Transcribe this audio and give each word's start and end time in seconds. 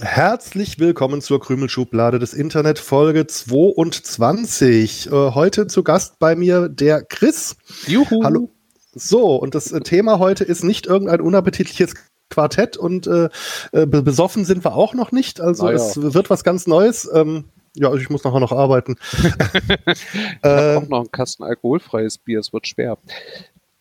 Herzlich 0.00 0.78
willkommen 0.78 1.20
zur 1.20 1.40
Krümelschublade 1.40 2.18
des 2.18 2.32
Internet, 2.32 2.78
Folge 2.78 3.26
22. 3.26 5.08
Äh, 5.08 5.10
heute 5.10 5.66
zu 5.66 5.82
Gast 5.82 6.18
bei 6.18 6.34
mir 6.34 6.70
der 6.70 7.02
Chris. 7.02 7.56
Juhu. 7.86 8.24
Hallo. 8.24 8.50
So, 8.94 9.36
und 9.36 9.54
das 9.54 9.70
äh, 9.70 9.80
Thema 9.80 10.18
heute 10.18 10.44
ist 10.44 10.64
nicht 10.64 10.86
irgendein 10.86 11.20
unappetitliches 11.20 11.92
Quartett 12.30 12.78
und 12.78 13.06
äh, 13.06 13.28
äh 13.72 13.86
besoffen 13.86 14.46
sind 14.46 14.64
wir 14.64 14.74
auch 14.74 14.94
noch 14.94 15.12
nicht. 15.12 15.42
Also 15.42 15.66
naja. 15.66 15.76
es 15.76 16.00
wird 16.00 16.30
was 16.30 16.42
ganz 16.42 16.66
Neues. 16.66 17.06
Ähm, 17.12 17.44
ja, 17.76 17.92
ich 17.94 18.08
muss 18.08 18.24
nachher 18.24 18.40
noch 18.40 18.52
arbeiten. 18.52 18.96
ich 19.86 20.06
äh, 20.42 20.76
auch 20.76 20.88
noch 20.88 21.00
einen 21.00 21.12
Kasten 21.12 21.44
alkoholfreies 21.44 22.16
Bier, 22.18 22.40
es 22.40 22.52
wird 22.52 22.66
schwer. 22.66 22.96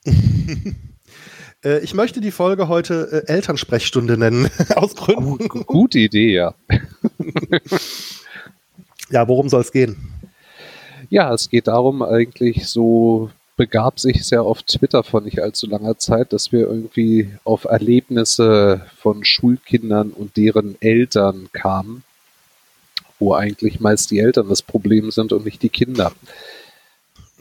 Äh, 1.63 1.79
ich 1.79 1.93
möchte 1.93 2.21
die 2.21 2.31
Folge 2.31 2.67
heute 2.67 3.23
äh, 3.27 3.31
Elternsprechstunde 3.31 4.17
nennen, 4.17 4.49
aus 4.75 4.95
Gründen. 4.95 5.49
Oh, 5.51 5.63
gute 5.63 5.99
Idee, 5.99 6.33
ja. 6.33 6.53
ja, 9.09 9.27
worum 9.27 9.49
soll 9.49 9.61
es 9.61 9.71
gehen? 9.71 9.97
Ja, 11.09 11.33
es 11.33 11.49
geht 11.49 11.67
darum, 11.67 12.03
eigentlich 12.03 12.67
so 12.67 13.31
begab 13.57 13.99
sich 13.99 14.25
sehr 14.25 14.43
auf 14.43 14.63
Twitter 14.63 15.03
vor 15.03 15.19
nicht 15.19 15.41
allzu 15.41 15.67
langer 15.67 15.97
Zeit, 15.97 16.31
dass 16.31 16.53
wir 16.53 16.61
irgendwie 16.61 17.29
auf 17.43 17.65
Erlebnisse 17.65 18.85
von 18.97 19.25
Schulkindern 19.25 20.11
und 20.11 20.37
deren 20.37 20.81
Eltern 20.81 21.49
kamen, 21.51 22.03
wo 23.17 23.33
eigentlich 23.33 23.81
meist 23.81 24.11
die 24.11 24.19
Eltern 24.19 24.47
das 24.47 24.61
Problem 24.61 25.11
sind 25.11 25.33
und 25.33 25.43
nicht 25.43 25.61
die 25.61 25.69
Kinder. 25.69 26.13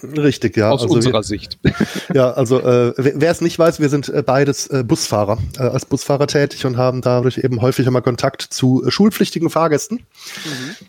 Richtig, 0.03 0.57
ja. 0.57 0.71
Aus 0.71 0.83
also 0.83 0.95
unserer 0.95 1.21
wir, 1.21 1.23
Sicht. 1.23 1.59
Ja, 2.15 2.31
also 2.33 2.61
äh, 2.61 2.95
wer 2.97 3.31
es 3.31 3.41
nicht 3.41 3.59
weiß, 3.59 3.81
wir 3.81 3.89
sind 3.89 4.09
äh, 4.09 4.23
beides 4.23 4.67
äh, 4.69 4.85
Busfahrer, 4.85 5.39
äh, 5.59 5.63
als 5.63 5.87
Busfahrer 5.87 6.27
tätig 6.27 6.65
und 6.67 6.77
haben 6.77 7.01
dadurch 7.01 7.39
eben 7.39 7.61
häufiger 7.61 7.91
mal 7.91 8.01
Kontakt 8.01 8.43
zu 8.43 8.85
äh, 8.85 8.91
schulpflichtigen 8.91 9.51
Fahrgästen. 9.51 9.99
Mhm. 9.99 10.87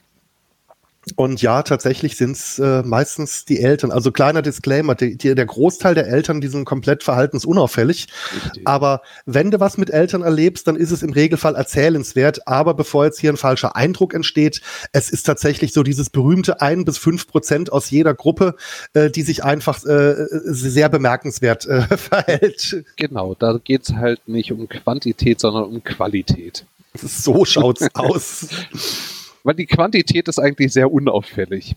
Und 1.16 1.42
ja, 1.42 1.64
tatsächlich 1.64 2.18
sind 2.18 2.32
es 2.32 2.60
äh, 2.60 2.84
meistens 2.84 3.46
die 3.46 3.60
Eltern. 3.60 3.92
Also 3.92 4.12
kleiner 4.12 4.42
Disclaimer, 4.42 4.96
die, 4.96 5.18
die, 5.18 5.36
der 5.36 5.46
Großteil 5.46 5.96
der 5.96 6.08
Eltern, 6.08 6.42
die 6.42 6.48
sind 6.48 6.66
komplett 6.66 7.04
verhaltensunauffällig. 7.04 8.08
Richtig. 8.36 8.68
Aber 8.68 9.02
wenn 9.26 9.52
du 9.52 9.60
was 9.60 9.78
mit 9.78 9.90
Eltern 9.90 10.22
erlebst, 10.22 10.68
dann 10.68 10.76
ist 10.76 10.92
es 10.92 11.04
im 11.04 11.12
Regelfall 11.12 11.56
erzählenswert. 11.56 12.48
Aber 12.48 12.74
bevor 12.74 13.06
jetzt 13.06 13.20
hier 13.20 13.32
ein 13.32 13.38
falscher 13.38 13.76
Eindruck 13.76 14.14
entsteht, 14.14 14.62
es 14.92 15.10
ist 15.10 15.24
tatsächlich 15.24 15.74
so 15.74 15.84
dieses 15.84 16.10
berühmte 16.10 16.62
ein 16.62 16.86
bis 16.86 16.98
fünf 16.98 17.28
Prozent 17.28 17.72
aus 17.72 17.90
jeder 17.90 18.14
Gruppe, 18.14 18.56
äh, 18.94 19.10
die 19.10 19.22
sich 19.22 19.44
einfach 19.44 19.84
äh, 19.86 20.16
sehr 20.46 20.90
bemerkenswert 20.90 21.66
äh, 21.66 21.82
verhält. 21.98 22.84
Genau, 22.96 23.36
da 23.36 23.60
geht's 23.64 23.94
halt 23.94 24.28
nicht 24.28 24.52
um 24.52 24.68
Quantität, 24.68 25.40
sondern 25.40 25.64
um 25.64 25.84
Qualität. 25.84 26.66
So 26.94 27.46
schaut's 27.46 27.88
aus. 27.94 28.48
Weil 29.44 29.56
die 29.56 29.66
Quantität 29.66 30.28
ist 30.28 30.40
eigentlich 30.40 30.74
sehr 30.74 30.92
unauffällig. 30.92 31.76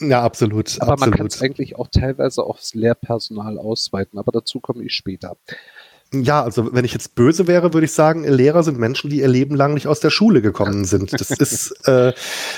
Ja, 0.00 0.22
absolut. 0.22 0.80
Aber 0.80 0.92
absolut. 0.92 1.10
man 1.10 1.18
kann 1.18 1.26
es 1.26 1.42
eigentlich 1.42 1.76
auch 1.76 1.88
teilweise 1.88 2.42
aufs 2.44 2.74
Lehrpersonal 2.74 3.58
ausweiten, 3.58 4.18
aber 4.18 4.32
dazu 4.32 4.60
komme 4.60 4.84
ich 4.84 4.94
später. 4.94 5.36
Ja, 6.14 6.42
also 6.42 6.74
wenn 6.74 6.84
ich 6.84 6.92
jetzt 6.92 7.14
böse 7.14 7.46
wäre, 7.46 7.72
würde 7.72 7.86
ich 7.86 7.92
sagen, 7.92 8.24
Lehrer 8.24 8.62
sind 8.62 8.78
Menschen, 8.78 9.08
die 9.08 9.20
ihr 9.20 9.28
Leben 9.28 9.54
lang 9.54 9.72
nicht 9.72 9.86
aus 9.86 10.00
der 10.00 10.10
Schule 10.10 10.42
gekommen 10.42 10.84
sind. 10.84 11.18
Das 11.18 11.30
ist, 11.30 11.88
äh, 11.88 12.12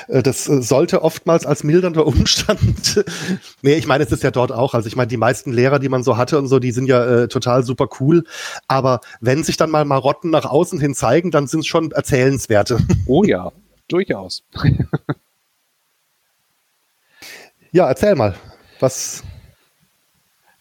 das 0.08 0.44
sollte 0.44 1.02
oftmals 1.02 1.46
als 1.46 1.62
mildernder 1.62 2.04
Umstand. 2.04 3.04
nee, 3.62 3.74
ich 3.74 3.86
meine, 3.86 4.02
es 4.02 4.10
ist 4.10 4.24
ja 4.24 4.32
dort 4.32 4.50
auch. 4.50 4.74
Also 4.74 4.88
ich 4.88 4.96
meine, 4.96 5.06
die 5.06 5.16
meisten 5.16 5.52
Lehrer, 5.52 5.78
die 5.78 5.88
man 5.88 6.02
so 6.02 6.16
hatte 6.16 6.36
und 6.38 6.48
so, 6.48 6.58
die 6.58 6.72
sind 6.72 6.86
ja 6.86 7.04
äh, 7.04 7.28
total 7.28 7.62
super 7.62 7.88
cool. 8.00 8.24
Aber 8.66 9.00
wenn 9.20 9.44
sich 9.44 9.56
dann 9.56 9.70
mal 9.70 9.84
Marotten 9.84 10.30
nach 10.30 10.46
außen 10.46 10.80
hin 10.80 10.94
zeigen, 10.94 11.30
dann 11.30 11.46
sind 11.46 11.60
es 11.60 11.66
schon 11.66 11.92
erzählenswerte. 11.92 12.78
Oh 13.06 13.22
ja, 13.22 13.52
durchaus. 13.88 14.42
ja, 17.72 17.88
erzähl 17.88 18.14
mal. 18.14 18.36
Was. 18.80 19.22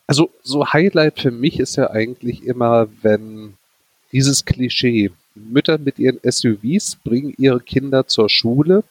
Also, 0.07 0.31
so 0.43 0.71
Highlight 0.71 1.19
für 1.19 1.31
mich 1.31 1.59
ist 1.59 1.75
ja 1.75 1.89
eigentlich 1.89 2.43
immer, 2.43 2.87
wenn 3.01 3.57
dieses 4.11 4.45
Klischee, 4.45 5.11
Mütter 5.35 5.77
mit 5.79 5.97
ihren 5.97 6.19
SUVs 6.23 6.97
bringen 7.03 7.33
ihre 7.37 7.59
Kinder 7.59 8.07
zur 8.07 8.29
Schule 8.29 8.83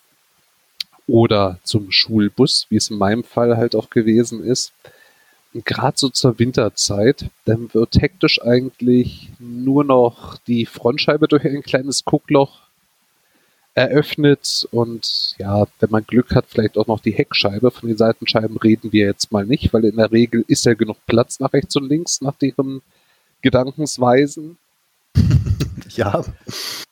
oder 1.07 1.59
zum 1.63 1.93
Schulbus, 1.93 2.67
wie 2.69 2.77
es 2.77 2.91
in 2.91 2.99
meinem 2.99 3.25
Fall 3.25 3.57
halt 3.57 3.75
auch 3.77 3.91
gewesen 3.91 4.45
ist. 4.45 4.73
Und 5.55 5.65
gerade 5.67 5.99
so 5.99 6.09
zur 6.09 6.39
Winterzeit, 6.39 7.27
dann 7.45 7.73
wird 7.75 7.95
hektisch 8.01 8.43
eigentlich 8.43 9.29
nur 9.39 9.85
noch 9.85 10.39
die 10.47 10.67
Frontscheibe 10.67 11.29
durch 11.29 11.45
ein 11.45 11.63
kleines 11.63 12.05
Guckloch 12.05 12.62
eröffnet 13.75 14.69
und 14.71 15.35
ja, 15.39 15.67
wenn 15.81 15.91
man 15.91 16.05
Glück 16.05 16.35
hat, 16.35 16.45
vielleicht 16.49 16.77
auch 16.77 16.87
noch 16.87 17.01
die 17.01 17.13
Heckscheibe. 17.13 17.71
Von 17.71 17.89
den 17.89 17.97
Seitenscheiben 17.97 18.57
reden 18.59 18.93
wir 18.93 19.07
jetzt 19.07 19.33
mal 19.33 19.47
nicht, 19.47 19.73
weil 19.73 19.85
in 19.87 19.97
der 19.97 20.13
Regel 20.13 20.45
ist 20.47 20.67
ja 20.67 20.75
genug 20.75 20.99
Platz 21.07 21.41
nach 21.41 21.53
rechts 21.53 21.77
und 21.77 21.89
links, 21.89 22.21
nach 22.21 22.37
deren 22.37 22.83
Gedankensweisen. 23.41 24.59
ja. 25.91 26.23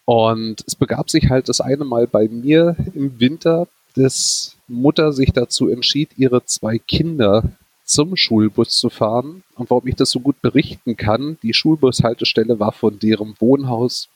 Und 0.07 0.65
es 0.67 0.75
begab 0.75 1.11
sich 1.11 1.29
halt 1.29 1.49
das 1.49 1.61
eine 1.61 1.85
Mal 1.85 2.07
bei 2.07 2.29
mir 2.29 2.77
im 2.95 3.21
Winter, 3.21 3.69
dass 3.95 4.57
Mutter 4.67 5.13
sich 5.13 5.33
dazu 5.33 5.69
entschied, 5.69 6.11
ihre 6.17 6.45
zwei 6.47 6.79
Kinder 6.79 7.45
zum 7.85 8.17
Schulbus 8.17 8.71
zu 8.71 8.89
fahren. 8.89 9.43
Und 9.57 9.69
warum 9.69 9.87
ich 9.87 9.97
das 9.97 10.11
so 10.11 10.21
gut 10.21 10.41
berichten 10.41 10.97
kann, 10.97 11.39
die 11.43 11.53
Schulbushaltestelle 11.53 12.59
war 12.59 12.73
von 12.73 12.99
deren 12.99 13.35
Wohnhaus 13.39 14.09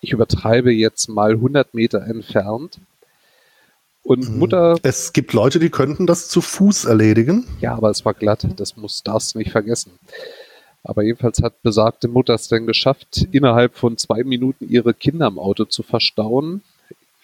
ich 0.00 0.12
übertreibe 0.12 0.72
jetzt 0.72 1.08
mal 1.08 1.32
100 1.32 1.74
Meter 1.74 2.02
entfernt. 2.06 2.78
Und 4.02 4.30
mhm. 4.30 4.38
Mutter. 4.38 4.76
Es 4.82 5.12
gibt 5.12 5.32
Leute, 5.32 5.58
die 5.58 5.70
könnten 5.70 6.06
das 6.06 6.28
zu 6.28 6.40
Fuß 6.40 6.84
erledigen. 6.84 7.44
Ja, 7.60 7.74
aber 7.74 7.90
es 7.90 8.04
war 8.04 8.14
glatt. 8.14 8.46
Das 8.56 8.76
muss, 8.76 9.02
darfst 9.02 9.34
du 9.34 9.38
nicht 9.38 9.50
vergessen. 9.50 9.92
Aber 10.84 11.02
jedenfalls 11.02 11.42
hat 11.42 11.60
besagte 11.62 12.06
Mutter 12.06 12.34
es 12.34 12.46
dann 12.46 12.66
geschafft, 12.66 13.26
innerhalb 13.32 13.74
von 13.74 13.98
zwei 13.98 14.22
Minuten 14.22 14.68
ihre 14.68 14.94
Kinder 14.94 15.26
im 15.26 15.40
Auto 15.40 15.64
zu 15.64 15.82
verstauen. 15.82 16.62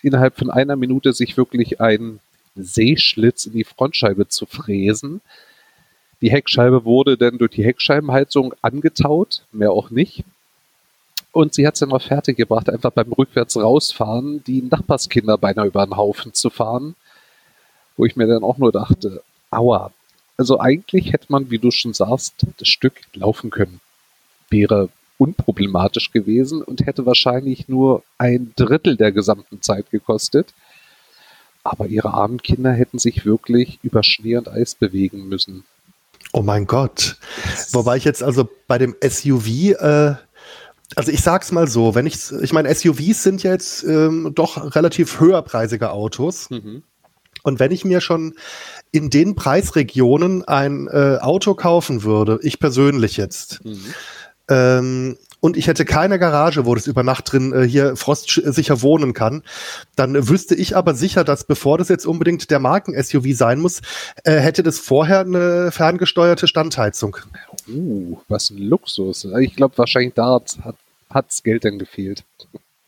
Innerhalb 0.03 0.37
von 0.37 0.51
einer 0.51 0.75
Minute 0.75 1.13
sich 1.13 1.37
wirklich 1.37 1.81
einen 1.81 2.19
Seeschlitz 2.57 3.47
in 3.47 3.53
die 3.53 3.65
Frontscheibe 3.65 4.27
zu 4.27 4.47
fräsen. 4.47 5.21
Die 6.21 6.31
Heckscheibe 6.33 6.85
wurde 6.85 7.17
dann 7.17 7.39
durch 7.39 7.53
die 7.53 7.65
Heckscheibenheizung 7.65 8.55
angetaut, 8.63 9.45
mehr 9.53 9.71
auch 9.71 9.91
nicht. 9.91 10.25
Und 11.33 11.55
sie 11.55 11.67
hat 11.67 11.75
es 11.75 11.81
dann 11.81 11.99
fertig 11.99 12.37
gebracht, 12.37 12.69
einfach 12.69 12.93
beim 12.93 13.13
rückwärts 13.13 13.57
rausfahren, 13.57 14.45
die 14.45 14.63
Nachbarskinder 14.63 15.39
beinahe 15.39 15.67
über 15.67 15.85
den 15.85 15.97
Haufen 15.97 16.35
zu 16.35 16.51
fahren. 16.51 16.95
Wo 17.97 18.05
ich 18.05 18.17
mir 18.17 18.27
dann 18.27 18.45
auch 18.45 18.59
nur 18.59 18.73
dachte, 18.73 19.23
aua. 19.51 19.93
Also 20.37 20.61
eigentlich 20.61 21.13
hätte 21.13 21.27
man, 21.29 21.51
wie 21.51 21.59
du 21.59 21.71
schon 21.71 21.95
sagst, 21.95 22.47
das 22.59 22.69
Stück 22.69 22.95
laufen 23.15 23.51
können. 23.51 23.81
Wäre 24.51 24.89
unproblematisch 25.19 26.11
gewesen 26.11 26.63
und 26.63 26.85
hätte 26.87 27.07
wahrscheinlich 27.07 27.69
nur 27.69 28.03
ein 28.19 28.53
Drittel 28.57 28.97
der 28.97 29.13
gesamten 29.13 29.63
Zeit 29.63 29.91
gekostet. 29.91 30.53
Aber 31.65 31.87
ihre 31.87 32.13
armen 32.13 32.43
Kinder 32.43 32.73
hätten 32.73 32.99
sich 32.99 33.25
wirklich 33.25 33.79
über 33.83 34.03
Schnee 34.03 34.37
und 34.37 34.49
Eis 34.49 34.75
bewegen 34.75 35.29
müssen. 35.29 35.65
Oh 36.33 36.43
mein 36.43 36.67
Gott. 36.67 37.17
Wobei 37.73 37.97
ich 37.99 38.05
jetzt 38.05 38.23
also 38.23 38.49
bei 38.67 38.79
dem 38.79 38.97
SUV 39.03 39.47
äh, 39.79 40.15
also 40.97 41.11
ich 41.11 41.23
sag's 41.23 41.53
mal 41.53 41.69
so, 41.69 41.95
wenn 41.95 42.07
ich, 42.07 42.33
ich 42.43 42.53
meine, 42.53 42.73
SUVs 42.75 43.23
sind 43.23 43.43
jetzt 43.43 43.85
ähm, 43.85 44.33
doch 44.35 44.75
relativ 44.75 45.21
höherpreisige 45.21 45.91
Autos. 45.91 46.51
Mhm. 46.51 46.83
Und 47.43 47.59
wenn 47.59 47.73
ich 47.73 47.85
mir 47.85 48.01
schon 48.01 48.35
in 48.93 49.11
den 49.11 49.35
Preisregionen 49.35 50.45
ein 50.45 50.87
äh, 50.89 51.19
Auto 51.21 51.55
kaufen 51.55 52.05
würde, 52.05 52.39
ich 52.43 52.61
persönlich 52.61 53.17
jetzt, 53.17 53.65
mhm. 53.65 53.95
ähm, 54.49 55.19
und 55.41 55.57
ich 55.57 55.67
hätte 55.67 55.85
keine 55.85 56.21
Garage, 56.21 56.67
wo 56.67 56.75
das 56.77 56.87
über 56.87 57.03
Nacht 57.03 57.33
drin 57.33 57.53
äh, 57.53 57.67
hier 57.67 57.97
frostsicher 57.97 58.81
wohnen 58.81 59.13
kann, 59.13 59.43
dann 59.97 60.29
wüsste 60.29 60.55
ich 60.55 60.77
aber 60.77 60.95
sicher, 60.95 61.25
dass 61.25 61.43
bevor 61.43 61.79
das 61.79 61.89
jetzt 61.89 62.07
unbedingt 62.07 62.49
der 62.53 62.61
Marken-SUV 62.61 63.37
sein 63.37 63.59
muss, 63.59 63.81
äh, 64.23 64.37
hätte 64.37 64.63
das 64.63 64.79
vorher 64.79 65.21
eine 65.21 65.73
ferngesteuerte 65.73 66.47
Standheizung. 66.47 67.17
Uh, 67.69 68.19
was 68.29 68.51
ein 68.51 68.59
Luxus. 68.59 69.27
Ich 69.41 69.57
glaube, 69.57 69.77
wahrscheinlich 69.79 70.15
da 70.15 70.41
hat 70.63 70.77
hat's 71.15 71.43
Geld 71.43 71.65
denn 71.65 71.79
gefehlt. 71.79 72.25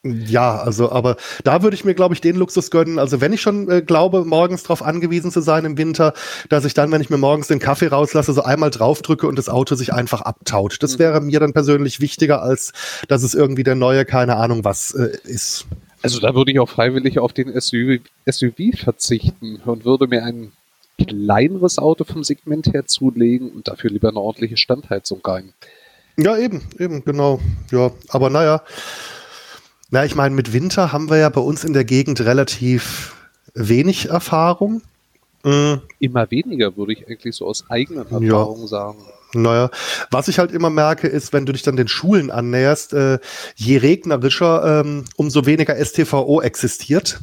Ja, 0.06 0.58
also, 0.58 0.92
aber 0.92 1.16
da 1.44 1.62
würde 1.62 1.74
ich 1.74 1.86
mir, 1.86 1.94
glaube 1.94 2.12
ich, 2.12 2.20
den 2.20 2.36
Luxus 2.36 2.70
gönnen. 2.70 2.98
Also, 2.98 3.22
wenn 3.22 3.32
ich 3.32 3.40
schon 3.40 3.70
äh, 3.70 3.80
glaube, 3.80 4.26
morgens 4.26 4.62
darauf 4.62 4.82
angewiesen 4.82 5.30
zu 5.30 5.40
sein 5.40 5.64
im 5.64 5.78
Winter, 5.78 6.12
dass 6.50 6.66
ich 6.66 6.74
dann, 6.74 6.92
wenn 6.92 7.00
ich 7.00 7.08
mir 7.08 7.16
morgens 7.16 7.48
den 7.48 7.58
Kaffee 7.58 7.86
rauslasse, 7.86 8.34
so 8.34 8.42
einmal 8.42 8.70
draufdrücke 8.70 9.26
und 9.26 9.38
das 9.38 9.48
Auto 9.48 9.76
sich 9.76 9.94
einfach 9.94 10.20
abtaut. 10.20 10.76
Das 10.82 10.96
mhm. 10.96 10.98
wäre 10.98 11.20
mir 11.22 11.40
dann 11.40 11.54
persönlich 11.54 12.00
wichtiger, 12.00 12.42
als 12.42 12.74
dass 13.08 13.22
es 13.22 13.34
irgendwie 13.34 13.62
der 13.62 13.76
neue, 13.76 14.04
keine 14.04 14.36
Ahnung 14.36 14.62
was 14.62 14.92
äh, 14.94 15.16
ist. 15.24 15.64
Also, 16.02 16.20
da 16.20 16.34
würde 16.34 16.52
ich 16.52 16.60
auch 16.60 16.68
freiwillig 16.68 17.18
auf 17.18 17.32
den 17.32 17.58
SUV, 17.58 18.00
SUV 18.30 18.78
verzichten 18.78 19.56
und 19.64 19.86
würde 19.86 20.06
mir 20.06 20.22
ein 20.22 20.52
kleineres 20.98 21.78
Auto 21.78 22.04
vom 22.04 22.22
Segment 22.24 22.66
her 22.74 22.84
zulegen 22.84 23.50
und 23.50 23.68
dafür 23.68 23.90
lieber 23.90 24.10
eine 24.10 24.20
ordentliche 24.20 24.58
Standheizung 24.58 25.22
rein. 25.24 25.54
Ja, 26.16 26.36
eben, 26.36 26.62
eben, 26.78 27.04
genau. 27.04 27.40
Ja, 27.70 27.90
aber 28.08 28.30
naja, 28.30 28.62
na, 29.90 30.04
ich 30.04 30.14
meine, 30.14 30.34
mit 30.34 30.52
Winter 30.52 30.92
haben 30.92 31.10
wir 31.10 31.18
ja 31.18 31.28
bei 31.28 31.40
uns 31.40 31.64
in 31.64 31.72
der 31.72 31.84
Gegend 31.84 32.20
relativ 32.20 33.14
wenig 33.54 34.10
Erfahrung. 34.10 34.82
Mhm. 35.44 35.82
Immer 35.98 36.30
weniger, 36.30 36.76
würde 36.76 36.92
ich 36.94 37.06
eigentlich 37.08 37.36
so 37.36 37.46
aus 37.46 37.64
eigenen 37.68 38.04
Erfahrungen 38.04 38.62
ja. 38.62 38.66
sagen. 38.66 38.98
Naja, 39.34 39.70
was 40.10 40.28
ich 40.28 40.38
halt 40.38 40.52
immer 40.52 40.70
merke, 40.70 41.08
ist, 41.08 41.32
wenn 41.32 41.44
du 41.44 41.52
dich 41.52 41.62
dann 41.62 41.76
den 41.76 41.88
Schulen 41.88 42.30
annäherst, 42.30 42.92
äh, 42.92 43.18
je 43.56 43.78
regnerischer, 43.78 44.80
ähm, 44.80 45.04
umso 45.16 45.44
weniger 45.46 45.76
STVO 45.76 46.40
existiert. 46.40 47.20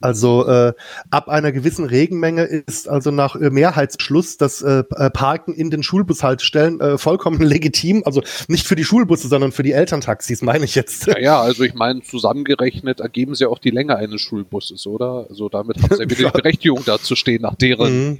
Also 0.00 0.46
äh, 0.46 0.72
ab 1.10 1.28
einer 1.28 1.52
gewissen 1.52 1.84
Regenmenge 1.84 2.44
ist 2.44 2.88
also 2.88 3.10
nach 3.10 3.36
äh, 3.36 3.50
Mehrheitsbeschluss 3.50 4.38
das 4.38 4.62
äh, 4.62 4.84
äh, 4.96 5.10
Parken 5.10 5.52
in 5.52 5.70
den 5.70 5.82
Schulbushaltestellen 5.82 6.80
äh, 6.80 6.98
vollkommen 6.98 7.40
legitim. 7.42 8.02
Also 8.06 8.22
nicht 8.48 8.66
für 8.66 8.76
die 8.76 8.84
Schulbusse, 8.84 9.28
sondern 9.28 9.52
für 9.52 9.62
die 9.62 9.72
Elterntaxis, 9.72 10.42
meine 10.42 10.64
ich 10.64 10.74
jetzt. 10.74 11.06
Ja, 11.06 11.18
ja 11.18 11.40
also 11.40 11.64
ich 11.64 11.74
meine, 11.74 12.02
zusammengerechnet 12.02 13.00
ergeben 13.00 13.34
sie 13.34 13.46
auch 13.46 13.58
die 13.58 13.70
Länge 13.70 13.96
eines 13.96 14.20
Schulbusses, 14.22 14.86
oder? 14.86 15.26
Also 15.28 15.48
damit 15.48 15.82
haben 15.82 15.94
sie 15.94 16.02
ja 16.02 16.10
wieder 16.10 16.30
die 16.30 16.36
Berechtigung 16.42 16.82
da 16.84 16.98
zu 16.98 17.14
stehen, 17.14 17.42
nach 17.42 17.54
deren. 17.54 17.92
Mhm. 17.92 18.18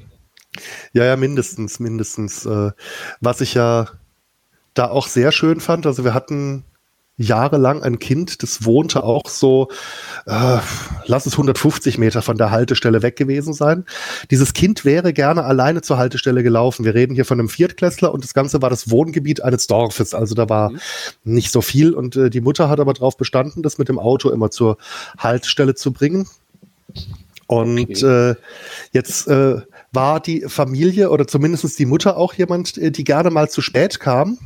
Ja, 0.92 1.04
ja, 1.04 1.16
mindestens, 1.16 1.80
mindestens. 1.80 2.44
Äh, 2.44 2.72
was 3.20 3.40
ich 3.40 3.54
ja 3.54 3.86
da 4.74 4.90
auch 4.90 5.06
sehr 5.06 5.32
schön 5.32 5.60
fand, 5.60 5.86
also 5.86 6.04
wir 6.04 6.14
hatten 6.14 6.64
jahrelang 7.20 7.82
ein 7.82 7.98
Kind, 7.98 8.42
das 8.42 8.64
wohnte 8.64 9.04
auch 9.04 9.28
so, 9.28 9.68
äh, 10.26 10.58
lass 11.04 11.26
es 11.26 11.34
150 11.34 11.98
Meter 11.98 12.22
von 12.22 12.38
der 12.38 12.50
Haltestelle 12.50 13.02
weg 13.02 13.16
gewesen 13.16 13.52
sein. 13.52 13.84
Dieses 14.30 14.54
Kind 14.54 14.86
wäre 14.86 15.12
gerne 15.12 15.44
alleine 15.44 15.82
zur 15.82 15.98
Haltestelle 15.98 16.42
gelaufen. 16.42 16.84
Wir 16.84 16.94
reden 16.94 17.14
hier 17.14 17.26
von 17.26 17.38
einem 17.38 17.50
Viertklässler 17.50 18.12
und 18.12 18.24
das 18.24 18.32
Ganze 18.32 18.62
war 18.62 18.70
das 18.70 18.90
Wohngebiet 18.90 19.42
eines 19.44 19.66
Dorfes. 19.66 20.14
Also 20.14 20.34
da 20.34 20.48
war 20.48 20.70
mhm. 20.70 20.78
nicht 21.24 21.52
so 21.52 21.60
viel 21.60 21.92
und 21.92 22.16
äh, 22.16 22.30
die 22.30 22.40
Mutter 22.40 22.70
hat 22.70 22.80
aber 22.80 22.94
darauf 22.94 23.18
bestanden, 23.18 23.62
das 23.62 23.76
mit 23.76 23.90
dem 23.90 23.98
Auto 23.98 24.30
immer 24.30 24.50
zur 24.50 24.78
Haltestelle 25.18 25.74
zu 25.74 25.92
bringen. 25.92 26.26
Und 27.46 27.80
okay. 27.80 28.30
äh, 28.30 28.34
jetzt 28.92 29.28
äh, 29.28 29.60
war 29.92 30.20
die 30.20 30.44
Familie 30.46 31.10
oder 31.10 31.26
zumindest 31.26 31.78
die 31.78 31.86
Mutter 31.86 32.16
auch 32.16 32.32
jemand, 32.32 32.78
äh, 32.78 32.90
die 32.90 33.04
gerne 33.04 33.28
mal 33.28 33.50
zu 33.50 33.60
spät 33.60 34.00
kam 34.00 34.38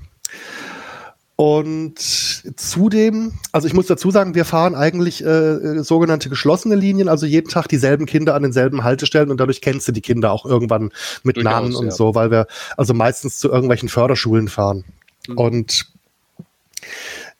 und 1.36 1.98
zudem, 1.98 3.32
also 3.50 3.66
ich 3.66 3.74
muss 3.74 3.86
dazu 3.86 4.12
sagen, 4.12 4.36
wir 4.36 4.44
fahren 4.44 4.76
eigentlich 4.76 5.24
äh, 5.24 5.82
sogenannte 5.82 6.28
geschlossene 6.28 6.76
Linien, 6.76 7.08
also 7.08 7.26
jeden 7.26 7.48
Tag 7.48 7.66
dieselben 7.66 8.06
Kinder 8.06 8.34
an 8.34 8.42
denselben 8.42 8.84
Haltestellen 8.84 9.30
und 9.30 9.40
dadurch 9.40 9.60
kennst 9.60 9.88
du 9.88 9.92
die 9.92 10.00
Kinder 10.00 10.30
auch 10.30 10.46
irgendwann 10.46 10.92
mit 11.24 11.36
Durchaus, 11.36 11.52
Namen 11.52 11.74
und 11.74 11.86
ja. 11.86 11.90
so, 11.90 12.14
weil 12.14 12.30
wir 12.30 12.46
also 12.76 12.94
meistens 12.94 13.38
zu 13.38 13.50
irgendwelchen 13.50 13.88
Förderschulen 13.88 14.46
fahren. 14.46 14.84
Mhm. 15.26 15.38
Und 15.38 15.86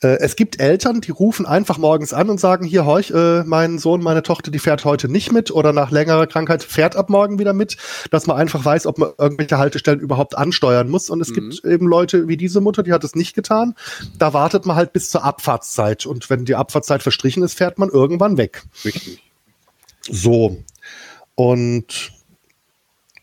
äh, 0.05 0.19
es 0.21 0.37
gibt 0.37 0.61
Eltern, 0.61 1.01
die 1.01 1.11
rufen 1.11 1.47
einfach 1.47 1.79
morgens 1.79 2.13
an 2.13 2.29
und 2.29 2.39
sagen, 2.39 2.67
hier, 2.67 2.85
horch, 2.85 3.11
äh, 3.11 3.43
mein 3.45 3.79
Sohn, 3.79 4.03
meine 4.03 4.23
Tochter, 4.23 4.51
die 4.51 4.59
fährt 4.59 4.85
heute 4.85 5.09
nicht 5.09 5.33
mit 5.33 5.51
oder 5.51 5.73
nach 5.73 5.91
längerer 5.91 6.27
Krankheit 6.27 6.63
fährt 6.63 6.95
ab 6.95 7.09
morgen 7.09 7.39
wieder 7.39 7.55
mit, 7.55 7.79
dass 8.11 8.27
man 8.27 8.37
einfach 8.37 8.65
weiß, 8.65 8.87
ob 8.87 8.99
man 8.99 9.13
irgendwelche 9.17 9.57
Haltestellen 9.57 10.01
überhaupt 10.01 10.37
ansteuern 10.37 10.91
muss. 10.91 11.09
Und 11.09 11.23
es 11.23 11.31
mhm. 11.31 11.35
gibt 11.35 11.65
eben 11.65 11.87
Leute 11.87 12.29
wie 12.29 12.37
diese 12.37 12.61
Mutter, 12.61 12.83
die 12.83 12.93
hat 12.93 13.03
es 13.03 13.15
nicht 13.15 13.35
getan. 13.35 13.75
Da 14.19 14.35
wartet 14.35 14.67
man 14.67 14.77
halt 14.77 14.93
bis 14.93 15.09
zur 15.09 15.25
Abfahrtszeit. 15.25 16.05
Und 16.05 16.29
wenn 16.29 16.45
die 16.45 16.55
Abfahrtszeit 16.55 17.03
verstrichen 17.03 17.43
ist, 17.43 17.55
fährt 17.55 17.79
man 17.79 17.89
irgendwann 17.89 18.37
weg. 18.37 18.63
Richtig. 18.85 19.23
So. 20.03 20.59
Und 21.35 22.13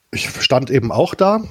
ich 0.09 0.29
stand 0.41 0.71
eben 0.71 0.91
auch 0.91 1.13
da, 1.13 1.43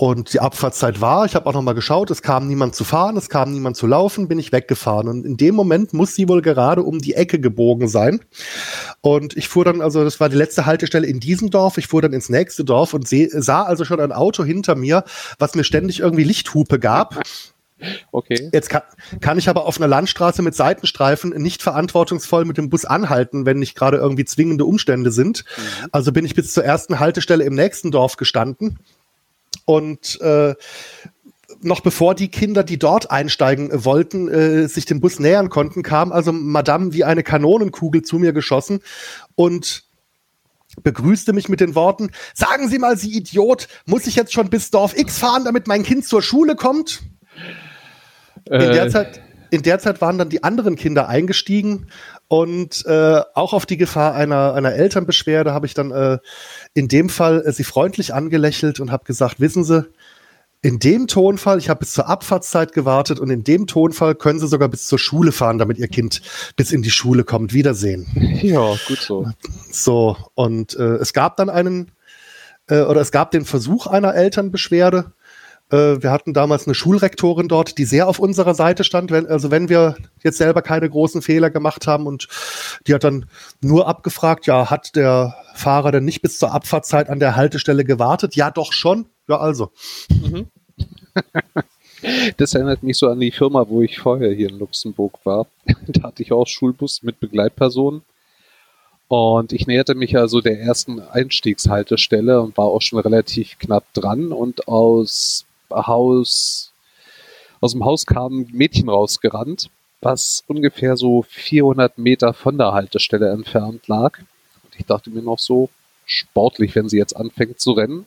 und 0.00 0.32
die 0.32 0.40
Abfahrtszeit 0.40 1.02
war, 1.02 1.26
ich 1.26 1.34
habe 1.34 1.44
auch 1.44 1.52
noch 1.52 1.60
mal 1.60 1.74
geschaut, 1.74 2.10
es 2.10 2.22
kam 2.22 2.48
niemand 2.48 2.74
zu 2.74 2.84
fahren, 2.84 3.18
es 3.18 3.28
kam 3.28 3.52
niemand 3.52 3.76
zu 3.76 3.86
laufen, 3.86 4.28
bin 4.28 4.38
ich 4.38 4.50
weggefahren. 4.50 5.08
Und 5.08 5.26
in 5.26 5.36
dem 5.36 5.54
Moment 5.54 5.92
muss 5.92 6.14
sie 6.14 6.26
wohl 6.26 6.40
gerade 6.40 6.82
um 6.84 7.00
die 7.00 7.12
Ecke 7.12 7.38
gebogen 7.38 7.86
sein. 7.86 8.20
Und 9.02 9.36
ich 9.36 9.48
fuhr 9.48 9.66
dann, 9.66 9.82
also 9.82 10.02
das 10.02 10.18
war 10.18 10.30
die 10.30 10.38
letzte 10.38 10.64
Haltestelle 10.64 11.06
in 11.06 11.20
diesem 11.20 11.50
Dorf, 11.50 11.76
ich 11.76 11.86
fuhr 11.86 12.00
dann 12.00 12.14
ins 12.14 12.30
nächste 12.30 12.64
Dorf 12.64 12.94
und 12.94 13.06
seh, 13.06 13.28
sah 13.30 13.64
also 13.64 13.84
schon 13.84 14.00
ein 14.00 14.10
Auto 14.10 14.42
hinter 14.42 14.74
mir, 14.74 15.04
was 15.38 15.54
mir 15.54 15.64
ständig 15.64 16.00
irgendwie 16.00 16.24
Lichthupe 16.24 16.78
gab. 16.78 17.20
Okay. 18.10 18.48
Jetzt 18.52 18.70
kann, 18.70 18.82
kann 19.20 19.38
ich 19.38 19.50
aber 19.50 19.66
auf 19.66 19.76
einer 19.76 19.88
Landstraße 19.88 20.40
mit 20.40 20.54
Seitenstreifen 20.54 21.30
nicht 21.30 21.62
verantwortungsvoll 21.62 22.46
mit 22.46 22.56
dem 22.56 22.70
Bus 22.70 22.86
anhalten, 22.86 23.44
wenn 23.44 23.58
nicht 23.58 23.74
gerade 23.74 23.98
irgendwie 23.98 24.24
zwingende 24.24 24.64
Umstände 24.64 25.10
sind. 25.10 25.44
Mhm. 25.44 25.88
Also 25.92 26.10
bin 26.10 26.24
ich 26.24 26.34
bis 26.34 26.54
zur 26.54 26.64
ersten 26.64 27.00
Haltestelle 27.00 27.44
im 27.44 27.54
nächsten 27.54 27.90
Dorf 27.90 28.16
gestanden 28.16 28.78
und 29.64 30.20
äh, 30.20 30.54
noch 31.62 31.80
bevor 31.80 32.14
die 32.14 32.28
Kinder, 32.28 32.64
die 32.64 32.78
dort 32.78 33.10
einsteigen 33.10 33.70
wollten, 33.84 34.28
äh, 34.28 34.68
sich 34.68 34.86
dem 34.86 35.00
Bus 35.00 35.18
nähern 35.18 35.50
konnten, 35.50 35.82
kam 35.82 36.12
also 36.12 36.32
Madame 36.32 36.92
wie 36.92 37.04
eine 37.04 37.22
Kanonenkugel 37.22 38.02
zu 38.02 38.18
mir 38.18 38.32
geschossen 38.32 38.80
und 39.34 39.84
begrüßte 40.82 41.32
mich 41.32 41.48
mit 41.48 41.60
den 41.60 41.74
Worten, 41.74 42.10
sagen 42.34 42.68
Sie 42.68 42.78
mal, 42.78 42.96
Sie 42.96 43.16
Idiot, 43.16 43.68
muss 43.86 44.06
ich 44.06 44.16
jetzt 44.16 44.32
schon 44.32 44.50
bis 44.50 44.70
Dorf 44.70 44.96
X 44.96 45.18
fahren, 45.18 45.44
damit 45.44 45.66
mein 45.66 45.82
Kind 45.82 46.06
zur 46.06 46.22
Schule 46.22 46.54
kommt? 46.56 47.02
Äh. 48.48 48.64
In, 48.64 48.72
der 48.72 48.86
äh. 48.86 48.90
Zeit, 48.90 49.20
in 49.50 49.62
der 49.62 49.78
Zeit 49.80 50.00
waren 50.00 50.18
dann 50.18 50.30
die 50.30 50.44
anderen 50.44 50.76
Kinder 50.76 51.08
eingestiegen 51.08 51.88
und 52.30 52.86
äh, 52.86 53.22
auch 53.34 53.52
auf 53.52 53.66
die 53.66 53.76
Gefahr 53.76 54.14
einer, 54.14 54.54
einer 54.54 54.72
Elternbeschwerde 54.72 55.52
habe 55.52 55.66
ich 55.66 55.74
dann 55.74 55.90
äh, 55.90 56.18
in 56.74 56.86
dem 56.86 57.08
Fall 57.08 57.42
äh, 57.44 57.50
sie 57.50 57.64
freundlich 57.64 58.14
angelächelt 58.14 58.78
und 58.78 58.92
habe 58.92 59.02
gesagt, 59.04 59.40
wissen 59.40 59.64
Sie, 59.64 59.84
in 60.62 60.78
dem 60.78 61.08
Tonfall, 61.08 61.58
ich 61.58 61.68
habe 61.68 61.80
bis 61.80 61.90
zur 61.90 62.08
Abfahrtszeit 62.08 62.72
gewartet 62.72 63.18
und 63.18 63.30
in 63.30 63.42
dem 63.42 63.66
Tonfall 63.66 64.14
können 64.14 64.38
Sie 64.38 64.46
sogar 64.46 64.68
bis 64.68 64.86
zur 64.86 65.00
Schule 65.00 65.32
fahren, 65.32 65.58
damit 65.58 65.78
Ihr 65.78 65.88
Kind 65.88 66.22
bis 66.54 66.70
in 66.70 66.82
die 66.82 66.92
Schule 66.92 67.24
kommt. 67.24 67.52
Wiedersehen. 67.52 68.06
Ja, 68.42 68.76
gut 68.86 68.98
so. 69.00 69.26
So, 69.72 70.16
und 70.34 70.76
äh, 70.76 70.98
es 70.98 71.12
gab 71.12 71.36
dann 71.36 71.50
einen, 71.50 71.90
äh, 72.68 72.82
oder 72.82 73.00
es 73.00 73.10
gab 73.10 73.32
den 73.32 73.44
Versuch 73.44 73.88
einer 73.88 74.14
Elternbeschwerde 74.14 75.12
wir 75.70 76.10
hatten 76.10 76.34
damals 76.34 76.66
eine 76.66 76.74
Schulrektorin 76.74 77.48
dort, 77.48 77.78
die 77.78 77.84
sehr 77.84 78.08
auf 78.08 78.18
unserer 78.18 78.54
Seite 78.54 78.82
stand, 78.84 79.10
wenn, 79.10 79.26
also 79.26 79.50
wenn 79.50 79.68
wir 79.68 79.96
jetzt 80.22 80.38
selber 80.38 80.62
keine 80.62 80.90
großen 80.90 81.22
Fehler 81.22 81.50
gemacht 81.50 81.86
haben 81.86 82.06
und 82.06 82.28
die 82.86 82.94
hat 82.94 83.04
dann 83.04 83.26
nur 83.60 83.86
abgefragt, 83.86 84.46
ja, 84.46 84.70
hat 84.70 84.96
der 84.96 85.36
Fahrer 85.54 85.92
denn 85.92 86.04
nicht 86.04 86.22
bis 86.22 86.38
zur 86.38 86.52
Abfahrtzeit 86.52 87.08
an 87.08 87.20
der 87.20 87.36
Haltestelle 87.36 87.84
gewartet? 87.84 88.34
Ja, 88.34 88.50
doch 88.50 88.72
schon. 88.72 89.06
Ja, 89.28 89.38
also. 89.38 89.70
Mhm. 90.08 90.48
Das 92.38 92.54
erinnert 92.54 92.82
mich 92.82 92.96
so 92.96 93.08
an 93.08 93.20
die 93.20 93.30
Firma, 93.30 93.68
wo 93.68 93.82
ich 93.82 93.98
vorher 93.98 94.32
hier 94.32 94.48
in 94.48 94.58
Luxemburg 94.58 95.18
war. 95.24 95.46
Da 95.86 96.04
hatte 96.04 96.22
ich 96.22 96.32
auch 96.32 96.46
Schulbus 96.46 97.02
mit 97.02 97.20
Begleitpersonen. 97.20 98.02
Und 99.08 99.52
ich 99.52 99.66
näherte 99.66 99.94
mich 99.94 100.16
also 100.16 100.40
der 100.40 100.60
ersten 100.60 101.00
Einstiegshaltestelle 101.00 102.40
und 102.40 102.56
war 102.56 102.66
auch 102.66 102.80
schon 102.80 103.00
relativ 103.00 103.58
knapp 103.58 103.84
dran. 103.92 104.32
Und 104.32 104.68
aus 104.68 105.46
Haus, 105.70 106.72
aus 107.60 107.72
dem 107.72 107.84
Haus 107.84 108.06
kam 108.06 108.40
ein 108.40 108.48
Mädchen 108.52 108.88
rausgerannt, 108.88 109.70
was 110.00 110.44
ungefähr 110.46 110.96
so 110.96 111.22
400 111.28 111.98
Meter 111.98 112.32
von 112.32 112.58
der 112.58 112.72
Haltestelle 112.72 113.30
entfernt 113.30 113.86
lag. 113.88 114.18
Und 114.18 114.78
ich 114.78 114.86
dachte 114.86 115.10
mir 115.10 115.22
noch 115.22 115.38
so, 115.38 115.68
sportlich, 116.06 116.74
wenn 116.74 116.88
sie 116.88 116.98
jetzt 116.98 117.16
anfängt 117.16 117.60
zu 117.60 117.72
rennen. 117.72 118.06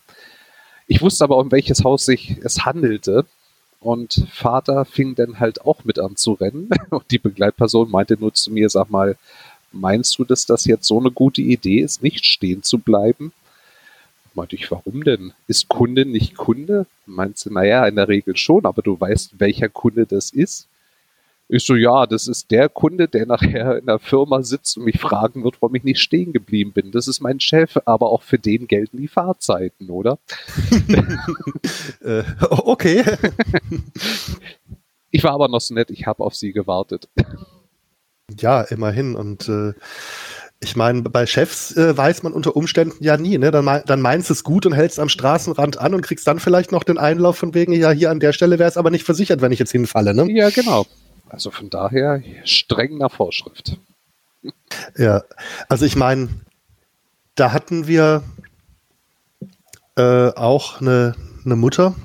Ich 0.87 1.01
wusste 1.01 1.23
aber, 1.23 1.37
um 1.37 1.51
welches 1.51 1.83
Haus 1.83 2.05
sich 2.05 2.37
es 2.43 2.65
handelte. 2.65 3.25
Und 3.79 4.25
Vater 4.31 4.85
fing 4.85 5.15
dann 5.15 5.39
halt 5.39 5.61
auch 5.61 5.83
mit 5.83 5.99
an 5.99 6.15
zu 6.15 6.33
rennen. 6.33 6.69
Und 6.89 7.09
die 7.11 7.19
Begleitperson 7.19 7.89
meinte 7.91 8.17
nur 8.19 8.33
zu 8.33 8.51
mir, 8.51 8.69
sag 8.69 8.89
mal, 8.89 9.17
meinst 9.71 10.17
du, 10.17 10.23
dass 10.23 10.45
das 10.45 10.65
jetzt 10.65 10.87
so 10.87 10.99
eine 10.99 11.11
gute 11.11 11.41
Idee 11.41 11.79
ist, 11.79 12.03
nicht 12.03 12.25
stehen 12.25 12.63
zu 12.63 12.79
bleiben? 12.79 13.33
Meinte 14.33 14.55
ich, 14.55 14.71
warum 14.71 15.03
denn? 15.03 15.33
Ist 15.47 15.69
Kunde 15.69 16.05
nicht 16.05 16.35
Kunde? 16.35 16.87
Meinst 17.05 17.45
du, 17.45 17.53
naja, 17.53 17.85
in 17.87 17.95
der 17.95 18.07
Regel 18.07 18.35
schon, 18.35 18.65
aber 18.65 18.81
du 18.81 18.99
weißt, 18.99 19.39
welcher 19.39 19.69
Kunde 19.69 20.05
das 20.05 20.31
ist? 20.31 20.67
Ich 21.49 21.63
so, 21.63 21.75
ja, 21.75 22.07
das 22.07 22.27
ist 22.27 22.49
der 22.51 22.69
Kunde, 22.69 23.07
der 23.07 23.27
nachher 23.27 23.77
in 23.77 23.85
der 23.85 23.99
Firma 23.99 24.41
sitzt 24.41 24.77
und 24.77 24.85
mich 24.85 24.99
fragen 24.99 25.43
wird, 25.43 25.61
warum 25.61 25.75
ich 25.75 25.83
nicht 25.83 25.99
stehen 25.99 26.33
geblieben 26.33 26.71
bin. 26.71 26.91
Das 26.91 27.07
ist 27.07 27.19
mein 27.19 27.39
Chef, 27.39 27.77
aber 27.85 28.11
auch 28.11 28.23
für 28.23 28.39
den 28.39 28.67
gelten 28.67 28.97
die 28.97 29.07
Fahrzeiten, 29.07 29.89
oder? 29.89 30.17
äh, 32.01 32.23
okay. 32.39 33.03
ich 35.11 35.23
war 35.23 35.33
aber 35.33 35.47
noch 35.47 35.61
so 35.61 35.73
nett, 35.73 35.91
ich 35.91 36.07
habe 36.07 36.23
auf 36.23 36.33
sie 36.33 36.53
gewartet. 36.53 37.07
Ja, 38.39 38.61
immerhin. 38.61 39.15
Und 39.15 39.47
äh, 39.49 39.73
ich 40.63 40.75
meine, 40.75 41.01
bei 41.01 41.25
Chefs 41.25 41.75
äh, 41.75 41.95
weiß 41.95 42.23
man 42.23 42.33
unter 42.33 42.55
Umständen 42.55 43.03
ja 43.03 43.17
nie, 43.17 43.37
ne? 43.37 43.51
Dann, 43.51 43.81
dann 43.85 44.01
meinst 44.01 44.29
du 44.29 44.33
es 44.33 44.43
gut 44.43 44.65
und 44.65 44.73
hältst 44.73 44.99
am 44.99 45.09
Straßenrand 45.09 45.77
an 45.77 45.93
und 45.93 46.01
kriegst 46.01 46.25
dann 46.27 46.39
vielleicht 46.39 46.71
noch 46.71 46.83
den 46.83 46.97
Einlauf 46.97 47.37
von 47.37 47.53
wegen, 47.53 47.73
ja, 47.73 47.91
hier 47.91 48.11
an 48.11 48.19
der 48.19 48.33
Stelle 48.33 48.59
wäre 48.59 48.69
es 48.69 48.77
aber 48.77 48.89
nicht 48.89 49.03
versichert, 49.03 49.41
wenn 49.41 49.51
ich 49.51 49.59
jetzt 49.59 49.71
hinfalle, 49.71 50.13
ne? 50.13 50.31
Ja, 50.31 50.49
genau. 50.49 50.85
Also 51.29 51.51
von 51.51 51.69
daher 51.69 52.21
streng 52.45 52.97
nach 52.97 53.11
Vorschrift. 53.11 53.77
Ja, 54.97 55.23
also 55.69 55.85
ich 55.85 55.95
meine, 55.95 56.29
da 57.35 57.51
hatten 57.51 57.87
wir 57.87 58.23
äh, 59.95 60.29
auch 60.29 60.81
eine, 60.81 61.15
eine 61.45 61.55
Mutter, 61.55 61.95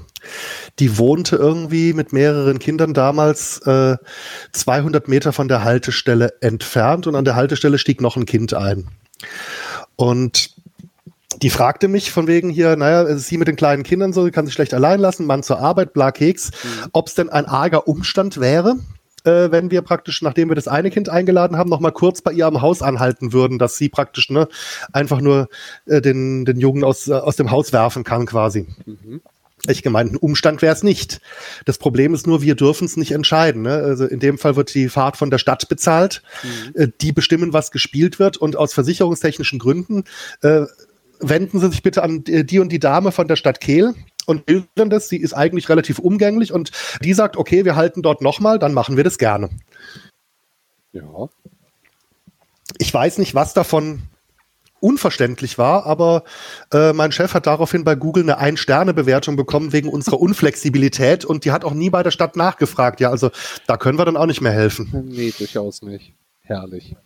Die 0.78 0.98
wohnte 0.98 1.36
irgendwie 1.36 1.92
mit 1.92 2.12
mehreren 2.12 2.58
Kindern 2.58 2.94
damals 2.94 3.58
äh, 3.66 3.96
200 4.52 5.08
Meter 5.08 5.32
von 5.32 5.48
der 5.48 5.64
Haltestelle 5.64 6.34
entfernt 6.40 7.06
und 7.06 7.14
an 7.14 7.24
der 7.24 7.36
Haltestelle 7.36 7.78
stieg 7.78 8.00
noch 8.00 8.16
ein 8.16 8.26
Kind 8.26 8.54
ein. 8.54 8.88
Und 9.96 10.54
die 11.42 11.50
fragte 11.50 11.88
mich 11.88 12.10
von 12.10 12.26
wegen 12.26 12.50
hier, 12.50 12.76
naja, 12.76 13.16
sie 13.16 13.38
mit 13.38 13.48
den 13.48 13.56
kleinen 13.56 13.82
Kindern 13.82 14.12
so, 14.12 14.30
kann 14.30 14.46
sich 14.46 14.54
schlecht 14.54 14.74
allein 14.74 15.00
lassen, 15.00 15.26
Mann 15.26 15.42
zur 15.42 15.58
Arbeit, 15.58 15.92
bla 15.92 16.10
Keks, 16.10 16.50
mhm. 16.50 16.88
ob 16.92 17.08
es 17.08 17.14
denn 17.14 17.28
ein 17.28 17.46
arger 17.46 17.86
Umstand 17.86 18.40
wäre, 18.40 18.76
äh, 19.24 19.50
wenn 19.50 19.70
wir 19.70 19.82
praktisch, 19.82 20.22
nachdem 20.22 20.48
wir 20.48 20.56
das 20.56 20.68
eine 20.68 20.90
Kind 20.90 21.08
eingeladen 21.08 21.56
haben, 21.56 21.70
noch 21.70 21.80
mal 21.80 21.92
kurz 21.92 22.22
bei 22.22 22.32
ihr 22.32 22.46
am 22.46 22.60
Haus 22.60 22.82
anhalten 22.82 23.32
würden, 23.32 23.58
dass 23.58 23.76
sie 23.76 23.88
praktisch 23.88 24.30
ne, 24.30 24.48
einfach 24.92 25.20
nur 25.20 25.48
äh, 25.86 26.00
den, 26.00 26.44
den 26.44 26.58
Jungen 26.58 26.84
aus, 26.84 27.08
äh, 27.08 27.14
aus 27.14 27.36
dem 27.36 27.50
Haus 27.50 27.72
werfen 27.72 28.04
kann 28.04 28.26
quasi. 28.26 28.66
Mhm. 28.86 29.20
Ich 29.66 29.82
gemeint, 29.82 30.12
ein 30.12 30.16
Umstand 30.16 30.62
wäre 30.62 30.74
es 30.74 30.82
nicht. 30.82 31.20
Das 31.64 31.78
Problem 31.78 32.14
ist 32.14 32.26
nur, 32.26 32.42
wir 32.42 32.54
dürfen 32.54 32.84
es 32.84 32.96
nicht 32.96 33.10
entscheiden. 33.10 33.62
Ne? 33.62 33.72
Also 33.72 34.06
in 34.06 34.20
dem 34.20 34.38
Fall 34.38 34.56
wird 34.56 34.72
die 34.74 34.88
Fahrt 34.88 35.16
von 35.16 35.30
der 35.30 35.38
Stadt 35.38 35.68
bezahlt. 35.68 36.22
Mhm. 36.42 36.80
Äh, 36.80 36.88
die 37.00 37.12
bestimmen, 37.12 37.52
was 37.52 37.70
gespielt 37.70 38.18
wird. 38.18 38.36
Und 38.36 38.56
aus 38.56 38.72
versicherungstechnischen 38.72 39.58
Gründen 39.58 40.04
äh, 40.42 40.66
wenden 41.20 41.58
Sie 41.60 41.70
sich 41.70 41.82
bitte 41.82 42.02
an 42.02 42.22
die 42.24 42.58
und 42.60 42.70
die 42.70 42.78
Dame 42.78 43.12
von 43.12 43.26
der 43.26 43.36
Stadt 43.36 43.60
Kehl 43.60 43.94
und 44.26 44.46
bilden 44.46 44.90
das. 44.90 45.08
Sie 45.08 45.16
ist 45.16 45.32
eigentlich 45.32 45.68
relativ 45.68 45.98
umgänglich 45.98 46.52
und 46.52 46.70
die 47.02 47.14
sagt, 47.14 47.36
okay, 47.36 47.64
wir 47.64 47.76
halten 47.76 48.02
dort 48.02 48.22
nochmal, 48.22 48.58
dann 48.58 48.74
machen 48.74 48.96
wir 48.96 49.04
das 49.04 49.18
gerne. 49.18 49.48
Ja. 50.92 51.28
Ich 52.78 52.92
weiß 52.92 53.18
nicht, 53.18 53.34
was 53.34 53.54
davon 53.54 54.02
unverständlich 54.80 55.58
war, 55.58 55.86
aber 55.86 56.24
äh, 56.72 56.92
mein 56.92 57.12
Chef 57.12 57.34
hat 57.34 57.46
daraufhin 57.46 57.84
bei 57.84 57.94
Google 57.94 58.24
eine 58.24 58.38
Ein-Sterne-Bewertung 58.38 59.36
bekommen 59.36 59.72
wegen 59.72 59.88
unserer 59.88 60.20
Unflexibilität 60.20 61.24
und 61.24 61.44
die 61.44 61.52
hat 61.52 61.64
auch 61.64 61.74
nie 61.74 61.90
bei 61.90 62.02
der 62.02 62.10
Stadt 62.10 62.36
nachgefragt. 62.36 63.00
Ja, 63.00 63.10
also 63.10 63.30
da 63.66 63.76
können 63.76 63.98
wir 63.98 64.04
dann 64.04 64.16
auch 64.16 64.26
nicht 64.26 64.40
mehr 64.40 64.52
helfen. 64.52 65.06
Nee, 65.08 65.32
durchaus 65.36 65.82
nicht. 65.82 66.14
Herrlich. 66.42 66.96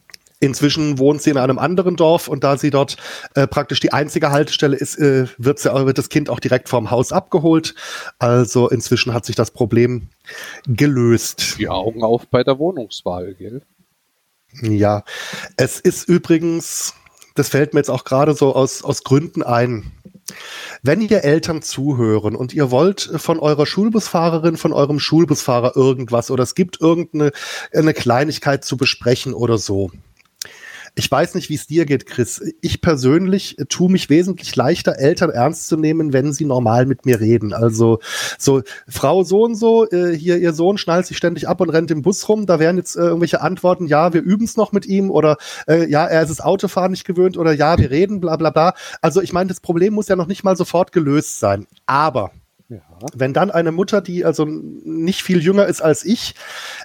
Inzwischen 0.43 0.99
wohnt 0.99 1.23
sie 1.23 1.31
in 1.31 1.37
einem 1.37 1.61
anderen 1.61 1.95
Dorf 1.95 2.26
und 2.26 2.43
da 2.43 2.59
sie 2.59 2.71
dort 2.71 2.97
äh, 3.35 3.47
praktisch 3.47 3.79
die 3.79 3.93
einzige 3.93 4.33
Haltestelle 4.33 4.76
ist, 4.76 4.99
äh, 4.99 5.26
wird, 5.38 5.61
sie, 5.61 5.73
wird 5.73 5.99
das 5.99 6.09
Kind 6.09 6.29
auch 6.29 6.41
direkt 6.41 6.69
vorm 6.69 6.91
Haus 6.91 7.12
abgeholt. 7.12 7.76
Also 8.19 8.69
inzwischen 8.69 9.14
hat 9.14 9.25
sich 9.25 9.37
das 9.37 9.52
Problem 9.52 10.09
gelöst. 10.67 11.59
Die 11.61 11.69
Augen 11.69 12.02
auf 12.02 12.26
bei 12.26 12.43
der 12.43 12.59
Wohnungswahl, 12.59 13.35
gell? 13.35 13.62
Ja, 14.62 15.05
es 15.57 15.79
ist 15.79 16.09
übrigens, 16.09 16.95
das 17.35 17.49
fällt 17.49 17.75
mir 17.75 17.81
jetzt 17.81 17.91
auch 17.91 18.05
gerade 18.05 18.35
so 18.35 18.55
aus, 18.55 18.83
aus 18.85 19.05
Gründen 19.05 19.43
ein. 19.43 19.93
Wenn 20.83 21.01
ihr 21.01 21.25
Eltern 21.25 21.62
zuhören 21.62 22.37
und 22.37 22.55
ihr 22.55 22.71
wollt 22.71 23.01
von 23.17 23.39
eurer 23.39 23.67
Schulbusfahrerin, 23.67 24.57
von 24.57 24.73
eurem 24.73 25.01
Schulbusfahrer 25.01 25.77
irgendwas 25.77 26.31
oder 26.31 26.43
es 26.43 26.55
gibt 26.55 26.81
irgendeine 26.81 27.33
eine 27.73 27.95
Kleinigkeit 27.95 28.65
zu 28.65 28.77
besprechen 28.77 29.35
oder 29.35 29.59
so, 29.59 29.91
ich 30.95 31.11
weiß 31.11 31.35
nicht, 31.35 31.49
wie 31.49 31.55
es 31.55 31.67
dir 31.67 31.87
geht, 31.87 32.07
Chris. 32.07 32.43
Ich 32.61 32.83
persönlich 32.83 33.59
äh, 33.59 33.65
tue 33.65 33.91
mich 33.91 34.11
wesentlich 34.11 34.55
leichter, 34.57 34.99
Eltern 34.99 35.31
ernst 35.31 35.69
zu 35.69 35.77
nehmen, 35.77 36.13
wenn 36.13 36.33
sie 36.33 36.45
normal 36.45 36.87
mit 36.87 37.07
mir 37.07 37.21
reden. 37.21 37.55
Also 37.55 38.01
so, 38.39 38.63
Frau 38.87 39.23
so 39.23 39.43
und 39.45 39.55
so, 39.55 39.89
äh, 39.91 40.15
hier 40.15 40.39
ihr 40.39 40.53
Sohn 40.53 40.77
schnallt 40.77 41.07
sich 41.07 41.17
ständig 41.17 41.49
ab 41.49 41.61
und 41.61 41.71
rennt 41.71 41.91
im 41.91 42.03
Bus 42.03 42.29
rum. 42.29 42.47
Da 42.47 42.59
wären 42.59 42.77
jetzt 42.77 42.97
äh, 42.97 43.01
irgendwelche 43.01 43.41
Antworten, 43.41 43.87
ja, 43.87 44.13
wir 44.13 44.23
üben 44.23 44.45
es 44.45 44.57
noch 44.57 44.73
mit 44.73 44.85
ihm 44.85 45.11
oder 45.11 45.39
äh, 45.67 45.89
ja, 45.89 46.07
er 46.07 46.23
ist 46.23 46.31
das 46.31 46.41
Autofahren 46.41 46.91
nicht 46.91 47.07
gewöhnt 47.07 47.39
oder 47.39 47.53
ja, 47.53 47.79
wir 47.79 47.91
reden, 47.91 48.21
bla 48.21 48.37
bla 48.37 48.51
bla. 48.51 48.75
Also 49.01 49.23
ich 49.23 49.33
meine, 49.33 49.49
das 49.49 49.61
Problem 49.61 49.95
muss 49.95 50.09
ja 50.09 50.17
noch 50.17 50.27
nicht 50.27 50.45
mal 50.45 50.57
sofort 50.57 50.93
gelöst 50.93 51.41
sein. 51.41 51.67
Aber 51.87 52.33
ja. 52.73 52.81
Wenn 53.14 53.35
dann 53.35 53.50
eine 53.50 53.71
Mutter, 53.71 54.00
die 54.00 54.25
also 54.25 54.47
nicht 54.47 55.23
viel 55.23 55.43
jünger 55.43 55.67
ist 55.67 55.83
als 55.83 56.05
ich, 56.05 56.35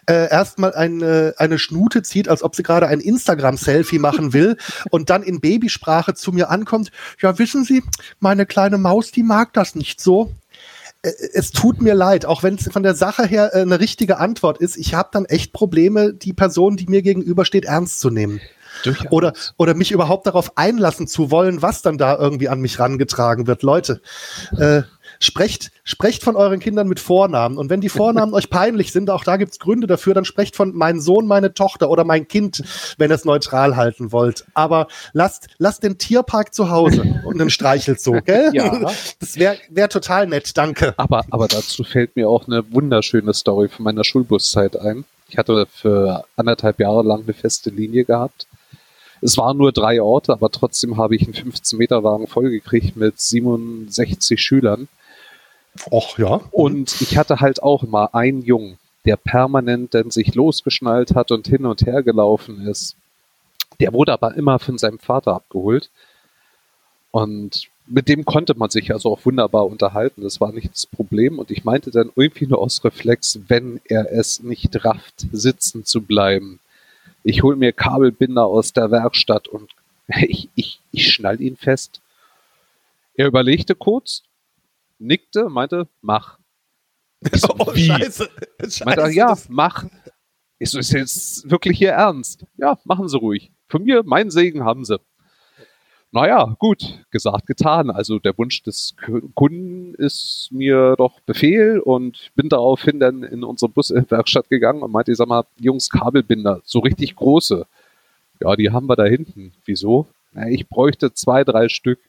äh, 0.06 0.30
erstmal 0.30 0.74
eine, 0.74 1.36
eine 1.38 1.58
Schnute 1.58 2.04
zieht, 2.04 2.28
als 2.28 2.44
ob 2.44 2.56
sie 2.56 2.64
gerade 2.64 2.88
ein 2.88 3.00
Instagram-Selfie 3.00 4.00
machen 4.00 4.34
will 4.34 4.58
und 4.92 5.10
dann 5.10 5.24
in 5.24 5.40
Babysprache 5.40 6.14
zu 6.14 6.34
mir 6.34 6.50
ankommt, 6.50 6.92
ja, 7.22 7.40
wissen 7.40 7.64
Sie, 7.64 7.84
meine 8.20 8.46
kleine 8.46 8.78
Maus, 8.78 9.12
die 9.12 9.24
mag 9.24 9.54
das 9.54 9.76
nicht 9.76 10.02
so 10.02 10.32
äh, 11.04 11.12
es 11.34 11.52
tut 11.52 11.82
mir 11.82 11.94
leid, 11.94 12.26
auch 12.26 12.44
wenn 12.44 12.56
es 12.56 12.70
von 12.70 12.84
der 12.84 12.96
Sache 12.96 13.26
her 13.26 13.52
äh, 13.54 13.62
eine 13.62 13.80
richtige 13.80 14.18
Antwort 14.18 14.58
ist. 14.58 14.76
Ich 14.76 14.94
habe 14.94 15.10
dann 15.14 15.26
echt 15.26 15.54
Probleme, 15.54 16.14
die 16.14 16.34
Person, 16.34 16.76
die 16.76 16.88
mir 16.88 17.02
gegenübersteht, 17.02 17.66
ernst 17.66 18.02
zu 18.02 18.10
nehmen. 18.10 18.42
Oder, 19.10 19.34
oder 19.58 19.74
mich 19.74 19.92
überhaupt 19.92 20.28
darauf 20.28 20.58
einlassen 20.58 21.08
zu 21.08 21.32
wollen, 21.32 21.62
was 21.62 21.82
dann 21.82 21.98
da 21.98 22.18
irgendwie 22.18 22.50
an 22.50 22.60
mich 22.60 22.80
rangetragen 22.80 23.48
wird. 23.48 23.64
Leute, 23.64 24.02
äh, 24.58 24.84
sprecht, 25.20 25.72
sprecht 25.84 26.24
von 26.24 26.36
euren 26.36 26.60
Kindern 26.60 26.88
mit 26.88 27.00
Vornamen. 27.00 27.58
Und 27.58 27.70
wenn 27.70 27.82
die 27.82 27.90
Vornamen 27.90 28.34
euch 28.36 28.50
peinlich 28.50 28.92
sind, 28.92 29.10
auch 29.10 29.24
da 29.24 29.38
gibt's 29.38 29.60
Gründe 29.60 29.88
dafür, 29.88 30.14
dann 30.14 30.26
sprecht 30.26 30.56
von 30.56 30.76
mein 30.76 31.00
Sohn, 31.00 31.28
meine 31.28 31.54
Tochter 31.54 31.90
oder 31.90 32.04
mein 32.04 32.28
Kind, 32.28 32.64
wenn 32.98 33.12
ihr 33.12 33.16
es 33.16 33.26
neutral 33.26 33.76
halten 33.76 34.12
wollt. 34.12 34.46
Aber 34.54 34.88
lasst, 35.14 35.48
lasst 35.58 35.84
den 35.84 35.98
Tierpark 35.98 36.54
zu 36.54 36.70
Hause 36.70 37.22
und 37.26 37.40
einen 37.40 37.50
Streichelzoo, 37.50 38.22
gell? 38.24 38.52
Ja. 38.54 38.92
Das 39.20 39.38
wäre 39.38 39.58
wär 39.70 39.90
total 39.90 40.28
nett, 40.28 40.58
danke. 40.58 40.94
Aber, 40.98 41.26
aber 41.30 41.48
dazu 41.48 41.84
fällt 41.84 42.16
mir 42.16 42.30
auch 42.30 42.48
eine 42.48 42.72
wunderschöne 42.72 43.34
Story 43.34 43.68
von 43.68 43.84
meiner 43.84 44.04
Schulbuszeit 44.04 44.80
ein. 44.80 45.06
Ich 45.30 45.38
hatte 45.38 45.68
für 45.72 46.26
anderthalb 46.36 46.80
Jahre 46.80 47.04
lang 47.04 47.24
eine 47.24 47.34
feste 47.34 47.70
Linie 47.70 48.06
gehabt. 48.06 48.48
Es 49.22 49.38
waren 49.38 49.58
nur 49.58 49.72
drei 49.72 50.02
Orte, 50.02 50.32
aber 50.32 50.52
trotzdem 50.52 50.98
habe 50.98 51.16
ich 51.16 51.24
einen 51.24 51.34
15-Meter-Wagen 51.34 52.28
vollgekriegt 52.28 52.96
mit 52.96 53.20
67 53.20 54.40
Schülern. 54.40 54.88
Och 55.90 56.18
ja. 56.18 56.42
Und 56.52 57.02
ich 57.02 57.18
hatte 57.18 57.40
halt 57.40 57.62
auch 57.64 57.84
immer 57.84 58.14
einen 58.16 58.42
Jungen, 58.42 58.78
der 59.06 59.18
permanent 59.18 59.94
dann 59.94 60.12
sich 60.12 60.36
losgeschnallt 60.36 61.16
hat 61.16 61.32
und 61.32 61.48
hin 61.48 61.66
und 61.66 61.86
her 61.86 62.04
gelaufen 62.04 62.68
ist. 62.68 62.96
Der 63.80 63.94
wurde 63.94 64.14
aber 64.14 64.36
immer 64.36 64.60
von 64.60 64.78
seinem 64.78 65.00
Vater 65.00 65.34
abgeholt. 65.34 65.90
Und 67.12 67.70
mit 67.86 68.10
dem 68.10 68.26
konnte 68.26 68.56
man 68.56 68.70
sich 68.70 68.92
also 68.92 69.12
auch 69.12 69.26
wunderbar 69.26 69.66
unterhalten. 69.66 70.22
Das 70.22 70.42
war 70.42 70.52
nicht 70.52 70.72
das 70.74 70.86
Problem. 70.86 71.40
Und 71.40 71.52
ich 71.52 71.64
meinte 71.64 71.92
dann 71.92 72.12
irgendwie 72.16 72.48
nur 72.48 72.60
aus 72.60 72.84
Reflex, 72.84 73.40
wenn 73.48 73.80
er 73.86 74.12
es 74.12 74.44
nicht 74.44 74.84
rafft, 74.84 75.26
sitzen 75.32 75.86
zu 75.86 76.02
bleiben. 76.02 76.60
Ich 77.24 77.44
hole 77.44 77.56
mir 77.56 77.72
Kabelbinder 77.72 78.46
aus 78.46 78.74
der 78.74 78.92
Werkstatt 78.92 79.48
und 79.48 79.70
ich, 80.08 80.50
ich, 80.56 80.80
ich 80.92 81.12
schnall 81.12 81.42
ihn 81.42 81.58
fest. 81.58 82.02
Er 83.16 83.28
überlegte 83.28 83.74
kurz, 83.74 84.24
nickte, 85.00 85.50
meinte, 85.50 85.88
mach. 86.02 86.40
So, 87.34 87.50
oh, 87.58 87.74
wie? 87.74 87.88
Scheiße. 87.88 88.30
scheiße. 88.62 88.86
Meinte, 88.86 89.10
ja, 89.12 89.36
mach. 89.50 89.86
Ich 90.60 90.70
so, 90.70 90.80
ist 90.80 90.92
jetzt 90.92 91.50
wirklich 91.50 91.78
hier 91.78 91.92
ernst? 91.92 92.46
Ja, 92.58 92.78
machen 92.84 93.08
Sie 93.08 93.18
ruhig. 93.18 93.52
Von 93.70 93.84
mir, 93.84 94.04
meinen 94.04 94.30
Segen 94.30 94.64
haben 94.64 94.86
Sie. 94.86 95.00
Naja, 96.12 96.56
gut, 96.58 97.04
gesagt, 97.12 97.48
getan. 97.48 97.92
Also 97.92 98.18
der 98.20 98.38
Wunsch 98.38 98.64
des 98.64 98.96
Kunden 99.36 99.94
ist 99.96 100.50
mir 100.52 100.96
doch 100.98 101.20
Befehl 101.22 101.80
und 101.80 102.32
bin 102.34 102.50
daraufhin 102.50 103.00
dann 103.00 103.24
in 103.24 103.44
unsere 103.44 103.70
Buswerkstatt 103.70 104.50
gegangen 104.50 104.84
und 104.84 104.92
meinte, 104.92 105.12
ich 105.12 105.18
sag 105.18 105.28
mal, 105.28 105.46
Jungs, 105.60 105.90
Kabelbinder, 105.90 106.62
so 106.64 106.80
richtig 106.80 107.16
große. 107.16 107.68
Ja, 108.42 108.56
die 108.56 108.72
haben 108.72 108.88
wir 108.88 108.96
da 108.96 109.04
hinten. 109.04 109.54
Wieso? 109.66 110.08
Na, 110.32 110.48
ich 110.48 110.68
bräuchte 110.68 111.14
zwei, 111.14 111.44
drei 111.44 111.68
Stück. 111.68 112.00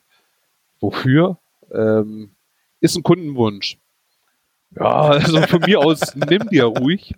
Wofür? 0.80 1.38
Ähm, 1.72 2.30
ist 2.80 2.96
ein 2.96 3.02
Kundenwunsch. 3.02 3.78
Ja, 4.76 5.00
also 5.00 5.40
von 5.42 5.60
mir 5.60 5.80
aus 5.80 6.14
nimm 6.28 6.48
dir 6.48 6.64
ruhig. 6.64 7.14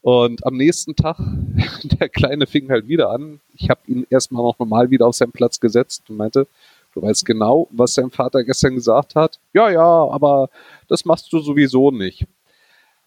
Und 0.00 0.44
am 0.46 0.56
nächsten 0.56 0.96
Tag, 0.96 1.18
der 1.82 2.08
Kleine 2.08 2.46
fing 2.46 2.70
halt 2.70 2.88
wieder 2.88 3.10
an. 3.10 3.40
Ich 3.54 3.68
habe 3.68 3.80
ihn 3.86 4.06
erstmal 4.08 4.42
noch 4.42 4.58
normal 4.58 4.90
wieder 4.90 5.06
auf 5.06 5.14
seinen 5.14 5.32
Platz 5.32 5.60
gesetzt 5.60 6.04
und 6.08 6.16
meinte, 6.16 6.46
du 6.94 7.02
weißt 7.02 7.24
genau, 7.26 7.68
was 7.70 7.94
dein 7.94 8.10
Vater 8.10 8.44
gestern 8.44 8.74
gesagt 8.74 9.14
hat. 9.14 9.38
Ja, 9.52 9.70
ja, 9.70 9.82
aber 9.82 10.48
das 10.88 11.04
machst 11.04 11.32
du 11.32 11.40
sowieso 11.40 11.90
nicht. 11.90 12.26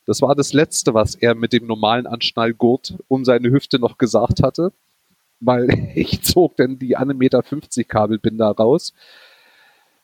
Das 0.06 0.22
war 0.22 0.36
das 0.36 0.54
Letzte, 0.54 0.94
was 0.94 1.16
er 1.16 1.34
mit 1.34 1.54
dem 1.54 1.66
normalen 1.66 2.06
Anschnallgurt 2.06 2.96
um 3.08 3.26
seine 3.26 3.50
Hüfte 3.52 3.80
noch 3.80 3.98
gesagt 3.98 4.44
hatte, 4.44 4.72
weil 5.40 5.92
ich 5.96 6.22
zog 6.22 6.58
dann 6.58 6.78
die 6.78 6.98
1,50 6.98 7.14
Meter 7.16 7.44
Kabelbinder 7.88 8.52
raus 8.52 8.94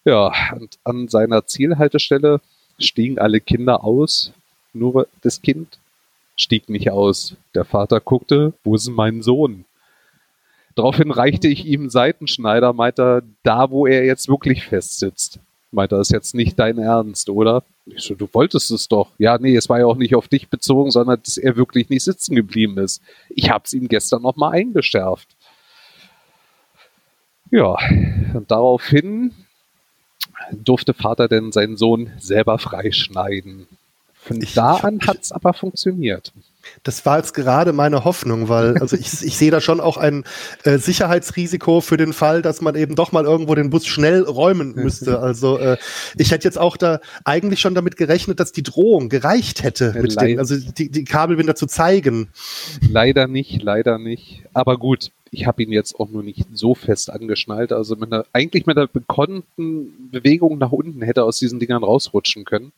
ja, 0.10 0.32
und 0.54 0.80
an 0.84 1.08
seiner 1.08 1.46
Zielhaltestelle 1.46 2.42
stiegen 2.80 3.20
alle 3.20 3.40
Kinder 3.40 3.84
aus, 3.84 4.34
nur 4.74 5.08
das 5.22 5.42
Kind 5.42 5.78
stieg 6.36 6.70
nicht 6.70 6.90
aus. 6.90 7.36
Der 7.54 7.66
Vater 7.66 8.00
guckte, 8.00 8.54
wo 8.64 8.76
ist 8.76 8.90
mein 8.90 9.22
Sohn? 9.22 9.66
Daraufhin 10.76 11.12
reichte 11.12 11.48
ich 11.48 11.66
ihm 11.66 11.82
einen 11.82 11.90
Seitenschneider, 11.90 12.74
meinte 12.74 13.02
er, 13.02 13.24
da 13.44 13.70
wo 13.70 13.86
er 13.86 14.06
jetzt 14.06 14.30
wirklich 14.30 14.64
festsitzt. 14.64 15.40
Meinte 15.72 15.96
er, 15.96 16.02
ist 16.02 16.12
jetzt 16.12 16.34
nicht 16.34 16.58
dein 16.58 16.80
Ernst, 16.80 17.30
oder? 17.30 17.64
Ich 17.86 18.04
so, 18.04 18.16
du 18.16 18.28
wolltest 18.32 18.72
es 18.72 18.88
doch. 18.88 19.10
Ja, 19.18 19.38
nee, 19.38 19.56
es 19.56 19.70
war 19.70 19.80
ja 19.80 19.86
auch 19.86 19.98
nicht 19.98 20.16
auf 20.16 20.28
dich 20.28 20.48
bezogen, 20.48 20.90
sondern 20.90 21.22
dass 21.24 21.38
er 21.38 21.56
wirklich 21.56 21.90
nicht 21.90 22.04
sitzen 22.04 22.36
geblieben 22.36 22.78
ist. 22.78 23.02
Ich 23.30 23.52
hab's 23.52 23.74
ihm 23.74 23.88
gestern 23.88 24.22
nochmal 24.22 24.54
eingeschärft. 24.54 25.28
Ja, 27.52 27.76
und 28.34 28.50
daraufhin 28.50 29.34
durfte 30.52 30.94
Vater 30.94 31.28
denn 31.28 31.52
seinen 31.52 31.78
Sohn 31.78 32.12
selber 32.20 32.60
freischneiden. 32.60 33.68
Von 34.22 34.42
ich, 34.42 34.54
da 34.54 34.76
an 34.76 35.00
hat 35.08 35.22
es 35.22 35.32
aber 35.32 35.54
funktioniert. 35.54 36.34
Das 36.84 37.06
war 37.06 37.18
jetzt 37.18 37.34
gerade 37.34 37.74
meine 37.74 38.04
Hoffnung, 38.04 38.50
weil 38.50 38.78
also 38.78 38.96
ich, 38.96 39.24
ich 39.24 39.38
sehe 39.38 39.50
da 39.50 39.62
schon 39.62 39.80
auch 39.80 39.98
ein 39.98 40.24
äh, 40.66 40.78
Sicherheitsrisiko 40.78 41.82
für 41.82 41.98
den 41.98 42.14
Fall, 42.14 42.42
dass 42.42 42.62
man 42.62 42.76
eben 42.76 42.96
doch 42.96 43.12
mal 43.12 43.24
irgendwo 43.24 43.56
den 43.56 43.70
Bus 43.70 43.88
schnell 43.88 44.24
räumen 44.24 44.76
müsste. 44.76 45.20
Also 45.30 45.58
äh, 45.58 45.78
ich 46.18 46.32
hätte 46.32 46.48
jetzt 46.48 46.58
auch 46.58 46.78
da 46.78 47.00
eigentlich 47.24 47.60
schon 47.60 47.76
damit 47.76 47.98
gerechnet, 47.98 48.40
dass 48.40 48.52
die 48.52 48.64
Drohung 48.64 49.10
gereicht 49.10 49.64
hätte, 49.64 49.94
mit 50.00 50.20
den, 50.20 50.40
also 50.40 50.56
die, 50.58 50.90
die 50.90 51.04
Kabelbinder 51.04 51.56
zu 51.56 51.68
zeigen. 51.68 52.30
Leider 52.90 53.28
nicht, 53.28 53.62
leider 53.62 53.98
nicht. 53.98 54.44
Aber 54.54 54.78
gut, 54.78 55.12
ich 55.32 55.46
habe 55.46 55.64
ihn 55.64 55.72
jetzt 55.72 56.00
auch 56.00 56.10
nur 56.10 56.24
nicht 56.24 56.46
so 56.54 56.76
fest 56.76 57.12
angeschnallt. 57.12 57.72
Also 57.72 57.96
mit 57.96 58.12
einer, 58.12 58.26
eigentlich 58.34 58.66
mit 58.66 58.78
einer 58.78 58.88
bekonnten 58.88 60.10
Bewegung 60.12 60.58
nach 60.58 60.72
unten 60.72 61.02
hätte 61.02 61.22
er 61.22 61.26
aus 61.26 61.40
diesen 61.40 61.60
Dingern 61.60 61.84
rausrutschen 61.84 62.46
können. 62.46 62.72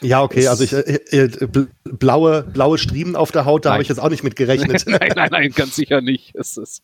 Ja, 0.00 0.22
okay, 0.22 0.48
also 0.48 0.64
ich, 0.64 0.72
äh, 0.72 1.00
äh, 1.10 1.66
blaue, 1.84 2.42
blaue 2.42 2.76
Striemen 2.76 3.14
auf 3.14 3.30
der 3.30 3.44
Haut, 3.44 3.64
da 3.64 3.72
habe 3.72 3.82
ich 3.82 3.88
jetzt 3.88 3.98
auch 3.98 4.10
nicht 4.10 4.24
mit 4.24 4.34
gerechnet. 4.34 4.84
nein, 4.86 5.12
nein, 5.14 5.28
nein, 5.30 5.52
ganz 5.52 5.76
sicher 5.76 6.00
nicht. 6.00 6.34
Es 6.34 6.56
ist, 6.56 6.82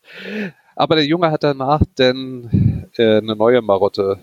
aber 0.76 0.94
der 0.94 1.04
Junge 1.04 1.32
hat 1.32 1.42
danach 1.42 1.82
denn 1.98 2.86
äh, 2.96 3.18
eine 3.18 3.34
neue 3.34 3.60
Marotte 3.60 4.20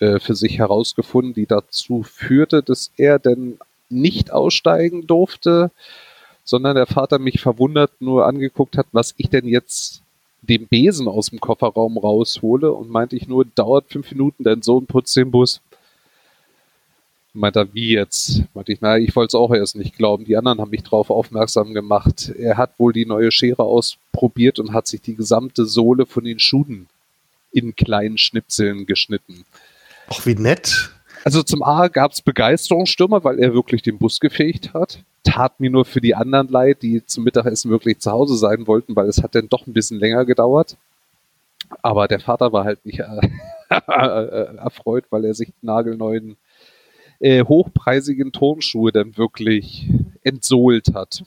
äh, 0.00 0.18
für 0.18 0.34
sich 0.34 0.58
herausgefunden, 0.58 1.32
die 1.32 1.46
dazu 1.46 2.02
führte, 2.02 2.62
dass 2.62 2.90
er 2.96 3.20
denn 3.20 3.58
nicht 3.88 4.32
aussteigen 4.32 5.06
durfte, 5.06 5.70
sondern 6.46 6.76
der 6.76 6.86
Vater 6.86 7.18
mich 7.18 7.40
verwundert 7.40 7.92
nur 8.00 8.24
angeguckt 8.24 8.78
hat, 8.78 8.86
was 8.92 9.14
ich 9.18 9.28
denn 9.28 9.46
jetzt 9.46 10.00
dem 10.42 10.68
Besen 10.68 11.08
aus 11.08 11.30
dem 11.30 11.40
Kofferraum 11.40 11.98
raushole 11.98 12.72
und 12.72 12.88
meinte 12.88 13.16
ich 13.16 13.26
nur, 13.26 13.44
dauert 13.44 13.86
fünf 13.90 14.10
Minuten, 14.12 14.44
dein 14.44 14.62
Sohn 14.62 14.86
putzt 14.86 15.16
den 15.16 15.32
Bus. 15.32 15.60
Meint 17.34 17.56
er, 17.56 17.74
wie 17.74 17.90
jetzt? 17.90 18.44
Meinte 18.54 18.72
ich, 18.72 18.80
naja, 18.80 19.04
ich 19.04 19.14
wollte 19.14 19.30
es 19.30 19.34
auch 19.34 19.52
erst 19.52 19.76
nicht 19.76 19.96
glauben. 19.96 20.24
Die 20.24 20.36
anderen 20.36 20.60
haben 20.60 20.70
mich 20.70 20.84
darauf 20.84 21.10
aufmerksam 21.10 21.74
gemacht. 21.74 22.30
Er 22.30 22.56
hat 22.56 22.78
wohl 22.78 22.92
die 22.94 23.04
neue 23.04 23.30
Schere 23.30 23.64
ausprobiert 23.64 24.58
und 24.58 24.72
hat 24.72 24.86
sich 24.86 25.02
die 25.02 25.16
gesamte 25.16 25.66
Sohle 25.66 26.06
von 26.06 26.24
den 26.24 26.38
Schuhen 26.38 26.86
in 27.52 27.74
kleinen 27.74 28.16
Schnipseln 28.16 28.86
geschnitten. 28.86 29.44
Ach, 30.08 30.24
wie 30.24 30.34
nett. 30.34 30.92
Also 31.24 31.42
zum 31.42 31.62
A 31.62 31.88
gab 31.88 32.12
es 32.12 32.22
Begeisterungsstürme, 32.22 33.24
weil 33.24 33.40
er 33.40 33.52
wirklich 33.52 33.82
den 33.82 33.98
Bus 33.98 34.20
gefegt 34.20 34.72
hat. 34.72 35.00
Tat 35.26 35.60
mir 35.60 35.70
nur 35.70 35.84
für 35.84 36.00
die 36.00 36.14
anderen 36.14 36.48
leid, 36.48 36.82
die 36.82 37.04
zum 37.04 37.24
Mittagessen 37.24 37.70
wirklich 37.70 37.98
zu 37.98 38.10
Hause 38.10 38.36
sein 38.36 38.66
wollten, 38.66 38.96
weil 38.96 39.08
es 39.08 39.22
hat 39.22 39.34
dann 39.34 39.48
doch 39.48 39.66
ein 39.66 39.72
bisschen 39.72 39.98
länger 39.98 40.24
gedauert. 40.24 40.76
Aber 41.82 42.06
der 42.08 42.20
Vater 42.20 42.52
war 42.52 42.64
halt 42.64 42.84
nicht 42.86 43.00
äh, 43.68 44.56
erfreut, 44.56 45.04
weil 45.10 45.24
er 45.24 45.34
sich 45.34 45.52
nagelneuen 45.62 46.36
äh, 47.18 47.44
hochpreisigen 47.44 48.32
Turnschuhe 48.32 48.92
dann 48.92 49.16
wirklich 49.16 49.88
entsohlt 50.22 50.94
hat. 50.94 51.22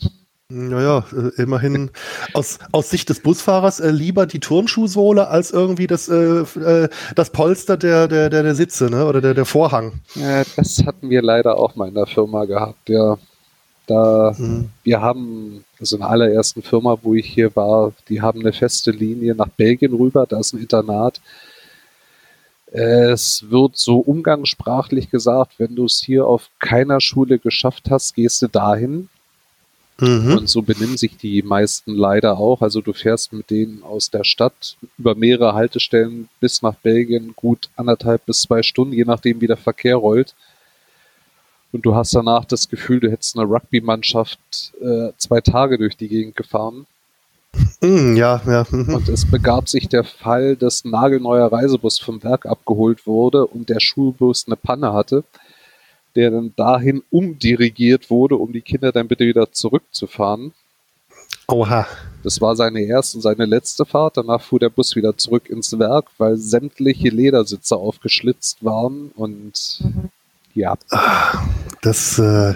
Naja, 0.51 1.06
äh, 1.13 1.41
immerhin 1.41 1.91
aus, 2.34 2.58
aus 2.72 2.89
Sicht 2.89 3.10
des 3.10 3.22
Busfahrers 3.22 3.79
äh, 3.79 3.91
lieber 3.91 4.25
die 4.25 4.39
Turnschuhsohle 4.39 5.27
als 5.27 5.51
irgendwie 5.51 5.86
das, 5.86 6.10
äh, 6.10 6.15
äh, 6.15 6.89
das 7.13 7.29
Polster 7.29 7.77
der, 7.77 8.08
der, 8.08 8.32
der, 8.32 8.41
der 8.41 8.56
Sitze 8.56 8.89
ne? 8.89 9.06
oder 9.06 9.22
der, 9.22 9.36
der 9.36 9.46
Vorhang. 9.46 10.01
Ja, 10.15 10.44
das 10.56 10.84
hatten 10.88 11.12
wir 11.12 11.22
leider 11.22 11.58
auch 11.58 11.75
mal 11.75 11.88
in 11.88 11.94
der 11.94 12.08
Firma 12.08 12.46
gehabt, 12.46 12.89
ja. 12.89 13.20
Da, 13.89 14.36
mhm. 14.38 14.69
wir 14.84 15.01
haben, 15.01 15.65
also 15.79 15.96
in 15.96 16.01
der 16.01 16.10
allerersten 16.10 16.62
Firma, 16.62 16.98
wo 17.01 17.15
ich 17.15 17.25
hier 17.25 17.55
war, 17.55 17.93
die 18.08 18.22
haben 18.22 18.41
eine 18.41 18.53
feste 18.53 18.91
Linie 18.91 19.34
nach 19.34 19.50
Belgien 19.50 19.93
rüber, 19.93 20.27
da 20.27 20.39
ist 20.39 20.53
ein 20.53 20.60
Internat. 20.60 21.19
Es 22.72 23.50
wird 23.50 23.77
so 23.77 23.98
umgangssprachlich 23.98 25.10
gesagt, 25.10 25.53
wenn 25.58 25.75
du 25.75 25.86
es 25.86 26.03
hier 26.05 26.27
auf 26.27 26.50
keiner 26.60 27.01
Schule 27.01 27.39
geschafft 27.39 27.89
hast, 27.89 28.13
gehst 28.13 28.43
du 28.43 28.48
dahin. 28.48 29.10
Mhm. 30.00 30.38
Und 30.38 30.50
so 30.50 30.62
benimm 30.62 30.96
sich 30.96 31.17
die 31.17 31.41
meisten 31.41 31.91
leider 31.91 32.38
auch. 32.38 32.62
Also 32.62 32.81
du 32.81 32.93
fährst 32.93 33.34
mit 33.34 33.50
denen 33.50 33.81
aus 33.81 34.12
der 34.12 34.24
Stadt 34.24 34.78
über 34.99 35.15
mehrere 35.15 35.56
Haltestellen 35.56 36.30
bis 36.39 36.62
nach 36.62 36.75
Belgien, 36.75 37.34
gut 37.36 37.69
anderthalb 37.75 38.25
bis 38.28 38.41
zwei 38.41 38.62
Stunden, 38.62 38.93
je 38.93 39.04
nachdem 39.04 39.41
wie 39.41 39.47
der 39.47 39.58
Verkehr 39.58 39.95
rollt. 39.95 40.36
Und 41.71 41.86
du 41.86 41.95
hast 41.95 42.15
danach 42.15 42.45
das 42.45 42.69
Gefühl, 42.69 42.99
du 42.99 43.12
hättest 43.12 43.38
eine 43.38 43.47
Rugby-Mannschaft 43.47 44.73
äh, 44.82 45.12
zwei 45.17 45.41
Tage 45.41 45.77
durch 45.77 45.95
die 45.95 46.08
Gegend 46.08 46.36
gefahren. 46.36 46.88
Mm, 47.82 48.15
ja, 48.15 48.41
ja. 48.45 48.65
Mhm. 48.69 48.93
Und 48.93 49.10
es 49.10 49.29
begab 49.29 49.69
sich 49.69 49.88
der 49.88 50.03
Fall, 50.03 50.55
dass 50.55 50.84
ein 50.84 50.91
nagelneuer 50.91 51.51
Reisebus 51.51 51.99
vom 51.99 52.23
Werk 52.23 52.45
abgeholt 52.45 53.08
wurde 53.08 53.45
und 53.45 53.69
der 53.69 53.79
Schulbus 53.79 54.45
eine 54.47 54.55
Panne 54.55 54.93
hatte, 54.93 55.23
der 56.15 56.32
dann 56.32 56.53
dahin 56.55 57.03
umdirigiert 57.10 58.10
wurde, 58.10 58.36
um 58.36 58.51
die 58.51 58.62
Kinder 58.62 58.91
dann 58.91 59.08
bitte 59.08 59.25
wieder 59.25 59.51
zurückzufahren. 59.51 60.53
Oha. 61.47 61.88
Das 62.23 62.41
war 62.41 62.55
seine 62.55 62.82
erste 62.82 63.17
und 63.17 63.21
seine 63.21 63.45
letzte 63.45 63.86
Fahrt. 63.86 64.17
Danach 64.17 64.41
fuhr 64.41 64.60
der 64.60 64.69
Bus 64.69 64.95
wieder 64.95 65.17
zurück 65.17 65.49
ins 65.49 65.77
Werk, 65.79 66.08
weil 66.17 66.38
sämtliche 66.38 67.10
Ledersitze 67.10 67.75
aufgeschlitzt 67.75 68.63
waren 68.63 69.12
und 69.15 69.79
mhm. 69.84 70.10
Ja. 70.54 70.76
Das, 71.82 72.20
äh, 72.20 72.54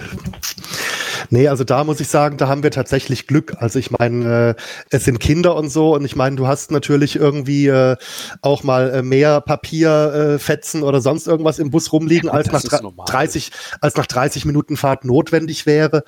Nee, 1.29 1.47
also 1.47 1.63
da 1.63 1.83
muss 1.83 1.99
ich 1.99 2.09
sagen, 2.09 2.37
da 2.37 2.47
haben 2.47 2.63
wir 2.63 2.71
tatsächlich 2.71 3.27
Glück. 3.27 3.55
Also 3.57 3.79
ich 3.79 3.91
meine, 3.91 4.55
äh, 4.55 4.61
es 4.89 5.05
sind 5.05 5.19
Kinder 5.19 5.55
und 5.55 5.69
so 5.69 5.95
und 5.95 6.05
ich 6.05 6.15
meine, 6.15 6.35
du 6.35 6.47
hast 6.47 6.71
natürlich 6.71 7.15
irgendwie 7.15 7.67
äh, 7.67 7.95
auch 8.41 8.63
mal 8.63 8.91
äh, 8.91 9.01
mehr 9.01 9.41
Papierfetzen 9.41 10.81
äh, 10.81 10.85
oder 10.85 11.01
sonst 11.01 11.27
irgendwas 11.27 11.59
im 11.59 11.71
Bus 11.71 11.91
rumliegen, 11.91 12.27
ja, 12.27 12.33
als 12.33 12.51
nach 12.51 12.61
30, 12.61 13.51
als 13.81 13.95
nach 13.95 14.05
30 14.05 14.45
Minuten 14.45 14.77
Fahrt 14.77 15.05
notwendig 15.05 15.65
wäre. 15.65 16.03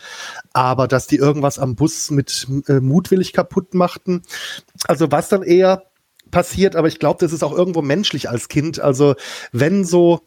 Aber 0.54 0.88
dass 0.88 1.08
die 1.08 1.17
irgendwas 1.17 1.60
am 1.60 1.76
Bus 1.76 2.12
mit 2.12 2.48
äh, 2.67 2.80
mutwillig 2.80 3.34
kaputt 3.34 3.74
machten. 3.74 4.21
Also 4.88 5.12
was 5.12 5.30
dann 5.30 5.43
eher 5.43 5.84
passiert, 6.30 6.76
aber 6.76 6.88
ich 6.88 7.00
glaube, 7.00 7.17
das 7.19 7.34
ist 7.34 7.43
auch 7.43 7.56
irgendwo 7.56 7.82
menschlich 7.82 8.30
als 8.30 8.48
Kind. 8.48 8.80
Also 8.80 9.15
wenn 9.52 9.86
so 9.86 10.21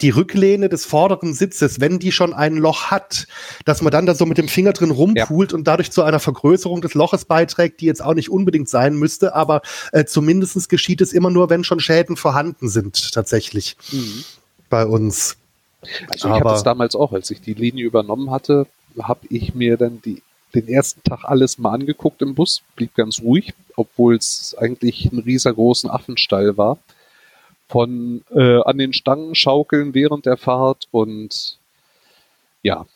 die 0.00 0.10
Rücklehne 0.10 0.68
des 0.68 0.84
vorderen 0.84 1.34
Sitzes, 1.34 1.80
wenn 1.80 1.98
die 1.98 2.12
schon 2.12 2.32
ein 2.32 2.56
Loch 2.56 2.90
hat, 2.90 3.26
dass 3.64 3.82
man 3.82 3.90
dann 3.90 4.06
da 4.06 4.14
so 4.14 4.26
mit 4.26 4.38
dem 4.38 4.48
Finger 4.48 4.72
drin 4.72 4.90
rumpult 4.90 5.52
ja. 5.52 5.58
und 5.58 5.64
dadurch 5.64 5.90
zu 5.90 6.02
einer 6.02 6.20
Vergrößerung 6.20 6.80
des 6.80 6.94
Loches 6.94 7.24
beiträgt, 7.24 7.80
die 7.80 7.86
jetzt 7.86 8.02
auch 8.02 8.14
nicht 8.14 8.30
unbedingt 8.30 8.68
sein 8.68 8.96
müsste, 8.96 9.34
aber 9.34 9.62
äh, 9.92 10.04
zumindest 10.04 10.68
geschieht 10.68 11.00
es 11.00 11.12
immer 11.12 11.30
nur, 11.30 11.50
wenn 11.50 11.64
schon 11.64 11.80
Schäden 11.80 12.16
vorhanden 12.16 12.68
sind, 12.68 13.12
tatsächlich 13.12 13.76
mhm. 13.92 14.24
bei 14.70 14.86
uns. 14.86 15.36
Also 16.08 16.28
ich 16.28 16.34
habe 16.34 16.50
es 16.54 16.62
damals 16.62 16.94
auch, 16.94 17.12
als 17.12 17.30
ich 17.30 17.40
die 17.40 17.54
Linie 17.54 17.84
übernommen 17.84 18.30
hatte, 18.30 18.66
habe 19.00 19.26
ich 19.30 19.54
mir 19.54 19.76
dann 19.76 20.00
die, 20.02 20.22
den 20.54 20.68
ersten 20.68 21.02
Tag 21.02 21.24
alles 21.24 21.58
mal 21.58 21.72
angeguckt 21.72 22.22
im 22.22 22.34
Bus, 22.34 22.62
blieb 22.76 22.94
ganz 22.94 23.20
ruhig, 23.20 23.54
obwohl 23.76 24.16
es 24.16 24.56
eigentlich 24.58 25.10
ein 25.12 25.18
riesengroßen 25.18 25.90
Affenstall 25.90 26.56
war 26.56 26.78
von 27.68 28.22
äh, 28.30 28.60
an 28.62 28.78
den 28.78 28.92
Stangen 28.92 29.34
schaukeln 29.34 29.94
während 29.94 30.26
der 30.26 30.36
Fahrt 30.36 30.88
und 30.90 31.58
ja, 32.62 32.86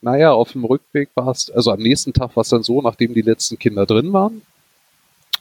naja, 0.00 0.32
auf 0.32 0.52
dem 0.52 0.64
Rückweg 0.64 1.08
war 1.14 1.28
es, 1.28 1.50
also 1.50 1.72
am 1.72 1.80
nächsten 1.80 2.12
Tag 2.12 2.36
war 2.36 2.42
es 2.42 2.50
dann 2.50 2.62
so, 2.62 2.80
nachdem 2.80 3.14
die 3.14 3.22
letzten 3.22 3.58
Kinder 3.58 3.84
drin 3.84 4.12
waren, 4.12 4.42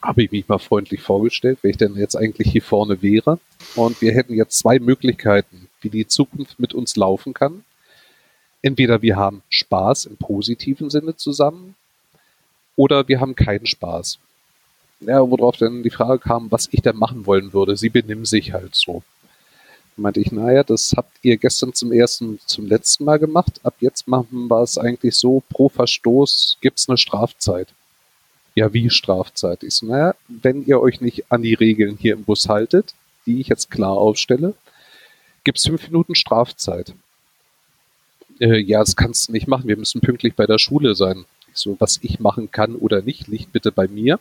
habe 0.02 0.24
ich 0.24 0.32
mich 0.32 0.48
mal 0.48 0.58
freundlich 0.58 1.02
vorgestellt, 1.02 1.60
wer 1.62 1.72
ich 1.72 1.78
denn 1.78 1.96
jetzt 1.96 2.16
eigentlich 2.16 2.52
hier 2.52 2.62
vorne 2.62 3.02
wäre. 3.02 3.40
Und 3.76 4.02
wir 4.02 4.14
hätten 4.14 4.34
jetzt 4.34 4.58
zwei 4.58 4.80
Möglichkeiten, 4.80 5.68
wie 5.82 5.90
die 5.90 6.08
Zukunft 6.08 6.60
mit 6.60 6.74
uns 6.74 6.96
laufen 6.96 7.34
kann. 7.34 7.64
Entweder 8.62 9.02
wir 9.02 9.16
haben 9.16 9.44
Spaß 9.50 10.06
im 10.06 10.18
positiven 10.18 10.90
Sinne 10.90 11.16
zusammen 11.16 11.76
oder 12.76 13.08
wir 13.08 13.20
haben 13.20 13.36
keinen 13.36 13.66
Spaß 13.66 14.20
ja, 15.00 15.20
worauf 15.30 15.58
dann 15.58 15.84
die 15.84 15.90
Frage 15.90 16.20
kam, 16.20 16.52
was 16.52 16.70
ich 16.72 16.82
denn 16.82 16.98
machen 16.98 17.26
wollen 17.26 17.54
würde. 17.54 17.78
Sie 17.78 17.90
benimm 17.90 18.26
sich 18.26 18.54
halt 18.54 18.76
so. 18.76 19.04
Da 19.96 20.02
meinte 20.02 20.20
ich, 20.20 20.32
naja, 20.32 20.64
das 20.64 20.94
habt 20.96 21.12
ihr 21.22 21.38
gestern 21.38 21.74
zum 21.74 21.92
ersten, 21.92 22.40
zum 22.46 22.68
letzten 22.68 23.06
Mal 23.06 23.20
gemacht. 23.20 23.60
Ab 23.64 23.76
jetzt 23.80 24.08
machen 24.08 24.48
wir 24.48 24.62
es 24.62 24.78
eigentlich 24.78 25.16
so, 25.16 25.44
pro 25.50 25.70
Verstoß 25.70 26.58
gibt's 26.62 26.90
eine 26.90 26.98
Strafzeit. 26.98 27.68
Ja, 28.56 28.74
wie 28.74 28.90
Strafzeit? 28.90 29.64
Ich 29.64 29.76
so, 29.76 29.86
naja, 29.86 30.16
wenn 30.28 30.66
ihr 30.66 30.82
euch 30.82 31.00
nicht 31.00 31.32
an 31.32 31.44
die 31.44 31.54
Regeln 31.54 31.98
hier 32.00 32.14
im 32.14 32.24
Bus 32.24 32.50
haltet, 32.50 32.96
die 33.28 33.40
ich 33.40 33.50
jetzt 33.50 33.70
klar 33.70 33.92
aufstelle, 33.92 34.56
gibt's 35.44 35.68
fünf 35.68 35.88
Minuten 35.88 36.16
Strafzeit. 36.16 36.94
Äh, 38.40 38.60
ja, 38.60 38.80
das 38.80 38.96
kannst 38.96 39.28
du 39.28 39.32
nicht 39.32 39.48
machen. 39.48 39.68
Wir 39.68 39.78
müssen 39.78 40.02
pünktlich 40.02 40.36
bei 40.36 40.48
der 40.48 40.58
Schule 40.58 40.96
sein. 40.96 41.26
Ich 41.54 41.60
so, 41.60 41.76
was 41.80 42.00
ich 42.02 42.20
machen 42.20 42.52
kann 42.52 42.76
oder 42.76 43.02
nicht, 43.02 43.28
liegt 43.28 43.52
bitte 43.52 43.72
bei 43.72 43.88
mir. 43.88 44.20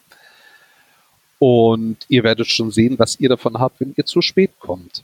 Und 1.38 1.98
ihr 2.08 2.24
werdet 2.24 2.46
schon 2.48 2.70
sehen, 2.70 2.98
was 2.98 3.20
ihr 3.20 3.28
davon 3.28 3.58
habt, 3.58 3.80
wenn 3.80 3.94
ihr 3.96 4.06
zu 4.06 4.22
spät 4.22 4.52
kommt. 4.58 5.02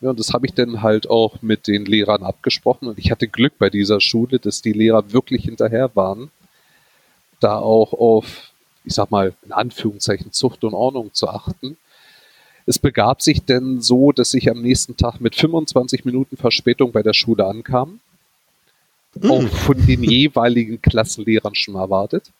Ja, 0.00 0.10
und 0.10 0.18
das 0.20 0.32
habe 0.32 0.46
ich 0.46 0.54
dann 0.54 0.82
halt 0.82 1.10
auch 1.10 1.42
mit 1.42 1.66
den 1.66 1.84
Lehrern 1.84 2.22
abgesprochen. 2.22 2.88
Und 2.88 2.98
ich 2.98 3.10
hatte 3.10 3.26
Glück 3.26 3.54
bei 3.58 3.70
dieser 3.70 4.00
Schule, 4.00 4.38
dass 4.38 4.62
die 4.62 4.72
Lehrer 4.72 5.12
wirklich 5.12 5.44
hinterher 5.44 5.90
waren, 5.94 6.30
da 7.40 7.58
auch 7.58 7.92
auf, 7.92 8.52
ich 8.84 8.94
sag 8.94 9.10
mal, 9.10 9.34
in 9.44 9.52
Anführungszeichen 9.52 10.32
Zucht 10.32 10.62
und 10.64 10.74
Ordnung 10.74 11.12
zu 11.14 11.28
achten. 11.28 11.76
Es 12.66 12.78
begab 12.78 13.22
sich 13.22 13.44
denn 13.44 13.80
so, 13.80 14.12
dass 14.12 14.34
ich 14.34 14.50
am 14.50 14.60
nächsten 14.60 14.96
Tag 14.96 15.20
mit 15.20 15.34
25 15.34 16.04
Minuten 16.04 16.36
Verspätung 16.36 16.92
bei 16.92 17.02
der 17.02 17.14
Schule 17.14 17.46
ankam. 17.46 18.00
Mm. 19.14 19.30
Auch 19.30 19.48
von 19.48 19.86
den 19.86 20.04
jeweiligen 20.04 20.80
Klassenlehrern 20.80 21.54
schon 21.54 21.76
erwartet. 21.76 22.30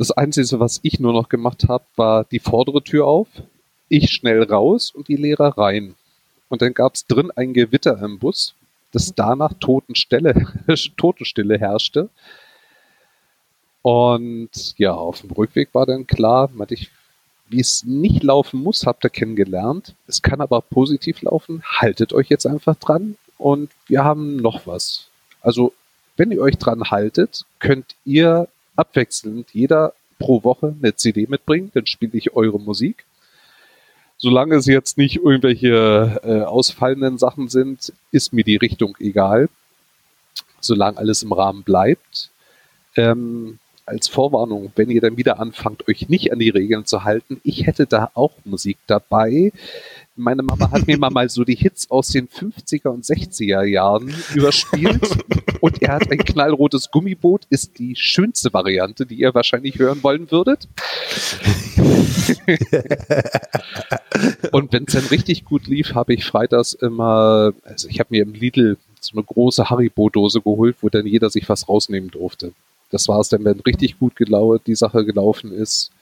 Das 0.00 0.12
Einzige, 0.12 0.58
was 0.60 0.80
ich 0.82 0.98
nur 0.98 1.12
noch 1.12 1.28
gemacht 1.28 1.68
habe, 1.68 1.84
war 1.94 2.24
die 2.24 2.38
vordere 2.38 2.82
Tür 2.82 3.06
auf, 3.06 3.28
ich 3.90 4.10
schnell 4.10 4.42
raus 4.42 4.90
und 4.90 5.08
die 5.08 5.16
Lehrer 5.16 5.58
rein. 5.58 5.94
Und 6.48 6.62
dann 6.62 6.72
gab 6.72 6.94
es 6.94 7.06
drin 7.06 7.30
ein 7.36 7.52
Gewitter 7.52 8.00
im 8.02 8.18
Bus, 8.18 8.54
das 8.92 9.14
danach 9.14 9.52
Totenstille, 9.60 10.46
Totenstille 10.96 11.58
herrschte. 11.58 12.08
Und 13.82 14.72
ja, 14.78 14.94
auf 14.94 15.20
dem 15.20 15.32
Rückweg 15.32 15.68
war 15.74 15.84
dann 15.84 16.06
klar, 16.06 16.48
ich, 16.70 16.88
wie 17.50 17.60
es 17.60 17.84
nicht 17.84 18.22
laufen 18.22 18.62
muss, 18.62 18.86
habt 18.86 19.04
ihr 19.04 19.10
kennengelernt. 19.10 19.94
Es 20.06 20.22
kann 20.22 20.40
aber 20.40 20.62
positiv 20.62 21.20
laufen. 21.20 21.62
Haltet 21.62 22.14
euch 22.14 22.30
jetzt 22.30 22.46
einfach 22.46 22.76
dran. 22.76 23.18
Und 23.36 23.70
wir 23.86 24.02
haben 24.02 24.36
noch 24.36 24.66
was. 24.66 25.08
Also, 25.42 25.74
wenn 26.16 26.32
ihr 26.32 26.40
euch 26.40 26.56
dran 26.56 26.90
haltet, 26.90 27.44
könnt 27.58 27.96
ihr 28.06 28.48
abwechselnd 28.80 29.50
jeder 29.52 29.92
pro 30.18 30.42
Woche 30.42 30.74
eine 30.80 30.94
CD 30.96 31.26
mitbringen. 31.28 31.70
Dann 31.74 31.86
spiele 31.86 32.16
ich 32.16 32.34
eure 32.34 32.58
Musik. 32.58 33.04
Solange 34.16 34.56
es 34.56 34.66
jetzt 34.66 34.98
nicht 34.98 35.16
irgendwelche 35.16 36.20
äh, 36.22 36.42
ausfallenden 36.42 37.16
Sachen 37.16 37.48
sind, 37.48 37.92
ist 38.10 38.32
mir 38.32 38.44
die 38.44 38.56
Richtung 38.56 38.96
egal. 39.00 39.48
Solange 40.60 40.98
alles 40.98 41.22
im 41.22 41.32
Rahmen 41.32 41.62
bleibt. 41.62 42.30
Ähm, 42.96 43.58
als 43.86 44.08
Vorwarnung, 44.08 44.72
wenn 44.76 44.90
ihr 44.90 45.00
dann 45.00 45.16
wieder 45.16 45.40
anfangt, 45.40 45.88
euch 45.88 46.08
nicht 46.08 46.32
an 46.32 46.38
die 46.38 46.50
Regeln 46.50 46.86
zu 46.86 47.02
halten, 47.04 47.40
ich 47.44 47.66
hätte 47.66 47.86
da 47.86 48.10
auch 48.14 48.32
Musik 48.44 48.78
dabei. 48.86 49.52
Meine 50.20 50.42
Mama 50.42 50.70
hat 50.70 50.86
mir 50.86 50.98
mal 50.98 51.30
so 51.30 51.44
die 51.44 51.54
Hits 51.54 51.90
aus 51.90 52.08
den 52.08 52.28
50er 52.28 52.88
und 52.88 53.06
60er 53.06 53.64
Jahren 53.64 54.14
überspielt 54.34 55.00
und 55.60 55.80
er 55.82 55.94
hat 55.94 56.10
ein 56.10 56.18
knallrotes 56.18 56.90
Gummiboot, 56.90 57.46
ist 57.48 57.78
die 57.78 57.96
schönste 57.96 58.52
Variante, 58.52 59.06
die 59.06 59.14
ihr 59.14 59.34
wahrscheinlich 59.34 59.78
hören 59.78 60.02
wollen 60.02 60.30
würdet. 60.30 60.68
und 64.52 64.72
wenn 64.72 64.84
es 64.84 64.92
dann 64.92 65.06
richtig 65.06 65.46
gut 65.46 65.66
lief, 65.66 65.94
habe 65.94 66.12
ich 66.12 66.26
freitags 66.26 66.74
immer, 66.74 67.54
also 67.64 67.88
ich 67.88 67.98
habe 67.98 68.08
mir 68.10 68.22
im 68.22 68.34
Lidl 68.34 68.76
so 69.00 69.12
eine 69.14 69.24
große 69.24 69.70
Haribo-Dose 69.70 70.42
geholt, 70.42 70.76
wo 70.82 70.90
dann 70.90 71.06
jeder 71.06 71.30
sich 71.30 71.48
was 71.48 71.66
rausnehmen 71.66 72.10
durfte. 72.10 72.52
Das 72.90 73.08
war 73.08 73.20
es 73.20 73.30
dann, 73.30 73.44
wenn 73.44 73.60
richtig 73.60 73.98
gut 73.98 74.12
die 74.18 74.74
Sache 74.74 75.04
gelaufen 75.06 75.52
ist. 75.52 75.92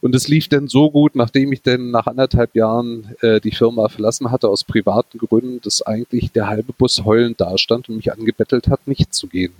Und 0.00 0.14
es 0.14 0.28
lief 0.28 0.48
dann 0.48 0.68
so 0.68 0.90
gut, 0.90 1.16
nachdem 1.16 1.52
ich 1.52 1.62
dann 1.62 1.90
nach 1.90 2.06
anderthalb 2.06 2.54
Jahren 2.54 3.14
äh, 3.20 3.40
die 3.40 3.50
Firma 3.50 3.88
verlassen 3.88 4.30
hatte, 4.30 4.48
aus 4.48 4.64
privaten 4.64 5.18
Gründen, 5.18 5.60
dass 5.60 5.82
eigentlich 5.82 6.30
der 6.30 6.46
halbe 6.46 6.72
Bus 6.72 7.04
heulend 7.04 7.40
dastand 7.40 7.88
und 7.88 7.96
mich 7.96 8.12
angebettelt 8.12 8.68
hat, 8.68 8.86
nicht 8.86 9.12
zu 9.12 9.26
gehen. 9.26 9.52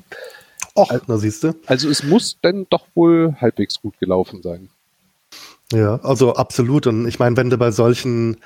Och, 0.76 0.90
also, 0.90 1.04
na 1.08 1.16
siehst 1.16 1.42
du. 1.42 1.54
Also 1.66 1.88
es 1.88 2.04
muss 2.04 2.36
dann 2.40 2.66
doch 2.70 2.86
wohl 2.94 3.34
halbwegs 3.40 3.80
gut 3.82 3.98
gelaufen 3.98 4.42
sein. 4.42 4.68
Ja, 5.72 5.96
also 6.02 6.34
absolut. 6.34 6.86
Und 6.86 7.06
ich 7.08 7.18
meine, 7.18 7.36
wenn 7.36 7.50
du 7.50 7.58
bei 7.58 7.72
solchen 7.72 8.38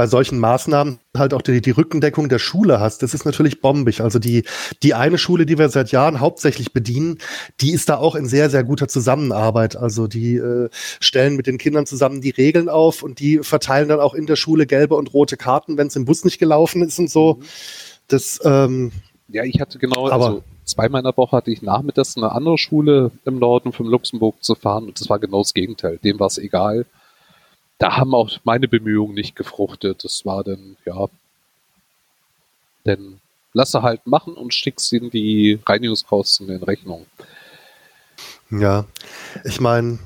bei 0.00 0.06
solchen 0.06 0.38
Maßnahmen 0.38 0.98
halt 1.14 1.34
auch 1.34 1.42
die, 1.42 1.60
die 1.60 1.72
Rückendeckung 1.72 2.30
der 2.30 2.38
Schule 2.38 2.80
hast, 2.80 3.02
das 3.02 3.12
ist 3.12 3.26
natürlich 3.26 3.60
bombig. 3.60 4.00
Also 4.00 4.18
die, 4.18 4.44
die 4.82 4.94
eine 4.94 5.18
Schule, 5.18 5.44
die 5.44 5.58
wir 5.58 5.68
seit 5.68 5.92
Jahren 5.92 6.20
hauptsächlich 6.20 6.72
bedienen, 6.72 7.18
die 7.60 7.72
ist 7.72 7.90
da 7.90 7.98
auch 7.98 8.14
in 8.14 8.24
sehr, 8.24 8.48
sehr 8.48 8.64
guter 8.64 8.88
Zusammenarbeit. 8.88 9.76
Also 9.76 10.06
die 10.06 10.36
äh, 10.36 10.70
stellen 11.00 11.36
mit 11.36 11.46
den 11.46 11.58
Kindern 11.58 11.84
zusammen 11.84 12.22
die 12.22 12.30
Regeln 12.30 12.70
auf 12.70 13.02
und 13.02 13.20
die 13.20 13.40
verteilen 13.40 13.90
dann 13.90 14.00
auch 14.00 14.14
in 14.14 14.24
der 14.24 14.36
Schule 14.36 14.64
gelbe 14.64 14.96
und 14.96 15.12
rote 15.12 15.36
Karten, 15.36 15.76
wenn 15.76 15.88
es 15.88 15.96
im 15.96 16.06
Bus 16.06 16.24
nicht 16.24 16.38
gelaufen 16.38 16.80
ist 16.80 16.98
und 16.98 17.10
so. 17.10 17.34
Mhm. 17.34 17.44
Das, 18.08 18.40
ähm, 18.42 18.92
ja, 19.28 19.44
ich 19.44 19.60
hatte 19.60 19.78
genau, 19.78 20.08
aber, 20.08 20.24
also 20.24 20.42
zweimal 20.64 21.00
in 21.00 21.04
der 21.08 21.16
Woche 21.18 21.36
hatte 21.36 21.50
ich 21.50 21.60
nachmittags 21.60 22.16
eine 22.16 22.32
andere 22.32 22.56
Schule 22.56 23.10
im 23.26 23.38
Norden 23.38 23.74
von 23.74 23.84
Luxemburg 23.84 24.42
zu 24.42 24.54
fahren 24.54 24.86
und 24.86 24.98
das 24.98 25.10
war 25.10 25.18
genau 25.18 25.42
das 25.42 25.52
Gegenteil. 25.52 25.98
Dem 26.02 26.18
war 26.18 26.28
es 26.28 26.38
egal 26.38 26.86
da 27.80 27.96
haben 27.96 28.14
auch 28.14 28.30
meine 28.44 28.68
Bemühungen 28.68 29.14
nicht 29.14 29.34
gefruchtet. 29.34 30.04
Das 30.04 30.24
war 30.26 30.44
dann, 30.44 30.76
ja, 30.84 31.06
denn 32.84 33.18
lasse 33.52 33.82
halt 33.82 34.06
machen 34.06 34.34
und 34.34 34.54
schickst 34.54 34.92
ihnen 34.92 35.10
die 35.10 35.58
Reinigungskosten 35.66 36.48
in 36.50 36.62
Rechnung. 36.62 37.06
Ja, 38.50 38.84
ich 39.44 39.60
meine, 39.60 39.98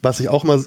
was 0.00 0.18
ich 0.18 0.30
auch 0.30 0.44
mal 0.44 0.64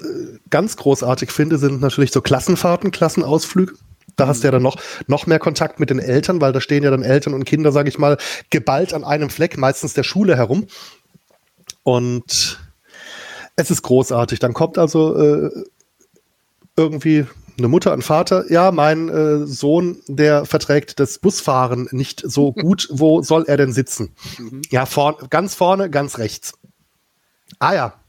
ganz 0.48 0.76
großartig 0.76 1.32
finde, 1.32 1.58
sind 1.58 1.80
natürlich 1.80 2.12
so 2.12 2.22
Klassenfahrten, 2.22 2.92
Klassenausflüge. 2.92 3.74
Da 4.14 4.28
hast 4.28 4.42
du 4.42 4.46
ja 4.46 4.52
dann 4.52 4.62
noch, 4.62 4.76
noch 5.08 5.26
mehr 5.26 5.40
Kontakt 5.40 5.80
mit 5.80 5.90
den 5.90 5.98
Eltern, 5.98 6.40
weil 6.40 6.52
da 6.52 6.60
stehen 6.60 6.84
ja 6.84 6.90
dann 6.90 7.02
Eltern 7.02 7.34
und 7.34 7.44
Kinder, 7.44 7.72
sage 7.72 7.88
ich 7.88 7.98
mal, 7.98 8.16
geballt 8.50 8.94
an 8.94 9.04
einem 9.04 9.28
Fleck, 9.28 9.58
meistens 9.58 9.94
der 9.94 10.04
Schule 10.04 10.36
herum. 10.36 10.68
Und 11.82 12.60
es 13.56 13.70
ist 13.72 13.82
großartig. 13.82 14.38
Dann 14.38 14.52
kommt 14.52 14.78
also 14.78 15.16
äh, 15.16 15.64
irgendwie 16.76 17.26
eine 17.58 17.68
Mutter, 17.68 17.92
ein 17.92 18.02
Vater, 18.02 18.50
ja, 18.50 18.72
mein 18.72 19.08
äh, 19.08 19.46
Sohn, 19.46 20.02
der 20.06 20.46
verträgt 20.46 20.98
das 21.00 21.18
Busfahren 21.18 21.88
nicht 21.92 22.22
so 22.24 22.52
gut, 22.52 22.88
wo 22.90 23.22
soll 23.22 23.44
er 23.46 23.56
denn 23.56 23.72
sitzen? 23.72 24.14
Mhm. 24.38 24.62
Ja, 24.70 24.86
vor, 24.86 25.18
ganz 25.30 25.54
vorne, 25.54 25.90
ganz 25.90 26.18
rechts. 26.18 26.54
Ah 27.58 27.74
ja, 27.74 28.01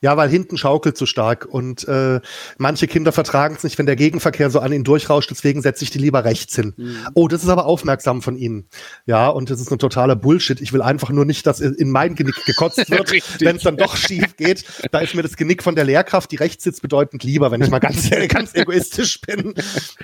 ja, 0.00 0.16
weil 0.16 0.30
hinten 0.30 0.56
schaukelt 0.56 0.96
so 0.96 1.04
stark 1.06 1.46
und 1.46 1.86
äh, 1.86 2.20
manche 2.58 2.86
Kinder 2.86 3.12
vertragen 3.12 3.54
es 3.56 3.64
nicht, 3.64 3.78
wenn 3.78 3.86
der 3.86 3.96
Gegenverkehr 3.96 4.50
so 4.50 4.60
an 4.60 4.72
ihn 4.72 4.84
durchrauscht, 4.84 5.30
deswegen 5.30 5.60
setze 5.60 5.84
ich 5.84 5.90
die 5.90 5.98
lieber 5.98 6.24
rechts 6.24 6.54
hin. 6.56 6.74
Mhm. 6.76 6.96
Oh, 7.14 7.28
das 7.28 7.42
ist 7.42 7.48
aber 7.48 7.66
aufmerksam 7.66 8.22
von 8.22 8.36
Ihnen. 8.36 8.66
Ja, 9.06 9.28
und 9.28 9.50
das 9.50 9.60
ist 9.60 9.70
ein 9.70 9.78
totaler 9.78 10.16
Bullshit. 10.16 10.60
Ich 10.60 10.72
will 10.72 10.80
einfach 10.80 11.10
nur 11.10 11.24
nicht, 11.24 11.46
dass 11.46 11.60
in 11.60 11.90
mein 11.90 12.14
Genick 12.14 12.44
gekotzt 12.46 12.90
wird, 12.90 13.12
wenn 13.40 13.56
es 13.56 13.62
dann 13.62 13.76
doch 13.76 13.96
schief 13.96 14.36
geht. 14.36 14.64
Da 14.90 15.00
ist 15.00 15.14
mir 15.14 15.22
das 15.22 15.36
Genick 15.36 15.62
von 15.62 15.74
der 15.74 15.84
Lehrkraft, 15.84 16.30
die 16.30 16.36
rechts 16.36 16.64
sitzt, 16.64 16.82
bedeutend 16.82 17.22
lieber, 17.22 17.50
wenn 17.50 17.60
ich 17.60 17.70
mal 17.70 17.78
ganz, 17.78 18.08
ganz 18.28 18.54
egoistisch 18.54 19.20
bin. 19.20 19.54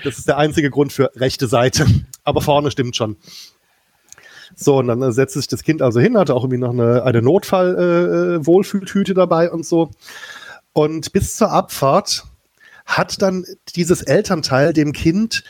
Das 0.04 0.18
ist 0.18 0.28
der 0.28 0.36
einzige 0.36 0.70
Grund 0.70 0.92
für 0.92 1.10
rechte 1.16 1.46
Seite. 1.46 1.86
Aber 2.22 2.42
vorne 2.42 2.70
stimmt 2.70 2.96
schon. 2.96 3.16
So, 4.56 4.78
und 4.78 4.88
dann 4.88 5.02
äh, 5.02 5.12
setzte 5.12 5.38
sich 5.38 5.48
das 5.48 5.62
Kind 5.62 5.82
also 5.82 6.00
hin, 6.00 6.16
hatte 6.16 6.34
auch 6.34 6.42
irgendwie 6.42 6.58
noch 6.58 6.72
eine, 6.72 7.02
eine 7.04 7.22
Notfall-Wohlfühltüte 7.22 9.12
äh, 9.12 9.14
dabei 9.14 9.50
und 9.50 9.64
so. 9.66 9.90
Und 10.72 11.12
bis 11.12 11.36
zur 11.36 11.52
Abfahrt 11.52 12.24
hat 12.86 13.20
dann 13.20 13.44
dieses 13.74 14.02
Elternteil 14.02 14.72
dem 14.72 14.92
Kind 14.92 15.44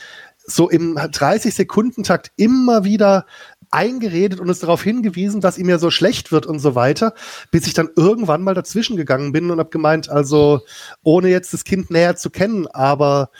so 0.45 0.69
im 0.69 0.97
30-Sekunden-Takt 0.97 2.33
immer 2.37 2.85
wieder 2.85 3.27
eingeredet 3.71 4.41
und 4.41 4.49
es 4.49 4.61
darauf 4.61 4.83
hingewiesen, 4.83 5.41
dass 5.41 5.59
ihm 5.59 5.69
ja 5.69 5.79
so 5.79 5.91
schlecht 5.91 6.33
wird 6.33 6.47
und 6.47 6.61
so 6.61 6.75
weiter, 6.75 7.15
bis 7.51 7.67
ich 7.67 7.75
dann 7.75 7.91
irgendwann 7.97 8.43
mal 8.43 8.55
dazwischen 8.55 8.97
gegangen 8.97 9.33
bin 9.33 9.51
und 9.51 9.59
habe 9.59 9.71
gemeint, 9.71 10.09
also 10.09 10.61
ohne 11.03 11.29
jetzt 11.29 11.53
das 11.53 11.65
Kind 11.65 11.91
näher 11.91 12.17
zu 12.17 12.31
kennen, 12.31 12.67
aber 12.69 13.31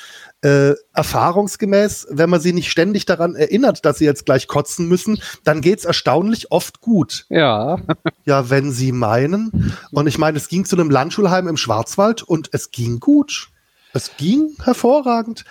äh, 0.47 0.77
erfahrungsgemäß, 0.93 2.07
wenn 2.11 2.31
man 2.31 2.41
sie 2.41 2.53
nicht 2.53 2.71
ständig 2.71 3.05
daran 3.05 3.35
erinnert, 3.35 3.85
dass 3.85 3.99
sie 3.99 4.05
jetzt 4.05 4.27
gleich 4.27 4.47
kotzen 4.47 4.87
müssen, 4.87 5.21
dann 5.43 5.61
geht's 5.61 5.85
erstaunlich 5.85 6.53
oft 6.53 6.81
gut. 6.81 7.27
Ja. 7.31 7.81
ja, 8.27 8.49
wenn 8.49 8.71
sie 8.71 8.93
meinen. 8.93 9.75
Und 9.91 10.07
ich 10.07 10.19
meine, 10.19 10.37
es 10.37 10.49
ging 10.49 10.65
zu 10.65 10.77
einem 10.77 10.89
Landschulheim 10.89 11.49
im 11.49 11.57
Schwarzwald 11.57 12.23
und 12.23 12.51
es 12.53 12.71
ging 12.71 13.01
gut. 13.01 13.49
Es 13.93 14.13
ging 14.19 14.51
hervorragend. 14.63 15.45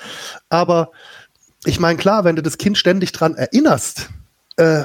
Aber 0.47 0.91
ich 1.65 1.77
meine, 1.81 1.97
klar, 1.97 2.23
wenn 2.23 2.37
du 2.37 2.41
das 2.41 2.57
Kind 2.57 2.77
ständig 2.77 3.11
dran 3.11 3.35
erinnerst, 3.35 4.09
äh, 4.55 4.83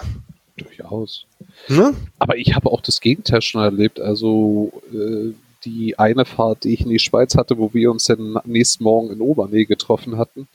durchaus. 0.56 1.26
Ne? 1.68 1.94
Aber 2.18 2.36
ich 2.36 2.56
habe 2.56 2.68
auch 2.68 2.80
das 2.80 3.00
Gegenteil 3.00 3.42
schon 3.42 3.62
erlebt. 3.62 4.00
Also 4.00 4.72
äh, 4.92 5.34
die 5.64 5.98
eine 5.98 6.24
Fahrt, 6.24 6.64
die 6.64 6.74
ich 6.74 6.82
in 6.82 6.90
die 6.90 6.98
Schweiz 6.98 7.36
hatte, 7.36 7.58
wo 7.58 7.72
wir 7.74 7.90
uns 7.90 8.04
dann 8.04 8.38
nächsten 8.44 8.84
Morgen 8.84 9.10
in 9.10 9.20
Obernee 9.20 9.64
getroffen 9.64 10.18
hatten. 10.18 10.48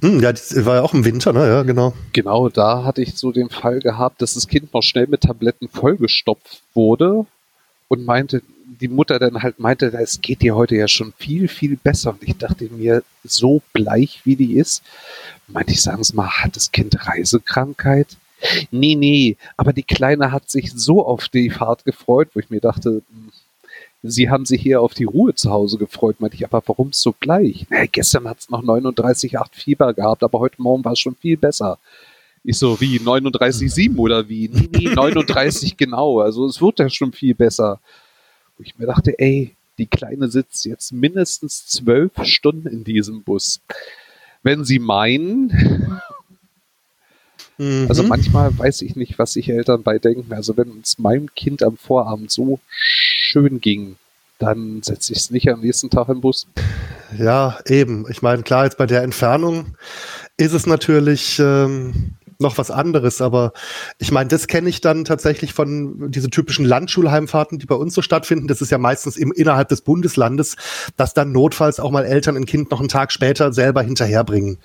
Hm, 0.00 0.20
ja, 0.20 0.32
das 0.32 0.64
war 0.64 0.76
ja 0.76 0.82
auch 0.82 0.94
im 0.94 1.04
Winter, 1.04 1.32
ne? 1.32 1.46
Ja, 1.46 1.62
genau. 1.64 1.92
Genau, 2.12 2.48
da 2.48 2.84
hatte 2.84 3.02
ich 3.02 3.16
so 3.16 3.32
den 3.32 3.50
Fall 3.50 3.80
gehabt, 3.80 4.22
dass 4.22 4.34
das 4.34 4.46
Kind 4.46 4.72
noch 4.72 4.82
schnell 4.82 5.08
mit 5.08 5.22
Tabletten 5.22 5.68
vollgestopft 5.68 6.62
wurde 6.74 7.26
und 7.88 8.04
meinte, 8.04 8.42
die 8.80 8.88
Mutter 8.88 9.18
dann 9.18 9.42
halt 9.42 9.58
meinte, 9.58 9.86
es 9.86 10.20
geht 10.20 10.42
dir 10.42 10.54
heute 10.54 10.76
ja 10.76 10.86
schon 10.86 11.12
viel, 11.16 11.48
viel 11.48 11.76
besser. 11.76 12.10
Und 12.10 12.22
ich 12.22 12.36
dachte 12.36 12.68
mir, 12.70 13.02
so 13.24 13.62
bleich 13.72 14.20
wie 14.24 14.36
die 14.36 14.54
ist, 14.54 14.82
meinte 15.48 15.72
ich, 15.72 15.82
sagen 15.82 16.04
Sie 16.04 16.14
mal, 16.14 16.28
hat 16.28 16.54
das 16.54 16.70
Kind 16.70 17.06
Reisekrankheit? 17.06 18.16
Nee, 18.70 18.94
nee, 18.94 19.36
aber 19.56 19.72
die 19.72 19.82
Kleine 19.82 20.30
hat 20.30 20.48
sich 20.48 20.72
so 20.72 21.04
auf 21.04 21.28
die 21.28 21.50
Fahrt 21.50 21.84
gefreut, 21.84 22.28
wo 22.34 22.40
ich 22.40 22.50
mir 22.50 22.60
dachte, 22.60 23.02
hm, 23.10 23.32
Sie 24.10 24.30
haben 24.30 24.44
sich 24.46 24.62
hier 24.62 24.80
auf 24.80 24.94
die 24.94 25.04
Ruhe 25.04 25.34
zu 25.34 25.50
Hause 25.50 25.78
gefreut, 25.78 26.20
meinte 26.20 26.36
ich, 26.36 26.44
aber 26.44 26.62
warum 26.66 26.92
so 26.92 27.14
gleich? 27.18 27.66
Na, 27.70 27.86
gestern 27.86 28.28
hat 28.28 28.38
es 28.40 28.50
noch 28.50 28.62
39,8 28.62 29.46
Fieber 29.52 29.94
gehabt, 29.94 30.22
aber 30.22 30.38
heute 30.38 30.60
Morgen 30.62 30.84
war 30.84 30.92
es 30.92 30.98
schon 31.00 31.16
viel 31.16 31.36
besser. 31.36 31.78
Ich 32.44 32.58
so, 32.58 32.80
wie 32.80 32.98
39,7 32.98 33.96
oder 33.96 34.28
wie? 34.28 34.48
Nee, 34.48 34.68
nee, 34.72 34.88
39 34.94 35.76
genau. 35.76 36.20
Also 36.20 36.46
es 36.46 36.60
wird 36.60 36.78
ja 36.78 36.88
schon 36.88 37.12
viel 37.12 37.34
besser. 37.34 37.80
Wo 38.56 38.62
ich 38.64 38.78
mir 38.78 38.86
dachte, 38.86 39.18
ey, 39.18 39.54
die 39.78 39.86
Kleine 39.86 40.28
sitzt 40.28 40.64
jetzt 40.64 40.92
mindestens 40.92 41.66
zwölf 41.66 42.12
Stunden 42.22 42.66
in 42.68 42.84
diesem 42.84 43.22
Bus. 43.22 43.60
Wenn 44.42 44.64
Sie 44.64 44.78
meinen, 44.78 46.00
also 47.88 48.02
Mhm. 48.04 48.08
manchmal 48.08 48.56
weiß 48.56 48.82
ich 48.82 48.94
nicht, 48.96 49.18
was 49.18 49.32
sich 49.32 49.48
Eltern 49.48 49.82
bei 49.82 49.98
denken. 49.98 50.32
Also 50.32 50.56
wenn 50.56 50.80
es 50.82 50.98
meinem 50.98 51.32
Kind 51.34 51.62
am 51.62 51.76
Vorabend 51.76 52.30
so 52.30 52.60
schön 53.28 53.60
ging, 53.60 53.96
dann 54.38 54.82
setze 54.82 55.12
ich 55.12 55.18
es 55.18 55.30
nicht 55.30 55.48
am 55.50 55.60
nächsten 55.60 55.90
Tag 55.90 56.08
im 56.08 56.20
Bus. 56.20 56.46
Ja, 57.16 57.58
eben. 57.66 58.06
Ich 58.10 58.22
meine, 58.22 58.42
klar, 58.42 58.64
jetzt 58.64 58.78
bei 58.78 58.86
der 58.86 59.02
Entfernung 59.02 59.74
ist 60.36 60.52
es 60.52 60.66
natürlich 60.66 61.38
ähm, 61.38 62.14
noch 62.40 62.56
was 62.56 62.70
anderes, 62.70 63.20
aber 63.20 63.52
ich 63.98 64.12
meine, 64.12 64.28
das 64.28 64.46
kenne 64.46 64.68
ich 64.68 64.80
dann 64.80 65.04
tatsächlich 65.04 65.52
von 65.52 66.10
diese 66.10 66.30
typischen 66.30 66.64
Landschulheimfahrten, 66.64 67.58
die 67.58 67.66
bei 67.66 67.74
uns 67.74 67.94
so 67.94 68.02
stattfinden. 68.02 68.46
Das 68.46 68.60
ist 68.62 68.70
ja 68.70 68.78
meistens 68.78 69.16
im, 69.16 69.32
innerhalb 69.32 69.68
des 69.68 69.80
Bundeslandes, 69.80 70.56
dass 70.96 71.14
dann 71.14 71.32
notfalls 71.32 71.80
auch 71.80 71.90
mal 71.90 72.04
Eltern 72.04 72.36
ein 72.36 72.46
Kind 72.46 72.70
noch 72.70 72.78
einen 72.78 72.88
Tag 72.88 73.10
später 73.10 73.52
selber 73.52 73.82
hinterherbringen. 73.82 74.58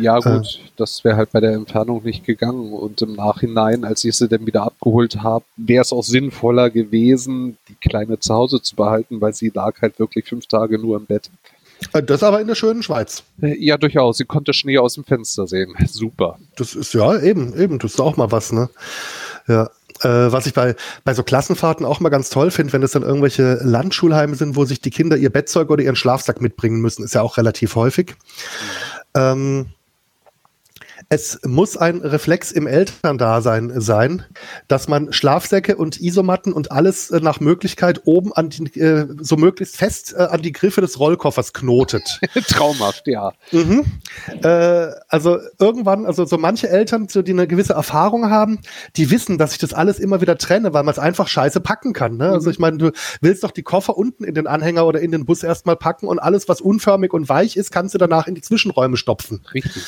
Ja 0.00 0.20
gut, 0.20 0.60
das 0.76 1.02
wäre 1.02 1.16
halt 1.16 1.32
bei 1.32 1.40
der 1.40 1.54
Entfernung 1.54 2.04
nicht 2.04 2.24
gegangen. 2.24 2.72
Und 2.72 3.02
im 3.02 3.14
Nachhinein, 3.14 3.84
als 3.84 4.04
ich 4.04 4.16
sie 4.16 4.28
dann 4.28 4.46
wieder 4.46 4.62
abgeholt 4.62 5.22
habe, 5.22 5.44
wäre 5.56 5.82
es 5.82 5.92
auch 5.92 6.04
sinnvoller 6.04 6.70
gewesen, 6.70 7.58
die 7.68 7.74
Kleine 7.74 8.20
zu 8.20 8.34
Hause 8.34 8.62
zu 8.62 8.76
behalten, 8.76 9.20
weil 9.20 9.34
sie 9.34 9.50
lag 9.52 9.82
halt 9.82 9.98
wirklich 9.98 10.26
fünf 10.26 10.46
Tage 10.46 10.78
nur 10.78 10.96
im 10.96 11.06
Bett. 11.06 11.28
Äh, 11.92 12.02
Das 12.02 12.22
aber 12.22 12.40
in 12.40 12.46
der 12.46 12.54
schönen 12.54 12.82
Schweiz. 12.82 13.22
Äh, 13.42 13.56
Ja, 13.58 13.76
durchaus. 13.76 14.18
Sie 14.18 14.24
konnte 14.24 14.52
Schnee 14.52 14.78
aus 14.78 14.94
dem 14.94 15.04
Fenster 15.04 15.46
sehen. 15.46 15.74
Super. 15.86 16.38
Das 16.56 16.74
ist 16.74 16.94
ja 16.94 17.18
eben, 17.20 17.58
eben, 17.58 17.78
das 17.78 17.94
ist 17.94 18.00
auch 18.00 18.16
mal 18.16 18.30
was, 18.32 18.52
ne? 18.52 18.68
Ja. 19.48 19.70
Äh, 20.02 20.30
was 20.30 20.46
ich 20.46 20.52
bei, 20.52 20.74
bei 21.04 21.14
so 21.14 21.22
Klassenfahrten 21.22 21.86
auch 21.86 22.00
mal 22.00 22.10
ganz 22.10 22.28
toll 22.28 22.50
finde, 22.50 22.72
wenn 22.74 22.82
es 22.82 22.92
dann 22.92 23.02
irgendwelche 23.02 23.54
Landschulheime 23.62 24.34
sind, 24.34 24.54
wo 24.54 24.66
sich 24.66 24.80
die 24.82 24.90
Kinder 24.90 25.16
ihr 25.16 25.30
Bettzeug 25.30 25.70
oder 25.70 25.82
ihren 25.82 25.96
Schlafsack 25.96 26.42
mitbringen 26.42 26.82
müssen, 26.82 27.02
ist 27.02 27.14
ja 27.14 27.22
auch 27.22 27.38
relativ 27.38 27.76
häufig. 27.76 28.14
Ähm, 29.14 29.66
es 31.08 31.38
muss 31.44 31.76
ein 31.76 32.00
Reflex 32.00 32.50
im 32.50 32.66
Elterndasein 32.66 33.80
sein, 33.80 34.24
dass 34.66 34.88
man 34.88 35.12
Schlafsäcke 35.12 35.76
und 35.76 36.00
Isomatten 36.00 36.52
und 36.52 36.72
alles 36.72 37.10
äh, 37.10 37.20
nach 37.20 37.38
Möglichkeit 37.38 38.02
oben 38.06 38.32
an 38.32 38.50
die, 38.50 38.80
äh, 38.80 39.06
so 39.20 39.36
möglichst 39.36 39.76
fest 39.76 40.14
äh, 40.16 40.22
an 40.22 40.42
die 40.42 40.50
Griffe 40.50 40.80
des 40.80 40.98
Rollkoffers 40.98 41.52
knotet. 41.52 42.20
Traumhaft, 42.48 43.06
ja. 43.06 43.32
Mhm. 43.52 43.84
Also 45.08 45.38
irgendwann, 45.58 46.06
also 46.06 46.24
so 46.24 46.38
manche 46.38 46.68
Eltern, 46.68 47.08
so, 47.08 47.22
die 47.22 47.32
eine 47.32 47.46
gewisse 47.46 47.74
Erfahrung 47.74 48.30
haben, 48.30 48.58
die 48.96 49.10
wissen, 49.10 49.38
dass 49.38 49.52
ich 49.52 49.58
das 49.58 49.72
alles 49.72 49.98
immer 49.98 50.20
wieder 50.20 50.36
trenne, 50.36 50.72
weil 50.72 50.82
man 50.82 50.92
es 50.92 50.98
einfach 50.98 51.28
scheiße 51.28 51.60
packen 51.60 51.92
kann. 51.92 52.16
Ne? 52.16 52.30
Also 52.30 52.50
ich 52.50 52.58
meine, 52.58 52.78
du 52.78 52.90
willst 53.20 53.44
doch 53.44 53.50
die 53.50 53.62
Koffer 53.62 53.96
unten 53.96 54.24
in 54.24 54.34
den 54.34 54.46
Anhänger 54.46 54.86
oder 54.86 55.00
in 55.00 55.12
den 55.12 55.24
Bus 55.24 55.42
erstmal 55.42 55.76
packen 55.76 56.08
und 56.08 56.18
alles, 56.18 56.48
was 56.48 56.60
unförmig 56.60 57.12
und 57.12 57.28
weich 57.28 57.56
ist, 57.56 57.70
kannst 57.70 57.94
du 57.94 57.98
danach 57.98 58.26
in 58.26 58.34
die 58.34 58.42
Zwischenräume 58.42 58.96
stopfen. 58.96 59.42
Richtig. 59.54 59.84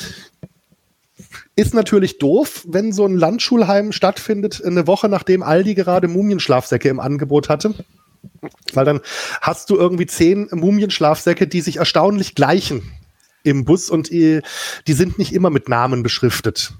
Ist 1.59 1.73
natürlich 1.73 2.19
doof, 2.19 2.63
wenn 2.69 2.93
so 2.93 3.05
ein 3.05 3.17
Landschulheim 3.17 3.91
stattfindet, 3.91 4.63
eine 4.63 4.87
Woche 4.87 5.09
nachdem 5.09 5.43
Aldi 5.43 5.75
gerade 5.75 6.07
Mumienschlafsäcke 6.07 6.87
im 6.87 7.01
Angebot 7.01 7.49
hatte. 7.49 7.73
Weil 8.71 8.85
dann 8.85 9.01
hast 9.41 9.69
du 9.69 9.75
irgendwie 9.75 10.05
zehn 10.05 10.47
Mumienschlafsäcke, 10.51 11.47
die 11.47 11.59
sich 11.59 11.75
erstaunlich 11.75 12.33
gleichen 12.33 12.89
im 13.43 13.65
Bus 13.65 13.89
und 13.89 14.09
die, 14.09 14.39
die 14.87 14.93
sind 14.93 15.19
nicht 15.19 15.33
immer 15.33 15.49
mit 15.49 15.67
Namen 15.67 16.01
beschriftet. 16.01 16.71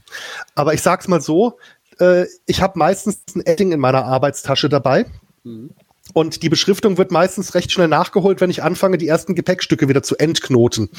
Aber 0.55 0.73
ich 0.73 0.81
sag's 0.81 1.09
mal 1.09 1.19
so, 1.19 1.57
äh, 1.99 2.23
ich 2.45 2.61
habe 2.61 2.79
meistens 2.79 3.21
ein 3.35 3.45
Edding 3.45 3.73
in 3.73 3.81
meiner 3.81 4.05
Arbeitstasche 4.05 4.69
dabei. 4.69 5.05
Mhm. 5.43 5.71
Und 6.13 6.41
die 6.41 6.47
Beschriftung 6.47 6.97
wird 6.97 7.11
meistens 7.11 7.53
recht 7.53 7.73
schnell 7.73 7.89
nachgeholt, 7.89 8.39
wenn 8.39 8.49
ich 8.49 8.63
anfange, 8.63 8.97
die 8.97 9.09
ersten 9.09 9.35
Gepäckstücke 9.35 9.89
wieder 9.89 10.03
zu 10.03 10.15
entknoten. 10.15 10.89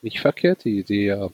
Nicht 0.00 0.20
verkehrt, 0.20 0.64
die 0.64 0.78
Idee, 0.78 1.08
ja. 1.08 1.28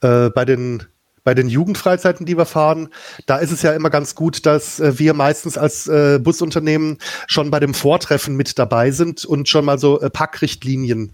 Äh, 0.00 0.30
bei 0.30 0.44
den 0.44 0.82
bei 1.24 1.34
den 1.34 1.48
Jugendfreizeiten, 1.48 2.26
die 2.26 2.36
wir 2.36 2.44
fahren, 2.44 2.88
da 3.26 3.38
ist 3.38 3.50
es 3.50 3.62
ja 3.62 3.72
immer 3.72 3.90
ganz 3.90 4.14
gut, 4.14 4.44
dass 4.46 4.78
äh, 4.78 4.98
wir 4.98 5.14
meistens 5.14 5.56
als 5.56 5.86
äh, 5.88 6.18
Busunternehmen 6.22 6.98
schon 7.26 7.50
bei 7.50 7.60
dem 7.60 7.74
Vortreffen 7.74 8.36
mit 8.36 8.58
dabei 8.58 8.90
sind 8.90 9.24
und 9.24 9.48
schon 9.48 9.64
mal 9.64 9.78
so 9.78 10.00
äh, 10.00 10.10
Packrichtlinien 10.10 11.12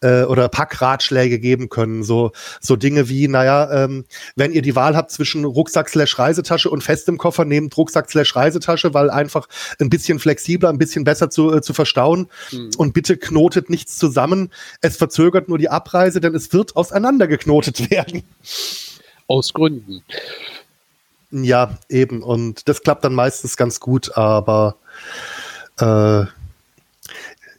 äh, 0.00 0.22
oder 0.22 0.48
Packratschläge 0.48 1.38
geben 1.38 1.68
können. 1.68 2.02
So, 2.02 2.32
so 2.60 2.76
Dinge 2.76 3.08
wie, 3.10 3.28
naja, 3.28 3.84
ähm, 3.84 4.04
wenn 4.34 4.52
ihr 4.52 4.62
die 4.62 4.74
Wahl 4.74 4.96
habt 4.96 5.10
zwischen 5.10 5.44
Rucksack 5.44 5.90
slash 5.90 6.18
Reisetasche 6.18 6.70
und 6.70 6.82
festem 6.82 7.18
Koffer, 7.18 7.44
nehmt 7.44 7.76
Rucksack 7.76 8.10
slash 8.10 8.34
Reisetasche, 8.34 8.94
weil 8.94 9.10
einfach 9.10 9.46
ein 9.78 9.90
bisschen 9.90 10.18
flexibler, 10.18 10.70
ein 10.70 10.78
bisschen 10.78 11.04
besser 11.04 11.28
zu, 11.28 11.54
äh, 11.54 11.60
zu 11.60 11.74
verstauen. 11.74 12.28
Mhm. 12.50 12.70
Und 12.78 12.94
bitte 12.94 13.18
knotet 13.18 13.68
nichts 13.68 13.98
zusammen. 13.98 14.50
Es 14.80 14.96
verzögert 14.96 15.48
nur 15.48 15.58
die 15.58 15.68
Abreise, 15.68 16.20
denn 16.20 16.34
es 16.34 16.54
wird 16.54 16.76
auseinandergeknotet 16.76 17.90
werden. 17.90 18.22
Aus 19.30 19.52
Gründen. 19.54 20.02
Ja, 21.30 21.78
eben. 21.88 22.24
Und 22.24 22.68
das 22.68 22.82
klappt 22.82 23.04
dann 23.04 23.14
meistens 23.14 23.56
ganz 23.56 23.78
gut, 23.78 24.16
aber 24.16 24.74
äh, 25.78 26.24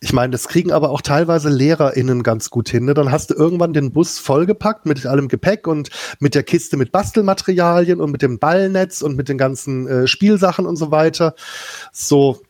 ich 0.01 0.11
meine, 0.11 0.31
das 0.31 0.49
kriegen 0.49 0.73
aber 0.73 0.89
auch 0.89 0.99
teilweise 0.99 1.47
LehrerInnen 1.47 2.23
ganz 2.23 2.49
gut 2.49 2.67
hin. 2.67 2.83
Ne? 2.83 2.93
Dann 2.93 3.09
hast 3.09 3.29
du 3.29 3.35
irgendwann 3.35 3.71
den 3.71 3.93
Bus 3.93 4.19
vollgepackt 4.19 4.85
mit 4.85 5.05
allem 5.05 5.29
Gepäck 5.29 5.65
und 5.65 5.91
mit 6.19 6.35
der 6.35 6.43
Kiste 6.43 6.75
mit 6.75 6.91
Bastelmaterialien 6.91 8.01
und 8.01 8.11
mit 8.11 8.21
dem 8.21 8.37
Ballnetz 8.37 9.01
und 9.01 9.15
mit 9.15 9.29
den 9.29 9.37
ganzen 9.37 9.87
äh, 9.87 10.07
Spielsachen 10.07 10.65
und 10.65 10.75
so 10.75 10.91
weiter. 10.91 11.35
So. 11.93 12.41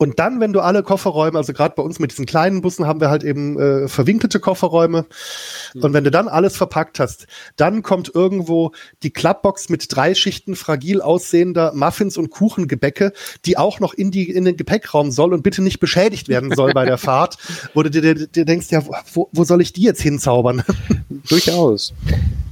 Und 0.00 0.18
dann, 0.18 0.40
wenn 0.40 0.54
du 0.54 0.60
alle 0.60 0.82
Kofferräume, 0.82 1.36
also 1.36 1.52
gerade 1.52 1.74
bei 1.76 1.82
uns 1.82 1.98
mit 1.98 2.10
diesen 2.10 2.24
kleinen 2.24 2.62
Bussen 2.62 2.86
haben 2.86 3.02
wir 3.02 3.10
halt 3.10 3.22
eben 3.22 3.60
äh, 3.60 3.86
verwinkelte 3.86 4.40
Kofferräume. 4.40 5.04
Und 5.74 5.92
wenn 5.92 6.04
du 6.04 6.10
dann 6.10 6.26
alles 6.26 6.56
verpackt 6.56 6.98
hast, 6.98 7.26
dann 7.56 7.82
kommt 7.82 8.10
irgendwo 8.14 8.72
die 9.02 9.10
Klappbox 9.10 9.68
mit 9.68 9.94
drei 9.94 10.14
Schichten 10.14 10.56
fragil 10.56 11.02
aussehender 11.02 11.74
Muffins 11.74 12.16
und 12.16 12.30
Kuchengebäcke, 12.30 13.12
die 13.44 13.58
auch 13.58 13.78
noch 13.78 13.92
in, 13.92 14.10
die, 14.10 14.30
in 14.30 14.46
den 14.46 14.56
Gepäckraum 14.56 15.10
soll 15.10 15.34
und 15.34 15.42
bitte 15.42 15.60
nicht 15.60 15.80
beschädigt 15.80 16.30
werden 16.30 16.54
soll 16.56 16.72
bei 16.72 16.86
der 16.86 16.96
Fahrt, 16.98 17.36
wo 17.74 17.82
du 17.82 17.90
dir, 17.90 18.26
dir, 18.26 18.46
denkst, 18.46 18.68
ja, 18.70 18.82
wo, 19.12 19.28
wo 19.32 19.44
soll 19.44 19.60
ich 19.60 19.74
die 19.74 19.82
jetzt 19.82 20.00
hinzaubern? 20.00 20.62
Durchaus. 21.28 21.92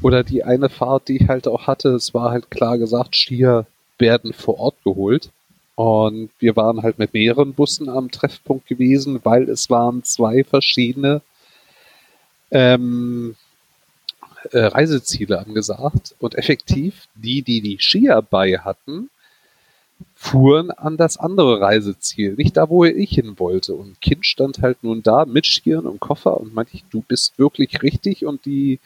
Oder 0.02 0.22
die 0.22 0.44
eine 0.44 0.68
Fahrt, 0.68 1.08
die 1.08 1.16
ich 1.16 1.28
halt 1.28 1.48
auch 1.48 1.66
hatte, 1.66 1.94
es 1.94 2.12
war 2.12 2.30
halt 2.30 2.50
klar 2.50 2.76
gesagt, 2.76 3.16
Skier 3.16 3.64
werden 3.98 4.34
vor 4.34 4.60
Ort 4.60 4.76
geholt. 4.84 5.30
Und 5.78 6.30
wir 6.40 6.56
waren 6.56 6.82
halt 6.82 6.98
mit 6.98 7.14
mehreren 7.14 7.54
Bussen 7.54 7.88
am 7.88 8.10
Treffpunkt 8.10 8.66
gewesen, 8.66 9.20
weil 9.22 9.48
es 9.48 9.70
waren 9.70 10.02
zwei 10.02 10.42
verschiedene 10.42 11.22
ähm, 12.50 13.36
äh, 14.50 14.58
Reiseziele 14.58 15.38
angesagt. 15.38 16.16
Und 16.18 16.34
effektiv, 16.34 17.06
die, 17.14 17.42
die 17.42 17.60
die 17.60 17.78
Skier 17.78 18.22
bei 18.28 18.58
hatten, 18.58 19.08
fuhren 20.16 20.72
an 20.72 20.96
das 20.96 21.16
andere 21.16 21.60
Reiseziel, 21.60 22.34
nicht 22.34 22.56
da, 22.56 22.68
wo 22.68 22.84
ich 22.84 23.10
hin 23.10 23.38
wollte. 23.38 23.76
Und 23.76 24.00
Kind 24.00 24.26
stand 24.26 24.60
halt 24.60 24.82
nun 24.82 25.04
da 25.04 25.26
mit 25.26 25.46
Skiern 25.46 25.86
und 25.86 26.00
Koffer 26.00 26.40
und 26.40 26.52
meinte 26.52 26.76
du 26.90 27.02
bist 27.06 27.38
wirklich 27.38 27.84
richtig. 27.84 28.26
Und 28.26 28.46
die 28.46 28.80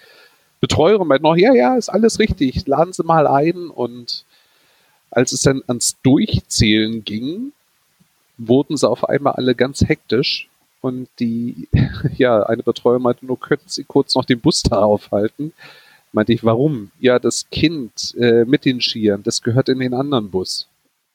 Betreuerin 0.60 1.08
meinte 1.08 1.22
noch, 1.22 1.36
ja, 1.36 1.54
ja, 1.54 1.74
ist 1.74 1.88
alles 1.88 2.18
richtig, 2.18 2.66
laden 2.66 2.92
Sie 2.92 3.02
mal 3.02 3.26
ein. 3.26 3.68
Und 3.68 4.26
als 5.12 5.32
es 5.32 5.42
dann 5.42 5.62
ans 5.66 5.96
Durchzählen 6.02 7.04
ging, 7.04 7.52
wurden 8.38 8.76
sie 8.76 8.88
auf 8.88 9.08
einmal 9.08 9.34
alle 9.34 9.54
ganz 9.54 9.82
hektisch. 9.82 10.48
Und 10.80 11.08
die, 11.20 11.68
ja, 12.16 12.42
eine 12.42 12.62
Betreuerin 12.62 13.02
meinte 13.02 13.24
nur, 13.24 13.38
könnten 13.38 13.68
Sie 13.68 13.84
kurz 13.84 14.14
noch 14.14 14.24
den 14.24 14.40
Bus 14.40 14.62
da 14.62 14.78
aufhalten? 14.82 15.52
Meinte 16.12 16.32
ich, 16.32 16.42
warum? 16.44 16.90
Ja, 16.98 17.18
das 17.18 17.48
Kind 17.50 18.14
äh, 18.18 18.44
mit 18.44 18.64
den 18.64 18.80
Skiern, 18.80 19.22
das 19.22 19.42
gehört 19.42 19.68
in 19.68 19.78
den 19.78 19.94
anderen 19.94 20.30
Bus. 20.30 20.66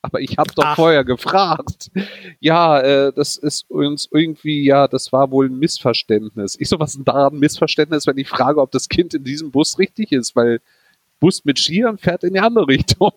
Aber 0.01 0.21
ich 0.21 0.37
habe 0.37 0.51
doch 0.55 0.63
Ach. 0.63 0.75
vorher 0.75 1.03
gefragt. 1.03 1.91
Ja, 2.39 2.79
äh, 2.79 3.11
das 3.13 3.35
ist 3.35 3.69
uns 3.69 4.07
irgendwie, 4.11 4.63
ja, 4.63 4.87
das 4.87 5.11
war 5.11 5.31
wohl 5.31 5.47
ein 5.49 5.59
Missverständnis. 5.59 6.55
Ich 6.59 6.69
so, 6.69 6.79
was 6.79 6.91
ist 6.91 6.97
denn 6.97 7.05
daran 7.05 7.33
ein 7.33 7.39
Missverständnis, 7.39 8.07
wenn 8.07 8.17
ich 8.17 8.29
frage, 8.29 8.61
ob 8.61 8.71
das 8.71 8.87
Kind 8.89 9.13
in 9.13 9.23
diesem 9.23 9.51
Bus 9.51 9.77
richtig 9.79 10.11
ist? 10.11 10.35
Weil 10.35 10.61
Bus 11.19 11.43
mit 11.45 11.59
Skiern 11.59 11.97
fährt 11.97 12.23
in 12.23 12.33
die 12.33 12.39
andere 12.39 12.67
Richtung. 12.67 13.11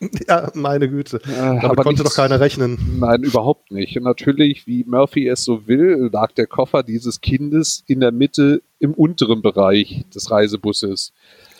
ja, 0.28 0.50
meine 0.54 0.88
Güte. 0.88 1.16
Äh, 1.24 1.30
Damit 1.36 1.64
aber 1.64 1.82
konnte 1.82 2.02
nichts- 2.02 2.14
doch 2.16 2.22
keiner 2.22 2.40
rechnen. 2.40 2.98
Nein, 3.00 3.22
überhaupt 3.22 3.70
nicht. 3.70 3.96
Und 3.96 4.04
natürlich, 4.04 4.66
wie 4.66 4.84
Murphy 4.84 5.28
es 5.28 5.44
so 5.44 5.66
will, 5.66 6.08
lag 6.12 6.32
der 6.32 6.46
Koffer 6.46 6.82
dieses 6.82 7.20
Kindes 7.20 7.82
in 7.86 8.00
der 8.00 8.12
Mitte 8.12 8.62
im 8.78 8.94
unteren 8.94 9.42
Bereich 9.42 10.04
des 10.14 10.30
Reisebusses. 10.30 11.12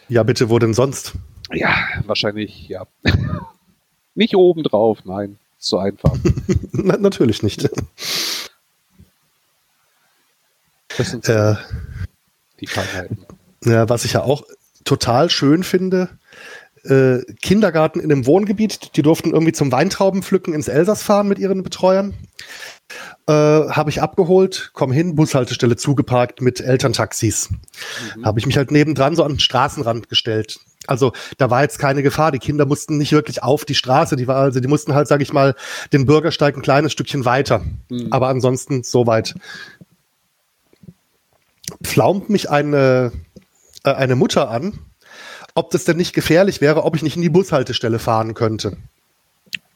Ja, 0.09 0.23
bitte, 0.23 0.51
wo 0.51 0.59
denn 0.59 0.75
sonst? 0.75 1.15
Ja, 1.53 1.75
wahrscheinlich, 2.07 2.69
ja. 2.69 2.87
nicht 4.15 4.35
oben 4.37 4.63
drauf, 4.63 5.05
nein. 5.05 5.39
So 5.59 5.79
einfach. 5.79 6.15
Na, 6.73 6.97
natürlich 6.97 7.43
nicht. 7.43 7.69
Das 10.97 11.11
sind 11.11 11.29
äh, 11.29 11.55
die 12.61 12.67
Feinheiten. 12.67 13.19
Ja, 13.65 13.89
was 13.89 14.05
ich 14.05 14.13
ja 14.15 14.23
auch 14.23 14.43
total 14.85 15.31
schön 15.31 15.63
finde, 15.65 16.09
äh, 16.85 17.25
Kindergarten 17.43 18.01
in 18.01 18.11
einem 18.11 18.27
Wohngebiet. 18.27 18.97
Die 18.97 19.03
durften 19.03 19.31
irgendwie 19.31 19.53
zum 19.53 19.73
Weintraubenpflücken 19.73 20.55
ins 20.55 20.69
Elsass 20.69 21.03
fahren 21.03 21.29
mit 21.29 21.39
ihren 21.39 21.63
Betreuern. 21.63 22.15
Äh, 23.27 23.33
habe 23.33 23.91
ich 23.91 24.01
abgeholt, 24.01 24.71
komm 24.73 24.93
hin, 24.93 25.15
Bushaltestelle 25.15 25.77
zugeparkt 25.77 26.41
mit 26.41 26.61
Elterntaxis. 26.61 27.51
Mhm. 27.51 28.25
Habe 28.25 28.39
ich 28.39 28.47
mich 28.47 28.57
halt 28.57 28.71
nebendran 28.71 29.17
so 29.17 29.25
an 29.25 29.33
den 29.33 29.41
Straßenrand 29.41 30.09
gestellt. 30.09 30.61
Also 30.87 31.13
da 31.37 31.51
war 31.51 31.63
jetzt 31.63 31.79
keine 31.79 32.03
Gefahr. 32.03 32.33
Die 32.33 32.39
Kinder 32.39 32.65
mussten 32.65 32.97
nicht 32.97 33.13
wirklich 33.13 33.43
auf 33.43 33.65
die 33.65 33.75
Straße. 33.75 34.17
Die 34.17 34.27
war 34.27 34.37
also, 34.37 34.61
die 34.61 34.69
mussten 34.69 34.95
halt, 34.95 35.09
sage 35.09 35.23
ich 35.23 35.33
mal, 35.33 35.55
den 35.93 36.07
Bürgersteig 36.07 36.57
ein 36.57 36.63
kleines 36.63 36.93
Stückchen 36.93 37.25
weiter. 37.25 37.63
Mhm. 37.91 38.09
Aber 38.11 38.29
ansonsten 38.29 38.83
so 38.83 39.07
weit. 39.07 39.35
Pflaumt 41.83 42.31
mich 42.31 42.49
eine 42.49 43.13
äh, 43.85 43.95
eine 43.95 44.17
Mutter 44.17 44.51
an, 44.51 44.79
ob 45.59 45.71
das 45.71 45.85
denn 45.85 45.97
nicht 45.97 46.15
gefährlich 46.15 46.61
wäre, 46.61 46.85
ob 46.85 46.95
ich 46.95 47.03
nicht 47.03 47.17
in 47.17 47.23
die 47.23 47.29
Bushaltestelle 47.29 47.99
fahren 47.99 48.35
könnte. 48.35 48.77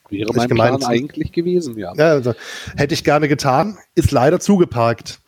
Wäre 0.08 0.32
mein 0.34 0.48
gemeint, 0.48 0.78
Plan 0.78 0.90
eigentlich 0.90 1.32
gewesen, 1.32 1.76
ja. 1.76 1.92
ja 1.96 2.10
also, 2.10 2.34
hätte 2.76 2.94
ich 2.94 3.02
gerne 3.02 3.28
getan, 3.28 3.78
ist 3.94 4.12
leider 4.12 4.38
zugeparkt. 4.38 5.20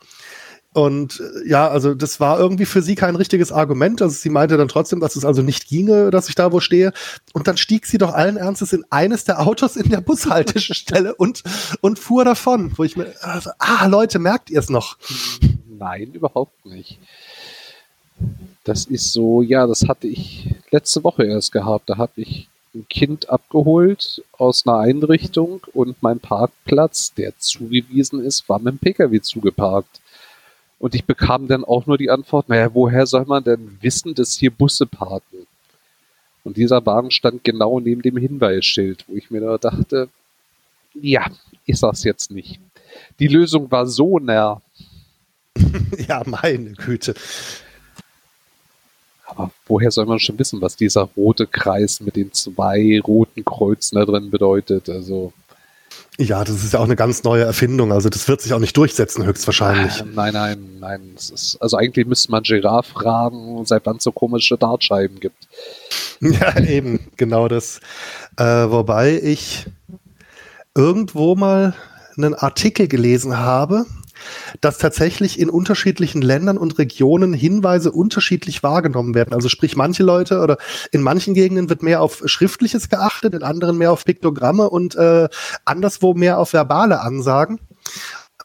Und 0.72 1.20
äh, 1.20 1.48
ja, 1.48 1.68
also 1.68 1.94
das 1.94 2.20
war 2.20 2.38
irgendwie 2.38 2.66
für 2.66 2.82
sie 2.82 2.94
kein 2.94 3.16
richtiges 3.16 3.50
Argument. 3.52 4.02
Also 4.02 4.14
sie 4.14 4.28
meinte 4.28 4.56
dann 4.56 4.68
trotzdem, 4.68 5.00
dass 5.00 5.16
es 5.16 5.24
also 5.24 5.40
nicht 5.40 5.68
ginge, 5.68 6.10
dass 6.10 6.28
ich 6.28 6.34
da 6.34 6.52
wo 6.52 6.60
stehe. 6.60 6.92
Und 7.32 7.48
dann 7.48 7.56
stieg 7.56 7.86
sie 7.86 7.98
doch 7.98 8.12
allen 8.12 8.36
Ernstes 8.36 8.72
in 8.72 8.84
eines 8.90 9.24
der 9.24 9.40
Autos 9.40 9.76
in 9.76 9.88
der 9.90 10.00
Bushaltestelle 10.00 11.14
und, 11.14 11.42
und 11.80 11.98
fuhr 11.98 12.24
davon. 12.24 12.72
Wo 12.76 12.82
ich 12.82 12.96
mir, 12.96 13.12
also, 13.20 13.50
ah, 13.58 13.86
Leute, 13.86 14.18
merkt 14.18 14.50
ihr 14.50 14.58
es 14.58 14.68
noch? 14.68 14.98
Nein, 15.66 16.12
überhaupt 16.12 16.66
nicht. 16.66 16.98
Das 18.64 18.86
ist 18.86 19.12
so, 19.12 19.42
ja, 19.42 19.66
das 19.66 19.86
hatte 19.88 20.06
ich 20.06 20.48
letzte 20.70 21.04
Woche 21.04 21.24
erst 21.24 21.52
gehabt. 21.52 21.90
Da 21.90 21.98
habe 21.98 22.12
ich 22.16 22.48
ein 22.74 22.86
Kind 22.88 23.28
abgeholt 23.28 24.22
aus 24.32 24.66
einer 24.66 24.78
Einrichtung 24.78 25.60
und 25.72 26.02
mein 26.02 26.18
Parkplatz, 26.18 27.14
der 27.14 27.38
zugewiesen 27.38 28.24
ist, 28.24 28.48
war 28.48 28.58
mit 28.58 28.74
dem 28.74 28.78
Pkw 28.78 29.20
zugeparkt. 29.20 30.00
Und 30.78 30.94
ich 30.94 31.04
bekam 31.04 31.46
dann 31.46 31.64
auch 31.64 31.86
nur 31.86 31.98
die 31.98 32.10
Antwort, 32.10 32.48
naja, 32.48 32.74
woher 32.74 33.06
soll 33.06 33.24
man 33.26 33.44
denn 33.44 33.78
wissen, 33.80 34.14
dass 34.14 34.34
hier 34.36 34.50
Busse 34.50 34.86
parken? 34.86 35.46
Und 36.42 36.56
dieser 36.58 36.84
Wagen 36.84 37.10
stand 37.10 37.42
genau 37.42 37.80
neben 37.80 38.02
dem 38.02 38.16
Hinweisschild, 38.16 39.04
wo 39.08 39.16
ich 39.16 39.30
mir 39.30 39.40
da 39.40 39.56
dachte, 39.56 40.08
ja, 40.94 41.26
ich 41.64 41.78
sag's 41.78 42.04
jetzt 42.04 42.30
nicht. 42.30 42.60
Die 43.18 43.28
Lösung 43.28 43.70
war 43.70 43.86
so 43.86 44.18
nah. 44.18 44.60
ja, 46.08 46.22
meine 46.26 46.72
Güte. 46.72 47.14
Aber 49.34 49.50
woher 49.66 49.90
soll 49.90 50.06
man 50.06 50.18
schon 50.18 50.38
wissen, 50.38 50.60
was 50.60 50.76
dieser 50.76 51.08
rote 51.16 51.46
Kreis 51.46 52.00
mit 52.00 52.16
den 52.16 52.32
zwei 52.32 53.00
roten 53.04 53.44
Kreuzen 53.44 53.96
da 53.96 54.04
drin 54.04 54.30
bedeutet? 54.30 54.88
Also. 54.88 55.32
Ja, 56.18 56.44
das 56.44 56.62
ist 56.62 56.72
ja 56.72 56.78
auch 56.78 56.84
eine 56.84 56.96
ganz 56.96 57.24
neue 57.24 57.42
Erfindung. 57.42 57.92
Also 57.92 58.08
das 58.08 58.28
wird 58.28 58.40
sich 58.40 58.52
auch 58.52 58.60
nicht 58.60 58.76
durchsetzen, 58.76 59.24
höchstwahrscheinlich. 59.24 60.00
Äh, 60.00 60.04
nein, 60.14 60.32
nein, 60.32 60.68
nein. 60.78 61.00
Ist, 61.16 61.56
also 61.60 61.76
eigentlich 61.76 62.06
müsste 62.06 62.30
man 62.30 62.44
Giraffe 62.44 62.92
fragen, 62.92 63.64
seit 63.66 63.84
wann 63.86 63.96
es 63.96 64.04
so 64.04 64.12
komische 64.12 64.56
Dartscheiben 64.56 65.20
gibt. 65.20 65.48
Ja, 66.20 66.58
eben, 66.58 67.00
genau 67.18 67.48
das. 67.48 67.80
Äh, 68.38 68.44
wobei 68.44 69.20
ich 69.20 69.66
irgendwo 70.74 71.34
mal 71.34 71.74
einen 72.16 72.34
Artikel 72.34 72.88
gelesen 72.88 73.36
habe, 73.36 73.84
dass 74.60 74.78
tatsächlich 74.78 75.38
in 75.38 75.50
unterschiedlichen 75.50 76.22
Ländern 76.22 76.58
und 76.58 76.78
Regionen 76.78 77.32
Hinweise 77.32 77.92
unterschiedlich 77.92 78.62
wahrgenommen 78.62 79.14
werden. 79.14 79.34
Also 79.34 79.48
sprich, 79.48 79.76
manche 79.76 80.02
Leute 80.02 80.40
oder 80.40 80.58
in 80.92 81.02
manchen 81.02 81.34
Gegenden 81.34 81.68
wird 81.68 81.82
mehr 81.82 82.02
auf 82.02 82.22
Schriftliches 82.24 82.88
geachtet, 82.88 83.34
in 83.34 83.42
anderen 83.42 83.78
mehr 83.78 83.92
auf 83.92 84.04
Piktogramme 84.04 84.70
und 84.70 84.94
äh, 84.96 85.28
anderswo 85.64 86.14
mehr 86.14 86.38
auf 86.38 86.52
verbale 86.52 87.00
Ansagen. 87.00 87.60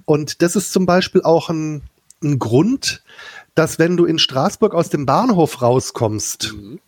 Und 0.05 0.41
das 0.41 0.55
ist 0.55 0.73
zum 0.73 0.85
Beispiel 0.85 1.21
auch 1.21 1.49
ein, 1.49 1.83
ein 2.23 2.39
Grund, 2.39 3.03
dass 3.55 3.79
wenn 3.79 3.97
du 3.97 4.05
in 4.05 4.19
Straßburg 4.19 4.73
aus 4.73 4.89
dem 4.89 5.05
Bahnhof 5.05 5.61
rauskommst, 5.61 6.53
mhm 6.53 6.79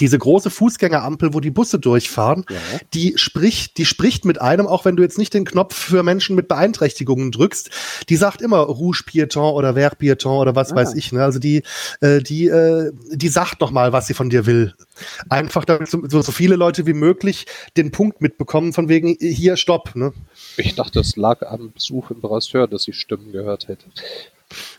diese 0.00 0.18
große 0.18 0.50
Fußgängerampel, 0.50 1.34
wo 1.34 1.40
die 1.40 1.50
Busse 1.50 1.78
durchfahren, 1.78 2.44
ja. 2.48 2.56
die 2.94 3.14
spricht, 3.16 3.78
die 3.78 3.84
spricht 3.84 4.24
mit 4.24 4.40
einem, 4.40 4.66
auch 4.66 4.84
wenn 4.84 4.96
du 4.96 5.02
jetzt 5.02 5.18
nicht 5.18 5.34
den 5.34 5.44
Knopf 5.44 5.74
für 5.74 6.02
Menschen 6.02 6.36
mit 6.36 6.48
Beeinträchtigungen 6.48 7.30
drückst, 7.30 7.70
die 8.08 8.16
sagt 8.16 8.42
immer 8.42 8.58
Rouge 8.58 9.02
Piéton 9.06 9.52
oder 9.52 9.74
Vert 9.74 10.00
Piéton 10.00 10.40
oder 10.40 10.54
was 10.54 10.72
ah. 10.72 10.76
weiß 10.76 10.94
ich. 10.94 11.12
Ne? 11.12 11.22
Also 11.22 11.38
die, 11.38 11.62
äh, 12.00 12.20
die, 12.20 12.48
äh, 12.48 12.92
die 13.10 13.28
sagt 13.28 13.60
noch 13.60 13.70
mal, 13.70 13.92
was 13.92 14.06
sie 14.06 14.14
von 14.14 14.30
dir 14.30 14.46
will. 14.46 14.74
Einfach 15.28 15.64
damit 15.64 15.88
so, 15.88 16.02
so 16.08 16.32
viele 16.32 16.56
Leute 16.56 16.86
wie 16.86 16.92
möglich 16.92 17.46
den 17.76 17.90
Punkt 17.90 18.20
mitbekommen, 18.20 18.72
von 18.72 18.88
wegen 18.88 19.16
hier 19.20 19.56
Stopp. 19.56 19.94
Ne? 19.94 20.12
Ich 20.56 20.74
dachte, 20.74 21.00
es 21.00 21.16
lag 21.16 21.42
am 21.42 21.72
Besuch 21.72 22.10
im 22.10 22.20
Brasseur, 22.20 22.66
dass 22.66 22.88
ich 22.88 22.96
Stimmen 22.96 23.32
gehört 23.32 23.68
hätte. 23.68 23.86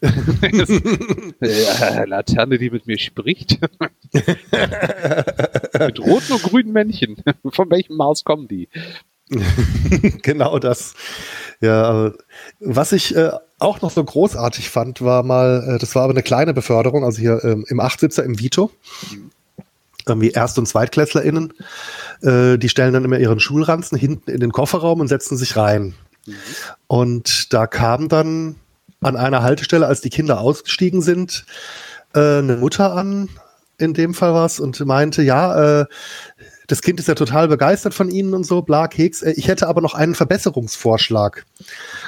ja, 1.42 2.04
Laterne, 2.06 2.58
die 2.58 2.70
mit 2.70 2.88
mir 2.88 2.98
spricht. 2.98 3.60
mit 4.12 6.00
roten 6.00 6.34
und 6.34 6.44
grünen 6.44 6.72
Männchen. 6.72 7.18
Von 7.52 7.70
welchem 7.70 7.96
Mars 7.98 8.24
kommen 8.24 8.48
die? 8.48 8.68
genau 10.22 10.60
das. 10.60 10.96
Ja, 11.62 12.12
was 12.60 12.92
ich 12.92 13.16
äh, 13.16 13.32
auch 13.60 13.82
noch 13.82 13.92
so 13.92 14.04
großartig 14.04 14.70
fand, 14.70 15.02
war 15.02 15.24
mal, 15.24 15.76
äh, 15.76 15.78
das 15.78 15.96
war 15.96 16.04
aber 16.04 16.14
eine 16.14 16.24
kleine 16.24 16.54
Beförderung, 16.54 17.04
also 17.04 17.20
hier 17.20 17.44
ähm, 17.44 17.66
im 17.68 17.80
Achtsitzer 17.80 18.24
im 18.24 18.40
Vito. 18.40 18.72
Irgendwie 20.08 20.32
Erst- 20.32 20.58
und 20.58 20.66
ZweitklässlerInnen, 20.66 21.54
äh, 22.22 22.58
die 22.58 22.70
stellen 22.70 22.94
dann 22.94 23.06
immer 23.06 23.20
ihren 23.20 23.40
Schulranzen 23.40 23.98
hinten 23.98 24.32
in 24.32 24.40
den 24.40 24.52
Kofferraum 24.52 25.02
und 25.02 25.08
setzen 25.08 25.38
sich 25.38 25.56
rein. 25.56 25.94
Mhm. 26.26 26.36
Und 26.88 27.54
da 27.54 27.68
kam 27.68 28.10
dann 28.10 28.56
an 29.02 29.16
einer 29.16 29.44
Haltestelle, 29.44 29.88
als 29.88 30.02
die 30.02 30.10
Kinder 30.10 30.40
ausgestiegen 30.42 31.02
sind, 31.02 31.46
äh, 32.14 32.40
eine 32.40 32.58
Mutter 32.58 32.94
an, 32.94 33.30
in 33.78 33.94
dem 33.94 34.14
Fall 34.14 34.34
was, 34.34 34.60
und 34.60 34.80
meinte, 34.86 35.22
ja, 35.22 35.82
äh, 35.82 35.86
das 36.68 36.82
Kind 36.82 37.00
ist 37.00 37.08
ja 37.08 37.16
total 37.16 37.48
begeistert 37.48 37.94
von 37.94 38.10
Ihnen 38.10 38.34
und 38.34 38.44
so, 38.44 38.62
bla, 38.62 38.88
Keks. 38.88 39.22
Äh, 39.22 39.32
ich 39.32 39.48
hätte 39.48 39.68
aber 39.68 39.82
noch 39.82 39.94
einen 39.94 40.16
Verbesserungsvorschlag. 40.16 41.46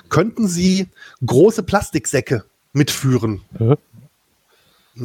Könnten 0.09 0.47
Sie 0.47 0.87
große 1.25 1.63
Plastiksäcke 1.63 2.43
mitführen? 2.73 3.41
Hä? 3.57 3.75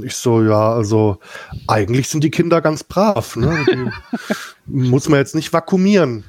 Ich 0.03 0.16
so, 0.16 0.42
ja, 0.42 0.72
also 0.72 1.20
eigentlich 1.68 2.09
sind 2.09 2.25
die 2.25 2.33
Kinder 2.33 2.61
ganz 2.61 2.83
brav. 2.83 3.37
Ne? 3.37 3.92
Muss 4.66 5.09
man 5.09 5.20
jetzt 5.20 5.37
nicht 5.37 5.53
vakuumieren 5.53 6.25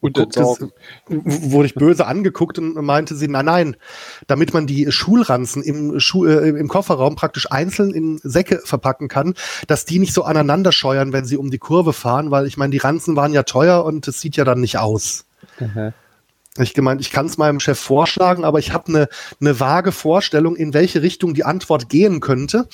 und 0.00 0.18
entsorgen. 0.18 0.72
Wurde 1.08 1.66
ich 1.66 1.74
böse 1.74 2.06
angeguckt 2.06 2.58
und 2.58 2.74
meinte 2.74 3.14
sie, 3.14 3.28
nein, 3.28 3.44
nein, 3.44 3.76
damit 4.26 4.54
man 4.54 4.66
die 4.66 4.90
Schulranzen 4.90 5.62
im, 5.62 6.00
Schu 6.00 6.24
äh, 6.26 6.48
im 6.48 6.68
Kofferraum 6.68 7.16
praktisch 7.16 7.50
einzeln 7.50 7.92
in 7.92 8.18
Säcke 8.22 8.60
verpacken 8.64 9.08
kann, 9.08 9.34
dass 9.66 9.84
die 9.84 9.98
nicht 9.98 10.12
so 10.12 10.24
aneinander 10.24 10.72
scheuern, 10.72 11.12
wenn 11.12 11.24
sie 11.24 11.36
um 11.36 11.50
die 11.50 11.58
Kurve 11.58 11.92
fahren, 11.92 12.30
weil 12.30 12.46
ich 12.46 12.56
meine, 12.56 12.70
die 12.70 12.78
Ranzen 12.78 13.16
waren 13.16 13.32
ja 13.32 13.42
teuer 13.42 13.84
und 13.84 14.06
es 14.08 14.20
sieht 14.20 14.36
ja 14.36 14.44
dann 14.44 14.60
nicht 14.60 14.78
aus. 14.78 15.26
Mhm. 15.58 15.92
Ich 16.58 16.72
gemeint, 16.72 17.00
ich 17.00 17.10
kann 17.10 17.26
es 17.26 17.36
meinem 17.36 17.60
Chef 17.60 17.78
vorschlagen, 17.78 18.44
aber 18.44 18.58
ich 18.58 18.72
habe 18.72 18.88
eine 18.88 19.08
ne 19.40 19.60
vage 19.60 19.92
Vorstellung, 19.92 20.56
in 20.56 20.72
welche 20.72 21.02
Richtung 21.02 21.34
die 21.34 21.44
Antwort 21.44 21.88
gehen 21.88 22.20
könnte 22.20 22.68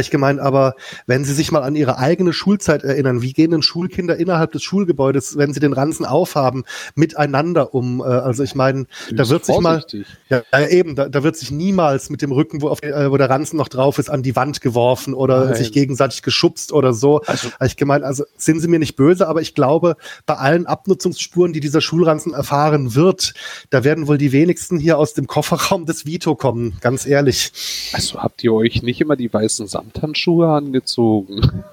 ich 0.00 0.10
gemeint, 0.10 0.40
aber 0.40 0.74
wenn 1.06 1.24
Sie 1.24 1.34
sich 1.34 1.52
mal 1.52 1.62
an 1.62 1.76
Ihre 1.76 1.98
eigene 1.98 2.32
Schulzeit 2.32 2.84
erinnern, 2.84 3.22
wie 3.22 3.32
gehen 3.32 3.50
denn 3.50 3.62
Schulkinder 3.62 4.16
innerhalb 4.16 4.52
des 4.52 4.62
Schulgebäudes, 4.62 5.36
wenn 5.36 5.52
sie 5.52 5.60
den 5.60 5.72
Ranzen 5.72 6.04
aufhaben, 6.04 6.64
miteinander 6.94 7.74
um? 7.74 8.00
Äh, 8.00 8.04
also 8.04 8.42
ich 8.42 8.54
meine, 8.54 8.86
da 9.10 9.28
wird 9.28 9.44
sich 9.44 9.58
mal, 9.58 9.84
ja, 10.28 10.42
eben, 10.68 10.96
da, 10.96 11.08
da, 11.08 11.22
wird 11.22 11.36
sich 11.36 11.50
niemals 11.50 12.10
mit 12.10 12.22
dem 12.22 12.32
Rücken, 12.32 12.62
wo, 12.62 12.68
auf, 12.68 12.82
äh, 12.82 13.10
wo 13.10 13.16
der 13.16 13.30
Ranzen 13.30 13.56
noch 13.56 13.68
drauf 13.68 13.98
ist, 13.98 14.08
an 14.08 14.22
die 14.22 14.36
Wand 14.36 14.60
geworfen 14.60 15.14
oder 15.14 15.46
Nein. 15.46 15.54
sich 15.54 15.72
gegenseitig 15.72 16.22
geschubst 16.22 16.72
oder 16.72 16.92
so. 16.92 17.20
Also, 17.26 17.48
ich 17.64 17.76
gemeint, 17.76 18.04
also 18.04 18.24
sind 18.36 18.60
Sie 18.60 18.68
mir 18.68 18.78
nicht 18.78 18.96
böse, 18.96 19.28
aber 19.28 19.40
ich 19.40 19.54
glaube, 19.54 19.96
bei 20.24 20.34
allen 20.34 20.66
Abnutzungsspuren, 20.66 21.52
die 21.52 21.60
dieser 21.60 21.80
Schulranzen 21.80 22.32
erfahren 22.32 22.94
wird, 22.94 23.34
da 23.70 23.84
werden 23.84 24.06
wohl 24.06 24.18
die 24.18 24.32
wenigsten 24.32 24.78
hier 24.78 24.98
aus 24.98 25.14
dem 25.14 25.26
Kofferraum 25.26 25.86
des 25.86 26.06
Vito 26.06 26.34
kommen, 26.34 26.76
ganz 26.80 27.06
ehrlich. 27.06 27.52
Also 27.92 28.22
habt 28.22 28.42
ihr 28.44 28.52
euch 28.52 28.82
nicht 28.82 29.00
immer 29.00 29.16
die 29.16 29.32
weißen 29.32 29.66
Samthandschuhe 29.86 30.48
angezogen? 30.48 31.64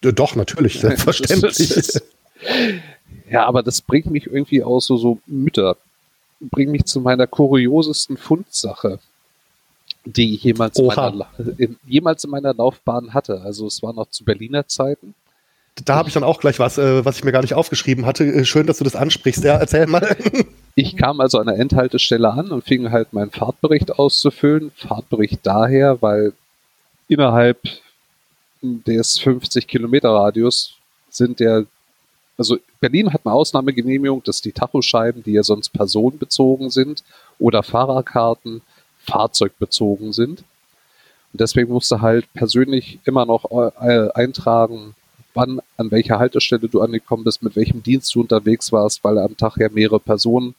Doch, 0.00 0.36
natürlich, 0.36 0.80
selbstverständlich. 0.80 2.00
ja, 3.30 3.46
aber 3.46 3.62
das 3.62 3.80
bringt 3.80 4.06
mich 4.10 4.26
irgendwie 4.26 4.62
aus 4.62 4.86
so, 4.86 4.96
so 4.96 5.18
Mütter. 5.26 5.76
Bringt 6.40 6.70
mich 6.70 6.84
zu 6.84 7.00
meiner 7.00 7.26
kuriosesten 7.26 8.16
Fundsache, 8.16 8.98
die 10.04 10.34
ich 10.34 10.44
jemals 10.44 10.78
in, 10.78 10.86
meiner, 10.86 11.26
jemals 11.86 12.24
in 12.24 12.30
meiner 12.30 12.54
Laufbahn 12.54 13.14
hatte. 13.14 13.40
Also 13.40 13.66
es 13.66 13.82
war 13.82 13.92
noch 13.92 14.10
zu 14.10 14.24
Berliner 14.24 14.68
Zeiten. 14.68 15.14
Da 15.84 15.96
habe 15.96 16.08
ich 16.08 16.14
dann 16.14 16.24
auch 16.24 16.40
gleich 16.40 16.58
was, 16.58 16.78
äh, 16.78 17.04
was 17.04 17.18
ich 17.18 17.24
mir 17.24 17.32
gar 17.32 17.42
nicht 17.42 17.54
aufgeschrieben 17.54 18.06
hatte. 18.06 18.24
Äh, 18.24 18.44
schön, 18.44 18.66
dass 18.66 18.78
du 18.78 18.84
das 18.84 18.96
ansprichst. 18.96 19.44
Ja, 19.44 19.56
erzähl 19.56 19.86
mal. 19.86 20.16
Ich 20.78 20.94
kam 20.94 21.22
also 21.22 21.38
an 21.38 21.46
der 21.46 21.58
Endhaltestelle 21.58 22.30
an 22.30 22.50
und 22.50 22.62
fing 22.62 22.90
halt 22.90 23.14
meinen 23.14 23.30
Fahrtbericht 23.30 23.98
auszufüllen. 23.98 24.72
Fahrtbericht 24.76 25.40
daher, 25.42 26.02
weil 26.02 26.34
innerhalb 27.08 27.60
des 28.62 29.18
50 29.18 29.66
Kilometer 29.66 30.10
Radius 30.10 30.74
sind 31.10 31.40
der, 31.40 31.66
also 32.36 32.58
Berlin 32.80 33.12
hat 33.12 33.22
eine 33.24 33.34
Ausnahmegenehmigung, 33.34 34.22
dass 34.24 34.40
die 34.40 34.52
Tachoscheiben, 34.52 35.22
die 35.22 35.32
ja 35.32 35.42
sonst 35.42 35.70
personenbezogen 35.70 36.70
sind 36.70 37.04
oder 37.38 37.62
Fahrerkarten 37.62 38.62
fahrzeugbezogen 38.98 40.12
sind. 40.12 40.40
Und 41.32 41.40
deswegen 41.40 41.72
musst 41.72 41.90
du 41.90 42.00
halt 42.00 42.32
persönlich 42.34 42.98
immer 43.04 43.26
noch 43.26 43.50
äh, 43.80 44.10
eintragen, 44.14 44.94
wann, 45.34 45.60
an 45.76 45.90
welcher 45.90 46.18
Haltestelle 46.18 46.68
du 46.68 46.80
angekommen 46.80 47.24
bist, 47.24 47.42
mit 47.42 47.56
welchem 47.56 47.82
Dienst 47.82 48.14
du 48.14 48.22
unterwegs 48.22 48.72
warst, 48.72 49.04
weil 49.04 49.18
am 49.18 49.36
Tag 49.36 49.56
ja 49.58 49.68
mehrere 49.68 50.00
Personen 50.00 50.54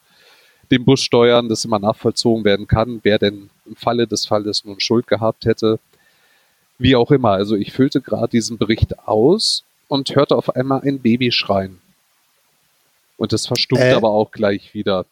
den 0.71 0.85
Bus 0.85 1.01
steuern, 1.01 1.49
dass 1.49 1.65
immer 1.65 1.79
nachvollzogen 1.79 2.43
werden 2.43 2.67
kann, 2.67 2.99
wer 3.03 3.17
denn 3.17 3.49
im 3.65 3.75
Falle 3.75 4.07
des 4.07 4.25
Falles 4.25 4.65
nun 4.65 4.79
Schuld 4.79 5.07
gehabt 5.07 5.45
hätte. 5.45 5.79
Wie 6.77 6.95
auch 6.95 7.11
immer. 7.11 7.31
Also 7.31 7.55
ich 7.55 7.71
füllte 7.71 8.01
gerade 8.01 8.29
diesen 8.29 8.57
Bericht 8.57 8.99
aus 9.07 9.63
und 9.87 10.15
hörte 10.15 10.35
auf 10.35 10.55
einmal 10.55 10.81
ein 10.81 10.99
Baby 10.99 11.31
schreien. 11.31 11.79
Und 13.17 13.33
das 13.33 13.47
verstummte 13.47 13.85
äh? 13.85 13.93
aber 13.93 14.09
auch 14.09 14.31
gleich 14.31 14.73
wieder. 14.73 15.05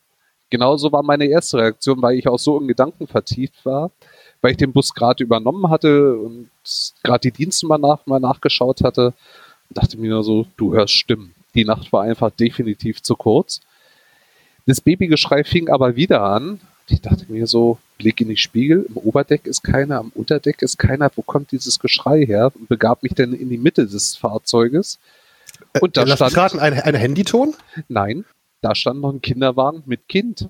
Genauso 0.51 0.91
war 0.91 1.01
meine 1.01 1.25
erste 1.25 1.57
Reaktion, 1.57 2.01
weil 2.01 2.17
ich 2.17 2.27
auch 2.27 2.37
so 2.37 2.59
in 2.59 2.67
Gedanken 2.67 3.07
vertieft 3.07 3.65
war 3.65 3.89
weil 4.45 4.51
ich 4.51 4.57
den 4.57 4.73
Bus 4.73 4.93
gerade 4.93 5.23
übernommen 5.23 5.71
hatte 5.71 6.19
und 6.19 6.51
gerade 7.01 7.31
die 7.31 7.31
Dienstnummer 7.31 7.79
nach, 7.79 8.05
mal 8.05 8.19
nachgeschaut 8.19 8.83
hatte. 8.83 9.07
Und 9.69 9.77
dachte 9.77 9.97
mir 9.97 10.11
nur 10.11 10.23
so, 10.23 10.45
du 10.55 10.75
hörst 10.75 10.93
Stimmen. 10.93 11.33
Die 11.55 11.65
Nacht 11.65 11.91
war 11.91 12.03
einfach 12.03 12.29
definitiv 12.29 13.01
zu 13.01 13.15
kurz. 13.15 13.61
Das 14.67 14.81
Babygeschrei 14.81 15.43
fing 15.43 15.69
aber 15.69 15.95
wieder 15.95 16.21
an. 16.21 16.59
Ich 16.87 17.01
dachte 17.01 17.25
mir 17.29 17.47
so, 17.47 17.79
Blick 17.97 18.21
in 18.21 18.29
die 18.29 18.37
Spiegel, 18.37 18.85
im 18.87 18.97
Oberdeck 18.97 19.47
ist 19.47 19.63
keiner, 19.63 19.99
am 19.99 20.11
Unterdeck 20.13 20.61
ist 20.61 20.77
keiner, 20.77 21.09
wo 21.15 21.23
kommt 21.23 21.51
dieses 21.51 21.79
Geschrei 21.79 22.25
her? 22.25 22.51
Und 22.53 22.69
begab 22.69 23.01
mich 23.01 23.13
dann 23.13 23.33
in 23.33 23.49
die 23.49 23.57
Mitte 23.57 23.87
des 23.87 24.15
Fahrzeuges. 24.15 24.99
Äh, 25.73 25.79
und 25.79 25.97
da 25.97 26.03
äh, 26.03 26.15
stand. 26.15 26.37
Raten, 26.37 26.59
ein, 26.59 26.73
ein 26.73 26.95
Handyton? 26.95 27.55
Nein, 27.87 28.25
da 28.61 28.75
stand 28.75 29.01
noch 29.01 29.11
ein 29.11 29.21
Kinderwagen 29.21 29.83
mit 29.85 30.07
Kind. 30.07 30.49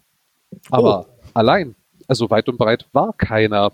Aber 0.69 1.07
oh. 1.07 1.27
allein. 1.33 1.75
Also 2.07 2.29
weit 2.29 2.49
und 2.49 2.57
breit 2.57 2.86
war 2.93 3.13
keiner. 3.13 3.71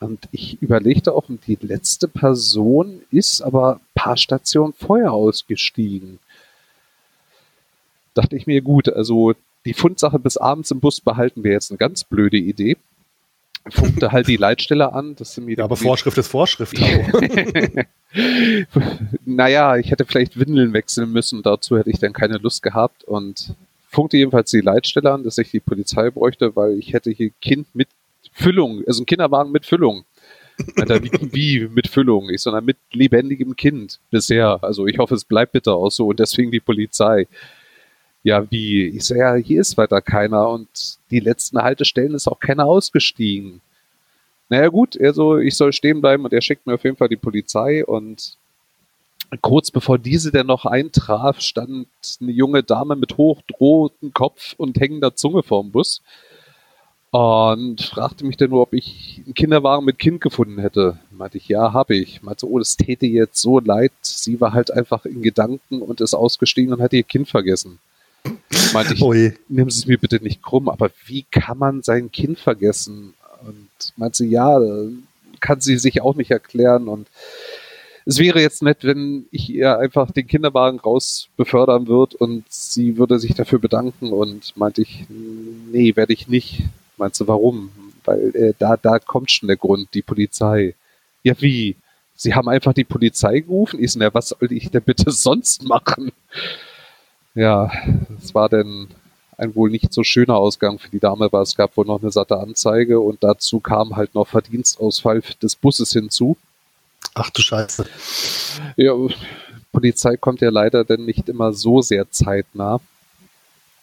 Und 0.00 0.28
ich 0.30 0.62
überlegte 0.62 1.12
auch, 1.12 1.24
die 1.28 1.58
letzte 1.60 2.06
Person 2.06 3.02
ist 3.10 3.42
aber 3.42 3.76
ein 3.76 3.80
paar 3.94 4.16
Stationen 4.16 4.72
vorher 4.72 5.12
ausgestiegen. 5.12 6.20
Dachte 8.14 8.36
ich 8.36 8.46
mir, 8.46 8.62
gut, 8.62 8.88
also 8.88 9.34
die 9.68 9.74
Fundsache 9.74 10.18
bis 10.18 10.38
abends 10.38 10.70
im 10.70 10.80
Bus 10.80 11.02
behalten 11.02 11.44
wäre 11.44 11.52
jetzt 11.52 11.70
eine 11.70 11.76
ganz 11.76 12.02
blöde 12.02 12.38
Idee. 12.38 12.78
Funkte 13.68 14.12
halt 14.12 14.26
die 14.26 14.38
Leitstelle 14.38 14.94
an. 14.94 15.14
Dass 15.14 15.34
sie 15.34 15.42
mir 15.42 15.58
ja, 15.58 15.64
aber 15.64 15.76
Vorschrift 15.76 16.16
ist 16.16 16.28
Vorschrift. 16.28 16.80
naja, 19.26 19.76
ich 19.76 19.90
hätte 19.90 20.06
vielleicht 20.06 20.38
Windeln 20.38 20.72
wechseln 20.72 21.12
müssen. 21.12 21.42
Dazu 21.42 21.76
hätte 21.76 21.90
ich 21.90 21.98
dann 21.98 22.14
keine 22.14 22.38
Lust 22.38 22.62
gehabt. 22.62 23.04
Und 23.04 23.54
funkte 23.90 24.16
jedenfalls 24.16 24.50
die 24.50 24.62
Leitstelle 24.62 25.12
an, 25.12 25.22
dass 25.22 25.36
ich 25.36 25.50
die 25.50 25.60
Polizei 25.60 26.08
bräuchte, 26.08 26.56
weil 26.56 26.78
ich 26.78 26.94
hätte 26.94 27.10
hier 27.10 27.30
Kind 27.42 27.66
mit 27.74 27.88
Füllung, 28.32 28.82
also 28.86 29.02
ein 29.02 29.06
Kinderwagen 29.06 29.52
mit 29.52 29.66
Füllung. 29.66 30.06
Alter, 30.76 31.02
wie, 31.02 31.10
wie 31.34 31.68
mit 31.68 31.88
Füllung? 31.88 32.30
Ich 32.30 32.40
sondern 32.40 32.64
mit 32.64 32.78
lebendigem 32.92 33.54
Kind 33.54 34.00
bisher. 34.10 34.60
Also 34.62 34.86
ich 34.86 34.96
hoffe, 34.96 35.14
es 35.14 35.24
bleibt 35.24 35.52
bitte 35.52 35.74
auch 35.74 35.90
so 35.90 36.06
und 36.06 36.20
deswegen 36.20 36.50
die 36.50 36.60
Polizei. 36.60 37.26
Ja, 38.28 38.50
wie? 38.50 38.84
Ich 38.88 39.06
sage, 39.06 39.20
ja, 39.20 39.34
hier 39.36 39.62
ist 39.62 39.78
weiter 39.78 40.02
keiner 40.02 40.50
und 40.50 40.68
die 41.10 41.20
letzten 41.20 41.62
Haltestellen 41.62 42.12
ist 42.12 42.28
auch 42.28 42.38
keiner 42.38 42.66
ausgestiegen. 42.66 43.62
Naja 44.50 44.68
gut, 44.68 45.00
also 45.00 45.38
ich 45.38 45.56
soll 45.56 45.72
stehen 45.72 46.02
bleiben 46.02 46.26
und 46.26 46.34
er 46.34 46.42
schickt 46.42 46.66
mir 46.66 46.74
auf 46.74 46.84
jeden 46.84 46.98
Fall 46.98 47.08
die 47.08 47.16
Polizei 47.16 47.86
und 47.86 48.36
kurz 49.40 49.70
bevor 49.70 49.96
diese 49.98 50.30
denn 50.30 50.46
noch 50.46 50.66
eintraf, 50.66 51.40
stand 51.40 51.88
eine 52.20 52.30
junge 52.30 52.62
Dame 52.62 52.96
mit 52.96 53.16
hochdrohendem 53.16 54.12
Kopf 54.12 54.54
und 54.58 54.78
hängender 54.78 55.16
Zunge 55.16 55.42
vorm 55.42 55.70
Bus 55.70 56.02
und 57.10 57.80
fragte 57.80 58.26
mich 58.26 58.36
dann 58.36 58.50
nur, 58.50 58.60
ob 58.60 58.74
ich 58.74 59.22
einen 59.24 59.32
Kinderwagen 59.32 59.86
mit 59.86 59.98
Kind 59.98 60.20
gefunden 60.20 60.58
hätte. 60.58 60.98
Meinte 61.10 61.38
ich, 61.38 61.48
ja, 61.48 61.72
habe 61.72 61.96
ich. 61.96 62.22
Meinte, 62.22 62.46
oh, 62.46 62.58
das 62.58 62.76
täte 62.76 63.06
jetzt 63.06 63.40
so 63.40 63.58
leid. 63.58 63.92
Sie 64.02 64.38
war 64.38 64.52
halt 64.52 64.70
einfach 64.70 65.06
in 65.06 65.22
Gedanken 65.22 65.80
und 65.80 66.02
ist 66.02 66.12
ausgestiegen 66.12 66.74
und 66.74 66.82
hat 66.82 66.92
ihr 66.92 67.04
Kind 67.04 67.26
vergessen. 67.26 67.78
Meinte 68.72 68.94
ich, 68.94 69.02
Ui. 69.02 69.34
nimm 69.48 69.68
es 69.68 69.86
mir 69.86 69.98
bitte 69.98 70.22
nicht 70.22 70.42
krumm, 70.42 70.68
aber 70.68 70.90
wie 71.06 71.24
kann 71.30 71.58
man 71.58 71.82
sein 71.82 72.10
Kind 72.10 72.38
vergessen? 72.38 73.14
Und 73.46 73.92
meinte 73.96 74.18
sie, 74.18 74.28
ja, 74.28 74.58
kann 75.40 75.60
sie 75.60 75.78
sich 75.78 76.02
auch 76.02 76.16
nicht 76.16 76.30
erklären 76.30 76.88
und 76.88 77.06
es 78.08 78.18
wäre 78.18 78.40
jetzt 78.40 78.62
nett, 78.62 78.78
wenn 78.84 79.26
ich 79.30 79.50
ihr 79.50 79.78
einfach 79.78 80.10
den 80.10 80.26
Kinderwagen 80.26 80.80
raus 80.80 81.28
befördern 81.36 81.88
würde 81.88 82.16
und 82.16 82.44
sie 82.48 82.96
würde 82.96 83.18
sich 83.18 83.34
dafür 83.34 83.58
bedanken 83.58 84.14
und 84.14 84.56
meinte 84.56 84.80
ich, 84.80 85.04
nee, 85.10 85.94
werde 85.94 86.14
ich 86.14 86.26
nicht. 86.26 86.62
Meinst 86.96 87.20
du, 87.20 87.28
warum? 87.28 87.70
Weil 88.06 88.34
äh, 88.34 88.54
da, 88.58 88.78
da 88.78 88.98
kommt 88.98 89.30
schon 89.30 89.46
der 89.46 89.58
Grund, 89.58 89.88
die 89.92 90.00
Polizei. 90.00 90.74
Ja, 91.22 91.34
wie? 91.38 91.76
Sie 92.16 92.34
haben 92.34 92.48
einfach 92.48 92.72
die 92.72 92.84
Polizei 92.84 93.40
gerufen? 93.40 93.78
Ich 93.78 93.92
so, 93.92 94.00
ja, 94.00 94.12
was 94.14 94.30
soll 94.30 94.52
ich 94.52 94.70
denn 94.70 94.82
bitte 94.82 95.10
sonst 95.10 95.64
machen? 95.64 96.10
Ja, 97.38 97.70
es 98.20 98.34
war 98.34 98.48
denn 98.48 98.88
ein 99.36 99.54
wohl 99.54 99.70
nicht 99.70 99.92
so 99.92 100.02
schöner 100.02 100.34
Ausgang 100.34 100.80
für 100.80 100.90
die 100.90 100.98
Dame, 100.98 101.28
weil 101.30 101.44
es 101.44 101.54
gab 101.54 101.76
wohl 101.76 101.86
noch 101.86 102.02
eine 102.02 102.10
satte 102.10 102.36
Anzeige 102.36 102.98
und 102.98 103.22
dazu 103.22 103.60
kam 103.60 103.94
halt 103.94 104.16
noch 104.16 104.26
Verdienstausfall 104.26 105.22
des 105.40 105.54
Busses 105.54 105.92
hinzu. 105.92 106.36
Ach 107.14 107.30
du 107.30 107.40
Scheiße. 107.40 107.86
Ja, 108.76 108.92
Polizei 109.70 110.16
kommt 110.16 110.40
ja 110.40 110.50
leider 110.50 110.84
denn 110.84 111.04
nicht 111.04 111.28
immer 111.28 111.52
so 111.52 111.80
sehr 111.80 112.10
zeitnah. 112.10 112.80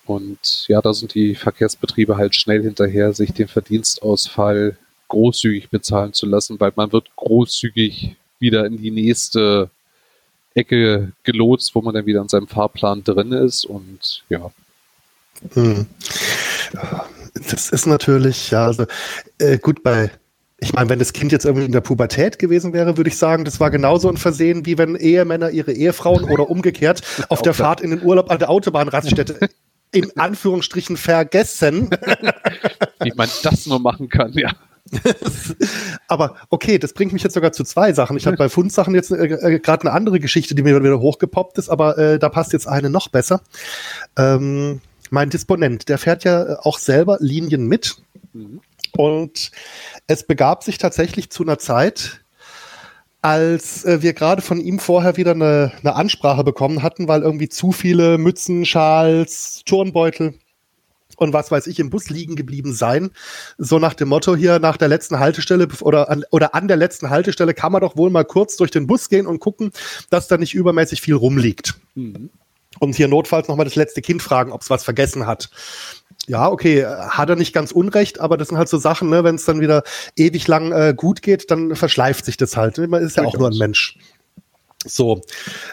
Und 0.05 0.67
ja, 0.67 0.81
da 0.81 0.93
sind 0.93 1.15
die 1.15 1.33
Verkehrsbetriebe 1.33 2.17
halt 2.17 2.35
schnell 2.35 2.61
hinterher, 2.61 3.13
sich 3.13 3.31
den 3.31 3.47
Verdienstausfall 3.47 4.77
großzügig 5.07 5.69
bezahlen 5.69 6.11
zu 6.11 6.25
lassen, 6.25 6.59
weil 6.59 6.73
man 6.75 6.91
wird 6.91 7.07
großzügig 7.15 8.17
wieder 8.37 8.65
in 8.65 8.81
die 8.81 8.91
nächste 8.91 9.69
Ecke 10.55 11.11
gelotst, 11.23 11.75
wo 11.75 11.81
man 11.81 11.93
dann 11.93 12.05
wieder 12.05 12.21
in 12.21 12.29
seinem 12.29 12.47
Fahrplan 12.47 13.03
drin 13.03 13.31
ist 13.31 13.65
und 13.65 14.23
ja. 14.29 14.51
Hm. 15.53 15.85
Das 17.33 17.69
ist 17.69 17.85
natürlich, 17.85 18.51
ja, 18.51 18.65
also 18.65 18.85
äh, 19.37 19.57
gut 19.57 19.83
bei 19.83 20.09
ich 20.59 20.73
meine, 20.73 20.89
wenn 20.89 20.99
das 20.99 21.13
Kind 21.13 21.31
jetzt 21.31 21.45
irgendwie 21.45 21.65
in 21.65 21.73
der 21.73 21.81
Pubertät 21.81 22.39
gewesen 22.39 22.73
wäre, 22.73 22.97
würde 22.97 23.09
ich 23.09 23.17
sagen, 23.17 23.43
das 23.43 23.59
war 23.59 23.69
genauso 23.69 24.09
ein 24.09 24.17
Versehen, 24.17 24.65
wie 24.65 24.77
wenn 24.77 24.95
Ehemänner 24.95 25.51
ihre 25.51 25.73
Ehefrauen 25.73 26.23
oder 26.23 26.49
umgekehrt 26.49 27.01
auf 27.29 27.41
der 27.41 27.53
Fahrt 27.53 27.81
in 27.81 27.89
den 27.89 28.01
Urlaub 28.01 28.31
an 28.31 28.39
der 28.39 28.49
Autobahnraststätte 28.49 29.49
in 29.91 30.17
Anführungsstrichen 30.17 30.97
vergessen. 30.97 31.89
Wie 33.01 33.13
man 33.15 33.29
das 33.43 33.65
nur 33.65 33.79
machen 33.79 34.09
kann, 34.09 34.33
ja. 34.33 34.51
Aber 36.07 36.35
okay, 36.49 36.77
das 36.77 36.93
bringt 36.93 37.13
mich 37.13 37.23
jetzt 37.23 37.33
sogar 37.33 37.51
zu 37.51 37.63
zwei 37.63 37.93
Sachen. 37.93 38.17
Ich 38.17 38.27
habe 38.27 38.37
bei 38.37 38.49
Fundsachen 38.49 38.93
jetzt 38.93 39.11
äh, 39.11 39.25
äh, 39.25 39.59
gerade 39.59 39.83
eine 39.83 39.91
andere 39.91 40.19
Geschichte, 40.19 40.55
die 40.55 40.63
mir 40.63 40.81
wieder 40.81 40.99
hochgepoppt 40.99 41.57
ist, 41.57 41.69
aber 41.69 41.97
äh, 41.97 42.19
da 42.19 42.29
passt 42.29 42.53
jetzt 42.53 42.67
eine 42.67 42.89
noch 42.89 43.09
besser. 43.09 43.41
Ähm, 44.17 44.81
mein 45.09 45.29
Disponent, 45.29 45.89
der 45.89 45.97
fährt 45.97 46.23
ja 46.23 46.59
auch 46.61 46.77
selber 46.77 47.17
Linien 47.19 47.67
mit. 47.67 47.97
Mhm. 48.33 48.61
Und 48.97 49.51
es 50.07 50.25
begab 50.25 50.63
sich 50.63 50.77
tatsächlich 50.77 51.29
zu 51.29 51.43
einer 51.43 51.59
Zeit, 51.59 52.21
als 53.21 53.83
äh, 53.85 54.01
wir 54.01 54.13
gerade 54.13 54.41
von 54.41 54.61
ihm 54.61 54.79
vorher 54.79 55.17
wieder 55.17 55.31
eine, 55.31 55.71
eine 55.81 55.95
Ansprache 55.95 56.43
bekommen 56.43 56.83
hatten, 56.83 57.07
weil 57.07 57.23
irgendwie 57.23 57.49
zu 57.49 57.71
viele 57.71 58.17
Mützen, 58.17 58.65
Schals, 58.65 59.63
Turnbeutel 59.65 60.35
und 61.15 61.33
was 61.33 61.51
weiß 61.51 61.67
ich 61.67 61.79
im 61.79 61.89
Bus 61.89 62.09
liegen 62.09 62.35
geblieben 62.35 62.73
sein. 62.73 63.11
So 63.57 63.79
nach 63.79 63.93
dem 63.93 64.09
Motto 64.09 64.35
hier 64.35 64.59
nach 64.59 64.77
der 64.77 64.87
letzten 64.87 65.19
Haltestelle 65.19 65.67
oder 65.81 66.09
an, 66.09 66.23
oder 66.31 66.55
an 66.55 66.67
der 66.67 66.77
letzten 66.77 67.09
Haltestelle 67.09 67.53
kann 67.53 67.71
man 67.71 67.81
doch 67.81 67.97
wohl 67.97 68.09
mal 68.09 68.25
kurz 68.25 68.55
durch 68.57 68.71
den 68.71 68.87
Bus 68.87 69.09
gehen 69.09 69.27
und 69.27 69.39
gucken, 69.39 69.71
dass 70.09 70.27
da 70.27 70.37
nicht 70.37 70.53
übermäßig 70.53 71.01
viel 71.01 71.15
rumliegt. 71.15 71.75
Mhm. 71.95 72.29
Und 72.79 72.95
hier 72.95 73.07
notfalls 73.07 73.47
nochmal 73.47 73.65
das 73.65 73.75
letzte 73.75 74.01
Kind 74.01 74.21
fragen, 74.21 74.51
ob 74.51 74.61
es 74.61 74.69
was 74.69 74.83
vergessen 74.83 75.25
hat 75.25 75.49
ja, 76.27 76.49
okay, 76.49 76.85
hat 76.85 77.29
er 77.29 77.35
nicht 77.35 77.53
ganz 77.53 77.71
unrecht, 77.71 78.19
aber 78.19 78.37
das 78.37 78.47
sind 78.49 78.57
halt 78.57 78.69
so 78.69 78.77
Sachen, 78.77 79.09
ne, 79.09 79.23
wenn 79.23 79.35
es 79.35 79.45
dann 79.45 79.61
wieder 79.61 79.83
ewig 80.15 80.47
lang 80.47 80.71
äh, 80.71 80.93
gut 80.95 81.21
geht, 81.21 81.51
dann 81.51 81.75
verschleift 81.75 82.25
sich 82.25 82.37
das 82.37 82.57
halt. 82.57 82.77
Man 82.77 83.03
ist 83.03 83.17
ja 83.17 83.23
auch 83.23 83.37
nur 83.37 83.49
ein 83.49 83.57
Mensch. 83.57 83.97
So, 84.85 85.21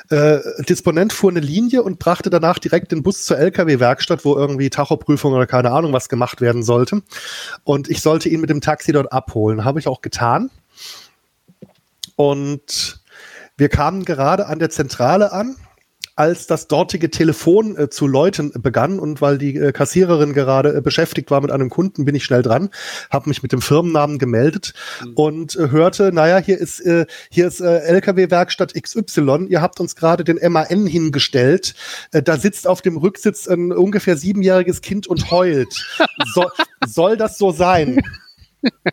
äh, 0.09 0.39
Disponent 0.69 1.13
fuhr 1.13 1.31
eine 1.31 1.41
Linie 1.41 1.83
und 1.83 1.99
brachte 1.99 2.31
danach 2.31 2.59
direkt 2.59 2.93
den 2.93 3.03
Bus 3.03 3.25
zur 3.25 3.39
LKW-Werkstatt, 3.39 4.25
wo 4.25 4.37
irgendwie 4.37 4.71
Tachoprüfung 4.71 5.35
oder 5.35 5.47
keine 5.47 5.71
Ahnung 5.71 5.93
was 5.93 6.09
gemacht 6.09 6.41
werden 6.41 6.63
sollte. 6.63 7.03
Und 7.65 7.89
ich 7.89 8.01
sollte 8.01 8.29
ihn 8.29 8.41
mit 8.41 8.51
dem 8.51 8.61
Taxi 8.61 8.93
dort 8.93 9.13
abholen. 9.13 9.65
Habe 9.65 9.79
ich 9.79 9.87
auch 9.87 10.01
getan. 10.01 10.51
Und 12.17 13.01
wir 13.57 13.69
kamen 13.69 14.05
gerade 14.05 14.47
an 14.47 14.59
der 14.59 14.71
Zentrale 14.71 15.33
an 15.33 15.57
als 16.15 16.47
das 16.47 16.69
dortige 16.69 17.11
Telefon 17.11 17.77
äh, 17.77 17.89
zu 17.89 18.07
läuten 18.07 18.53
begann 18.61 18.99
und 18.99 19.21
weil 19.21 19.39
die 19.39 19.57
äh, 19.57 19.73
Kassiererin 19.73 20.33
gerade 20.33 20.77
äh, 20.77 20.81
beschäftigt 20.81 21.31
war 21.31 21.41
mit 21.41 21.51
einem 21.51 21.71
Kunden, 21.71 22.05
bin 22.05 22.15
ich 22.15 22.25
schnell 22.25 22.43
dran, 22.43 22.71
habe 23.11 23.29
mich 23.29 23.43
mit 23.43 23.53
dem 23.53 23.63
Firmennamen 23.63 24.19
gemeldet 24.19 24.75
mhm. 25.05 25.13
und 25.15 25.57
äh, 25.57 25.71
hörte, 25.71 26.13
naja, 26.13 26.39
hier 26.39 26.59
ist 26.59 26.81
äh, 26.81 27.07
hier 27.31 27.47
ist 27.47 27.61
äh, 27.61 27.79
LKW-Werkstatt 27.79 28.75
XY, 28.75 29.47
ihr 29.49 29.63
habt 29.63 29.81
uns 29.81 29.97
gerade 29.97 30.25
den 30.25 30.39
MAN 30.53 30.87
hingestellt, 30.87 31.75
da 32.11 32.37
sitzt 32.37 32.67
auf 32.67 32.83
dem 32.83 32.97
Rücksitz 32.97 33.49
ein 33.49 33.73
ungefähr 33.73 34.17
siebenjähriges 34.17 34.81
Kind 34.81 35.07
und 35.07 35.31
heult. 35.31 35.73
So, 36.35 36.51
soll 36.87 37.17
das 37.17 37.39
so 37.39 37.53
sein? 37.53 38.01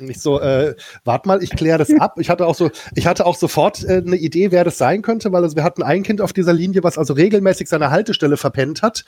Nicht 0.00 0.20
so, 0.20 0.40
äh, 0.40 0.74
warte 1.04 1.28
mal, 1.28 1.42
ich 1.42 1.50
kläre 1.50 1.78
das 1.78 1.92
ab. 2.00 2.18
Ich 2.18 2.30
hatte 2.30 2.46
auch 2.46 2.54
so, 2.56 2.70
ich 2.94 3.06
hatte 3.06 3.26
auch 3.26 3.36
sofort 3.36 3.84
äh, 3.84 4.02
eine 4.04 4.16
Idee, 4.16 4.50
wer 4.50 4.64
das 4.64 4.76
sein 4.76 5.02
könnte, 5.02 5.30
weil 5.32 5.44
also 5.44 5.54
wir 5.54 5.62
hatten 5.62 5.82
ein 5.84 6.02
Kind 6.02 6.20
auf 6.20 6.32
dieser 6.32 6.52
Linie, 6.52 6.82
was 6.82 6.98
also 6.98 7.14
regelmäßig 7.14 7.68
seine 7.68 7.90
Haltestelle 7.90 8.36
verpennt 8.36 8.82
hat 8.82 9.04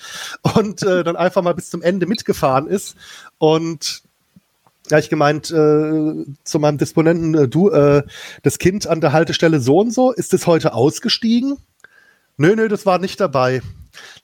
und 0.55 0.83
äh, 0.83 1.03
dann 1.03 1.16
einfach 1.16 1.43
mal 1.43 1.55
bis 1.55 1.71
zum 1.71 1.83
Ende 1.83 2.07
mitgefahren 2.07 2.68
ist. 2.68 2.95
Und 3.39 4.03
ja, 4.91 4.99
ich 4.99 5.11
gemeint 5.11 5.51
äh, 5.51 6.25
zu 6.45 6.59
meinem 6.59 6.79
Disponenten, 6.79 7.35
äh, 7.35 7.49
du, 7.49 7.71
äh, 7.71 8.03
das 8.43 8.59
Kind 8.59 8.87
an 8.87 9.01
der 9.01 9.12
Haltestelle 9.12 9.61
so 9.61 9.79
und 9.79 9.93
so, 9.93 10.12
ist 10.12 10.35
es 10.35 10.47
heute 10.47 10.75
ausgestiegen? 10.75 11.57
Nö, 12.37 12.55
nö, 12.55 12.68
das 12.68 12.87
war 12.87 12.99
nicht 12.99 13.21
dabei. 13.21 13.61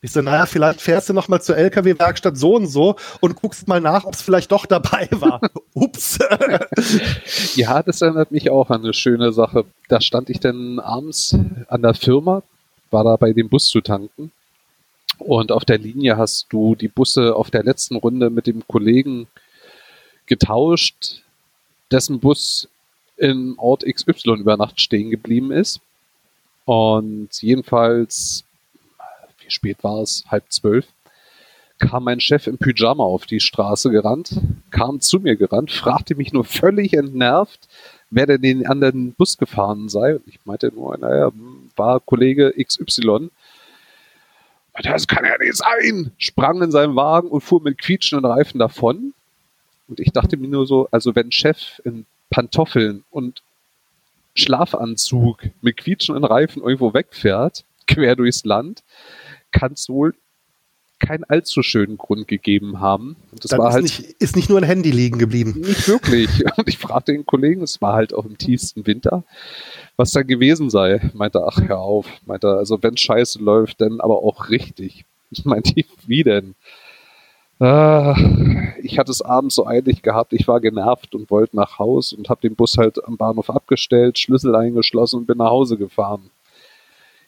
Ich 0.01 0.13
so, 0.13 0.23
naja, 0.23 0.47
vielleicht 0.47 0.81
fährst 0.81 1.09
du 1.09 1.13
noch 1.13 1.29
mal 1.29 1.41
zur 1.41 1.57
LKW-Werkstatt 1.57 2.37
so 2.37 2.55
und 2.55 2.67
so 2.67 2.97
und 3.21 3.37
guckst 3.37 3.69
mal 3.69 3.81
nach, 3.81 4.05
ob 4.05 4.15
es 4.15 4.23
vielleicht 4.23 4.53
doch 4.53 4.67
dabei 4.67 5.09
war. 5.13 5.41
Ups. 5.75 6.19
ja, 7.57 7.83
das 7.83 8.03
erinnert 8.03 8.31
mich 8.31 8.51
auch 8.51 8.71
an 8.71 8.83
eine 8.83 8.95
schöne 8.95 9.33
Sache. 9.33 9.65
Da 9.89 10.01
stand 10.01 10.31
ich 10.31 10.41
dann 10.41 10.79
abends 10.79 11.37
an 11.69 11.83
der 11.83 11.95
Firma, 11.95 12.43
war 12.91 13.05
da 13.05 13.17
bei 13.17 13.33
dem 13.33 13.49
Bus 13.49 13.69
zu 13.69 13.81
tanken. 13.81 14.33
Und 15.19 15.53
auf 15.53 15.65
der 15.65 15.79
Linie 15.79 16.17
hast 16.17 16.47
du 16.51 16.75
die 16.75 16.89
Busse 16.89 17.35
auf 17.35 17.51
der 17.51 17.65
letzten 17.65 17.97
Runde 17.97 18.31
mit 18.31 18.47
dem 18.47 18.67
Kollegen 18.67 19.29
getauscht, 20.27 21.23
dessen 21.91 22.21
Bus 22.21 22.69
im 23.17 23.59
Ort 23.59 23.85
XY 23.85 24.35
über 24.41 24.57
Nacht 24.57 24.81
stehen 24.81 25.11
geblieben 25.11 25.51
ist. 25.53 25.81
Und 26.65 27.31
jedenfalls 27.41 28.45
wie 29.47 29.51
spät 29.51 29.83
war 29.83 30.03
es, 30.03 30.25
halb 30.29 30.45
zwölf, 30.51 30.87
kam 31.79 32.05
mein 32.05 32.21
Chef 32.21 32.47
im 32.47 32.59
Pyjama 32.59 33.05
auf 33.05 33.27
die 33.27 33.41
Straße 33.41 33.91
gerannt, 33.91 34.41
kam 34.71 35.01
zu 35.01 35.21
mir 35.21 35.37
gerannt, 35.37 35.71
fragte 35.71 36.15
mich 36.15 36.33
nur 36.33 36.45
völlig 36.45 36.95
entnervt, 36.95 37.69
wer 38.11 38.27
denn 38.27 38.43
den 38.43 38.67
anderen 38.67 39.13
Bus 39.13 39.37
gefahren 39.37 39.89
sei. 39.89 40.17
Und 40.17 40.27
ich 40.27 40.39
meinte 40.45 40.73
nur, 40.75 40.97
naja, 40.97 41.31
war 41.77 42.01
Kollege 42.01 42.55
XY. 42.63 43.31
Das 44.83 45.07
kann 45.07 45.25
ja 45.25 45.37
nicht 45.39 45.57
sein! 45.57 46.13
Sprang 46.19 46.63
in 46.63 46.71
seinen 46.71 46.97
Wagen 46.97 47.29
und 47.29 47.41
fuhr 47.41 47.63
mit 47.63 47.79
quietschenden 47.79 48.31
Reifen 48.31 48.59
davon. 48.59 49.15
Und 49.89 50.01
ich 50.01 50.13
dachte 50.13 50.37
mir 50.37 50.49
nur 50.49 50.67
so, 50.67 50.89
also 50.91 51.15
wenn 51.15 51.33
Chef 51.33 51.81
in 51.85 52.07
Pantoffeln 52.31 53.05
und 53.11 53.43
Schlafanzug 54.35 55.45
mit 55.63 55.79
quietschenden 55.79 56.25
Reifen 56.25 56.63
irgendwo 56.63 56.93
wegfährt, 56.93 57.65
quer 57.87 58.17
durchs 58.17 58.45
Land, 58.45 58.83
kann 59.59 59.73
es 59.73 59.89
wohl 59.89 60.15
keinen 60.99 61.25
allzu 61.25 61.63
schönen 61.63 61.99
Grund 61.99 62.27
gegeben 62.27 62.81
haben. 62.81 63.17
Und 63.31 63.45
das 63.45 63.51
Dann 63.51 63.61
war 63.61 63.69
ist 63.69 63.75
halt 63.75 63.83
nicht, 63.85 64.01
ist 64.19 64.37
nicht 64.37 64.49
nur 64.49 64.59
ein 64.59 64.65
Handy 64.65 64.91
liegen 64.91 65.19
geblieben. 65.19 65.61
Nicht 65.61 65.89
wirklich. 65.89 66.31
Und 66.57 66.69
ich 66.69 66.79
fragte 66.79 67.13
den 67.13 67.27
Kollegen, 67.27 67.63
es 67.63 67.83
war 67.83 67.95
halt 67.95 68.15
auch 68.15 68.25
im 68.25 68.39
tiefsten 68.39 68.87
Winter, 68.87 69.25
was 69.97 70.13
da 70.13 70.23
gewesen 70.23 70.71
sei. 70.71 71.11
Meinte, 71.13 71.45
ach 71.47 71.61
hör 71.61 71.81
auf. 71.81 72.07
Meinte, 72.25 72.49
also 72.49 72.83
wenn 72.83 72.97
Scheiße 72.97 73.39
läuft, 73.41 73.81
dann 73.81 74.01
aber 74.01 74.23
auch 74.23 74.49
richtig. 74.49 75.05
Ich 75.33 75.45
meinte, 75.45 75.75
wie 76.07 76.23
denn? 76.23 76.55
Ah, 77.59 78.15
ich 78.81 78.97
hatte 78.97 79.11
es 79.11 79.23
abends 79.23 79.57
so 79.57 79.67
eilig 79.67 80.03
gehabt, 80.03 80.33
ich 80.33 80.47
war 80.47 80.61
genervt 80.61 81.17
und 81.17 81.33
wollte 81.33 81.57
nach 81.57 81.81
Haus 81.81 82.13
und 82.13 82.29
habe 82.29 82.43
den 82.43 82.55
Bus 82.55 82.79
halt 82.79 83.05
am 83.05 83.17
Bahnhof 83.17 83.51
abgestellt, 83.51 84.21
Schlüssel 84.21 84.55
eingeschlossen 84.55 85.17
und 85.17 85.27
bin 85.27 85.39
nach 85.39 85.51
Hause 85.51 85.77
gefahren. 85.77 86.31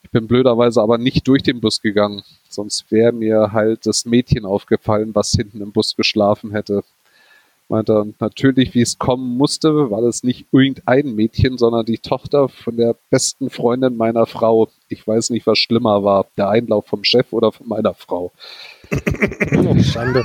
Ich 0.03 0.11
bin 0.11 0.26
blöderweise 0.26 0.80
aber 0.80 0.99
nicht 0.99 1.26
durch 1.28 1.42
den 1.42 1.61
Bus 1.61 1.82
gegangen. 1.82 2.22
Sonst 2.49 2.90
wäre 2.90 3.12
mir 3.12 3.53
halt 3.53 3.86
das 3.86 4.05
Mädchen 4.05 4.44
aufgefallen, 4.44 5.14
was 5.14 5.32
hinten 5.32 5.61
im 5.61 5.72
Bus 5.72 5.96
geschlafen 5.96 6.53
hätte. 6.53 6.82
Meinte, 7.70 8.01
und 8.01 8.18
natürlich, 8.18 8.74
wie 8.74 8.80
es 8.80 8.99
kommen 8.99 9.36
musste, 9.36 9.90
war 9.90 10.01
das 10.01 10.22
nicht 10.22 10.46
irgendein 10.53 11.14
Mädchen, 11.14 11.59
sondern 11.59 11.84
die 11.84 11.99
Tochter 11.99 12.49
von 12.49 12.78
der 12.78 12.96
besten 13.11 13.51
Freundin 13.51 13.99
meiner 13.99 14.24
Frau. 14.24 14.70
Ich 14.88 15.07
weiß 15.07 15.28
nicht, 15.30 15.46
was 15.46 15.59
schlimmer 15.59 16.03
war. 16.03 16.26
Der 16.38 16.49
Einlauf 16.49 16.86
vom 16.86 17.05
Chef 17.05 17.30
oder 17.30 17.53
von 17.53 17.68
meiner 17.68 17.92
Frau. 17.92 18.32
Oh, 19.55 19.78
Schande. 19.82 20.24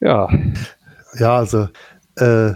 ja. 0.00 0.28
Ja, 1.18 1.36
also, 1.36 1.68
äh, 2.16 2.54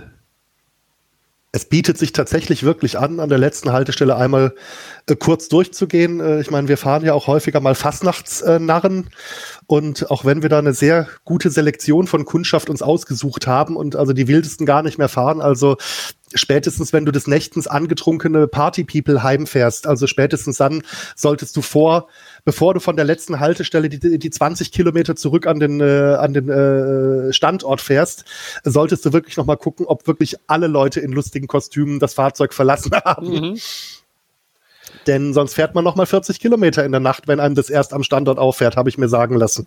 es 1.55 1.67
bietet 1.67 1.99
sich 1.99 2.13
tatsächlich 2.13 2.63
wirklich 2.63 2.99
an, 2.99 3.21
an 3.21 3.29
der 3.29 3.37
letzten 3.37 3.73
Haltestelle 3.73 4.17
einmal 4.17 4.55
äh, 5.07 5.15
kurz 5.15 5.49
durchzugehen. 5.49 6.19
Äh, 6.21 6.41
ich 6.41 6.51
meine, 6.51 6.67
wir 6.69 6.79
fahren 6.79 7.05
ja 7.05 7.13
auch 7.13 7.27
häufiger 7.27 7.61
mal 7.61 7.75
Fastnachtsnarren 7.75 9.11
und 9.67 10.11
auch 10.11 10.25
wenn 10.25 10.41
wir 10.41 10.49
da 10.49 10.59
eine 10.59 10.73
sehr 10.73 11.09
gute 11.25 11.51
Selektion 11.51 12.07
von 12.07 12.25
Kundschaft 12.25 12.71
uns 12.71 12.81
ausgesucht 12.81 13.47
haben 13.47 13.77
und 13.77 13.97
also 13.97 14.15
die 14.15 14.29
wildesten 14.29 14.65
gar 14.65 14.83
nicht 14.83 14.97
mehr 14.97 15.11
fahren, 15.11 15.43
also 15.43 15.77
spätestens 16.35 16.93
wenn 16.93 17.05
du 17.05 17.13
des 17.13 17.27
Nächtens 17.27 17.67
angetrunkene 17.67 18.47
Party-People 18.47 19.23
heimfährst, 19.23 19.87
also 19.87 20.07
spätestens 20.07 20.57
dann 20.57 20.83
solltest 21.17 21.57
du 21.57 21.63
vor, 21.63 22.09
bevor 22.45 22.75
du 22.75 22.81
von 22.81 22.97
der 22.97 23.05
letzten 23.05 23.41
Haltestelle 23.41 23.89
die, 23.89 24.19
die 24.19 24.31
20 24.31 24.73
Kilometer 24.73 25.17
zurück 25.17 25.47
an 25.47 25.61
den, 25.61 25.81
äh, 25.81 26.17
an 26.19 26.33
den 26.35 26.49
äh, 26.49 27.33
Standort 27.33 27.81
fährst, 27.81 28.25
solltest 28.65 29.05
du 29.05 29.13
wirklich 29.13 29.37
nochmal 29.37 29.57
gucken, 29.57 29.87
ob 29.87 30.07
wirklich 30.07 30.37
alle 30.47 30.67
Leute 30.67 31.01
in 31.01 31.13
lustigen 31.13 31.47
Kostümen 31.47 31.99
das 31.99 32.15
Fahrzeug 32.15 32.55
verlassen 32.55 32.93
haben. 33.05 33.29
Mhm. 33.29 33.59
Denn 35.07 35.33
sonst 35.33 35.55
fährt 35.55 35.75
man 35.75 35.85
noch 35.85 35.97
mal 35.97 36.07
40 36.07 36.39
Kilometer 36.39 36.85
in 36.85 36.93
der 36.93 37.01
Nacht, 37.01 37.27
wenn 37.27 37.41
einem 37.41 37.55
das 37.55 37.71
erst 37.71 37.93
am 37.93 38.03
Standort 38.03 38.39
auffährt, 38.39 38.77
habe 38.77 38.89
ich 38.89 38.99
mir 38.99 39.09
sagen 39.09 39.37
lassen. 39.37 39.67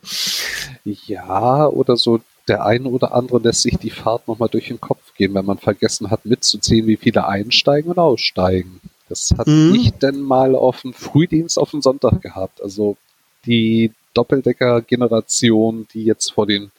Ja, 0.83 1.67
oder 1.67 1.97
so 1.97 2.21
der 2.47 2.65
eine 2.65 2.89
oder 2.89 3.13
andere 3.13 3.39
lässt 3.39 3.61
sich 3.61 3.77
die 3.77 3.89
Fahrt 3.89 4.27
noch 4.27 4.39
mal 4.39 4.47
durch 4.47 4.67
den 4.67 4.79
Kopf 4.79 5.13
gehen, 5.15 5.33
wenn 5.33 5.45
man 5.45 5.57
vergessen 5.57 6.11
hat 6.11 6.25
mitzuzählen, 6.25 6.87
wie 6.87 6.97
viele 6.97 7.27
einsteigen 7.27 7.91
und 7.91 7.99
aussteigen. 7.99 8.81
Das 9.09 9.33
hat 9.37 9.47
mhm. 9.47 9.75
ich 9.75 9.91
denn 9.91 10.21
mal 10.21 10.55
auf 10.55 10.81
dem 10.81 10.93
Frühdienst 10.93 11.57
auf 11.57 11.71
den 11.71 11.81
Sonntag 11.81 12.21
gehabt. 12.21 12.61
Also 12.61 12.97
die 13.45 13.91
Doppeldecker-Generation, 14.13 15.87
die 15.93 16.03
jetzt 16.03 16.31
vor 16.31 16.47
den 16.47 16.71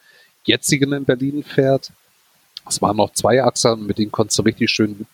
jetzigen 0.44 0.92
in 0.92 1.04
Berlin 1.04 1.42
fährt. 1.42 1.92
Es 2.68 2.82
waren 2.82 2.96
noch 2.96 3.12
zwei 3.12 3.42
Achsen, 3.42 3.86
mit 3.86 3.98
denen 3.98 4.10
konntest 4.10 4.38
du 4.38 4.42
richtig 4.42 4.70
schön 4.70 5.06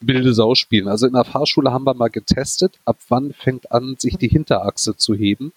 wilde 0.00 0.32
Sau 0.32 0.54
spielen. 0.54 0.88
Also 0.88 1.06
in 1.06 1.12
der 1.14 1.24
Fahrschule 1.24 1.72
haben 1.72 1.84
wir 1.84 1.94
mal 1.94 2.08
getestet, 2.08 2.78
ab 2.84 2.98
wann 3.08 3.32
fängt 3.32 3.72
an, 3.72 3.96
sich 3.98 4.16
die 4.16 4.28
Hinterachse 4.28 4.96
zu 4.96 5.14
heben. 5.14 5.52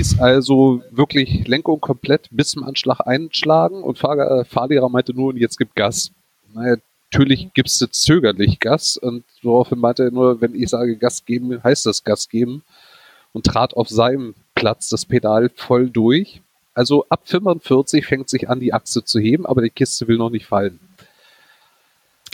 Es 0.00 0.12
hieß 0.12 0.20
also 0.20 0.82
wirklich 0.90 1.46
Lenkung 1.46 1.78
komplett 1.78 2.28
bis 2.30 2.48
zum 2.48 2.64
Anschlag 2.64 3.00
einschlagen 3.06 3.82
und 3.82 3.98
Fahr 3.98 4.18
äh, 4.18 4.44
Fahrlehrer 4.46 4.88
meinte 4.88 5.12
nur, 5.12 5.28
und 5.28 5.36
jetzt 5.36 5.58
gibt 5.58 5.76
Gas. 5.76 6.10
Naja, 6.54 6.76
natürlich 7.12 7.50
gibst 7.52 7.82
du 7.82 7.86
zögerlich 7.86 8.60
Gas 8.60 8.96
und 8.96 9.24
woraufhin 9.42 9.78
meinte 9.78 10.04
er 10.04 10.10
nur, 10.10 10.40
wenn 10.40 10.54
ich 10.54 10.70
sage 10.70 10.96
Gas 10.96 11.26
geben, 11.26 11.62
heißt 11.62 11.84
das 11.84 12.02
Gas 12.02 12.30
geben 12.30 12.62
und 13.34 13.44
trat 13.44 13.74
auf 13.74 13.90
seinem 13.90 14.34
Platz 14.54 14.88
das 14.88 15.04
Pedal 15.04 15.50
voll 15.54 15.90
durch. 15.90 16.40
Also 16.72 17.04
ab 17.10 17.20
45 17.24 18.06
fängt 18.06 18.30
sich 18.30 18.48
an, 18.48 18.58
die 18.58 18.72
Achse 18.72 19.04
zu 19.04 19.18
heben, 19.18 19.44
aber 19.44 19.60
die 19.60 19.68
Kiste 19.68 20.08
will 20.08 20.16
noch 20.16 20.30
nicht 20.30 20.46
fallen. 20.46 20.80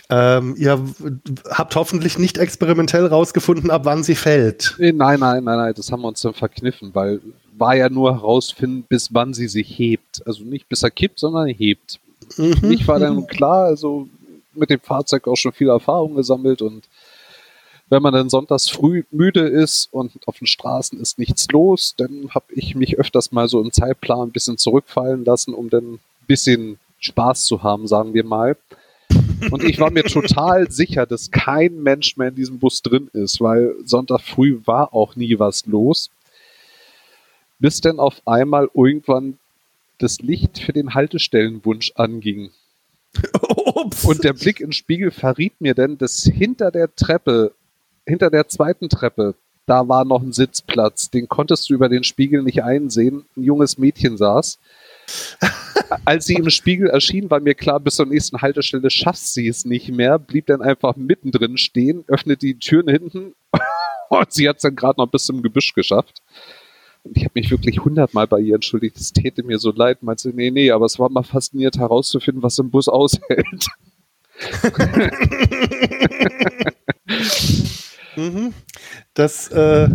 Ähm, 0.09 0.55
ihr 0.57 0.81
habt 1.51 1.75
hoffentlich 1.75 2.17
nicht 2.17 2.39
experimentell 2.39 3.07
rausgefunden, 3.07 3.73
ab 3.73 3.87
wann 3.87 4.05
sie 4.05 4.15
fällt. 4.15 4.77
Nein, 4.79 4.97
nein, 4.97 5.19
nein, 5.19 5.43
nein, 5.43 5.75
das 5.75 5.91
haben 5.91 6.03
wir 6.03 6.09
uns 6.09 6.21
dann 6.21 6.33
verkniffen, 6.33 6.95
weil 6.95 7.21
war 7.59 7.77
ja 7.77 7.89
nur 7.89 8.15
herausfinden, 8.15 8.85
bis 8.89 9.15
wann 9.15 9.35
sie 9.35 9.49
sich 9.49 9.79
hebt. 9.79 10.27
Also 10.27 10.45
nicht 10.45 10.69
bis 10.69 10.83
er 10.83 10.91
kippt, 10.91 11.19
sondern 11.19 11.49
hebt. 11.49 11.99
Mhm. 12.37 12.57
Mich 12.63 12.87
war 12.87 12.99
dann 12.99 13.27
klar, 13.29 13.65
also 13.65 14.09
mit 14.55 14.71
dem 14.71 14.81
Fahrzeug 14.81 15.29
auch 15.29 15.37
schon 15.37 15.53
viel 15.53 15.69
Erfahrung 15.69 16.15
gesammelt 16.15 16.63
und 16.63 16.89
wenn 17.89 18.03
man 18.03 18.13
dann 18.13 18.29
sonntags 18.29 18.69
früh 18.69 19.05
müde 19.11 19.43
ist 19.43 19.89
und 19.93 20.13
auf 20.27 20.39
den 20.39 20.47
Straßen 20.47 20.99
ist 21.01 21.19
nichts 21.19 21.47
los, 21.53 21.95
dann 21.97 22.31
habe 22.31 22.47
ich 22.51 22.75
mich 22.75 22.99
öfters 22.99 23.31
mal 23.31 23.49
so 23.49 23.61
im 23.61 23.71
Zeitplan 23.71 24.29
ein 24.29 24.33
bisschen 24.33 24.59
zurückfallen 24.59 25.25
lassen, 25.25 25.55
um 25.55 25.71
dann 25.71 25.95
ein 25.95 26.01
bisschen 26.27 26.79
Spaß 26.99 27.45
zu 27.45 27.63
haben, 27.63 27.87
sagen 27.87 28.13
wir 28.13 28.25
mal. 28.25 28.57
Und 29.53 29.63
ich 29.63 29.79
war 29.79 29.93
mir 29.93 30.03
total 30.05 30.71
sicher, 30.71 31.07
dass 31.07 31.31
kein 31.31 31.81
Mensch 31.81 32.17
mehr 32.17 32.29
in 32.29 32.35
diesem 32.35 32.59
Bus 32.59 32.83
drin 32.83 33.09
ist, 33.13 33.41
weil 33.41 33.77
Sonntag 33.85 34.23
früh 34.23 34.59
war 34.65 34.93
auch 34.93 35.15
nie 35.15 35.39
was 35.39 35.67
los. 35.67 36.11
Bis 37.59 37.81
dann 37.81 37.99
auf 37.99 38.27
einmal 38.27 38.69
irgendwann 38.75 39.39
das 39.99 40.21
Licht 40.21 40.59
für 40.59 40.73
den 40.73 40.95
Haltestellenwunsch 40.95 41.93
anging. 41.95 42.51
Ups. 43.43 44.05
Und 44.05 44.25
der 44.25 44.35
Blick 44.35 44.61
in 44.61 44.69
den 44.69 44.73
Spiegel 44.73 45.11
verriet 45.11 45.61
mir 45.61 45.75
dann, 45.75 45.97
dass 45.97 46.23
hinter 46.23 46.71
der 46.71 46.95
Treppe 46.95 47.55
hinter 48.07 48.31
der 48.31 48.49
zweiten 48.49 48.89
Treppe, 48.89 49.35
da 49.67 49.89
war 49.89 50.05
noch 50.05 50.23
ein 50.23 50.33
Sitzplatz. 50.33 51.11
Den 51.11 51.29
konntest 51.29 51.69
du 51.69 51.75
über 51.75 51.89
den 51.89 52.05
Spiegel 52.05 52.43
nicht 52.43 52.63
einsehen. 52.63 53.27
Ein 53.37 53.43
junges 53.43 53.79
Mädchen 53.79 54.17
saß. 54.17 54.59
Als 56.05 56.27
sie 56.27 56.35
im 56.35 56.51
Spiegel 56.51 56.89
erschien, 56.89 57.31
war 57.31 57.41
mir 57.41 57.55
klar, 57.55 57.81
bis 57.81 57.97
zur 57.97 58.07
nächsten 58.07 58.41
Haltestelle 58.43 58.91
schafft 58.91 59.27
sie 59.27 59.49
es 59.49 59.65
nicht 59.65 59.89
mehr, 59.89 60.19
blieb 60.19 60.47
dann 60.47 60.63
einfach 60.63 60.97
mittendrin 60.97 61.59
stehen, 61.59 62.05
öffnete 62.09 62.47
die 62.47 62.59
Türen 62.59 62.89
hinten 62.89 63.35
und 64.09 64.33
sie 64.33 64.49
hat 64.49 64.57
es 64.57 64.63
dann 64.63 64.75
gerade 64.75 65.01
noch 65.01 65.07
bis 65.07 65.27
zum 65.27 65.43
Gebüsch 65.43 65.75
geschafft. 65.75 66.23
Und 67.07 67.17
ich 67.17 67.25
habe 67.25 67.33
mich 67.35 67.51
wirklich 67.51 67.85
hundertmal 67.85 68.27
bei 68.27 68.41
ihr 68.41 68.55
entschuldigt. 68.57 68.97
Es 68.97 69.13
täte 69.13 69.45
mir 69.45 69.59
so 69.59 69.71
leid. 69.71 70.03
Meinte 70.03 70.25
sie, 70.25 70.33
nee, 70.35 70.51
nee, 70.51 70.73
aber 70.73 70.87
es 70.87 70.99
war 70.99 71.09
mal 71.09 71.23
fasziniert 71.23 71.79
herauszufinden, 71.79 72.43
was 72.43 72.59
im 72.59 72.71
Bus 72.71 72.89
aushält. 72.89 73.69
mhm. 78.17 78.53
Das, 79.15 79.47
äh, 79.49 79.89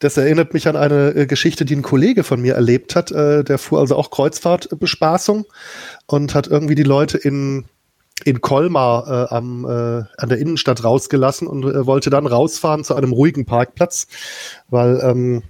das 0.00 0.16
erinnert 0.16 0.52
mich 0.52 0.66
an 0.68 0.74
eine 0.76 1.14
äh, 1.14 1.26
Geschichte, 1.26 1.64
die 1.64 1.76
ein 1.76 1.82
Kollege 1.82 2.24
von 2.24 2.42
mir 2.42 2.54
erlebt 2.54 2.96
hat. 2.96 3.12
Äh, 3.12 3.44
der 3.44 3.58
fuhr 3.58 3.78
also 3.78 3.94
auch 3.96 4.10
Kreuzfahrtbespaßung 4.10 5.46
und 6.06 6.34
hat 6.34 6.48
irgendwie 6.48 6.74
die 6.74 6.82
Leute 6.82 7.18
in 7.18 7.66
in 8.24 8.40
Colmar 8.40 9.06
äh, 9.06 9.28
am, 9.32 9.64
äh, 9.64 10.02
an 10.16 10.28
der 10.28 10.38
Innenstadt 10.38 10.82
rausgelassen 10.82 11.46
und 11.46 11.62
äh, 11.62 11.86
wollte 11.86 12.10
dann 12.10 12.26
rausfahren 12.26 12.82
zu 12.82 12.96
einem 12.96 13.12
ruhigen 13.12 13.44
Parkplatz, 13.44 14.08
weil 14.68 15.00
ähm, 15.04 15.44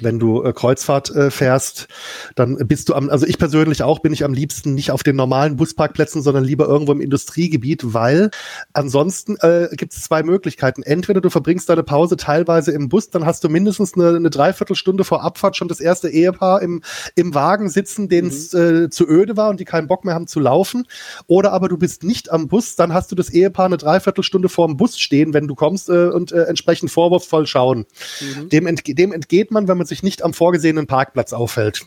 wenn 0.00 0.18
du 0.18 0.42
äh, 0.42 0.52
Kreuzfahrt 0.52 1.10
äh, 1.10 1.30
fährst, 1.30 1.88
dann 2.34 2.56
bist 2.68 2.88
du 2.88 2.94
am, 2.94 3.10
also 3.10 3.26
ich 3.26 3.38
persönlich 3.38 3.82
auch, 3.82 4.00
bin 4.00 4.12
ich 4.12 4.24
am 4.24 4.32
liebsten 4.32 4.74
nicht 4.74 4.90
auf 4.90 5.02
den 5.02 5.16
normalen 5.16 5.56
Busparkplätzen, 5.56 6.22
sondern 6.22 6.44
lieber 6.44 6.66
irgendwo 6.66 6.92
im 6.92 7.00
Industriegebiet, 7.00 7.94
weil 7.94 8.30
ansonsten 8.72 9.36
äh, 9.36 9.68
gibt 9.72 9.92
es 9.92 10.02
zwei 10.02 10.22
Möglichkeiten. 10.22 10.82
Entweder 10.82 11.20
du 11.20 11.30
verbringst 11.30 11.68
deine 11.68 11.82
Pause 11.82 12.16
teilweise 12.16 12.72
im 12.72 12.88
Bus, 12.88 13.10
dann 13.10 13.26
hast 13.26 13.44
du 13.44 13.48
mindestens 13.48 13.94
eine, 13.94 14.16
eine 14.16 14.30
Dreiviertelstunde 14.30 15.04
vor 15.04 15.22
Abfahrt 15.22 15.56
schon 15.56 15.68
das 15.68 15.80
erste 15.80 16.08
Ehepaar 16.08 16.62
im, 16.62 16.82
im 17.16 17.34
Wagen 17.34 17.68
sitzen, 17.68 18.08
denen 18.08 18.28
es 18.28 18.52
mhm. 18.52 18.84
äh, 18.84 18.90
zu 18.90 19.08
öde 19.08 19.36
war 19.36 19.50
und 19.50 19.60
die 19.60 19.64
keinen 19.64 19.88
Bock 19.88 20.04
mehr 20.04 20.14
haben 20.14 20.26
zu 20.26 20.40
laufen. 20.40 20.86
Oder 21.26 21.52
aber 21.52 21.68
du 21.68 21.76
bist 21.76 22.04
nicht 22.04 22.30
am 22.30 22.48
Bus, 22.48 22.76
dann 22.76 22.94
hast 22.94 23.10
du 23.10 23.16
das 23.16 23.30
Ehepaar 23.30 23.66
eine 23.66 23.76
Dreiviertelstunde 23.76 24.48
vor 24.48 24.66
dem 24.66 24.76
Bus 24.76 24.98
stehen, 24.98 25.34
wenn 25.34 25.48
du 25.48 25.54
kommst 25.54 25.88
äh, 25.88 26.08
und 26.08 26.32
äh, 26.32 26.44
entsprechend 26.44 26.90
vorwurfsvoll 26.90 27.46
schauen. 27.46 27.86
Mhm. 28.20 28.48
Dem, 28.48 28.66
entge 28.66 28.94
dem 28.94 29.12
entgeht 29.12 29.50
man, 29.50 29.68
wenn 29.68 29.78
man 29.78 29.87
sich 29.88 30.02
nicht 30.02 30.22
am 30.22 30.34
vorgesehenen 30.34 30.86
Parkplatz 30.86 31.32
aufhält. 31.32 31.86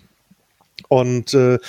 Und 0.87 1.33
äh, 1.33 1.59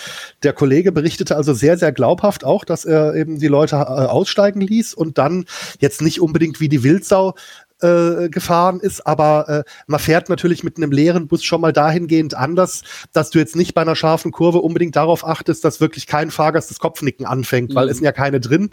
der 0.43 0.53
Kollege 0.53 0.91
berichtete 0.91 1.37
also 1.37 1.55
sehr, 1.55 1.79
sehr 1.79 1.93
glaubhaft 1.93 2.45
auch, 2.45 2.65
dass 2.65 2.85
er 2.85 3.15
eben 3.15 3.39
die 3.39 3.49
Leute 3.49 3.77
äh, 3.77 3.79
aussteigen 3.79 4.61
ließ 4.61 4.95
und 4.95 5.19
dann 5.19 5.45
jetzt 5.81 6.03
nicht 6.03 6.21
unbedingt 6.21 6.61
wie 6.61 6.69
die 6.69 6.83
Wildsau 6.83 7.35
äh, 7.83 8.29
gefahren 8.29 8.81
ist, 8.81 9.07
aber 9.07 9.49
äh, 9.49 9.65
man 9.87 10.01
fährt 10.01 10.29
natürlich 10.29 10.63
mit 10.63 10.77
einem 10.77 10.93
leeren 10.93 11.27
Bus 11.27 11.43
schon 11.43 11.61
mal 11.61 11.73
dahingehend 11.73 12.35
anders, 12.35 12.83
dass 13.13 13.31
du 13.31 13.39
jetzt 13.39 13.57
nicht 13.57 13.75
bei 13.75 13.83
einer 13.83 13.97
scharfen 13.97 14.31
Kurve 14.31 14.59
unbedingt 14.59 14.97
darauf 14.97 15.27
achtest, 15.27 15.65
dass 15.65 15.81
wirklich 15.81 16.07
kein 16.07 16.31
Fahrgast 16.31 16.71
das 16.71 16.79
Kopfnicken 16.79 17.27
anfängt, 17.27 17.71
mhm. 17.71 17.75
weil 17.75 17.89
es 17.89 17.97
sind 17.97 18.05
ja 18.05 18.13
keine 18.13 18.41
drin. 18.41 18.71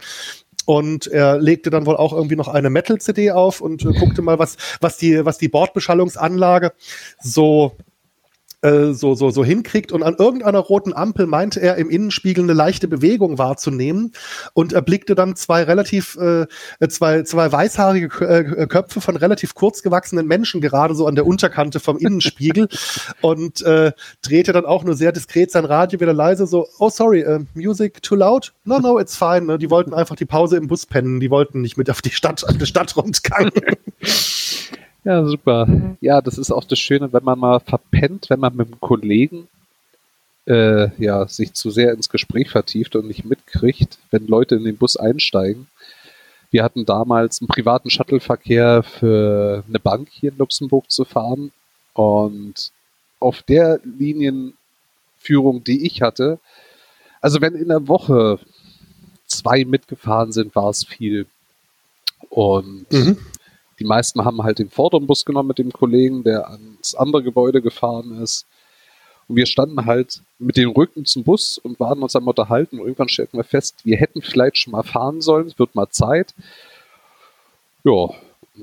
Und 0.66 1.06
er 1.06 1.38
legte 1.38 1.70
dann 1.70 1.86
wohl 1.86 1.96
auch 1.96 2.12
irgendwie 2.12 2.36
noch 2.36 2.48
eine 2.48 2.70
Metal-CD 2.70 3.32
auf 3.32 3.60
und 3.60 3.84
äh, 3.84 3.92
guckte 3.92 4.22
mal, 4.22 4.38
was, 4.38 4.56
was 4.80 4.96
die, 4.96 5.24
was 5.24 5.38
die 5.38 5.48
Bordbeschallungsanlage 5.48 6.72
so 7.20 7.76
äh, 8.62 8.92
so, 8.92 9.14
so, 9.14 9.30
so 9.30 9.44
hinkriegt. 9.44 9.92
Und 9.92 10.02
an 10.02 10.16
irgendeiner 10.18 10.58
roten 10.58 10.92
Ampel 10.92 11.26
meinte 11.26 11.60
er 11.60 11.76
im 11.76 11.90
Innenspiegel 11.90 12.44
eine 12.44 12.52
leichte 12.52 12.88
Bewegung 12.88 13.38
wahrzunehmen 13.38 14.12
und 14.52 14.72
erblickte 14.72 15.14
dann 15.14 15.36
zwei 15.36 15.62
relativ, 15.62 16.16
äh, 16.16 16.46
zwei, 16.88 17.22
zwei 17.22 17.50
weißhaarige 17.50 18.06
äh, 18.24 18.66
Köpfe 18.66 19.00
von 19.00 19.16
relativ 19.16 19.54
kurz 19.54 19.82
gewachsenen 19.82 20.26
Menschen 20.26 20.60
gerade 20.60 20.94
so 20.94 21.06
an 21.06 21.14
der 21.14 21.26
Unterkante 21.26 21.80
vom 21.80 21.98
Innenspiegel 21.98 22.68
und 23.20 23.62
äh, 23.62 23.92
drehte 24.22 24.52
dann 24.52 24.66
auch 24.66 24.84
nur 24.84 24.94
sehr 24.94 25.12
diskret 25.12 25.50
sein 25.50 25.64
Radio 25.64 26.00
wieder 26.00 26.12
leise 26.12 26.46
so, 26.46 26.68
oh 26.78 26.90
sorry, 26.90 27.24
uh, 27.26 27.40
music 27.54 28.02
too 28.02 28.14
loud? 28.14 28.52
No, 28.64 28.78
no, 28.78 28.98
it's 28.98 29.16
fine. 29.16 29.42
Ne? 29.42 29.58
Die 29.58 29.70
wollten 29.70 29.94
einfach 29.94 30.16
die 30.16 30.26
Pause 30.26 30.56
im 30.56 30.66
Bus 30.66 30.86
pennen, 30.86 31.20
die 31.20 31.30
wollten 31.30 31.60
nicht 31.60 31.76
mit 31.76 31.90
auf 31.90 32.02
die 32.02 32.10
Stadt, 32.10 32.44
auf 32.44 32.56
den 32.56 32.66
Stadtrundgang. 32.66 33.50
Ja, 35.04 35.24
super. 35.24 35.66
Mhm. 35.66 35.96
Ja, 36.00 36.20
das 36.20 36.38
ist 36.38 36.50
auch 36.50 36.64
das 36.64 36.78
Schöne, 36.78 37.12
wenn 37.12 37.24
man 37.24 37.38
mal 37.38 37.60
verpennt, 37.60 38.30
wenn 38.30 38.40
man 38.40 38.54
mit 38.54 38.68
einem 38.68 38.80
Kollegen 38.80 39.48
äh, 40.46 40.90
ja, 41.02 41.26
sich 41.26 41.52
zu 41.54 41.70
sehr 41.70 41.92
ins 41.92 42.08
Gespräch 42.08 42.50
vertieft 42.50 42.96
und 42.96 43.06
nicht 43.06 43.24
mitkriegt, 43.24 43.98
wenn 44.10 44.26
Leute 44.26 44.56
in 44.56 44.64
den 44.64 44.76
Bus 44.76 44.96
einsteigen. 44.96 45.68
Wir 46.50 46.64
hatten 46.64 46.84
damals 46.84 47.40
einen 47.40 47.48
privaten 47.48 47.90
Shuttleverkehr 47.90 48.82
für 48.82 49.62
eine 49.68 49.78
Bank 49.78 50.08
hier 50.10 50.32
in 50.32 50.38
Luxemburg 50.38 50.90
zu 50.90 51.04
fahren 51.04 51.52
und 51.94 52.72
auf 53.20 53.42
der 53.42 53.80
Linienführung, 53.84 55.62
die 55.62 55.86
ich 55.86 56.02
hatte, 56.02 56.40
also 57.20 57.40
wenn 57.40 57.54
in 57.54 57.68
der 57.68 57.86
Woche 57.86 58.40
zwei 59.26 59.64
mitgefahren 59.64 60.32
sind, 60.32 60.56
war 60.56 60.70
es 60.70 60.84
viel. 60.84 61.26
Und 62.30 62.90
mhm. 62.90 63.18
Die 63.80 63.86
meisten 63.86 64.24
haben 64.24 64.42
halt 64.42 64.58
den 64.58 64.68
vorderen 64.68 65.06
Bus 65.06 65.24
genommen 65.24 65.48
mit 65.48 65.58
dem 65.58 65.72
Kollegen, 65.72 66.22
der 66.22 66.50
ans 66.50 66.94
andere 66.94 67.22
Gebäude 67.22 67.62
gefahren 67.62 68.22
ist. 68.22 68.46
Und 69.26 69.36
wir 69.36 69.46
standen 69.46 69.86
halt 69.86 70.22
mit 70.38 70.56
dem 70.56 70.70
Rücken 70.70 71.06
zum 71.06 71.24
Bus 71.24 71.56
und 71.56 71.80
waren 71.80 72.02
uns 72.02 72.14
am 72.14 72.28
Unterhalten. 72.28 72.78
Und 72.78 72.86
irgendwann 72.86 73.08
stellten 73.08 73.38
wir 73.38 73.44
fest, 73.44 73.76
wir 73.84 73.96
hätten 73.96 74.20
vielleicht 74.20 74.58
schon 74.58 74.72
mal 74.72 74.82
fahren 74.82 75.20
sollen, 75.20 75.46
es 75.46 75.58
wird 75.58 75.74
mal 75.74 75.88
Zeit. 75.88 76.34
Ja, 77.84 78.10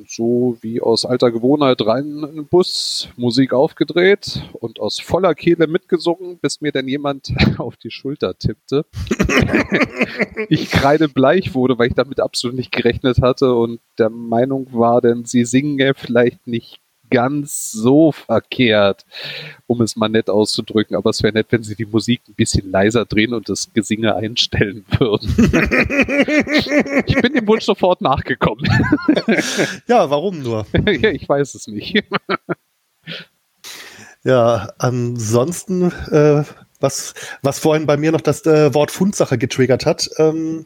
so 0.07 0.57
wie 0.61 0.81
aus 0.81 1.05
alter 1.05 1.31
Gewohnheit 1.31 1.85
rein 1.85 2.23
in 2.29 2.35
den 2.35 2.47
Bus, 2.47 3.09
Musik 3.15 3.53
aufgedreht 3.53 4.43
und 4.53 4.79
aus 4.79 4.99
voller 4.99 5.35
Kehle 5.35 5.67
mitgesungen, 5.67 6.37
bis 6.39 6.61
mir 6.61 6.71
dann 6.71 6.87
jemand 6.87 7.33
auf 7.57 7.77
die 7.77 7.91
Schulter 7.91 8.37
tippte. 8.37 8.85
ich 10.49 10.69
kreidebleich 10.69 11.53
wurde, 11.53 11.77
weil 11.77 11.87
ich 11.87 11.95
damit 11.95 12.19
absolut 12.19 12.55
nicht 12.55 12.71
gerechnet 12.71 13.21
hatte 13.21 13.55
und 13.55 13.79
der 13.97 14.09
Meinung 14.09 14.67
war, 14.71 15.01
denn 15.01 15.25
sie 15.25 15.45
singen 15.45 15.79
ja 15.79 15.93
vielleicht 15.93 16.47
nicht 16.47 16.79
ganz 17.09 17.71
so 17.71 18.11
verkehrt, 18.11 19.05
um 19.65 19.81
es 19.81 19.95
mal 19.95 20.09
nett 20.09 20.29
auszudrücken. 20.29 20.95
Aber 20.95 21.09
es 21.09 21.23
wäre 21.23 21.33
nett, 21.33 21.47
wenn 21.49 21.63
sie 21.63 21.75
die 21.75 21.85
Musik 21.85 22.21
ein 22.27 22.35
bisschen 22.35 22.69
leiser 22.71 23.05
drehen 23.05 23.33
und 23.33 23.49
das 23.49 23.71
Gesinge 23.73 24.15
einstellen 24.15 24.85
würden. 24.97 25.29
ich 27.05 27.21
bin 27.21 27.33
dem 27.33 27.47
Wunsch 27.47 27.65
sofort 27.65 28.01
nachgekommen. 28.01 28.65
ja, 29.87 30.09
warum 30.09 30.41
nur? 30.41 30.65
ja, 30.73 31.09
ich 31.09 31.27
weiß 31.27 31.55
es 31.55 31.67
nicht. 31.67 32.03
ja, 34.23 34.69
ansonsten, 34.77 35.91
äh, 36.11 36.43
was, 36.79 37.13
was 37.41 37.59
vorhin 37.59 37.85
bei 37.85 37.97
mir 37.97 38.11
noch 38.11 38.21
das 38.21 38.45
äh, 38.45 38.73
Wort 38.73 38.91
Fundsache 38.91 39.37
getriggert 39.37 39.85
hat, 39.85 40.09
ähm, 40.17 40.65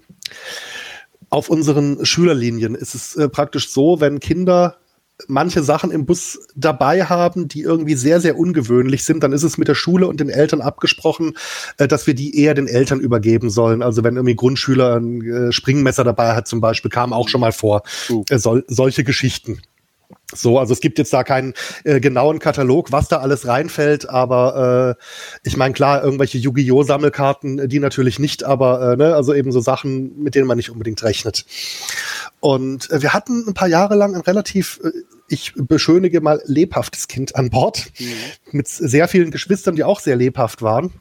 auf 1.29 1.49
unseren 1.49 2.05
Schülerlinien 2.05 2.75
ist 2.75 2.93
es 2.93 3.15
äh, 3.15 3.29
praktisch 3.29 3.69
so, 3.69 4.01
wenn 4.01 4.19
Kinder 4.19 4.77
manche 5.27 5.63
Sachen 5.63 5.91
im 5.91 6.05
Bus 6.05 6.39
dabei 6.55 7.05
haben, 7.05 7.47
die 7.47 7.61
irgendwie 7.61 7.95
sehr, 7.95 8.21
sehr 8.21 8.37
ungewöhnlich 8.37 9.03
sind, 9.03 9.23
dann 9.23 9.33
ist 9.33 9.43
es 9.43 9.57
mit 9.57 9.67
der 9.67 9.75
Schule 9.75 10.07
und 10.07 10.19
den 10.19 10.29
Eltern 10.29 10.61
abgesprochen, 10.61 11.33
äh, 11.77 11.87
dass 11.87 12.07
wir 12.07 12.13
die 12.13 12.37
eher 12.37 12.53
den 12.53 12.67
Eltern 12.67 12.99
übergeben 12.99 13.49
sollen. 13.49 13.81
Also 13.81 14.03
wenn 14.03 14.15
irgendwie 14.15 14.35
Grundschüler 14.35 14.97
ein 14.97 15.21
äh, 15.21 15.51
Springmesser 15.51 16.03
dabei 16.03 16.35
hat 16.35 16.47
zum 16.47 16.61
Beispiel, 16.61 16.91
kam 16.91 17.13
auch 17.13 17.29
schon 17.29 17.41
mal 17.41 17.51
vor. 17.51 17.83
Uh. 18.09 18.23
Äh, 18.29 18.39
sol 18.39 18.63
solche 18.67 19.03
Geschichten. 19.03 19.61
So, 20.33 20.59
also 20.59 20.73
es 20.73 20.79
gibt 20.79 20.97
jetzt 20.97 21.13
da 21.13 21.23
keinen 21.23 21.53
äh, 21.83 21.99
genauen 21.99 22.39
Katalog, 22.39 22.91
was 22.91 23.07
da 23.07 23.17
alles 23.17 23.47
reinfällt, 23.47 24.09
aber 24.09 24.97
äh, 24.97 25.03
ich 25.43 25.57
meine, 25.57 25.73
klar, 25.73 26.03
irgendwelche 26.03 26.37
Yu-Gi-Oh! 26.37 26.83
Sammelkarten, 26.83 27.59
äh, 27.59 27.67
die 27.67 27.79
natürlich 27.79 28.19
nicht, 28.19 28.43
aber 28.43 28.93
äh, 28.93 28.95
ne, 28.97 29.15
also 29.15 29.33
eben 29.33 29.51
so 29.51 29.59
Sachen, 29.59 30.21
mit 30.21 30.35
denen 30.35 30.47
man 30.47 30.57
nicht 30.57 30.69
unbedingt 30.69 31.03
rechnet. 31.03 31.45
Und 32.39 32.89
äh, 32.91 33.01
wir 33.01 33.13
hatten 33.13 33.47
ein 33.47 33.53
paar 33.53 33.67
Jahre 33.67 33.95
lang 33.95 34.15
ein 34.15 34.21
relativ, 34.21 34.79
äh, 34.83 34.91
ich 35.27 35.53
beschönige 35.55 36.21
mal, 36.21 36.41
lebhaftes 36.45 37.07
Kind 37.07 37.35
an 37.35 37.49
Bord, 37.49 37.91
mhm. 37.99 38.13
mit 38.51 38.67
sehr 38.67 39.07
vielen 39.07 39.31
Geschwistern, 39.31 39.75
die 39.75 39.83
auch 39.83 39.99
sehr 39.99 40.15
lebhaft 40.15 40.61
waren. 40.61 40.91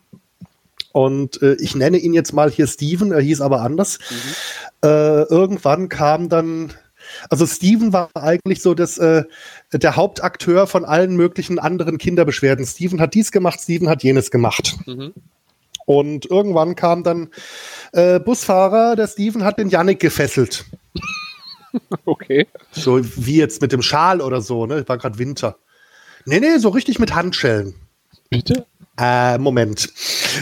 Und 0.92 1.40
äh, 1.42 1.54
ich 1.60 1.74
nenne 1.76 1.98
ihn 1.98 2.14
jetzt 2.14 2.32
mal 2.32 2.50
hier 2.50 2.66
Steven, 2.66 3.12
er 3.12 3.20
hieß 3.20 3.40
aber 3.40 3.62
anders. 3.62 3.98
Mhm. 4.10 4.88
Äh, 4.88 5.22
irgendwann 5.22 5.88
kam 5.88 6.28
dann 6.28 6.72
also 7.28 7.46
Steven 7.46 7.92
war 7.92 8.10
eigentlich 8.14 8.62
so 8.62 8.74
das, 8.74 8.98
äh, 8.98 9.24
der 9.72 9.96
Hauptakteur 9.96 10.66
von 10.66 10.84
allen 10.84 11.16
möglichen 11.16 11.58
anderen 11.58 11.98
Kinderbeschwerden. 11.98 12.66
Steven 12.66 13.00
hat 13.00 13.14
dies 13.14 13.32
gemacht, 13.32 13.60
Steven 13.60 13.88
hat 13.88 14.02
jenes 14.02 14.30
gemacht. 14.30 14.76
Mhm. 14.86 15.12
Und 15.86 16.26
irgendwann 16.26 16.76
kam 16.76 17.02
dann 17.02 17.28
äh, 17.92 18.20
Busfahrer, 18.20 18.94
der 18.96 19.08
Steven 19.08 19.44
hat 19.44 19.58
den 19.58 19.68
Yannick 19.68 20.00
gefesselt. 20.00 20.64
Okay. 22.04 22.48
So 22.72 23.00
wie 23.00 23.36
jetzt 23.36 23.62
mit 23.62 23.70
dem 23.70 23.80
Schal 23.80 24.20
oder 24.20 24.40
so, 24.40 24.66
ne? 24.66 24.88
War 24.88 24.98
gerade 24.98 25.18
Winter. 25.18 25.56
Nee, 26.26 26.40
nee, 26.40 26.58
so 26.58 26.70
richtig 26.70 26.98
mit 26.98 27.14
Handschellen. 27.14 27.76
Bitte? 28.28 28.66
Äh, 28.98 29.38
Moment. 29.38 29.88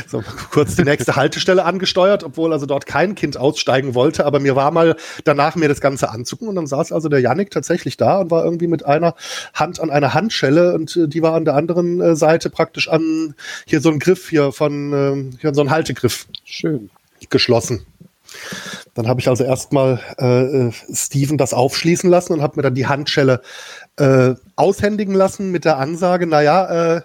so, 0.09 0.22
kurz 0.51 0.74
die 0.74 0.82
nächste 0.82 1.16
Haltestelle 1.16 1.64
angesteuert, 1.64 2.24
obwohl 2.24 2.53
also 2.53 2.66
dort 2.66 2.86
kein 2.86 3.14
Kind 3.14 3.36
aussteigen 3.36 3.94
wollte, 3.94 4.24
aber 4.26 4.40
mir 4.40 4.57
war 4.57 4.70
mal 4.70 4.96
danach 5.24 5.55
mir 5.55 5.68
das 5.68 5.80
Ganze 5.80 6.11
anzucken 6.11 6.49
und 6.49 6.57
dann 6.57 6.66
saß 6.66 6.92
also 6.92 7.09
der 7.09 7.20
Yannick 7.20 7.51
tatsächlich 7.51 7.96
da 7.96 8.18
und 8.18 8.30
war 8.30 8.44
irgendwie 8.44 8.66
mit 8.66 8.84
einer 8.84 9.14
Hand 9.55 9.80
an 9.80 9.90
einer 9.90 10.14
Handschelle 10.14 10.74
und 10.74 10.96
äh, 10.96 11.09
die 11.09 11.22
war 11.22 11.34
an 11.34 11.44
der 11.44 11.55
anderen 11.55 12.01
äh, 12.01 12.16
Seite 12.16 12.51
praktisch 12.51 12.88
an 12.88 13.34
hier 13.66 13.80
so 13.80 13.90
ein 13.90 13.99
Griff 13.99 14.28
hier 14.28 14.51
von 14.51 14.92
äh, 14.92 15.36
hier 15.40 15.55
so 15.55 15.61
ein 15.61 15.70
Haltegriff. 15.70 16.26
Schön. 16.44 16.90
Geschlossen. 17.30 17.84
Dann 18.94 19.09
habe 19.09 19.20
ich 19.20 19.28
also 19.28 19.44
erstmal 19.44 20.01
äh, 20.18 20.68
äh, 20.68 20.72
Steven 20.92 21.38
das 21.38 21.55
aufschließen 21.55 22.11
lassen 22.11 22.32
und 22.32 22.42
habe 22.42 22.57
mir 22.57 22.62
dann 22.62 22.74
die 22.74 22.86
Handschelle 22.86 23.42
äh, 23.96 24.34
aushändigen 24.57 25.14
lassen 25.14 25.51
mit 25.51 25.64
der 25.64 25.78
Ansage, 25.78 26.26
naja, 26.26 26.96
äh, 26.96 27.01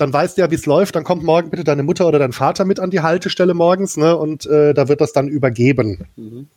dann 0.00 0.12
weißt 0.12 0.36
du 0.36 0.42
ja, 0.42 0.50
wie 0.50 0.54
es 0.54 0.66
läuft, 0.66 0.96
dann 0.96 1.04
kommt 1.04 1.22
morgen 1.22 1.50
bitte 1.50 1.64
deine 1.64 1.82
Mutter 1.82 2.06
oder 2.06 2.18
dein 2.18 2.32
Vater 2.32 2.64
mit 2.64 2.80
an 2.80 2.90
die 2.90 3.00
Haltestelle 3.00 3.52
morgens, 3.52 3.96
ne? 3.96 4.16
Und 4.16 4.46
äh, 4.46 4.72
da 4.72 4.88
wird 4.88 5.00
das 5.00 5.12
dann 5.12 5.28
übergeben. 5.28 6.06
Mhm. 6.16 6.48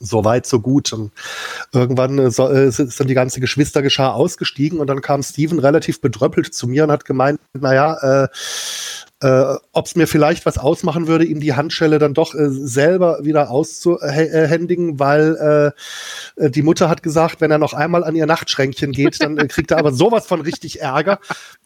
So 0.00 0.24
weit, 0.24 0.46
so 0.46 0.60
gut. 0.60 0.92
Und 0.92 1.12
irgendwann 1.72 2.18
äh, 2.18 2.30
so, 2.30 2.48
äh, 2.48 2.66
ist 2.66 3.00
dann 3.00 3.06
die 3.06 3.14
ganze 3.14 3.40
Geschwistergeschar 3.40 4.14
ausgestiegen 4.14 4.80
und 4.80 4.88
dann 4.88 5.00
kam 5.00 5.22
Steven 5.22 5.58
relativ 5.60 6.00
bedröppelt 6.00 6.52
zu 6.52 6.66
mir 6.66 6.84
und 6.84 6.90
hat 6.90 7.04
gemeint, 7.04 7.40
naja, 7.54 8.24
äh, 8.24 8.28
äh, 9.22 9.54
ob 9.72 9.86
es 9.86 9.96
mir 9.96 10.06
vielleicht 10.06 10.44
was 10.44 10.58
ausmachen 10.58 11.06
würde, 11.06 11.24
ihm 11.24 11.40
die 11.40 11.54
Handschelle 11.54 11.98
dann 11.98 12.12
doch 12.12 12.34
äh, 12.34 12.50
selber 12.50 13.24
wieder 13.24 13.50
auszuhändigen, 13.50 14.98
weil 14.98 15.74
äh, 16.36 16.50
die 16.50 16.62
Mutter 16.62 16.90
hat 16.90 17.02
gesagt, 17.02 17.40
wenn 17.40 17.50
er 17.50 17.58
noch 17.58 17.72
einmal 17.72 18.04
an 18.04 18.14
ihr 18.14 18.26
Nachtschränkchen 18.26 18.92
geht, 18.92 19.22
dann 19.22 19.38
äh, 19.38 19.46
kriegt 19.46 19.70
er 19.70 19.78
aber 19.78 19.92
sowas 19.92 20.26
von 20.26 20.42
richtig 20.42 20.80
Ärger. 20.80 21.18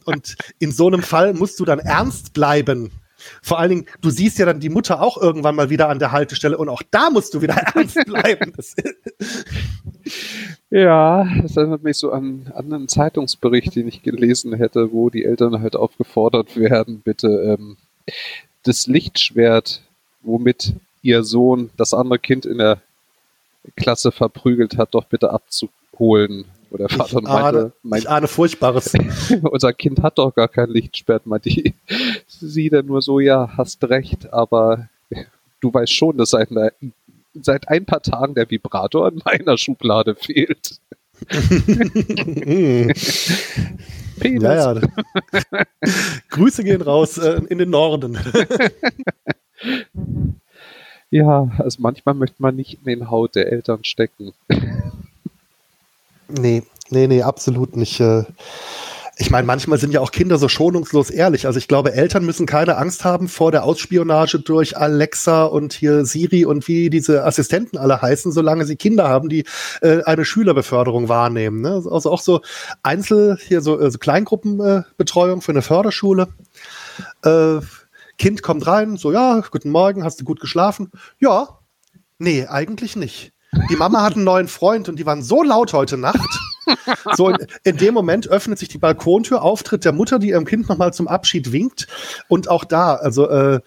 Und 0.04 0.36
in 0.58 0.70
so 0.70 0.86
einem 0.86 1.02
Fall 1.02 1.34
musst 1.34 1.58
du 1.58 1.64
dann 1.64 1.80
ernst 1.80 2.32
bleiben. 2.34 2.92
Vor 3.42 3.58
allen 3.58 3.70
Dingen, 3.70 3.86
du 4.00 4.10
siehst 4.10 4.38
ja 4.38 4.46
dann 4.46 4.60
die 4.60 4.68
Mutter 4.68 5.02
auch 5.02 5.16
irgendwann 5.16 5.54
mal 5.54 5.70
wieder 5.70 5.88
an 5.88 5.98
der 5.98 6.12
Haltestelle 6.12 6.56
und 6.58 6.68
auch 6.68 6.82
da 6.90 7.10
musst 7.10 7.34
du 7.34 7.42
wieder 7.42 7.54
ernst 7.74 7.98
bleiben. 8.06 8.52
ja, 10.70 11.28
das 11.42 11.56
erinnert 11.56 11.82
mich 11.82 11.96
so 11.96 12.12
an, 12.12 12.50
an 12.54 12.72
einen 12.72 12.88
Zeitungsbericht, 12.88 13.74
den 13.76 13.88
ich 13.88 14.02
gelesen 14.02 14.54
hätte, 14.54 14.92
wo 14.92 15.10
die 15.10 15.24
Eltern 15.24 15.60
halt 15.60 15.76
aufgefordert 15.76 16.56
werden, 16.56 17.00
bitte 17.04 17.28
ähm, 17.58 17.76
das 18.64 18.86
Lichtschwert, 18.86 19.82
womit 20.22 20.74
ihr 21.02 21.24
Sohn 21.24 21.70
das 21.76 21.94
andere 21.94 22.18
Kind 22.18 22.46
in 22.46 22.58
der 22.58 22.80
Klasse 23.76 24.12
verprügelt 24.12 24.76
hat, 24.76 24.94
doch 24.94 25.04
bitte 25.04 25.30
abzuholen. 25.30 26.44
Wo 26.70 26.76
der 26.76 26.88
Vater 26.88 27.18
ich 27.18 27.24
meinte, 27.24 27.30
ahne, 27.30 27.72
mein, 27.82 28.00
ich 28.00 28.08
ahne 28.08 28.28
Furchtbares. 28.28 28.92
unser 29.42 29.72
Kind 29.72 30.02
hat 30.02 30.18
doch 30.18 30.34
gar 30.34 30.48
kein 30.48 30.70
Lichtschwert, 30.70 31.26
meinte 31.26 31.48
die. 31.48 31.74
Sie 32.40 32.70
dann 32.70 32.86
nur 32.86 33.02
so, 33.02 33.20
ja, 33.20 33.56
hast 33.56 33.84
recht, 33.84 34.32
aber 34.32 34.88
du 35.60 35.72
weißt 35.72 35.92
schon, 35.92 36.16
dass 36.16 36.30
seit, 36.30 36.48
seit 37.34 37.68
ein 37.68 37.84
paar 37.84 38.02
Tagen 38.02 38.34
der 38.34 38.50
Vibrator 38.50 39.08
in 39.08 39.20
meiner 39.24 39.58
Schublade 39.58 40.14
fehlt. 40.14 40.80
ja, 44.22 44.72
ja. 44.74 44.80
Grüße 46.30 46.64
gehen 46.64 46.82
raus 46.82 47.18
äh, 47.18 47.42
in 47.48 47.58
den 47.58 47.70
Norden. 47.70 48.18
ja, 51.10 51.50
also 51.58 51.82
manchmal 51.82 52.14
möchte 52.14 52.36
man 52.40 52.56
nicht 52.56 52.78
in 52.78 52.84
den 52.84 53.10
Haut 53.10 53.34
der 53.34 53.52
Eltern 53.52 53.84
stecken. 53.84 54.32
Nee, 56.28 56.62
nee, 56.88 57.06
nee, 57.06 57.22
absolut 57.22 57.76
nicht. 57.76 58.00
Äh. 58.00 58.24
Ich 59.20 59.30
meine, 59.30 59.46
manchmal 59.46 59.76
sind 59.76 59.92
ja 59.92 60.00
auch 60.00 60.12
Kinder 60.12 60.38
so 60.38 60.48
schonungslos 60.48 61.10
ehrlich. 61.10 61.44
Also 61.44 61.58
ich 61.58 61.68
glaube, 61.68 61.92
Eltern 61.92 62.24
müssen 62.24 62.46
keine 62.46 62.78
Angst 62.78 63.04
haben 63.04 63.28
vor 63.28 63.52
der 63.52 63.64
Ausspionage 63.64 64.38
durch 64.38 64.78
Alexa 64.78 65.44
und 65.44 65.74
hier 65.74 66.06
Siri 66.06 66.46
und 66.46 66.66
wie 66.68 66.88
diese 66.88 67.22
Assistenten 67.22 67.76
alle 67.76 68.00
heißen, 68.00 68.32
solange 68.32 68.64
sie 68.64 68.76
Kinder 68.76 69.10
haben, 69.10 69.28
die 69.28 69.44
äh, 69.82 70.02
eine 70.04 70.24
Schülerbeförderung 70.24 71.10
wahrnehmen. 71.10 71.60
Ne? 71.60 71.82
Also 71.90 72.10
auch 72.10 72.22
so 72.22 72.40
Einzel, 72.82 73.36
hier 73.46 73.60
so, 73.60 73.78
äh, 73.78 73.90
so 73.90 73.98
Kleingruppenbetreuung 73.98 75.40
äh, 75.40 75.42
für 75.42 75.52
eine 75.52 75.60
Förderschule. 75.60 76.28
Äh, 77.22 77.58
kind 78.16 78.42
kommt 78.42 78.66
rein, 78.66 78.96
so 78.96 79.12
ja, 79.12 79.42
guten 79.50 79.68
Morgen, 79.68 80.02
hast 80.02 80.18
du 80.22 80.24
gut 80.24 80.40
geschlafen? 80.40 80.90
Ja, 81.18 81.58
nee, 82.18 82.46
eigentlich 82.46 82.96
nicht. 82.96 83.34
Die 83.70 83.76
Mama 83.76 84.02
hat 84.02 84.14
einen 84.14 84.24
neuen 84.24 84.48
Freund 84.48 84.88
und 84.88 84.98
die 84.98 85.06
waren 85.06 85.22
so 85.22 85.42
laut 85.42 85.72
heute 85.72 85.96
Nacht. 85.96 86.28
So, 87.14 87.30
in, 87.30 87.36
in, 87.64 87.76
dem 87.78 87.94
Moment 87.94 88.28
öffnet 88.28 88.58
sich 88.58 88.68
die 88.68 88.78
Balkontür, 88.78 89.42
Auftritt 89.42 89.84
der 89.84 89.92
Mutter, 89.92 90.18
die 90.20 90.28
ihrem 90.28 90.44
Kind 90.44 90.68
nochmal 90.68 90.92
zum 90.92 91.08
Abschied 91.08 91.50
winkt. 91.50 91.88
Und 92.28 92.48
auch 92.48 92.64
da, 92.64 92.94
also, 92.94 93.28
äh, 93.28 93.60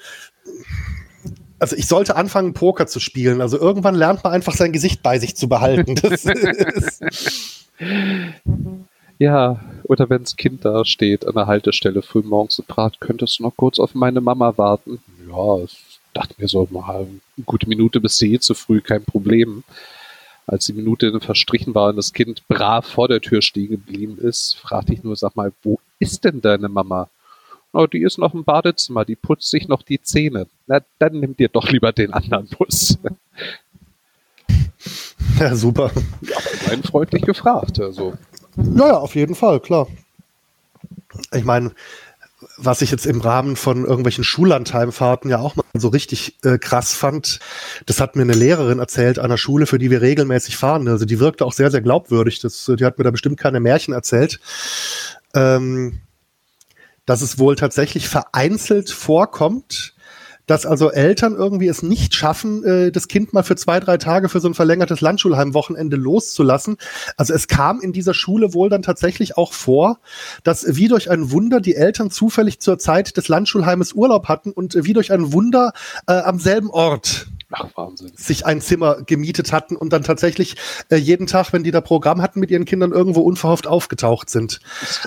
also 1.59 1.75
ich 1.75 1.87
sollte 1.87 2.15
anfangen, 2.15 2.53
Poker 2.53 2.87
zu 2.87 2.99
spielen. 2.99 3.41
Also 3.41 3.59
irgendwann 3.59 3.95
lernt 3.95 4.23
man 4.23 4.33
einfach 4.33 4.53
sein 4.53 4.71
Gesicht 4.71 5.03
bei 5.03 5.19
sich 5.19 5.35
zu 5.35 5.49
behalten. 5.49 5.95
ja, 9.19 9.59
oder 9.83 10.09
wenn 10.09 10.23
das 10.23 10.35
Kind 10.35 10.63
da 10.65 10.85
steht 10.85 11.27
an 11.27 11.35
der 11.35 11.47
Haltestelle 11.47 12.01
früh 12.01 12.21
morgens 12.21 12.59
und 12.59 12.67
fragt, 12.67 13.01
könntest 13.01 13.39
du 13.39 13.43
noch 13.43 13.55
kurz 13.55 13.79
auf 13.79 13.95
meine 13.95 14.21
Mama 14.21 14.57
warten? 14.57 14.99
Ja, 15.29 15.57
es 15.57 15.92
dachte 16.13 16.35
mir 16.37 16.47
so, 16.47 16.67
mal 16.71 17.07
eine 17.35 17.45
gute 17.45 17.67
Minute 17.67 17.99
bis 17.99 18.17
sie 18.17 18.39
zu 18.39 18.53
früh, 18.53 18.81
kein 18.81 19.03
Problem. 19.03 19.63
Als 20.45 20.65
die 20.65 20.73
Minute 20.73 21.19
verstrichen 21.21 21.73
war 21.73 21.89
und 21.89 21.95
das 21.95 22.11
Kind 22.11 22.45
brav 22.47 22.85
vor 22.85 23.07
der 23.07 23.21
Tür 23.21 23.41
stehen 23.41 23.69
geblieben 23.69 24.17
ist, 24.17 24.57
fragte 24.57 24.93
ich 24.93 25.03
nur, 25.03 25.15
sag 25.15 25.35
mal, 25.35 25.53
wo 25.63 25.79
ist 25.99 26.25
denn 26.25 26.41
deine 26.41 26.67
Mama? 26.67 27.09
Oh, 27.71 27.87
die 27.87 28.01
ist 28.01 28.19
noch 28.19 28.33
im 28.33 28.43
Badezimmer, 28.43 29.05
die 29.05 29.15
putzt 29.15 29.49
sich 29.49 29.67
noch 29.67 29.81
die 29.81 30.01
Zähne. 30.01 30.47
Na, 30.67 30.81
dann 30.99 31.19
nimm 31.19 31.35
dir 31.35 31.49
doch 31.49 31.69
lieber 31.69 31.91
den 31.91 32.13
anderen 32.13 32.47
Bus. 32.47 32.97
Ja, 35.39 35.55
super. 35.55 35.91
Ja, 36.21 36.37
aber 36.67 36.83
freundlich 36.83 37.23
gefragt. 37.23 37.79
Also. 37.79 38.13
Ja, 38.57 38.87
ja, 38.87 38.97
auf 38.97 39.15
jeden 39.15 39.35
Fall, 39.35 39.59
klar. 39.59 39.87
Ich 41.33 41.43
meine, 41.43 41.71
was 42.65 42.81
ich 42.81 42.91
jetzt 42.91 43.05
im 43.05 43.21
Rahmen 43.21 43.55
von 43.55 43.85
irgendwelchen 43.85 44.23
Schullandheimfahrten 44.23 45.29
ja 45.29 45.39
auch 45.39 45.55
mal 45.55 45.65
so 45.73 45.89
richtig 45.89 46.37
äh, 46.43 46.57
krass 46.57 46.93
fand, 46.93 47.39
das 47.85 47.99
hat 47.99 48.15
mir 48.15 48.21
eine 48.21 48.33
Lehrerin 48.33 48.79
erzählt 48.79 49.17
der 49.17 49.37
Schule, 49.37 49.65
für 49.65 49.79
die 49.79 49.89
wir 49.89 50.01
regelmäßig 50.01 50.57
fahren. 50.57 50.87
Also 50.87 51.05
die 51.05 51.19
wirkte 51.19 51.45
auch 51.45 51.53
sehr, 51.53 51.71
sehr 51.71 51.81
glaubwürdig. 51.81 52.39
Das, 52.39 52.71
die 52.77 52.85
hat 52.85 52.97
mir 52.97 53.03
da 53.03 53.11
bestimmt 53.11 53.39
keine 53.39 53.59
Märchen 53.59 53.93
erzählt. 53.93 54.39
Ähm, 55.33 55.99
dass 57.05 57.21
es 57.21 57.37
wohl 57.37 57.55
tatsächlich 57.55 58.07
vereinzelt 58.07 58.89
vorkommt, 58.89 59.92
dass 60.45 60.65
also 60.65 60.91
Eltern 60.91 61.35
irgendwie 61.35 61.67
es 61.67 61.83
nicht 61.83 62.15
schaffen, 62.15 62.63
äh, 62.63 62.91
das 62.91 63.07
Kind 63.07 63.33
mal 63.33 63.43
für 63.43 63.55
zwei, 63.55 63.79
drei 63.79 63.97
Tage 63.97 64.29
für 64.29 64.39
so 64.39 64.47
ein 64.47 64.53
verlängertes 64.53 65.01
Landschulheimwochenende 65.01 65.95
loszulassen. 65.95 66.77
Also 67.17 67.33
es 67.33 67.47
kam 67.47 67.79
in 67.81 67.93
dieser 67.93 68.13
Schule 68.13 68.53
wohl 68.53 68.69
dann 68.69 68.81
tatsächlich 68.81 69.37
auch 69.37 69.53
vor, 69.53 69.99
dass 70.43 70.75
wie 70.75 70.87
durch 70.87 71.09
ein 71.09 71.31
Wunder 71.31 71.59
die 71.59 71.75
Eltern 71.75 72.11
zufällig 72.11 72.59
zur 72.59 72.77
Zeit 72.79 73.17
des 73.17 73.27
Landschulheimes 73.27 73.93
Urlaub 73.93 74.27
hatten 74.27 74.51
und 74.51 74.75
wie 74.75 74.93
durch 74.93 75.11
ein 75.11 75.33
Wunder 75.33 75.73
äh, 76.07 76.13
am 76.13 76.39
selben 76.39 76.69
Ort 76.69 77.27
Ach, 77.55 77.67
sich 78.15 78.45
ein 78.45 78.61
Zimmer 78.61 79.03
gemietet 79.03 79.51
hatten 79.51 79.75
und 79.75 79.93
dann 79.93 80.03
tatsächlich 80.03 80.55
äh, 80.89 80.95
jeden 80.95 81.27
Tag, 81.27 81.53
wenn 81.53 81.63
die 81.63 81.71
da 81.71 81.81
Programm 81.81 82.21
hatten, 82.21 82.39
mit 82.39 82.49
ihren 82.49 82.65
Kindern 82.65 82.91
irgendwo 82.91 83.21
unverhofft 83.21 83.67
aufgetaucht 83.67 84.29
sind. 84.29 84.59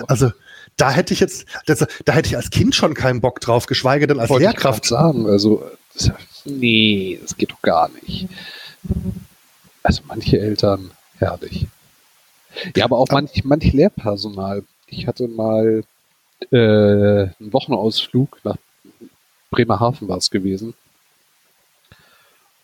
Also 0.07 0.31
da 0.77 0.91
hätte 0.91 1.13
ich 1.13 1.19
jetzt, 1.19 1.45
das, 1.65 1.85
da 2.05 2.13
hätte 2.13 2.29
ich 2.29 2.35
als 2.37 2.51
Kind 2.51 2.75
schon 2.75 2.93
keinen 2.93 3.19
Bock 3.19 3.41
drauf, 3.41 3.65
geschweige 3.65 4.07
denn 4.07 4.19
als 4.19 4.29
Wollte 4.29 4.45
Lehrkraft. 4.45 4.85
Ich 4.85 4.89
sagen, 4.89 5.27
also, 5.27 5.69
nee, 6.45 7.19
das 7.21 7.35
geht 7.35 7.51
doch 7.51 7.61
gar 7.61 7.89
nicht. 7.89 8.27
Also 9.83 10.03
manche 10.07 10.39
Eltern, 10.39 10.91
herrlich. 11.17 11.67
Ja, 12.75 12.85
aber 12.85 12.97
auch 12.97 13.07
manch, 13.09 13.43
manch 13.43 13.73
Lehrpersonal. 13.73 14.63
Ich 14.87 15.07
hatte 15.07 15.27
mal 15.27 15.83
äh, 16.51 16.55
einen 16.57 17.53
Wochenausflug 17.53 18.39
nach 18.43 18.57
Bremerhaven 19.49 20.07
war 20.07 20.17
es 20.17 20.29
gewesen. 20.29 20.73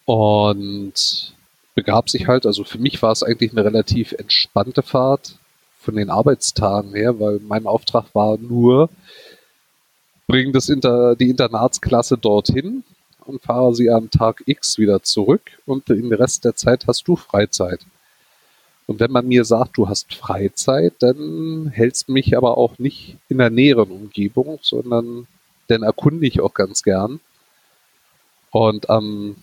Und 0.06 1.34
begab 1.76 2.10
sich 2.10 2.28
halt, 2.28 2.46
also 2.46 2.64
für 2.64 2.78
mich 2.78 3.02
war 3.02 3.12
es 3.12 3.24
eigentlich 3.24 3.52
eine 3.52 3.64
relativ 3.64 4.12
entspannte 4.14 4.84
Fahrt 4.84 5.38
von 5.84 5.96
den 5.96 6.10
Arbeitstagen 6.10 6.94
her, 6.96 7.20
weil 7.20 7.40
mein 7.40 7.68
Auftrag 7.68 8.06
war 8.14 8.38
nur, 8.38 8.90
bring 10.28 10.54
das 10.54 10.70
Inter, 10.70 11.16
die 11.16 11.30
Internatsklasse 11.30 12.18
dorthin 12.18 12.84
und 13.26 13.42
fahre 13.42 13.76
sie 13.76 13.90
am 13.90 14.10
Tag 14.10 14.44
X 14.46 14.78
wieder 14.78 15.04
zurück 15.04 15.42
und 15.66 15.90
den 15.90 16.12
Rest 16.14 16.46
der 16.46 16.56
Zeit 16.56 16.88
hast 16.88 17.08
du 17.08 17.16
Freizeit. 17.16 17.80
Und 18.86 19.00
wenn 19.00 19.12
man 19.12 19.28
mir 19.28 19.46
sagt, 19.46 19.78
du 19.78 19.88
hast 19.88 20.14
Freizeit, 20.14 20.94
dann 21.00 21.70
hältst 21.74 22.10
mich 22.10 22.36
aber 22.36 22.58
auch 22.58 22.80
nicht 22.80 23.18
in 23.30 23.38
der 23.38 23.50
näheren 23.50 23.92
Umgebung, 23.92 24.60
sondern 24.62 25.28
dann 25.68 25.84
erkunde 25.84 26.28
ich 26.28 26.42
auch 26.42 26.54
ganz 26.54 26.84
gern. 26.84 27.20
Und 28.52 28.90
am 28.90 29.36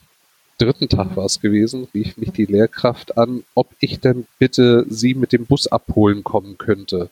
dritten 0.61 0.89
Tag 0.89 1.17
war 1.17 1.25
es 1.25 1.41
gewesen, 1.41 1.89
rief 1.95 2.17
mich 2.17 2.33
die 2.33 2.45
Lehrkraft 2.45 3.17
an, 3.17 3.45
ob 3.55 3.69
ich 3.81 4.01
denn 4.01 4.27
bitte 4.39 4.87
sie 4.89 5.15
mit 5.15 5.33
dem 5.33 5.47
Bus 5.47 5.67
abholen 5.67 6.23
kommen 6.23 6.59
könnte. 6.59 7.11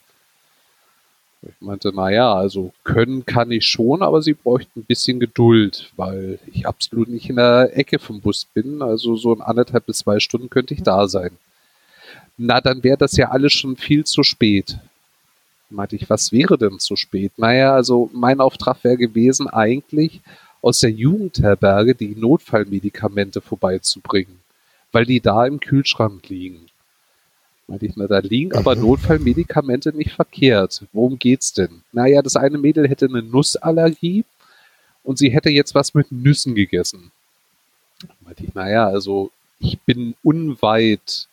Ich 1.43 1.55
meinte, 1.61 1.93
naja, 1.95 2.35
also 2.35 2.73
können 2.83 3.25
kann 3.25 3.53
ich 3.53 3.65
schon, 3.65 4.03
aber 4.03 4.23
sie 4.23 4.35
bräuchten 4.35 4.81
ein 4.81 4.85
bisschen 4.85 5.21
Geduld, 5.21 5.93
weil 5.97 6.41
ich 6.53 6.67
absolut 6.67 7.09
nicht 7.09 7.31
in 7.31 7.37
der 7.37 7.77
Ecke 7.77 7.99
vom 7.99 8.21
Bus 8.21 8.45
bin. 8.45 8.83
Also 8.83 9.17
so 9.17 9.33
in 9.33 9.41
anderthalb 9.41 9.87
bis 9.87 9.99
zwei 9.99 10.19
Stunden 10.19 10.51
könnte 10.51 10.75
ich 10.75 10.83
da 10.83 11.07
sein. 11.07 11.31
Na, 12.37 12.61
dann 12.61 12.83
wäre 12.83 12.97
das 12.97 13.17
ja 13.17 13.31
alles 13.31 13.53
schon 13.53 13.77
viel 13.77 14.05
zu 14.05 14.25
spät. 14.25 14.79
Meinte 15.71 15.97
ich, 15.97 16.09
was 16.11 16.33
wäre 16.33 16.59
denn 16.59 16.79
zu 16.79 16.97
spät? 16.97 17.33
Naja, 17.37 17.75
also 17.75 18.11
mein 18.13 18.41
Auftrag 18.41 18.83
wäre 18.83 18.97
gewesen, 18.97 19.49
eigentlich 19.49 20.21
aus 20.63 20.81
der 20.81 20.91
Jugendherberge 20.91 21.95
die 21.95 22.15
Notfallmedikamente 22.15 23.41
vorbeizubringen, 23.41 24.41
weil 24.93 25.05
die 25.05 25.21
da 25.21 25.47
im 25.47 25.61
Kühlschrank 25.61 26.29
liegen. 26.29 26.67
Meinte 27.67 27.87
ich, 27.87 27.97
na, 27.97 28.07
da 28.07 28.19
liegen 28.21 28.55
aber 28.55 28.75
mhm. 28.75 28.83
Notfallmedikamente 28.83 29.95
nicht 29.95 30.13
verkehrt. 30.13 30.85
Worum 30.93 31.19
geht's 31.19 31.53
denn? 31.53 31.83
Naja, 31.93 32.23
das 32.23 32.37
eine 32.37 32.59
Mädel 32.59 32.89
hätte 32.89 33.07
eine 33.07 33.23
Nussallergie 33.23 34.25
und 35.05 35.19
sie 35.19 35.31
hätte 35.31 35.51
jetzt 35.51 35.75
was 35.75 35.95
mit 35.95 36.11
Nüssen 36.11 36.55
gegessen. 36.55 37.13
Meinte 38.21 38.45
ich, 38.45 38.55
naja, 38.55 38.87
also 38.89 39.31
ich 39.61 39.79
bin 39.81 40.15
unweit 40.23 41.29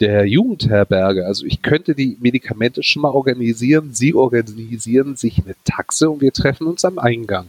der 0.00 0.26
Jugendherberge. 0.26 1.26
Also 1.26 1.46
ich 1.46 1.62
könnte 1.62 1.94
die 1.94 2.16
Medikamente 2.20 2.82
schon 2.82 3.02
mal 3.02 3.10
organisieren. 3.10 3.92
Sie 3.92 4.14
organisieren 4.14 5.16
sich 5.16 5.38
eine 5.38 5.54
Taxe 5.64 6.10
und 6.10 6.20
wir 6.20 6.32
treffen 6.32 6.66
uns 6.66 6.84
am 6.84 6.98
Eingang. 6.98 7.48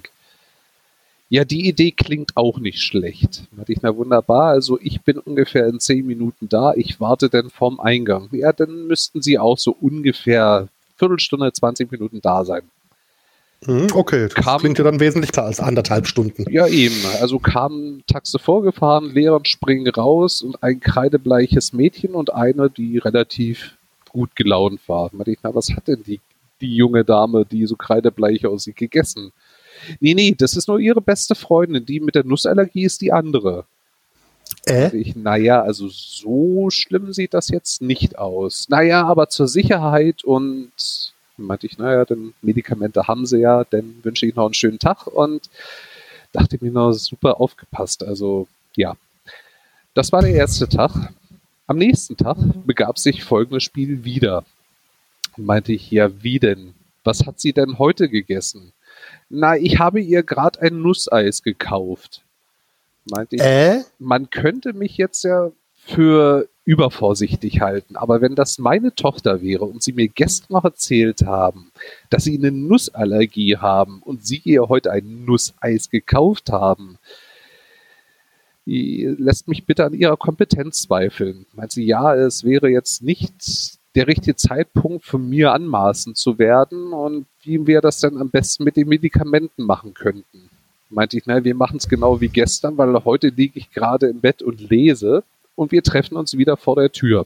Ja, 1.32 1.46
die 1.46 1.66
Idee 1.66 1.92
klingt 1.92 2.36
auch 2.36 2.60
nicht 2.60 2.82
schlecht. 2.82 3.44
Hatte 3.58 3.72
ich, 3.72 3.82
na 3.82 3.96
wunderbar, 3.96 4.50
also 4.50 4.78
ich 4.82 5.00
bin 5.00 5.18
ungefähr 5.18 5.66
in 5.66 5.80
zehn 5.80 6.06
Minuten 6.06 6.50
da, 6.50 6.74
ich 6.76 7.00
warte 7.00 7.30
dann 7.30 7.50
vorm 7.50 7.80
Eingang. 7.80 8.28
Ja, 8.34 8.52
dann 8.52 8.88
müssten 8.88 9.22
Sie 9.22 9.40
auch 9.40 9.58
so 9.58 9.72
ungefähr 9.80 10.68
Viertelstunde, 10.98 11.54
20 11.54 11.90
Minuten 11.90 12.20
da 12.22 12.44
sein. 12.44 12.64
Mhm, 13.66 13.88
okay, 13.94 14.24
das 14.24 14.34
kam, 14.34 14.60
klingt 14.60 14.78
ja 14.78 14.84
dann 14.84 15.00
wesentlich 15.00 15.32
klar 15.32 15.46
als 15.46 15.62
anderthalb 15.62 16.06
Stunden. 16.06 16.52
Ja, 16.52 16.68
eben. 16.68 16.98
Also 17.22 17.40
kam 17.40 18.04
Taxe 18.08 18.38
vorgefahren, 18.38 19.14
Lehrer 19.14 19.40
springen 19.44 19.88
raus 19.88 20.42
und 20.42 20.62
ein 20.62 20.82
kreidebleiches 20.82 21.72
Mädchen 21.72 22.14
und 22.14 22.34
eine, 22.34 22.70
die 22.70 22.98
relativ 22.98 23.78
gut 24.10 24.36
gelaunt 24.36 24.82
war. 24.88 25.10
Ich, 25.28 25.40
na, 25.44 25.56
was 25.56 25.70
hat 25.74 25.88
denn 25.88 26.04
die, 26.04 26.20
die 26.60 26.76
junge 26.76 27.06
Dame, 27.06 27.46
die 27.46 27.66
so 27.68 27.78
kreidebleich 27.78 28.46
aussieht, 28.46 28.76
gegessen? 28.76 29.32
Nee, 30.00 30.14
nee, 30.14 30.36
das 30.38 30.56
ist 30.56 30.68
nur 30.68 30.80
ihre 30.80 31.02
beste 31.02 31.36
Freundin. 31.36 31.86
Die 31.86 32.00
mit 32.00 32.16
der 32.16 32.24
Nussallergie 32.24 32.84
ist 32.84 33.02
die 33.02 33.12
andere. 33.12 33.66
Äh? 34.66 34.96
Ich, 34.96 35.16
naja, 35.16 35.62
also 35.62 35.88
so 35.90 36.70
schlimm 36.70 37.14
sieht 37.14 37.34
das 37.34 37.50
jetzt 37.50 37.82
nicht 37.82 38.18
aus. 38.18 38.68
Naja, 38.70 39.06
aber 39.06 39.30
zur 39.30 39.48
Sicherheit 39.48 40.24
und 40.24 40.72
meinte 41.38 41.66
ich, 41.66 41.78
naja, 41.78 42.06
denn 42.06 42.34
Medikamente 42.42 43.08
haben 43.08 43.26
sie 43.26 43.40
ja, 43.40 43.64
dann 43.64 43.96
wünsche 44.04 44.26
ich 44.26 44.36
noch 44.36 44.46
einen 44.46 44.54
schönen 44.54 44.80
Tag 44.80 45.08
und 45.08 45.50
dachte 46.32 46.58
mir 46.62 46.72
noch 46.72 46.94
super 46.94 47.40
aufgepasst. 47.40 48.04
Also 48.04 48.48
ja, 48.76 48.96
das 49.94 50.12
war 50.12 50.22
der 50.22 50.34
erste 50.34 50.70
Tag. 50.70 50.92
Am 51.68 51.78
nächsten 51.78 52.18
Tag 52.18 52.38
begab 52.66 53.00
sich 53.00 53.24
folgendes 53.24 53.64
Spiel 53.64 54.04
wieder. 54.04 54.44
Meinte 55.38 55.74
ich, 55.74 55.90
ja, 55.90 56.10
wie 56.22 56.40
denn? 56.40 56.74
Was 57.04 57.26
hat 57.26 57.40
sie 57.40 57.54
denn 57.54 57.80
heute 57.80 58.10
gegessen? 58.10 58.74
Na, 59.34 59.56
ich 59.56 59.80
habe 59.80 60.02
ihr 60.02 60.24
gerade 60.24 60.62
ein 60.62 60.82
Nusseis 60.82 61.42
gekauft. 61.42 62.24
Meinte 63.10 63.38
ich, 63.38 63.42
äh? 63.42 63.82
man 63.98 64.30
könnte 64.30 64.74
mich 64.74 64.98
jetzt 64.98 65.24
ja 65.24 65.52
für 65.74 66.50
übervorsichtig 66.66 67.62
halten, 67.62 67.96
aber 67.96 68.22
wenn 68.22 68.36
das 68.36 68.60
meine 68.60 68.94
Tochter 68.94 69.42
wäre 69.42 69.66
und 69.66 69.82
sie 69.82 69.94
mir 69.94 70.10
gestern 70.10 70.54
noch 70.54 70.66
erzählt 70.66 71.24
haben, 71.26 71.72
dass 72.10 72.26
sie 72.26 72.38
eine 72.38 72.52
Nussallergie 72.52 73.58
haben 73.58 74.04
und 74.04 74.26
sie 74.26 74.42
ihr 74.44 74.68
heute 74.70 74.92
ein 74.92 75.26
Nusseis 75.26 75.90
gekauft 75.90 76.52
haben, 76.52 76.98
lässt 78.66 79.48
mich 79.48 79.66
bitte 79.66 79.86
an 79.86 79.94
ihrer 79.94 80.18
Kompetenz 80.18 80.84
zweifeln. 80.84 81.46
Meint 81.54 81.72
sie, 81.72 81.86
ja, 81.86 82.14
es 82.14 82.44
wäre 82.44 82.70
jetzt 82.70 83.02
nicht 83.02 83.80
der 83.96 84.08
richtige 84.08 84.36
Zeitpunkt 84.36 85.06
von 85.06 85.28
mir 85.30 85.54
anmaßen 85.54 86.16
zu 86.16 86.40
werden 86.40 86.94
und 86.94 87.26
wie 87.44 87.68
wir 87.68 87.82
das 87.82 88.00
dann 88.00 88.18
am 88.18 88.30
besten 88.30 88.64
mit 88.64 88.78
den 88.78 88.88
Medikamenten 88.88 89.64
machen 89.64 89.94
könnten. 89.94 90.50
Meinte 90.90 91.18
ich, 91.18 91.26
naja, 91.26 91.44
wir 91.44 91.56
machen 91.56 91.78
es 91.78 91.88
genau 91.88 92.22
wie 92.22 92.30
gestern, 92.30 92.78
weil 92.78 92.94
heute 93.06 93.30
liege 93.30 93.60
ich 93.60 93.72
gerade 93.72 94.08
im 94.08 94.22
Bett 94.22 94.42
und 94.42 94.70
lese 94.70 95.24
und 95.56 95.72
wir 95.72 95.84
treffen 95.84 96.18
uns 96.18 96.38
wieder 96.38 96.58
vor 96.58 96.76
der 96.76 96.92
Tür. 96.92 97.26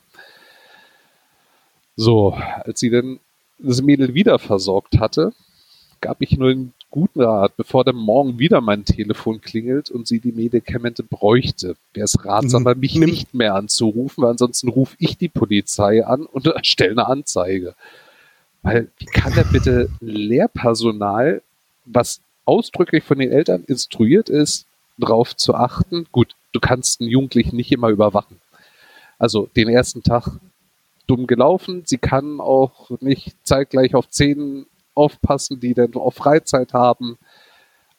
So, 1.96 2.38
als 2.64 2.80
sie 2.80 2.90
dann 2.90 3.20
das 3.58 3.82
Mädel 3.82 4.14
wieder 4.14 4.38
versorgt 4.40 5.00
hatte, 5.00 5.34
gab 6.02 6.22
ich 6.22 6.38
nur 6.38 6.50
einen 6.50 6.74
guten 6.96 7.22
Rat, 7.22 7.58
bevor 7.58 7.84
dann 7.84 7.98
morgen 7.98 8.40
wieder 8.40 8.62
mein 8.62 8.86
Telefon 8.86 9.42
klingelt 9.42 9.92
und 9.92 10.08
sie 10.08 10.22
die 10.22 10.32
Medikamente 10.32 11.04
bräuchte. 11.04 11.76
Wäre 11.94 12.06
es 12.06 12.24
ratsamer, 12.24 12.74
mhm. 12.74 12.80
mich 12.80 12.96
nicht 12.96 13.34
mehr 13.34 13.54
anzurufen, 13.54 14.24
weil 14.24 14.32
ansonsten 14.32 14.70
rufe 14.70 14.96
ich 14.98 15.18
die 15.18 15.28
Polizei 15.28 16.06
an 16.06 16.26
und 16.26 16.50
stelle 16.66 16.92
eine 16.92 17.08
Anzeige. 17.08 17.76
Weil, 18.62 18.88
wie 18.98 19.08
kann 19.08 19.34
da 19.36 19.44
bitte 19.44 19.90
Lehrpersonal, 20.00 21.42
was 21.84 22.22
ausdrücklich 22.46 23.04
von 23.04 23.20
den 23.20 23.30
Eltern 23.30 23.66
instruiert 23.68 24.30
ist, 24.30 24.66
darauf 24.98 25.36
zu 25.36 25.54
achten, 25.54 26.08
gut, 26.14 26.34
du 26.54 26.62
kannst 26.62 27.02
einen 27.02 27.10
Jugendlichen 27.10 27.58
nicht 27.58 27.74
immer 27.74 27.90
überwachen. 27.90 28.40
Also 29.20 29.50
den 29.58 29.68
ersten 29.68 30.02
Tag 30.02 30.30
dumm 31.08 31.28
gelaufen, 31.28 31.84
sie 31.86 31.98
kann 31.98 32.40
auch 32.40 32.90
nicht 33.02 33.36
zeitgleich 33.44 33.96
auf 33.96 34.08
zehn 34.08 34.66
aufpassen, 34.96 35.60
die 35.60 35.74
dann 35.74 35.94
auch 35.96 36.14
Freizeit 36.14 36.74
haben. 36.74 37.18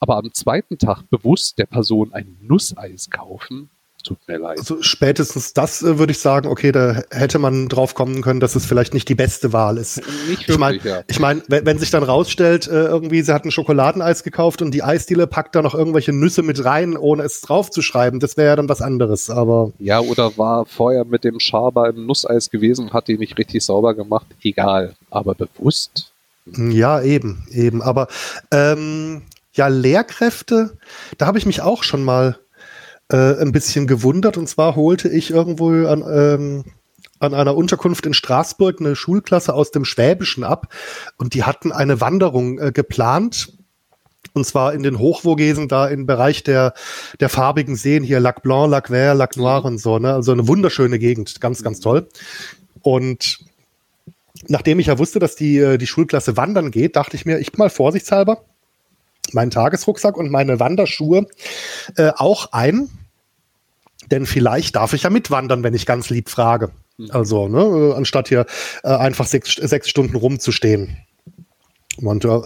Aber 0.00 0.16
am 0.16 0.32
zweiten 0.32 0.78
Tag 0.78 1.08
bewusst 1.08 1.58
der 1.58 1.66
Person 1.66 2.12
ein 2.12 2.36
Nusseis 2.42 3.08
kaufen, 3.10 3.70
tut 4.06 4.18
mir 4.26 4.38
leid. 4.38 4.58
Also 4.58 4.82
spätestens 4.82 5.52
das 5.52 5.82
äh, 5.82 5.98
würde 5.98 6.12
ich 6.12 6.18
sagen, 6.18 6.48
okay, 6.48 6.72
da 6.72 7.02
hätte 7.10 7.38
man 7.38 7.68
drauf 7.68 7.94
kommen 7.94 8.22
können, 8.22 8.40
dass 8.40 8.54
es 8.54 8.64
vielleicht 8.64 8.94
nicht 8.94 9.08
die 9.08 9.14
beste 9.14 9.52
Wahl 9.52 9.76
ist. 9.78 9.98
Nicht 10.28 10.48
wirklich, 10.48 10.48
ich 10.48 10.58
meine, 10.58 10.78
ja. 10.78 11.02
ich 11.06 11.18
mein, 11.18 11.42
wenn, 11.48 11.66
wenn, 11.66 11.78
sich 11.78 11.90
dann 11.90 12.02
rausstellt, 12.02 12.66
äh, 12.66 12.86
irgendwie, 12.86 13.22
sie 13.22 13.32
hat 13.32 13.44
ein 13.44 13.50
Schokoladeneis 13.50 14.22
gekauft 14.22 14.62
und 14.62 14.72
die 14.72 14.82
Eisdiele 14.82 15.26
packt 15.26 15.54
da 15.54 15.62
noch 15.62 15.74
irgendwelche 15.74 16.12
Nüsse 16.12 16.42
mit 16.42 16.64
rein, 16.64 16.96
ohne 16.96 17.24
es 17.24 17.40
draufzuschreiben, 17.40 18.20
das 18.20 18.36
wäre 18.36 18.48
ja 18.48 18.56
dann 18.56 18.68
was 18.68 18.82
anderes, 18.82 19.30
aber. 19.30 19.72
Ja, 19.78 20.00
oder 20.00 20.36
war 20.38 20.66
vorher 20.66 21.04
mit 21.04 21.24
dem 21.24 21.40
Schaber 21.40 21.88
im 21.88 22.06
Nusseis 22.06 22.50
gewesen, 22.50 22.92
hat 22.92 23.08
die 23.08 23.18
nicht 23.18 23.36
richtig 23.38 23.64
sauber 23.64 23.94
gemacht, 23.94 24.26
egal. 24.42 24.94
Aber 25.10 25.34
bewusst 25.34 26.12
ja, 26.46 27.02
eben, 27.02 27.46
eben. 27.50 27.82
Aber 27.82 28.08
ähm, 28.50 29.22
ja, 29.52 29.68
Lehrkräfte, 29.68 30.78
da 31.18 31.26
habe 31.26 31.38
ich 31.38 31.46
mich 31.46 31.62
auch 31.62 31.82
schon 31.82 32.04
mal 32.04 32.38
äh, 33.10 33.40
ein 33.40 33.52
bisschen 33.52 33.86
gewundert. 33.86 34.36
Und 34.36 34.48
zwar 34.48 34.76
holte 34.76 35.08
ich 35.08 35.30
irgendwo 35.30 35.70
an, 35.86 36.04
ähm, 36.08 36.64
an 37.18 37.34
einer 37.34 37.56
Unterkunft 37.56 38.06
in 38.06 38.14
Straßburg 38.14 38.80
eine 38.80 38.96
Schulklasse 38.96 39.54
aus 39.54 39.70
dem 39.70 39.84
Schwäbischen 39.84 40.44
ab 40.44 40.72
und 41.16 41.34
die 41.34 41.44
hatten 41.44 41.72
eine 41.72 42.00
Wanderung 42.00 42.58
äh, 42.58 42.72
geplant. 42.72 43.52
Und 44.34 44.44
zwar 44.44 44.74
in 44.74 44.82
den 44.82 44.98
Hochvogesen, 44.98 45.66
da 45.66 45.86
im 45.86 46.04
Bereich 46.04 46.42
der, 46.42 46.74
der 47.20 47.30
farbigen 47.30 47.74
Seen, 47.74 48.02
hier 48.02 48.20
Lac 48.20 48.42
Blanc, 48.42 48.70
Lac 48.70 48.88
Vert, 48.88 49.16
Lac 49.16 49.36
Noir 49.36 49.64
und 49.64 49.78
so, 49.78 49.98
ne? 49.98 50.12
Also 50.12 50.32
eine 50.32 50.46
wunderschöne 50.46 50.98
Gegend, 50.98 51.40
ganz, 51.40 51.62
ganz 51.62 51.80
toll. 51.80 52.06
Und 52.82 53.38
nachdem 54.48 54.78
ich 54.78 54.86
ja 54.86 54.98
wusste, 54.98 55.18
dass 55.18 55.36
die, 55.36 55.58
äh, 55.58 55.78
die 55.78 55.86
Schulklasse 55.86 56.36
wandern 56.36 56.70
geht, 56.70 56.96
dachte 56.96 57.16
ich 57.16 57.24
mir, 57.24 57.38
ich 57.38 57.56
mal 57.56 57.70
vorsichtshalber 57.70 58.44
meinen 59.32 59.50
Tagesrucksack 59.50 60.16
und 60.16 60.30
meine 60.30 60.60
Wanderschuhe 60.60 61.26
äh, 61.96 62.12
auch 62.16 62.52
ein. 62.52 62.88
Denn 64.10 64.26
vielleicht 64.26 64.76
darf 64.76 64.92
ich 64.92 65.02
ja 65.02 65.10
mitwandern, 65.10 65.62
wenn 65.64 65.74
ich 65.74 65.86
ganz 65.86 66.10
lieb 66.10 66.28
frage. 66.28 66.70
Mhm. 66.96 67.10
Also, 67.10 67.48
ne, 67.48 67.94
anstatt 67.96 68.28
hier 68.28 68.46
äh, 68.84 68.88
einfach 68.88 69.26
sechs, 69.26 69.54
sechs 69.54 69.88
Stunden 69.88 70.16
rumzustehen. 70.16 70.96
Und 71.96 72.26
äh, 72.26 72.40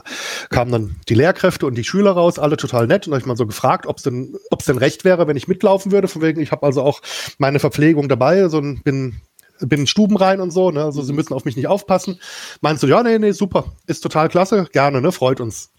kamen 0.51 0.70
dann 0.70 0.97
die 1.09 1.14
Lehrkräfte 1.14 1.66
und 1.66 1.74
die 1.74 1.84
Schüler 1.84 2.12
raus, 2.12 2.38
alle 2.38 2.57
total 2.57 2.86
nett. 2.86 3.07
Und 3.07 3.12
habe 3.12 3.20
ich 3.20 3.26
mal 3.26 3.36
so 3.36 3.47
gefragt, 3.47 3.86
ob 3.86 3.97
es 3.99 4.05
denn, 4.05 4.36
ob's 4.51 4.64
denn 4.64 4.78
recht 4.78 5.05
wäre, 5.05 5.26
wenn 5.26 5.36
ich 5.36 5.49
mitlaufen 5.49 5.91
würde. 5.93 6.09
Von 6.09 6.22
wegen, 6.22 6.41
ich 6.41 6.53
habe 6.53 6.64
also 6.64 6.82
auch 6.82 7.03
meine 7.38 7.59
Verpflegung 7.59 8.09
dabei, 8.09 8.49
so 8.49 8.61
bin 8.61 9.20
bin 9.61 9.81
in 9.81 9.87
Stuben 9.87 10.17
rein 10.17 10.41
und 10.41 10.51
so, 10.51 10.71
ne? 10.71 10.85
Also 10.85 11.03
sie 11.03 11.13
müssen 11.13 11.35
auf 11.35 11.45
mich 11.45 11.57
nicht 11.57 11.69
aufpassen. 11.69 12.21
Meinst 12.61 12.83
du, 12.83 12.87
ja, 12.87 13.03
nee, 13.03 13.19
nee, 13.19 13.33
super, 13.33 13.65
ist 13.87 14.01
total 14.01 14.29
klasse, 14.29 14.67
gerne, 14.73 15.01
ne? 15.01 15.13
Freut 15.13 15.41
uns. 15.41 15.71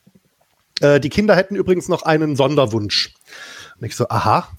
Äh, 0.82 1.00
die 1.00 1.10
Kinder 1.10 1.36
hätten 1.36 1.56
übrigens 1.56 1.88
noch 1.88 2.04
einen 2.04 2.36
Sonderwunsch. 2.36 3.14
Und 3.80 3.86
ich 3.86 3.96
so, 3.96 4.08
aha. 4.10 4.50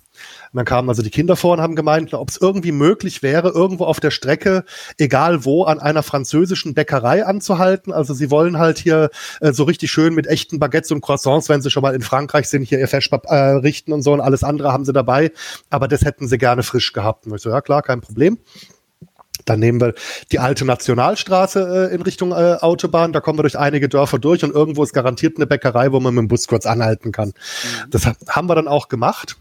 Und 0.53 0.59
dann 0.59 0.66
kamen 0.66 0.89
also 0.91 1.03
die 1.03 1.11
Kinder 1.11 1.35
vor 1.35 1.55
und 1.55 1.62
haben 1.62 1.77
gemeint, 1.77 2.12
ob 2.12 2.29
es 2.29 2.37
irgendwie 2.37 2.73
möglich 2.73 3.23
wäre, 3.23 3.49
irgendwo 3.49 3.87
auf 3.87 4.01
der 4.01 4.11
Strecke, 4.11 4.64
egal 4.99 5.47
wo, 5.47 5.64
an 5.64 5.81
einer 5.81 6.03
französischen 6.03 6.75
Bäckerei 6.75 7.25
anzuhalten. 7.25 7.91
Also 7.91 8.12
sie 8.12 8.31
wollen 8.31 8.59
halt 8.59 8.79
hier 8.79 9.09
äh, 9.41 9.53
so 9.53 9.64
richtig 9.64 9.91
schön 9.91 10.14
mit 10.14 10.27
echten 10.27 10.59
Baguettes 10.59 10.93
und 10.93 11.01
Croissants, 11.01 11.49
wenn 11.49 11.62
sie 11.62 11.70
schon 11.70 11.83
mal 11.83 11.95
in 11.95 12.03
Frankreich 12.03 12.51
sind, 12.51 12.64
hier 12.64 12.79
ihr 12.79 12.89
Feschbab 12.89 13.25
äh, 13.31 13.35
richten 13.35 13.95
und 13.95 14.03
so 14.03 14.12
und 14.12 14.20
alles 14.20 14.45
andere 14.45 14.73
haben 14.73 14.85
sie 14.85 14.93
dabei. 14.93 15.33
Aber 15.70 15.89
das 15.89 16.03
hätten 16.03 16.29
sie 16.29 16.37
gerne 16.37 16.62
frisch 16.62 16.93
gehabt. 16.93 17.27
Und 17.27 17.35
ich 17.35 17.41
so, 17.41 17.49
ja 17.49 17.62
klar, 17.62 17.81
kein 17.81 18.03
Problem. 18.03 18.39
Dann 19.45 19.61
nehmen 19.61 19.80
wir 19.80 19.95
die 20.30 20.38
alte 20.38 20.64
Nationalstraße 20.64 21.90
äh, 21.90 21.95
in 21.95 22.03
Richtung 22.03 22.32
äh, 22.32 22.59
Autobahn. 22.61 23.12
Da 23.12 23.20
kommen 23.20 23.38
wir 23.38 23.43
durch 23.43 23.59
einige 23.59 23.88
Dörfer 23.88 24.18
durch 24.18 24.45
und 24.45 24.53
irgendwo 24.53 24.82
ist 24.82 24.93
garantiert 24.93 25.36
eine 25.36 25.47
Bäckerei, 25.47 25.93
wo 25.93 26.01
man 26.01 26.14
mit 26.14 26.22
dem 26.22 26.28
Bus 26.28 26.47
kurz 26.47 26.66
anhalten 26.66 27.12
kann. 27.12 27.28
Mhm. 27.28 27.90
Das 27.90 28.07
haben 28.28 28.49
wir 28.49 28.55
dann 28.55 28.68
auch 28.68 28.88
gemacht. 28.88 29.36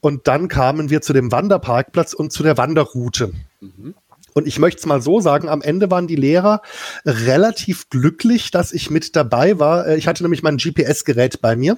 Und 0.00 0.26
dann 0.26 0.48
kamen 0.48 0.90
wir 0.90 1.02
zu 1.02 1.12
dem 1.12 1.32
Wanderparkplatz 1.32 2.14
und 2.14 2.32
zu 2.32 2.42
der 2.42 2.56
Wanderroute. 2.56 3.32
Mhm. 3.60 3.94
Und 4.32 4.46
ich 4.46 4.58
möchte 4.58 4.78
es 4.78 4.86
mal 4.86 5.02
so 5.02 5.20
sagen, 5.20 5.48
am 5.48 5.60
Ende 5.60 5.90
waren 5.90 6.06
die 6.06 6.16
Lehrer 6.16 6.62
relativ 7.04 7.90
glücklich, 7.90 8.50
dass 8.50 8.72
ich 8.72 8.90
mit 8.90 9.16
dabei 9.16 9.58
war. 9.58 9.86
Äh, 9.86 9.96
ich 9.96 10.06
hatte 10.06 10.22
nämlich 10.22 10.42
mein 10.42 10.56
GPS-Gerät 10.56 11.40
bei 11.40 11.56
mir. 11.56 11.76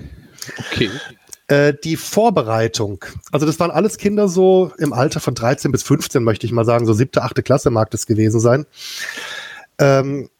Okay. 0.58 0.90
Äh, 1.52 1.74
die 1.84 1.96
Vorbereitung, 1.96 3.04
also 3.30 3.44
das 3.44 3.60
waren 3.60 3.70
alles 3.70 3.98
Kinder 3.98 4.26
so 4.26 4.72
im 4.78 4.94
Alter 4.94 5.20
von 5.20 5.34
13 5.34 5.70
bis 5.70 5.82
15, 5.82 6.24
möchte 6.24 6.46
ich 6.46 6.52
mal 6.52 6.64
sagen, 6.64 6.86
so 6.86 6.94
siebte, 6.94 7.20
achte 7.20 7.42
Klasse 7.42 7.68
mag 7.68 7.90
das 7.90 8.06
gewesen 8.06 8.40
sein. 8.40 8.64
Ähm, 9.76 10.30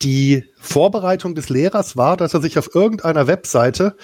die 0.00 0.44
Vorbereitung 0.58 1.34
des 1.34 1.50
Lehrers 1.50 1.98
war, 1.98 2.16
dass 2.16 2.32
er 2.32 2.40
sich 2.40 2.58
auf 2.58 2.74
irgendeiner 2.74 3.26
Webseite 3.26 3.94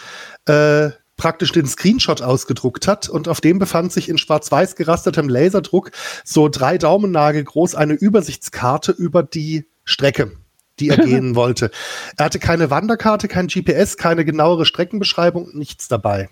äh, 0.44 0.90
praktisch 1.16 1.52
den 1.52 1.66
Screenshot 1.66 2.20
ausgedruckt 2.20 2.86
hat 2.86 3.08
und 3.08 3.26
auf 3.26 3.40
dem 3.40 3.58
befand 3.58 3.90
sich 3.90 4.10
in 4.10 4.18
schwarz-weiß 4.18 4.76
gerastertem 4.76 5.30
Laserdruck 5.30 5.92
so 6.24 6.50
drei 6.50 6.76
Daumennagel 6.76 7.42
groß 7.42 7.74
eine 7.74 7.94
Übersichtskarte 7.94 8.92
über 8.92 9.22
die 9.22 9.66
Strecke 9.84 10.32
die 10.80 10.88
er 10.88 10.96
gehen 10.96 11.34
wollte. 11.34 11.70
Er 12.16 12.24
hatte 12.24 12.38
keine 12.38 12.70
Wanderkarte, 12.70 13.28
kein 13.28 13.46
GPS, 13.46 13.96
keine 13.96 14.24
genauere 14.24 14.66
Streckenbeschreibung, 14.66 15.50
nichts 15.52 15.88
dabei. 15.88 16.28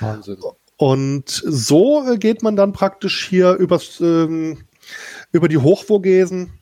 Wahnsinn. 0.00 0.38
Und 0.76 1.28
so 1.28 2.10
äh, 2.10 2.16
geht 2.16 2.42
man 2.42 2.56
dann 2.56 2.72
praktisch 2.72 3.28
hier 3.28 3.52
übers, 3.52 4.00
ähm, 4.00 4.64
über 5.30 5.48
die 5.48 5.58
Hochvogesen 5.58 6.58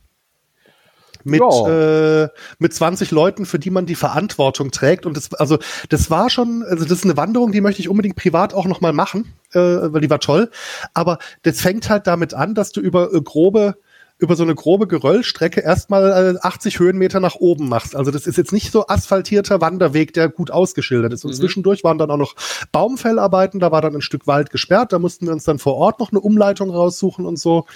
mit, 1.22 1.41
ja. 1.41 2.24
äh, 2.24 2.28
mit 2.59 2.74
20 2.74 3.11
Leuten, 3.11 3.47
für 3.47 3.59
die 3.59 3.70
man 3.70 3.86
die 3.86 3.95
Verantwortung 3.95 4.70
trägt. 4.70 5.07
Und 5.07 5.16
das, 5.16 5.32
also, 5.34 5.59
das 5.89 6.11
war 6.11 6.30
schon, 6.30 6.64
also 6.64 6.84
das 6.84 6.99
ist 6.99 7.05
eine 7.05 7.16
Wanderung, 7.16 7.53
die 7.53 7.61
möchte 7.61 7.80
ich 7.80 7.89
unbedingt 7.89 8.16
privat 8.16 8.55
auch 8.55 8.66
nochmal 8.66 8.93
machen, 8.93 9.34
äh, 9.53 9.61
weil 9.61 10.01
die 10.01 10.11
war 10.11 10.20
toll. 10.20 10.51
Aber 10.95 11.18
das 11.43 11.61
fängt 11.61 11.89
halt 11.89 12.07
damit 12.07 12.34
an, 12.34 12.55
dass 12.55 12.72
du 12.72 12.80
über 12.80 13.12
äh, 13.14 13.20
grobe 13.20 13.76
über 14.19 14.35
so 14.35 14.43
eine 14.43 14.55
grobe 14.55 14.89
Geröllstrecke 14.89 15.61
erstmal 15.61 16.37
äh, 16.37 16.39
80 16.41 16.81
Höhenmeter 16.81 17.21
nach 17.21 17.37
oben 17.37 17.69
machst. 17.69 17.95
Also 17.95 18.11
das 18.11 18.27
ist 18.27 18.37
jetzt 18.37 18.53
nicht 18.53 18.73
so 18.73 18.87
asphaltierter 18.89 19.61
Wanderweg, 19.61 20.12
der 20.12 20.29
gut 20.29 20.51
ausgeschildert 20.51 21.12
ist. 21.12 21.25
Und 21.25 21.33
mhm. 21.33 21.37
zwischendurch 21.37 21.85
waren 21.85 21.99
dann 21.99 22.11
auch 22.11 22.16
noch 22.16 22.35
Baumfellarbeiten, 22.73 23.61
da 23.61 23.71
war 23.71 23.81
dann 23.81 23.95
ein 23.95 24.03
Stück 24.03 24.27
Wald 24.27 24.51
gesperrt, 24.51 24.93
da 24.93 24.99
mussten 24.99 25.27
wir 25.27 25.33
uns 25.33 25.45
dann 25.45 25.59
vor 25.59 25.77
Ort 25.77 26.01
noch 26.01 26.11
eine 26.11 26.21
Umleitung 26.21 26.71
raussuchen 26.71 27.27
und 27.27 27.39
so. 27.39 27.66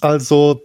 Also 0.00 0.62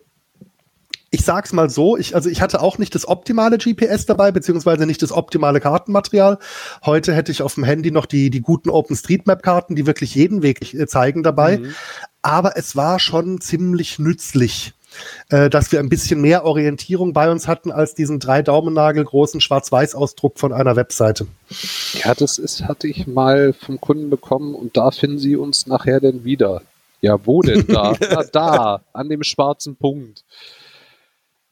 ich 1.12 1.22
sag's 1.22 1.54
mal 1.54 1.70
so, 1.70 1.98
ich, 1.98 2.14
also 2.14 2.30
ich 2.30 2.42
hatte 2.42 2.62
auch 2.62 2.78
nicht 2.78 2.94
das 2.94 3.08
optimale 3.08 3.58
GPS 3.58 4.06
dabei, 4.06 4.32
beziehungsweise 4.32 4.86
nicht 4.86 5.02
das 5.02 5.12
optimale 5.12 5.60
Kartenmaterial. 5.60 6.38
Heute 6.86 7.16
hätte 7.16 7.32
ich 7.32 7.42
auf 7.42 7.56
dem 7.56 7.64
Handy 7.64 7.90
noch 7.90 8.06
die, 8.06 8.30
die 8.30 8.42
guten 8.42 8.70
OpenStreetMap-Karten, 8.70 9.76
die 9.76 9.88
wirklich 9.88 10.14
jeden 10.14 10.44
Weg 10.44 10.74
äh, 10.74 10.86
zeigen 10.86 11.24
dabei. 11.24 11.58
Mhm. 11.58 11.74
Aber 12.22 12.58
es 12.58 12.76
war 12.76 13.00
schon 13.00 13.42
ziemlich 13.42 13.98
nützlich, 13.98 14.74
äh, 15.30 15.50
dass 15.50 15.72
wir 15.72 15.80
ein 15.80 15.90
bisschen 15.90 16.22
mehr 16.22 16.46
Orientierung 16.46 17.14
bei 17.14 17.30
uns 17.32 17.48
hatten 17.48 17.72
als 17.72 17.96
diesen 17.96 18.20
drei 18.20 18.42
Daumennagel 18.42 19.04
großen 19.04 19.42
Schwarz-Weiß-Ausdruck 19.42 20.40
von 20.40 20.54
einer 20.54 20.76
Webseite. 20.76 21.28
Ja, 22.04 22.14
das 22.14 22.38
ist, 22.38 22.64
hatte 22.64 22.88
ich 22.88 23.08
mal 23.08 23.54
vom 23.54 23.80
Kunden 23.80 24.10
bekommen 24.10 24.56
und 24.56 24.78
da 24.78 24.92
finden 24.92 25.20
Sie 25.20 25.36
uns 25.36 25.68
nachher 25.68 26.00
denn 26.00 26.24
wieder. 26.24 26.62
Ja, 27.02 27.18
wo 27.26 27.42
denn 27.42 27.66
da? 27.68 27.94
Na, 28.12 28.24
da, 28.24 28.82
an 28.94 29.10
dem 29.10 29.24
schwarzen 29.24 29.76
Punkt. 29.76 30.24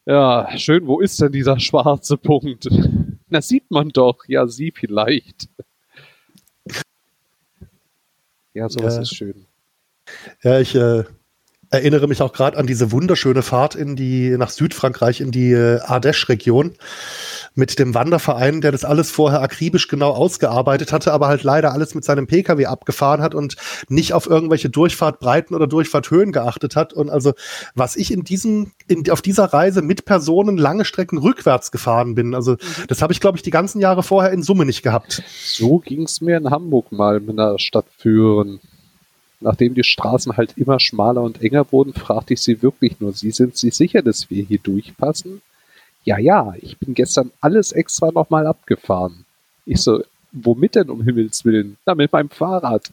Ja, 0.04 0.48
schön, 0.56 0.86
wo 0.86 1.00
ist 1.00 1.20
denn 1.20 1.32
dieser 1.32 1.60
schwarze 1.60 2.16
Punkt? 2.16 2.68
Na, 3.28 3.42
sieht 3.42 3.70
man 3.70 3.90
doch. 3.90 4.24
Ja, 4.26 4.46
sie 4.46 4.72
vielleicht. 4.74 5.48
Ja, 8.54 8.68
sowas 8.68 8.96
ja. 8.96 9.02
ist 9.02 9.14
schön. 9.14 9.46
Ja, 10.42 10.58
ich 10.60 10.74
äh, 10.74 11.04
erinnere 11.70 12.08
mich 12.08 12.22
auch 12.22 12.32
gerade 12.32 12.56
an 12.56 12.66
diese 12.66 12.92
wunderschöne 12.92 13.42
Fahrt 13.42 13.74
in 13.74 13.96
die, 13.96 14.30
nach 14.38 14.50
Südfrankreich, 14.50 15.20
in 15.20 15.30
die 15.30 15.52
äh, 15.52 15.80
Ardèche-Region 15.80 16.74
mit 17.54 17.78
dem 17.78 17.94
Wanderverein, 17.94 18.60
der 18.60 18.72
das 18.72 18.84
alles 18.84 19.10
vorher 19.10 19.42
akribisch 19.42 19.88
genau 19.88 20.10
ausgearbeitet 20.10 20.92
hatte, 20.92 21.12
aber 21.12 21.28
halt 21.28 21.42
leider 21.42 21.72
alles 21.72 21.94
mit 21.94 22.04
seinem 22.04 22.26
Pkw 22.26 22.66
abgefahren 22.66 23.20
hat 23.20 23.34
und 23.34 23.56
nicht 23.88 24.12
auf 24.14 24.26
irgendwelche 24.26 24.70
Durchfahrtbreiten 24.70 25.54
oder 25.54 25.66
Durchfahrthöhen 25.66 26.32
geachtet 26.32 26.76
hat. 26.76 26.92
Und 26.92 27.10
also, 27.10 27.34
was 27.74 27.96
ich 27.96 28.12
in 28.12 28.22
diesem, 28.22 28.72
in, 28.86 29.10
auf 29.10 29.22
dieser 29.22 29.46
Reise 29.46 29.82
mit 29.82 30.04
Personen 30.04 30.56
lange 30.56 30.84
Strecken 30.84 31.18
rückwärts 31.18 31.70
gefahren 31.70 32.14
bin, 32.14 32.34
also 32.34 32.52
mhm. 32.52 32.56
das 32.86 33.02
habe 33.02 33.12
ich, 33.12 33.20
glaube 33.20 33.36
ich, 33.36 33.42
die 33.42 33.50
ganzen 33.50 33.80
Jahre 33.80 34.02
vorher 34.02 34.32
in 34.32 34.42
Summe 34.42 34.64
nicht 34.64 34.82
gehabt. 34.82 35.22
So 35.36 35.78
ging 35.78 36.02
es 36.04 36.20
mir 36.20 36.36
in 36.36 36.50
Hamburg 36.50 36.92
mal 36.92 37.20
mit 37.20 37.38
einer 37.38 37.58
Stadt 37.58 37.86
führen. 37.96 38.60
Nachdem 39.40 39.74
die 39.74 39.84
Straßen 39.84 40.36
halt 40.36 40.54
immer 40.56 40.80
schmaler 40.80 41.22
und 41.22 41.42
enger 41.42 41.70
wurden, 41.70 41.94
fragte 41.94 42.34
ich 42.34 42.40
sie 42.40 42.62
wirklich 42.62 42.98
nur, 43.00 43.12
Sie 43.12 43.30
sind 43.30 43.56
sich 43.56 43.74
sicher, 43.74 44.02
dass 44.02 44.30
wir 44.30 44.44
hier 44.44 44.58
durchpassen? 44.58 45.42
Ja, 46.04 46.18
ja, 46.18 46.54
ich 46.60 46.78
bin 46.78 46.94
gestern 46.94 47.30
alles 47.40 47.72
extra 47.72 48.10
nochmal 48.10 48.46
abgefahren. 48.46 49.24
Ich 49.66 49.80
so, 49.80 50.02
womit 50.32 50.74
denn 50.74 50.90
um 50.90 51.02
Himmels 51.02 51.44
Willen? 51.44 51.76
Na, 51.86 51.94
mit 51.94 52.12
meinem 52.12 52.30
Fahrrad. 52.30 52.90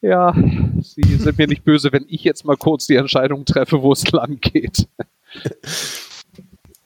Ja, 0.00 0.34
Sie 0.80 1.16
sind 1.16 1.38
mir 1.38 1.48
nicht 1.48 1.64
böse, 1.64 1.92
wenn 1.92 2.06
ich 2.08 2.24
jetzt 2.24 2.44
mal 2.44 2.56
kurz 2.56 2.86
die 2.86 2.96
Entscheidung 2.96 3.44
treffe, 3.44 3.82
wo 3.82 3.92
es 3.92 4.10
lang 4.10 4.40
geht. 4.40 4.86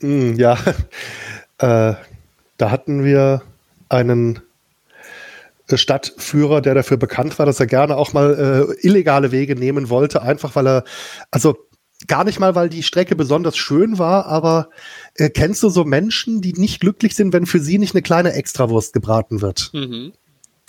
Hm, 0.00 0.34
ja, 0.36 0.55
äh, 1.59 1.94
da 2.57 2.70
hatten 2.72 3.05
wir 3.05 3.42
einen 3.88 4.40
Stadtführer, 5.79 6.61
der 6.61 6.75
dafür 6.75 6.97
bekannt 6.97 7.39
war, 7.39 7.47
dass 7.47 7.61
er 7.61 7.66
gerne 7.66 7.97
auch 7.97 8.12
mal 8.12 8.68
äh, 8.81 8.87
illegale 8.87 9.33
Wege 9.33 9.57
nehmen 9.57 9.89
wollte, 9.89 10.23
einfach 10.23 10.55
weil 10.57 10.66
er, 10.66 10.85
also 11.31 11.57
gar 12.07 12.25
nicht 12.25 12.41
mal, 12.41 12.55
weil 12.55 12.68
die 12.68 12.83
Strecke 12.83 13.16
besonders 13.16 13.57
schön 13.57 13.99
war, 13.99 14.27
aber 14.27 14.68
äh, 15.14 15.31
kennst 15.31 15.62
du 15.62 15.68
so 15.68 15.85
Menschen, 15.85 16.41
die 16.41 16.53
nicht 16.55 16.81
glücklich 16.81 17.14
sind, 17.14 17.33
wenn 17.33 17.47
für 17.47 17.61
sie 17.61 17.79
nicht 17.79 17.95
eine 17.95 18.03
kleine 18.03 18.33
Extrawurst 18.33 18.93
gebraten 18.93 19.41
wird? 19.41 19.70
Mhm. 19.73 20.12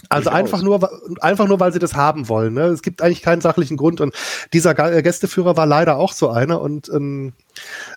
Also 0.10 0.30
einfach 0.30 0.62
nur, 0.62 0.89
einfach 1.22 1.47
nur, 1.47 1.60
weil 1.60 1.74
sie 1.74 1.80
das 1.80 1.95
haben 1.95 2.30
wollen. 2.30 2.54
Ne? 2.54 2.66
Es 2.66 2.82
gibt 2.82 3.01
eigentlich 3.01 3.22
keinen 3.22 3.41
sachlichen 3.41 3.78
Grund. 3.78 4.01
Und 4.01 4.14
dieser 4.51 4.74
Gästeführer 4.74 5.58
war 5.58 5.66
leider 5.66 5.97
auch 5.97 6.14
so 6.14 6.30
einer. 6.30 6.62
Und 6.62 6.89
ähm, 6.89 7.34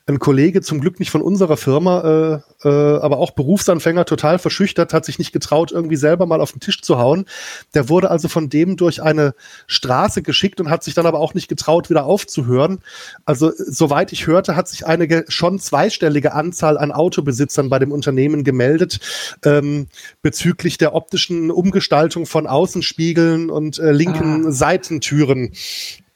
ein 0.07 0.19
Kollege, 0.19 0.61
zum 0.61 0.81
Glück 0.81 1.01
nicht 1.01 1.11
von 1.11 1.23
unserer 1.23 1.57
Firma, 1.57 2.43
äh, 2.63 2.69
äh, 2.69 2.99
aber 3.01 3.19
auch 3.19 3.33
Berufsanfänger, 3.33 4.05
total 4.05 4.39
verschüchtert, 4.39 4.93
hat 4.93 5.05
sich 5.05 5.19
nicht 5.19 5.33
getraut, 5.33 5.73
irgendwie 5.73 5.97
selber 5.97 6.27
mal 6.27 6.41
auf 6.41 6.53
den 6.53 6.61
Tisch 6.61 6.83
zu 6.83 6.99
hauen. 6.99 7.27
Der 7.75 7.89
wurde 7.89 8.11
also 8.11 8.29
von 8.29 8.49
dem 8.49 8.77
durch 8.77 9.03
eine 9.03 9.35
Straße 9.67 10.23
geschickt 10.23 10.61
und 10.61 10.71
hat 10.71 10.85
sich 10.85 10.95
dann 10.95 11.07
aber 11.07 11.19
auch 11.19 11.35
nicht 11.35 11.49
getraut, 11.49 11.91
wieder 11.91 12.05
aufzuhören. 12.05 12.81
Also, 13.25 13.53
soweit 13.57 14.13
ich 14.13 14.27
hörte, 14.27 14.57
hat 14.57 14.69
sich 14.69 14.87
eine 14.87 15.25
schon 15.29 15.59
zweistellige 15.59 16.35
Anzahl 16.35 16.79
an 16.79 16.93
Autobesitzern 16.93 17.69
bei 17.69 17.79
dem 17.79 17.93
Unternehmen 17.93 18.45
gemeldet, 18.45 19.01
ähm, 19.45 19.89
bezüglich 20.23 20.79
der 20.79 20.95
optischen 20.95 21.51
Umgestaltung 21.51 21.96
von 22.27 22.47
Außenspiegeln 22.47 23.51
und 23.51 23.79
äh, 23.79 23.93
linken 23.93 24.47
ah. 24.47 24.51
Seitentüren 24.53 25.53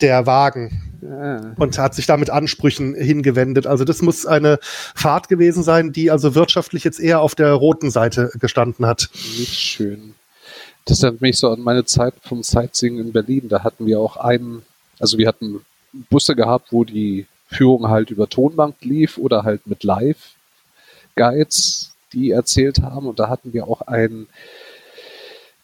der 0.00 0.26
Wagen 0.26 0.98
ja. 1.02 1.52
und 1.56 1.78
hat 1.78 1.94
sich 1.94 2.06
damit 2.06 2.30
Ansprüchen 2.30 2.94
hingewendet. 2.94 3.66
Also 3.66 3.84
das 3.84 4.02
muss 4.02 4.26
eine 4.26 4.58
Fahrt 4.62 5.28
gewesen 5.28 5.62
sein, 5.62 5.92
die 5.92 6.10
also 6.10 6.34
wirtschaftlich 6.34 6.84
jetzt 6.84 7.00
eher 7.00 7.20
auf 7.20 7.34
der 7.34 7.52
roten 7.52 7.90
Seite 7.90 8.30
gestanden 8.38 8.86
hat. 8.86 9.10
Nicht 9.38 9.54
schön. 9.54 10.14
Das 10.86 11.02
erinnert 11.02 11.20
mich 11.20 11.38
so 11.38 11.50
an 11.50 11.60
meine 11.60 11.84
Zeit 11.84 12.14
vom 12.22 12.42
Sightseeing 12.42 12.98
in 12.98 13.12
Berlin. 13.12 13.48
Da 13.48 13.62
hatten 13.62 13.86
wir 13.86 14.00
auch 14.00 14.16
einen, 14.16 14.62
also 14.98 15.18
wir 15.18 15.28
hatten 15.28 15.60
Busse 16.08 16.34
gehabt, 16.34 16.72
wo 16.72 16.84
die 16.84 17.26
Führung 17.48 17.88
halt 17.88 18.10
über 18.10 18.28
Tonbank 18.28 18.76
lief 18.80 19.18
oder 19.18 19.42
halt 19.44 19.66
mit 19.66 19.84
Live-Guides, 19.84 20.32
die 22.12 22.30
erzählt 22.30 22.80
haben. 22.82 23.06
Und 23.06 23.18
da 23.18 23.28
hatten 23.28 23.52
wir 23.52 23.68
auch 23.68 23.82
einen 23.82 24.28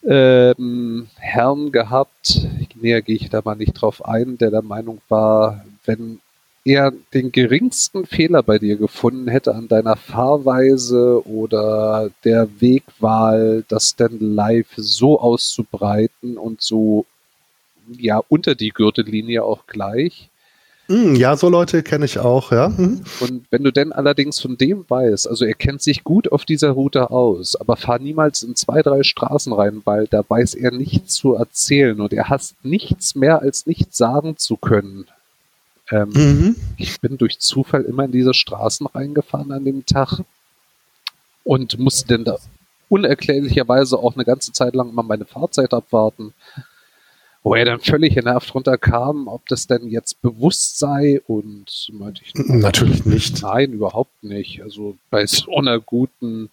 ähm, 0.06 1.08
Herrn 1.16 1.72
gehabt, 1.72 2.46
näher 2.80 3.02
gehe 3.02 3.16
ich 3.16 3.30
da 3.30 3.42
mal 3.44 3.56
nicht 3.56 3.74
drauf 3.74 4.04
ein, 4.04 4.38
der 4.38 4.50
der 4.50 4.62
Meinung 4.62 5.00
war, 5.08 5.64
wenn 5.84 6.20
er 6.64 6.92
den 7.14 7.30
geringsten 7.30 8.06
Fehler 8.06 8.42
bei 8.42 8.58
dir 8.58 8.76
gefunden 8.76 9.28
hätte 9.28 9.54
an 9.54 9.68
deiner 9.68 9.96
Fahrweise 9.96 11.26
oder 11.26 12.10
der 12.24 12.48
Wegwahl, 12.60 13.64
das 13.68 13.94
dann 13.94 14.18
live 14.18 14.72
so 14.76 15.20
auszubreiten 15.20 16.36
und 16.38 16.60
so 16.60 17.06
ja 17.96 18.20
unter 18.28 18.56
die 18.56 18.70
Gürtellinie 18.70 19.44
auch 19.44 19.66
gleich, 19.66 20.28
ja, 20.88 21.36
so 21.36 21.48
Leute 21.48 21.82
kenne 21.82 22.04
ich 22.04 22.18
auch, 22.18 22.52
ja. 22.52 22.68
Mhm. 22.68 23.02
Und 23.20 23.46
wenn 23.50 23.64
du 23.64 23.72
denn 23.72 23.92
allerdings 23.92 24.40
von 24.40 24.56
dem 24.56 24.84
weißt, 24.88 25.28
also 25.28 25.44
er 25.44 25.54
kennt 25.54 25.82
sich 25.82 26.04
gut 26.04 26.30
auf 26.30 26.44
dieser 26.44 26.70
Route 26.70 27.10
aus, 27.10 27.56
aber 27.56 27.76
fahr 27.76 27.98
niemals 27.98 28.42
in 28.42 28.54
zwei, 28.54 28.82
drei 28.82 29.02
Straßen 29.02 29.52
rein, 29.52 29.82
weil 29.84 30.06
da 30.06 30.22
weiß 30.26 30.54
er 30.54 30.70
nichts 30.70 31.14
zu 31.14 31.34
erzählen 31.34 32.00
und 32.00 32.12
er 32.12 32.28
hasst 32.28 32.54
nichts 32.62 33.14
mehr 33.14 33.42
als 33.42 33.66
nichts 33.66 33.96
sagen 33.96 34.36
zu 34.36 34.56
können. 34.56 35.06
Ähm, 35.90 36.10
mhm. 36.14 36.56
Ich 36.76 37.00
bin 37.00 37.18
durch 37.18 37.38
Zufall 37.38 37.82
immer 37.82 38.04
in 38.04 38.12
diese 38.12 38.34
Straßen 38.34 38.86
reingefahren 38.86 39.52
an 39.52 39.64
dem 39.64 39.86
Tag 39.86 40.20
und 41.44 41.78
musste 41.78 42.08
dann 42.08 42.24
da 42.24 42.38
unerklärlicherweise 42.88 43.98
auch 43.98 44.14
eine 44.14 44.24
ganze 44.24 44.52
Zeit 44.52 44.74
lang 44.74 44.90
immer 44.90 45.02
meine 45.02 45.24
Fahrzeit 45.24 45.72
abwarten. 45.74 46.34
Wo 47.46 47.54
er 47.54 47.64
dann 47.64 47.78
völlig 47.78 48.16
genervt 48.16 48.52
runterkam, 48.56 49.28
ob 49.28 49.46
das 49.46 49.68
denn 49.68 49.86
jetzt 49.86 50.20
bewusst 50.20 50.80
sei 50.80 51.20
und 51.28 51.92
meinte 51.92 52.22
ich, 52.24 52.34
natürlich 52.34 53.04
nicht. 53.04 53.40
Nein, 53.40 53.70
überhaupt 53.70 54.24
nicht. 54.24 54.64
Also 54.64 54.96
bei 55.10 55.24
so 55.26 55.54
einer 55.54 55.78
guten 55.78 56.50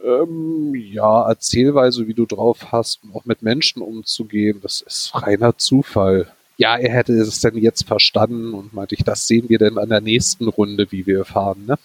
ähm, 0.00 0.72
ja, 0.76 1.28
Erzählweise, 1.28 2.06
wie 2.06 2.14
du 2.14 2.26
drauf 2.26 2.70
hast, 2.70 3.00
auch 3.12 3.24
mit 3.24 3.42
Menschen 3.42 3.82
umzugehen, 3.82 4.60
das 4.62 4.82
ist 4.82 5.10
reiner 5.14 5.58
Zufall. 5.58 6.30
Ja, 6.58 6.76
er 6.76 6.92
hätte 6.92 7.14
es 7.14 7.40
denn 7.40 7.58
jetzt 7.58 7.84
verstanden 7.84 8.54
und 8.54 8.72
meinte 8.72 8.94
ich, 8.94 9.02
das 9.02 9.26
sehen 9.26 9.48
wir 9.48 9.58
denn 9.58 9.78
an 9.78 9.88
der 9.88 10.00
nächsten 10.00 10.46
Runde, 10.46 10.92
wie 10.92 11.08
wir 11.08 11.24
fahren, 11.24 11.66
ne? 11.66 11.76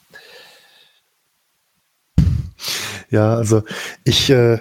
Ja, 3.10 3.34
also 3.34 3.64
ich, 4.04 4.30
äh, 4.30 4.60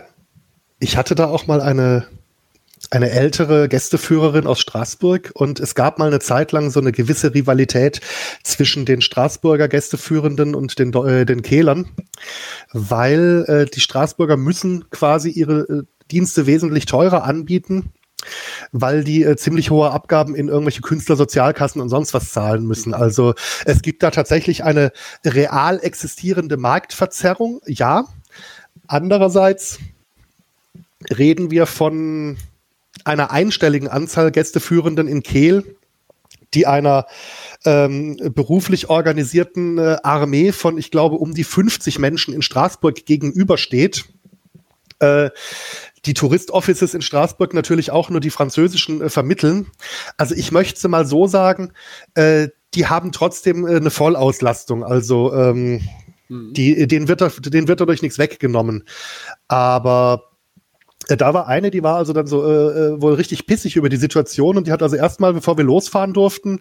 ich 0.79 0.97
hatte 0.97 1.15
da 1.15 1.27
auch 1.27 1.47
mal 1.47 1.61
eine, 1.61 2.07
eine 2.97 3.11
ältere 3.11 3.69
Gästeführerin 3.69 4.47
aus 4.47 4.59
Straßburg 4.61 5.31
und 5.35 5.61
es 5.61 5.75
gab 5.75 5.99
mal 5.99 6.09
eine 6.09 6.19
Zeit 6.19 6.53
lang 6.53 6.71
so 6.71 6.81
eine 6.81 6.93
gewisse 6.93 7.35
Rivalität 7.35 8.01
zwischen 8.43 8.85
den 8.87 9.03
Straßburger 9.03 9.69
Gästeführenden 9.69 10.55
und 10.55 10.79
den, 10.79 10.93
äh, 10.95 11.27
den 11.27 11.43
Kehlern, 11.43 11.89
weil 12.73 13.45
äh, 13.49 13.67
die 13.67 13.81
Straßburger 13.81 14.37
müssen 14.37 14.91
quasi 14.91 15.31
ihre 15.31 15.61
äh, 15.61 15.83
Dienste 16.11 16.47
wesentlich 16.47 16.87
teurer 16.87 17.25
anbieten, 17.25 17.93
weil 18.73 19.05
die 19.05 19.23
äh, 19.23 19.37
ziemlich 19.37 19.71
hohe 19.71 19.91
Abgaben 19.91 20.35
in 20.35 20.49
irgendwelche 20.49 20.83
Künstlersozialkassen 20.83 21.81
und 21.81 21.89
sonst 21.89 22.15
was 22.15 22.33
zahlen 22.33 22.65
müssen. 22.67 22.95
Also 22.95 23.35
es 23.65 23.83
gibt 23.83 24.03
da 24.03 24.11
tatsächlich 24.11 24.65
eine 24.65 24.93
real 25.25 25.81
existierende 25.83 26.57
Marktverzerrung, 26.57 27.61
ja. 27.67 28.07
Andererseits 28.89 29.81
reden 31.11 31.51
wir 31.51 31.67
von 31.67 32.37
einer 33.05 33.31
einstelligen 33.31 33.89
Anzahl 33.89 34.31
Gästeführenden 34.31 35.09
in 35.09 35.23
Kehl, 35.23 35.77
die 36.55 36.67
einer 36.67 37.07
ähm, 37.65 38.17
beruflich 38.35 38.89
organisierten 38.89 39.79
äh, 39.79 39.97
Armee 40.03 40.53
von, 40.53 40.79
ich 40.79 40.91
glaube, 40.91 41.17
um 41.17 41.35
die 41.35 41.45
50 41.45 41.99
Menschen 41.99 42.35
in 42.35 42.43
Straßburg 42.43 43.05
gegenübersteht. 43.05 44.05
Äh, 44.99 45.31
die 46.07 46.15
Tourist-Offices 46.15 46.95
in 46.95 47.03
Straßburg 47.03 47.53
natürlich 47.53 47.91
auch 47.91 48.09
nur 48.09 48.21
die 48.21 48.31
französischen 48.31 49.03
äh, 49.03 49.11
vermitteln. 49.11 49.67
Also 50.17 50.35
ich 50.35 50.53
möchte 50.53 50.89
mal 50.89 51.05
so 51.05 51.27
sagen, 51.27 51.73
äh, 52.15 52.49
die 52.75 52.87
haben 52.87 53.13
trotzdem 53.13 53.67
äh, 53.67 53.77
eine 53.77 53.91
Vollauslastung. 53.91 54.85
Also 54.85 55.35
ähm, 55.35 55.83
mhm. 56.29 56.53
die, 56.55 56.87
denen, 56.87 57.09
wird, 57.09 57.21
denen 57.53 57.69
wird 57.69 57.81
dadurch 57.81 58.03
nichts 58.03 58.19
weggenommen. 58.19 58.85
Aber 59.49 60.23
äh, 60.25 60.36
da 61.09 61.33
war 61.35 61.47
eine, 61.47 61.71
die 61.71 61.85
war 61.85 61.97
also 61.97 62.13
dann 62.13 62.27
so 62.27 62.45
äh, 62.45 62.49
äh, 62.49 63.01
wohl 63.01 63.15
richtig 63.15 63.47
pissig 63.47 63.77
über 63.77 63.89
die 63.89 63.97
Situation 63.97 64.57
und 64.57 64.67
die 64.67 64.73
hat 64.73 64.83
also 64.83 64.97
erstmal, 64.97 65.33
bevor 65.35 65.57
wir 65.57 65.65
losfahren 65.65 66.13
durften, 66.13 66.59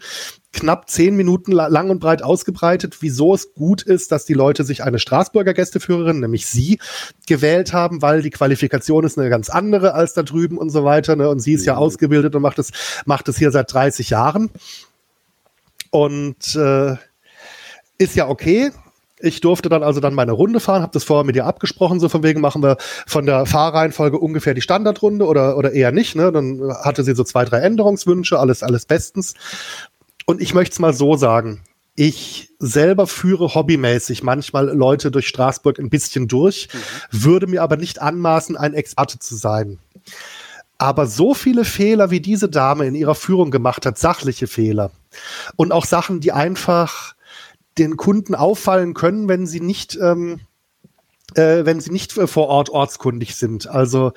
knapp 0.53 0.87
zehn 0.89 1.15
Minuten 1.15 1.51
lang 1.51 1.89
und 1.89 1.99
breit 1.99 2.21
ausgebreitet, 2.21 2.97
wieso 3.01 3.33
es 3.33 3.55
gut 3.55 3.81
ist, 3.81 4.11
dass 4.11 4.25
die 4.25 4.33
Leute 4.35 4.63
sich 4.63 4.83
eine 4.83 4.99
Straßburger 4.99 5.53
Gästeführerin, 5.53 6.19
nämlich 6.19 6.45
sie, 6.45 6.79
gewählt 7.27 7.73
haben, 7.73 8.03
weil 8.03 8.21
die 8.21 8.29
Qualifikation 8.29 9.03
ist 9.03 9.17
eine 9.17 9.29
ganz 9.29 9.49
andere 9.49 9.95
als 9.95 10.13
da 10.13 10.21
drüben 10.21 10.57
und 10.59 10.69
so 10.69 10.85
weiter. 10.85 11.15
Ne? 11.15 11.27
Und 11.27 11.39
sie 11.39 11.53
ist 11.53 11.65
ja 11.65 11.73
mhm. 11.73 11.79
ausgebildet 11.79 12.35
und 12.35 12.41
macht 12.43 12.59
es 12.59 12.71
macht 13.05 13.27
es 13.27 13.37
hier 13.37 13.51
seit 13.51 13.73
30 13.73 14.11
Jahren. 14.11 14.51
Und 15.89 16.55
äh, 16.55 16.95
ist 17.97 18.15
ja 18.15 18.27
okay, 18.27 18.71
ich 19.25 19.41
durfte 19.41 19.69
dann 19.69 19.83
also 19.83 19.99
dann 19.99 20.13
meine 20.13 20.31
Runde 20.31 20.59
fahren, 20.59 20.81
habe 20.81 20.93
das 20.93 21.03
vorher 21.03 21.25
mit 21.25 21.35
ihr 21.35 21.45
abgesprochen, 21.45 21.99
so 21.99 22.09
von 22.09 22.23
wegen 22.23 22.41
machen 22.41 22.63
wir 22.63 22.77
von 23.07 23.25
der 23.25 23.45
Fahrreihenfolge 23.45 24.17
ungefähr 24.17 24.53
die 24.53 24.61
Standardrunde 24.61 25.25
oder, 25.25 25.57
oder 25.57 25.71
eher 25.71 25.91
nicht. 25.91 26.15
Ne? 26.15 26.31
Dann 26.31 26.61
hatte 26.83 27.03
sie 27.03 27.15
so 27.15 27.23
zwei, 27.23 27.45
drei 27.45 27.59
Änderungswünsche, 27.59 28.39
alles, 28.39 28.63
alles 28.63 28.85
bestens. 28.85 29.33
Und 30.25 30.41
ich 30.41 30.53
möchte 30.53 30.73
es 30.73 30.79
mal 30.79 30.93
so 30.93 31.15
sagen. 31.15 31.61
Ich 31.97 32.49
selber 32.59 33.07
führe 33.07 33.55
hobbymäßig 33.55 34.21
manchmal 34.21 34.67
Leute 34.67 35.11
durch 35.11 35.27
Straßburg 35.27 35.79
ein 35.79 35.89
bisschen 35.89 36.27
durch, 36.27 36.67
mhm. 36.73 37.23
würde 37.23 37.47
mir 37.47 37.63
aber 37.63 37.77
nicht 37.77 38.01
anmaßen, 38.01 38.57
ein 38.57 38.73
Experte 38.73 39.17
zu 39.19 39.35
sein. 39.35 39.79
Aber 40.77 41.07
so 41.07 41.33
viele 41.33 41.63
Fehler, 41.63 42.11
wie 42.11 42.19
diese 42.19 42.49
Dame 42.49 42.85
in 42.85 42.95
ihrer 42.95 43.15
Führung 43.15 43.49
gemacht 43.49 43.85
hat, 43.85 43.97
sachliche 43.97 44.47
Fehler 44.47 44.91
und 45.55 45.71
auch 45.71 45.85
Sachen, 45.85 46.19
die 46.19 46.33
einfach 46.33 47.14
den 47.77 47.97
Kunden 47.97 48.35
auffallen 48.35 48.93
können, 48.93 49.27
wenn 49.27 49.45
sie 49.47 49.59
nicht 49.59 49.97
ähm, 50.01 50.39
äh, 51.33 51.65
wenn 51.65 51.79
sie 51.79 51.91
nicht 51.91 52.13
vor 52.13 52.47
Ort 52.47 52.69
ortskundig 52.69 53.35
sind. 53.35 53.67
Also 53.67 54.13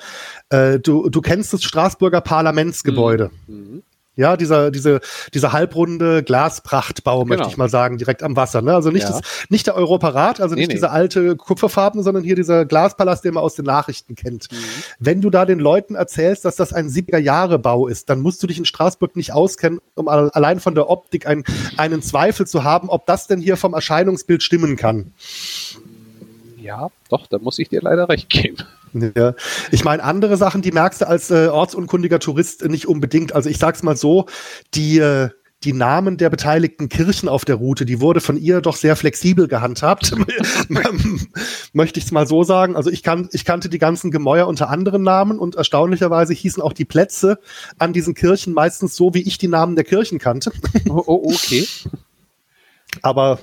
äh, 0.50 0.78
du, 0.78 1.08
du 1.08 1.20
kennst 1.20 1.52
das 1.52 1.64
Straßburger 1.64 2.20
Parlamentsgebäude. 2.20 3.30
Mhm. 3.46 3.82
Ja, 4.18 4.36
dieser, 4.36 4.72
diese, 4.72 5.00
dieser 5.32 5.52
halbrunde 5.52 6.24
Glasprachtbau, 6.24 7.22
genau. 7.22 7.36
möchte 7.36 7.48
ich 7.52 7.56
mal 7.56 7.68
sagen, 7.68 7.98
direkt 7.98 8.24
am 8.24 8.34
Wasser. 8.34 8.62
Ne? 8.62 8.74
Also 8.74 8.90
nicht, 8.90 9.04
ja. 9.04 9.10
das, 9.10 9.20
nicht 9.48 9.68
der 9.68 9.76
Europarat, 9.76 10.40
also 10.40 10.56
nee, 10.56 10.62
nicht 10.62 10.68
nee. 10.70 10.74
dieser 10.74 10.90
alte 10.90 11.36
Kupferfarben, 11.36 12.02
sondern 12.02 12.24
hier 12.24 12.34
dieser 12.34 12.64
Glaspalast, 12.64 13.24
den 13.24 13.34
man 13.34 13.44
aus 13.44 13.54
den 13.54 13.64
Nachrichten 13.64 14.16
kennt. 14.16 14.50
Mhm. 14.50 14.56
Wenn 14.98 15.20
du 15.20 15.30
da 15.30 15.44
den 15.44 15.60
Leuten 15.60 15.94
erzählst, 15.94 16.44
dass 16.44 16.56
das 16.56 16.72
ein 16.72 16.88
70er-Jahre-Bau 16.88 17.86
ist, 17.86 18.10
dann 18.10 18.18
musst 18.18 18.42
du 18.42 18.48
dich 18.48 18.58
in 18.58 18.64
Straßburg 18.64 19.14
nicht 19.14 19.32
auskennen, 19.34 19.78
um 19.94 20.08
allein 20.08 20.58
von 20.58 20.74
der 20.74 20.90
Optik 20.90 21.28
ein, 21.28 21.44
einen 21.76 22.02
Zweifel 22.02 22.44
zu 22.44 22.64
haben, 22.64 22.88
ob 22.88 23.06
das 23.06 23.28
denn 23.28 23.38
hier 23.38 23.56
vom 23.56 23.72
Erscheinungsbild 23.72 24.42
stimmen 24.42 24.74
kann. 24.74 25.12
Ja, 26.60 26.88
doch, 27.08 27.28
da 27.28 27.38
muss 27.38 27.60
ich 27.60 27.68
dir 27.68 27.82
leider 27.82 28.08
recht 28.08 28.28
geben. 28.30 28.64
Ja. 28.92 29.34
Ich 29.70 29.84
meine, 29.84 30.02
andere 30.02 30.36
Sachen, 30.36 30.62
die 30.62 30.72
merkst 30.72 31.02
du 31.02 31.08
als 31.08 31.30
äh, 31.30 31.48
ortsunkundiger 31.48 32.18
Tourist 32.18 32.64
nicht 32.64 32.86
unbedingt. 32.86 33.34
Also 33.34 33.48
ich 33.48 33.58
sag's 33.58 33.82
mal 33.82 33.96
so, 33.96 34.26
die, 34.74 34.98
äh, 34.98 35.30
die 35.64 35.72
Namen 35.72 36.16
der 36.18 36.30
beteiligten 36.30 36.88
Kirchen 36.88 37.28
auf 37.28 37.44
der 37.44 37.56
Route, 37.56 37.84
die 37.84 38.00
wurde 38.00 38.20
von 38.20 38.36
ihr 38.36 38.60
doch 38.60 38.76
sehr 38.76 38.94
flexibel 38.94 39.48
gehandhabt. 39.48 40.14
Möchte 41.72 41.98
ich 41.98 42.06
es 42.06 42.12
mal 42.12 42.26
so 42.26 42.44
sagen. 42.44 42.76
Also 42.76 42.90
ich, 42.90 43.02
kann, 43.02 43.28
ich 43.32 43.44
kannte 43.44 43.68
die 43.68 43.78
ganzen 43.78 44.10
Gemäuer 44.10 44.46
unter 44.46 44.68
anderen 44.68 45.02
Namen 45.02 45.38
und 45.38 45.56
erstaunlicherweise 45.56 46.32
hießen 46.32 46.62
auch 46.62 46.72
die 46.72 46.84
Plätze 46.84 47.40
an 47.78 47.92
diesen 47.92 48.14
Kirchen 48.14 48.54
meistens 48.54 48.94
so, 48.94 49.14
wie 49.14 49.22
ich 49.22 49.38
die 49.38 49.48
Namen 49.48 49.74
der 49.74 49.84
Kirchen 49.84 50.18
kannte. 50.18 50.52
Oh, 50.88 51.02
oh 51.06 51.32
okay. 51.34 51.66
Aber 53.02 53.38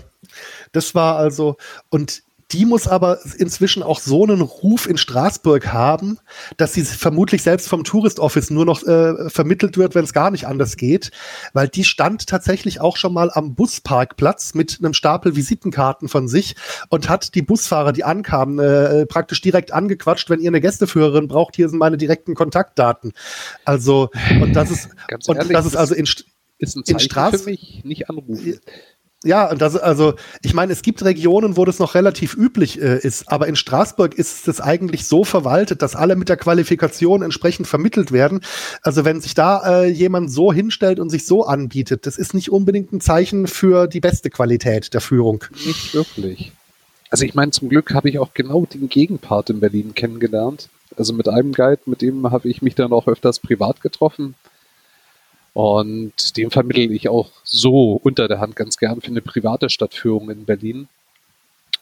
das 0.72 0.96
war 0.96 1.18
also, 1.18 1.58
und 1.90 2.24
die 2.52 2.66
muss 2.66 2.88
aber 2.88 3.20
inzwischen 3.38 3.82
auch 3.82 4.00
so 4.00 4.24
einen 4.24 4.42
Ruf 4.42 4.88
in 4.88 4.98
Straßburg 4.98 5.74
haben, 5.74 6.20
dass 6.58 6.74
sie 6.74 6.84
vermutlich 6.84 7.42
selbst 7.42 7.68
vom 7.68 7.84
Tourist 7.84 8.20
Office 8.20 8.52
nur 8.52 8.66
noch 8.66 8.84
äh, 8.84 9.30
vermittelt 9.30 9.78
wird, 9.78 9.96
wenn 9.96 10.04
es 10.04 10.14
gar 10.14 10.30
nicht 10.30 10.46
anders 10.46 10.78
geht, 10.78 11.12
weil 11.54 11.68
die 11.68 11.84
stand 11.84 12.28
tatsächlich 12.28 12.82
auch 12.82 12.98
schon 12.98 13.14
mal 13.14 13.32
am 13.34 13.56
Busparkplatz 13.56 14.54
mit 14.54 14.78
einem 14.80 14.94
Stapel 14.94 15.36
Visitenkarten 15.36 16.08
von 16.08 16.28
sich 16.28 16.56
und 16.90 17.10
hat 17.10 17.34
die 17.34 17.42
Busfahrer, 17.42 17.94
die 17.94 18.04
ankamen, 18.04 18.60
äh, 18.60 19.06
praktisch 19.08 19.42
direkt 19.42 19.74
angequatscht, 19.74 20.30
wenn 20.30 20.40
ihr 20.40 20.50
eine 20.50 20.62
Gästeführerin 20.62 21.28
braucht, 21.28 21.56
hier 21.56 21.68
sind 21.68 21.80
meine 21.80 21.98
direkten 21.98 22.36
Kontaktdaten. 22.36 23.14
Also 23.66 24.10
und 24.42 24.54
das 24.54 24.70
ist 24.70 24.90
Ganz 25.08 25.28
und 25.28 25.52
das 25.52 25.66
ist 25.66 25.76
also 25.76 25.96
in, 25.96 26.06
ist 26.58 26.76
ein 26.76 26.86
Zeichen 26.86 26.94
in 26.94 27.00
Straß 27.00 27.42
für 27.42 27.50
mich 27.50 27.84
nicht 27.84 28.10
anrufen. 28.10 28.60
Ja, 29.26 29.50
und 29.50 29.60
das, 29.60 29.76
also, 29.76 30.14
ich 30.44 30.54
meine, 30.54 30.72
es 30.72 30.84
gibt 30.84 31.04
Regionen, 31.04 31.58
wo 31.58 31.66
das 31.66 31.80
noch 31.80 31.96
relativ 31.96 32.38
üblich 32.38 32.80
äh, 32.80 33.00
ist, 33.00 33.28
aber 33.28 33.48
in 33.48 33.56
Straßburg 33.56 34.14
ist 34.14 34.48
es 34.48 34.62
eigentlich 34.62 35.08
so 35.08 35.24
verwaltet, 35.24 35.82
dass 35.82 35.96
alle 35.96 36.16
mit 36.16 36.30
der 36.30 36.38
Qualifikation 36.38 37.24
entsprechend 37.24 37.66
vermittelt 37.66 38.12
werden. 38.12 38.42
Also, 38.84 39.04
wenn 39.04 39.22
sich 39.22 39.34
da 39.34 39.82
äh, 39.82 39.88
jemand 39.88 40.32
so 40.32 40.54
hinstellt 40.54 41.00
und 41.00 41.10
sich 41.10 41.26
so 41.26 41.44
anbietet, 41.44 42.06
das 42.06 42.18
ist 42.18 42.36
nicht 42.36 42.52
unbedingt 42.52 42.94
ein 42.94 43.02
Zeichen 43.02 43.48
für 43.48 43.88
die 43.88 44.00
beste 44.00 44.30
Qualität 44.30 44.94
der 44.94 45.02
Führung. 45.02 45.44
Nicht 45.66 45.96
wirklich. 45.96 46.52
Also, 47.10 47.26
ich 47.26 47.34
meine, 47.34 47.50
zum 47.50 47.68
Glück 47.68 47.96
habe 47.96 48.10
ich 48.10 48.20
auch 48.20 48.36
genau 48.36 48.68
den 48.68 48.90
Gegenpart 48.90 49.50
in 49.50 49.60
Berlin 49.60 49.96
kennengelernt. 49.96 50.70
Also 50.98 51.14
mit 51.14 51.28
einem 51.28 51.52
Guide, 51.52 51.82
mit 51.88 52.02
dem 52.04 52.32
habe 52.32 52.48
ich 52.48 52.62
mich 52.62 52.76
dann 52.76 52.94
auch 52.94 53.08
öfters 53.08 53.40
privat 53.40 53.82
getroffen. 53.82 54.36
Und 55.56 56.36
den 56.36 56.52
vermittle 56.52 56.84
ich 56.84 57.08
auch 57.08 57.32
so 57.46 57.94
unter 58.04 58.28
der 58.28 58.42
Hand 58.42 58.58
ganz 58.58 58.76
gern 58.76 59.00
für 59.00 59.08
eine 59.08 59.22
private 59.22 59.70
Stadtführung 59.70 60.30
in 60.30 60.44
Berlin. 60.44 60.90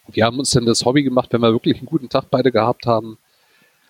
Wir 0.07 0.25
haben 0.25 0.37
uns 0.37 0.51
dann 0.51 0.67
das 0.67 0.85
Hobby 0.85 1.01
gemacht, 1.01 1.29
wenn 1.33 1.41
wir 1.41 1.53
wirklich 1.53 1.77
einen 1.77 1.87
guten 1.87 2.07
Tag 2.07 2.25
beide 2.29 2.51
gehabt 2.51 2.85
haben. 2.85 3.17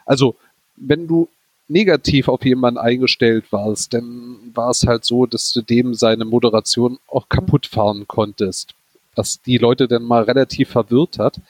Also, 0.05 0.37
wenn 0.77 1.05
du 1.05 1.27
negativ 1.67 2.29
auf 2.29 2.45
jemanden 2.45 2.77
eingestellt 2.77 3.51
warst, 3.51 3.93
dann 3.93 4.37
war 4.53 4.69
es 4.69 4.87
halt 4.87 5.03
so, 5.03 5.25
dass 5.25 5.51
du 5.51 5.61
dem 5.61 5.95
seine 5.95 6.23
Moderation 6.23 6.97
auch 7.09 7.27
kaputt 7.27 7.67
fahren 7.67 8.07
konntest. 8.07 8.75
Was 9.15 9.41
die 9.41 9.57
Leute 9.57 9.89
dann 9.89 10.03
mal 10.03 10.23
relativ 10.23 10.69
verwirrt 10.69 11.19
hat 11.19 11.41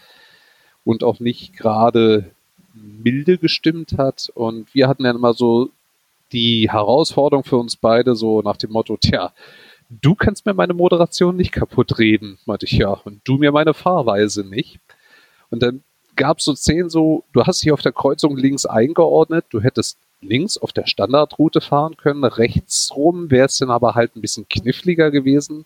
und 0.84 1.03
auch 1.03 1.19
nicht 1.19 1.53
gerade 1.55 2.31
milde 2.73 3.38
gestimmt 3.38 3.99
hat. 3.99 4.31
Und 4.34 4.73
wir 4.73 4.88
hatten 4.88 5.03
dann 5.03 5.18
immer 5.18 5.35
so 5.35 5.69
die 6.34 6.69
Herausforderung 6.69 7.43
für 7.43 7.57
uns 7.57 7.76
beide 7.76 8.15
so 8.15 8.41
nach 8.41 8.57
dem 8.57 8.72
Motto, 8.72 8.97
tja, 8.97 9.31
du 9.89 10.15
kannst 10.15 10.45
mir 10.45 10.53
meine 10.53 10.73
Moderation 10.73 11.35
nicht 11.35 11.51
kaputt 11.51 11.99
reden, 11.99 12.39
meinte 12.45 12.65
ich, 12.65 12.73
ja, 12.73 12.89
und 12.89 13.22
du 13.23 13.38
mir 13.38 13.51
meine 13.51 13.73
Fahrweise 13.73 14.43
nicht. 14.43 14.80
Und 15.49 15.61
dann 15.61 15.84
gab 16.15 16.39
es 16.39 16.45
so 16.45 16.55
Szenen 16.55 16.89
so, 16.89 17.23
du 17.34 17.43
hast 17.43 17.64
dich 17.64 17.72
auf 17.72 17.81
der 17.81 17.91
Kreuzung 17.91 18.38
links 18.38 18.65
eingeordnet, 18.65 19.45
du 19.49 19.61
hättest 19.61 19.97
links 20.22 20.57
auf 20.57 20.72
der 20.73 20.88
Standardroute 20.88 21.61
fahren 21.61 21.97
können, 21.97 22.23
rechts 22.23 22.91
rum 22.95 23.30
wäre 23.30 23.47
es 23.47 23.57
dann 23.57 23.69
aber 23.69 23.95
halt 23.95 24.15
ein 24.15 24.22
bisschen 24.22 24.47
kniffliger 24.47 25.11
gewesen. 25.11 25.65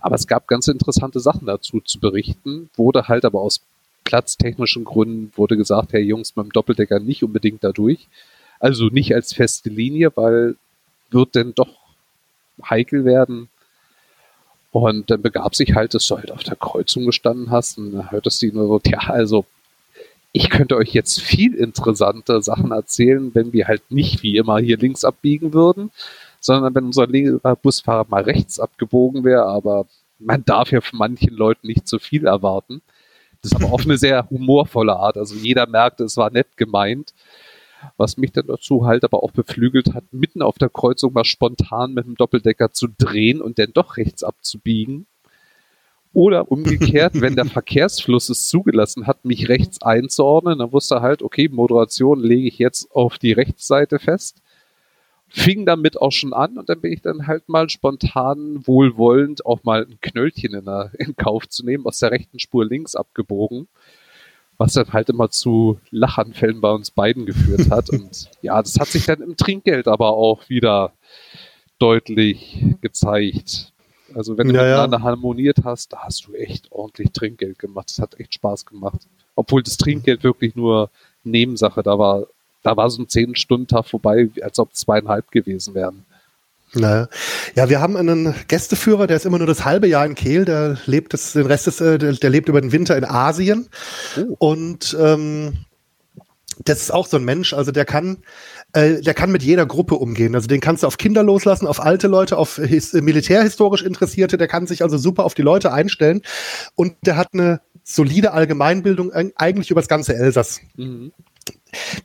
Aber 0.00 0.16
es 0.16 0.26
gab 0.26 0.48
ganz 0.48 0.66
interessante 0.66 1.20
Sachen 1.20 1.46
dazu 1.46 1.80
zu 1.80 2.00
berichten, 2.00 2.68
wurde 2.74 3.06
halt 3.06 3.24
aber 3.24 3.40
aus 3.40 3.60
platztechnischen 4.04 4.84
Gründen 4.84 5.32
wurde 5.36 5.56
gesagt, 5.56 5.92
hey 5.92 6.02
Jungs, 6.02 6.32
beim 6.32 6.50
Doppeldecker 6.50 6.98
nicht 6.98 7.22
unbedingt 7.22 7.62
dadurch. 7.62 8.08
Also 8.62 8.86
nicht 8.86 9.12
als 9.12 9.34
feste 9.34 9.70
Linie, 9.70 10.12
weil 10.14 10.54
wird 11.10 11.34
denn 11.34 11.52
doch 11.52 11.74
heikel 12.64 13.04
werden. 13.04 13.48
Und 14.70 15.10
dann 15.10 15.20
begab 15.20 15.56
sich 15.56 15.74
halt, 15.74 15.94
dass 15.94 16.06
du 16.06 16.16
halt 16.16 16.30
auf 16.30 16.44
der 16.44 16.54
Kreuzung 16.54 17.04
gestanden 17.04 17.50
hast 17.50 17.76
und 17.76 17.92
dann 17.92 18.12
hörtest 18.12 18.40
du 18.40 18.46
nur 18.52 18.68
so, 18.68 18.80
ja, 18.88 19.00
also 19.00 19.44
ich 20.30 20.48
könnte 20.48 20.76
euch 20.76 20.94
jetzt 20.94 21.20
viel 21.20 21.54
interessante 21.54 22.40
Sachen 22.40 22.70
erzählen, 22.70 23.34
wenn 23.34 23.52
wir 23.52 23.66
halt 23.66 23.82
nicht 23.90 24.22
wie 24.22 24.36
immer 24.36 24.60
hier 24.60 24.78
links 24.78 25.04
abbiegen 25.04 25.52
würden, 25.52 25.90
sondern 26.38 26.72
wenn 26.74 26.84
unser 26.84 27.08
Busfahrer 27.56 28.06
mal 28.08 28.22
rechts 28.22 28.60
abgebogen 28.60 29.24
wäre, 29.24 29.44
aber 29.44 29.86
man 30.20 30.44
darf 30.44 30.70
ja 30.70 30.80
von 30.80 31.00
manchen 31.00 31.34
Leuten 31.34 31.66
nicht 31.66 31.88
zu 31.88 31.98
viel 31.98 32.26
erwarten. 32.26 32.80
Das 33.42 33.50
ist 33.50 33.56
aber 33.60 33.72
auf 33.72 33.84
eine 33.84 33.98
sehr 33.98 34.30
humorvolle 34.30 34.94
Art. 34.94 35.18
Also 35.18 35.34
jeder 35.34 35.66
merkte, 35.66 36.04
es 36.04 36.16
war 36.16 36.30
nett 36.30 36.56
gemeint. 36.56 37.12
Was 37.96 38.16
mich 38.16 38.32
dann 38.32 38.46
dazu 38.46 38.86
halt 38.86 39.04
aber 39.04 39.22
auch 39.22 39.32
beflügelt 39.32 39.94
hat, 39.94 40.04
mitten 40.12 40.42
auf 40.42 40.58
der 40.58 40.68
Kreuzung 40.68 41.12
mal 41.12 41.24
spontan 41.24 41.94
mit 41.94 42.06
dem 42.06 42.16
Doppeldecker 42.16 42.72
zu 42.72 42.88
drehen 42.88 43.40
und 43.40 43.58
dann 43.58 43.72
doch 43.72 43.96
rechts 43.96 44.22
abzubiegen. 44.22 45.06
Oder 46.12 46.50
umgekehrt, 46.52 47.14
wenn 47.20 47.36
der 47.36 47.46
Verkehrsfluss 47.46 48.28
es 48.28 48.48
zugelassen 48.48 49.06
hat, 49.06 49.24
mich 49.24 49.48
rechts 49.48 49.82
einzuordnen, 49.82 50.58
dann 50.58 50.72
wusste 50.72 50.96
er 50.96 51.02
halt, 51.02 51.22
okay, 51.22 51.48
Moderation 51.48 52.20
lege 52.20 52.48
ich 52.48 52.58
jetzt 52.58 52.90
auf 52.92 53.18
die 53.18 53.32
Rechtsseite 53.32 53.98
fest. 53.98 54.42
Fing 55.28 55.64
damit 55.64 55.98
auch 55.98 56.12
schon 56.12 56.34
an 56.34 56.58
und 56.58 56.68
dann 56.68 56.82
bin 56.82 56.92
ich 56.92 57.00
dann 57.00 57.26
halt 57.26 57.48
mal 57.48 57.70
spontan 57.70 58.66
wohlwollend 58.66 59.46
auch 59.46 59.64
mal 59.64 59.86
ein 59.86 59.98
Knöllchen 60.02 60.52
in, 60.52 60.66
der, 60.66 60.90
in 60.98 61.16
Kauf 61.16 61.48
zu 61.48 61.64
nehmen, 61.64 61.86
aus 61.86 61.98
der 61.98 62.10
rechten 62.10 62.38
Spur 62.38 62.66
links 62.66 62.94
abgebogen 62.94 63.66
was 64.58 64.74
dann 64.74 64.92
halt 64.92 65.08
immer 65.08 65.30
zu 65.30 65.80
Lachanfällen 65.90 66.60
bei 66.60 66.70
uns 66.70 66.90
beiden 66.90 67.26
geführt 67.26 67.70
hat. 67.70 67.90
Und 67.90 68.30
ja, 68.42 68.60
das 68.60 68.78
hat 68.78 68.88
sich 68.88 69.06
dann 69.06 69.20
im 69.20 69.36
Trinkgeld 69.36 69.88
aber 69.88 70.10
auch 70.10 70.48
wieder 70.48 70.92
deutlich 71.78 72.64
gezeigt. 72.80 73.72
Also 74.14 74.36
wenn 74.38 74.48
du 74.48 74.54
ja, 74.54 74.62
miteinander 74.62 74.98
ja. 74.98 75.02
harmoniert 75.04 75.58
hast, 75.64 75.92
da 75.92 76.00
hast 76.00 76.26
du 76.26 76.34
echt 76.34 76.70
ordentlich 76.70 77.12
Trinkgeld 77.12 77.58
gemacht. 77.58 77.90
Das 77.90 77.98
hat 77.98 78.20
echt 78.20 78.34
Spaß 78.34 78.66
gemacht. 78.66 79.00
Obwohl 79.34 79.62
das 79.62 79.78
Trinkgeld 79.78 80.22
wirklich 80.22 80.54
nur 80.54 80.90
Nebensache 81.24 81.82
da 81.82 81.98
war. 81.98 82.26
Da 82.62 82.76
war 82.76 82.88
so 82.90 83.02
ein 83.02 83.06
10-Stunden-Tag 83.06 83.86
vorbei, 83.86 84.28
als 84.40 84.58
ob 84.60 84.72
zweieinhalb 84.74 85.32
gewesen 85.32 85.74
wären. 85.74 86.04
Naja. 86.74 87.08
Ja, 87.54 87.68
wir 87.68 87.80
haben 87.80 87.96
einen 87.96 88.34
Gästeführer, 88.48 89.06
der 89.06 89.16
ist 89.16 89.26
immer 89.26 89.38
nur 89.38 89.46
das 89.46 89.64
halbe 89.64 89.86
Jahr 89.86 90.06
in 90.06 90.14
Kehl, 90.14 90.44
der 90.44 90.78
lebt 90.86 91.12
das, 91.12 91.32
den 91.32 91.46
Rest 91.46 91.66
des, 91.66 91.80
äh, 91.80 91.98
der, 91.98 92.12
der 92.14 92.30
lebt 92.30 92.48
über 92.48 92.60
den 92.60 92.72
Winter 92.72 92.96
in 92.96 93.04
Asien. 93.04 93.68
Oh. 94.16 94.36
Und 94.38 94.96
ähm, 94.98 95.64
das 96.64 96.80
ist 96.80 96.92
auch 96.92 97.06
so 97.06 97.16
ein 97.18 97.24
Mensch, 97.24 97.52
also 97.52 97.72
der 97.72 97.84
kann, 97.84 98.18
äh, 98.72 99.00
der 99.00 99.14
kann 99.14 99.32
mit 99.32 99.42
jeder 99.42 99.66
Gruppe 99.66 99.96
umgehen. 99.96 100.34
Also 100.34 100.48
den 100.48 100.60
kannst 100.60 100.82
du 100.82 100.86
auf 100.86 100.96
Kinder 100.96 101.22
loslassen, 101.22 101.66
auf 101.66 101.80
alte 101.80 102.08
Leute, 102.08 102.38
auf 102.38 102.56
his 102.56 102.92
militärhistorisch 102.94 103.82
Interessierte, 103.82 104.38
der 104.38 104.48
kann 104.48 104.66
sich 104.66 104.82
also 104.82 104.96
super 104.96 105.24
auf 105.24 105.34
die 105.34 105.42
Leute 105.42 105.72
einstellen 105.72 106.22
und 106.74 106.94
der 107.04 107.16
hat 107.16 107.28
eine 107.32 107.60
solide 107.84 108.32
Allgemeinbildung 108.32 109.12
eigentlich 109.12 109.70
über 109.70 109.80
das 109.80 109.88
ganze 109.88 110.14
Elsass. 110.14 110.60
Mhm. 110.76 111.12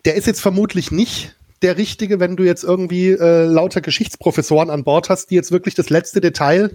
Der 0.06 0.16
ist 0.16 0.28
jetzt 0.28 0.42
vermutlich 0.42 0.92
nicht 0.92 1.37
der 1.62 1.78
richtige, 1.78 2.20
wenn 2.20 2.36
du 2.36 2.44
jetzt 2.44 2.64
irgendwie 2.64 3.10
äh, 3.10 3.46
lauter 3.46 3.82
Geschichtsprofessoren 3.82 4.70
an 4.70 4.84
Bord 4.84 5.10
hast, 5.10 5.32
die 5.32 5.36
jetzt 5.36 5.52
wirklich 5.52 5.76
das 5.76 5.90
letzte 5.90 6.22
Detail 6.22 6.72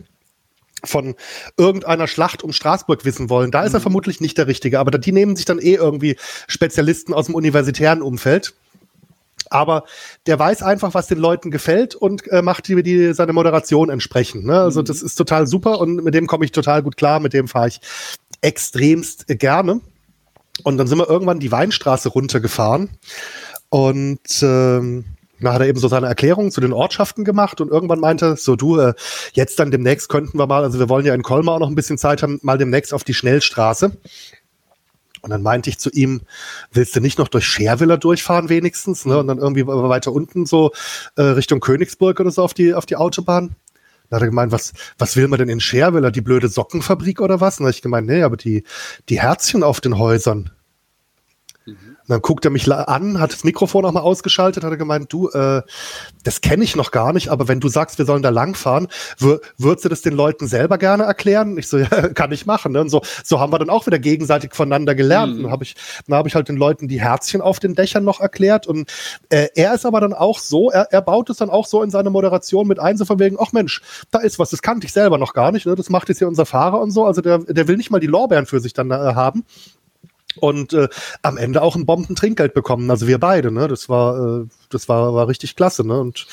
von 0.84 1.14
irgendeiner 1.56 2.08
Schlacht 2.08 2.42
um 2.42 2.52
Straßburg 2.52 3.04
wissen 3.04 3.30
wollen. 3.30 3.50
Da 3.50 3.62
ist 3.62 3.72
er 3.72 3.78
mhm. 3.78 3.82
vermutlich 3.82 4.20
nicht 4.20 4.38
der 4.38 4.46
Richtige, 4.46 4.80
aber 4.80 4.98
die 4.98 5.12
nehmen 5.12 5.36
sich 5.36 5.44
dann 5.44 5.58
eh 5.58 5.74
irgendwie 5.74 6.16
Spezialisten 6.48 7.14
aus 7.14 7.26
dem 7.26 7.34
universitären 7.34 8.02
Umfeld. 8.02 8.54
Aber 9.50 9.84
der 10.26 10.38
weiß 10.38 10.62
einfach, 10.62 10.94
was 10.94 11.08
den 11.08 11.18
Leuten 11.18 11.50
gefällt 11.50 11.94
und 11.94 12.26
äh, 12.28 12.42
macht 12.42 12.68
die, 12.68 12.82
die 12.82 13.12
seine 13.12 13.32
Moderation 13.32 13.90
entsprechend. 13.90 14.44
Ne? 14.44 14.58
Also 14.60 14.80
mhm. 14.80 14.86
das 14.86 15.02
ist 15.02 15.14
total 15.14 15.46
super 15.46 15.78
und 15.78 16.02
mit 16.02 16.14
dem 16.14 16.26
komme 16.26 16.44
ich 16.44 16.52
total 16.52 16.82
gut 16.82 16.96
klar, 16.96 17.20
mit 17.20 17.32
dem 17.32 17.48
fahre 17.48 17.68
ich 17.68 17.80
extremst 18.40 19.26
gerne. 19.28 19.80
Und 20.64 20.78
dann 20.78 20.86
sind 20.86 20.98
wir 20.98 21.08
irgendwann 21.08 21.40
die 21.40 21.50
Weinstraße 21.50 22.10
runtergefahren 22.10 22.90
und 23.72 24.42
ähm, 24.42 25.06
dann 25.40 25.54
hat 25.54 25.62
er 25.62 25.66
eben 25.66 25.78
so 25.78 25.88
seine 25.88 26.06
Erklärungen 26.06 26.50
zu 26.50 26.60
den 26.60 26.74
Ortschaften 26.74 27.24
gemacht 27.24 27.58
und 27.62 27.70
irgendwann 27.70 28.00
meinte, 28.00 28.36
so 28.36 28.54
du, 28.54 28.78
äh, 28.78 28.92
jetzt 29.32 29.58
dann 29.58 29.70
demnächst 29.70 30.10
könnten 30.10 30.38
wir 30.38 30.46
mal, 30.46 30.62
also 30.62 30.78
wir 30.78 30.90
wollen 30.90 31.06
ja 31.06 31.14
in 31.14 31.22
Colmar 31.22 31.54
auch 31.54 31.60
noch 31.60 31.68
ein 31.68 31.74
bisschen 31.74 31.96
Zeit 31.96 32.22
haben, 32.22 32.38
mal 32.42 32.58
demnächst 32.58 32.92
auf 32.92 33.02
die 33.02 33.14
Schnellstraße. 33.14 33.96
Und 35.22 35.30
dann 35.30 35.42
meinte 35.42 35.70
ich 35.70 35.78
zu 35.78 35.88
ihm, 35.88 36.20
willst 36.70 36.94
du 36.94 37.00
nicht 37.00 37.18
noch 37.18 37.28
durch 37.28 37.46
Scherwiller 37.46 37.96
durchfahren 37.96 38.50
wenigstens? 38.50 39.06
Ne? 39.06 39.16
Und 39.16 39.28
dann 39.28 39.38
irgendwie 39.38 39.66
weiter 39.66 40.12
unten 40.12 40.44
so 40.44 40.72
äh, 41.16 41.22
Richtung 41.22 41.60
Königsburg 41.60 42.20
oder 42.20 42.30
so 42.30 42.42
auf 42.42 42.52
die, 42.52 42.74
auf 42.74 42.84
die 42.84 42.96
Autobahn. 42.96 43.56
Da 44.10 44.16
hat 44.16 44.22
er 44.22 44.28
gemeint, 44.28 44.52
was, 44.52 44.74
was 44.98 45.16
will 45.16 45.28
man 45.28 45.38
denn 45.38 45.48
in 45.48 45.60
Scherwiller? 45.60 46.10
Die 46.10 46.20
blöde 46.20 46.48
Sockenfabrik 46.48 47.22
oder 47.22 47.40
was? 47.40 47.58
Und 47.58 47.64
da 47.64 47.68
habe 47.68 47.74
ich 47.74 47.80
gemeint, 47.80 48.06
nee, 48.06 48.22
aber 48.22 48.36
die, 48.36 48.64
die 49.08 49.18
Herzchen 49.22 49.62
auf 49.62 49.80
den 49.80 49.96
Häusern, 49.96 50.50
und 52.02 52.10
dann 52.10 52.20
guckt 52.20 52.44
er 52.44 52.50
mich 52.50 52.70
an, 52.70 53.20
hat 53.20 53.32
das 53.32 53.44
Mikrofon 53.44 53.84
auch 53.84 53.92
mal 53.92 54.00
ausgeschaltet, 54.00 54.64
hat 54.64 54.70
er 54.70 54.76
gemeint, 54.76 55.12
du, 55.12 55.28
äh, 55.30 55.62
das 56.24 56.40
kenne 56.40 56.64
ich 56.64 56.74
noch 56.74 56.90
gar 56.90 57.12
nicht, 57.12 57.28
aber 57.28 57.46
wenn 57.46 57.60
du 57.60 57.68
sagst, 57.68 57.98
wir 57.98 58.04
sollen 58.04 58.22
da 58.22 58.30
langfahren, 58.30 58.88
würdest 59.18 59.84
du 59.84 59.88
das 59.88 60.02
den 60.02 60.14
Leuten 60.14 60.48
selber 60.48 60.78
gerne 60.78 61.04
erklären? 61.04 61.56
Ich 61.58 61.68
so, 61.68 61.78
ja, 61.78 62.08
kann 62.08 62.32
ich 62.32 62.44
machen. 62.46 62.72
Ne? 62.72 62.80
Und 62.80 62.88
so, 62.88 63.02
so 63.24 63.38
haben 63.38 63.52
wir 63.52 63.58
dann 63.58 63.70
auch 63.70 63.86
wieder 63.86 63.98
gegenseitig 63.98 64.54
voneinander 64.54 64.94
gelernt. 64.94 65.38
Mhm. 65.38 65.42
Dann 65.44 65.52
habe 65.52 65.64
ich, 65.64 65.76
dann 66.06 66.16
habe 66.16 66.28
ich 66.28 66.34
halt 66.34 66.48
den 66.48 66.56
Leuten 66.56 66.88
die 66.88 67.00
Herzchen 67.00 67.40
auf 67.40 67.60
den 67.60 67.74
Dächern 67.74 68.04
noch 68.04 68.20
erklärt. 68.20 68.66
Und 68.66 68.90
äh, 69.28 69.48
er 69.54 69.74
ist 69.74 69.86
aber 69.86 70.00
dann 70.00 70.12
auch 70.12 70.38
so, 70.38 70.70
er, 70.70 70.88
er 70.90 71.02
baut 71.02 71.30
es 71.30 71.36
dann 71.36 71.50
auch 71.50 71.66
so 71.66 71.82
in 71.82 71.90
seine 71.90 72.10
Moderation 72.10 72.66
mit 72.66 72.80
ein, 72.80 72.96
so 72.96 73.04
von 73.04 73.18
wegen, 73.18 73.36
ach 73.40 73.52
Mensch, 73.52 73.80
da 74.10 74.18
ist 74.18 74.38
was, 74.38 74.50
das 74.50 74.62
kannte 74.62 74.86
ich 74.86 74.92
selber 74.92 75.18
noch 75.18 75.34
gar 75.34 75.52
nicht. 75.52 75.66
Ne? 75.66 75.76
Das 75.76 75.88
macht 75.88 76.08
jetzt 76.08 76.18
hier 76.18 76.28
unser 76.28 76.46
Fahrer 76.46 76.80
und 76.80 76.90
so. 76.90 77.04
Also 77.04 77.20
der, 77.20 77.38
der 77.38 77.68
will 77.68 77.76
nicht 77.76 77.90
mal 77.90 78.00
die 78.00 78.06
Lorbeeren 78.06 78.46
für 78.46 78.60
sich 78.60 78.72
dann 78.72 78.90
äh, 78.90 78.94
haben 78.94 79.44
und 80.36 80.72
äh, 80.72 80.88
am 81.22 81.36
Ende 81.36 81.62
auch 81.62 81.76
ein 81.76 81.86
Bombentrinkgeld 81.86 82.54
bekommen. 82.54 82.90
Also 82.90 83.06
wir 83.06 83.18
beide, 83.18 83.50
ne? 83.50 83.68
Das 83.68 83.88
war, 83.88 84.42
äh, 84.42 84.46
das 84.70 84.88
war, 84.88 85.14
war 85.14 85.28
richtig 85.28 85.56
klasse, 85.56 85.86
ne? 85.86 86.00
Und, 86.00 86.26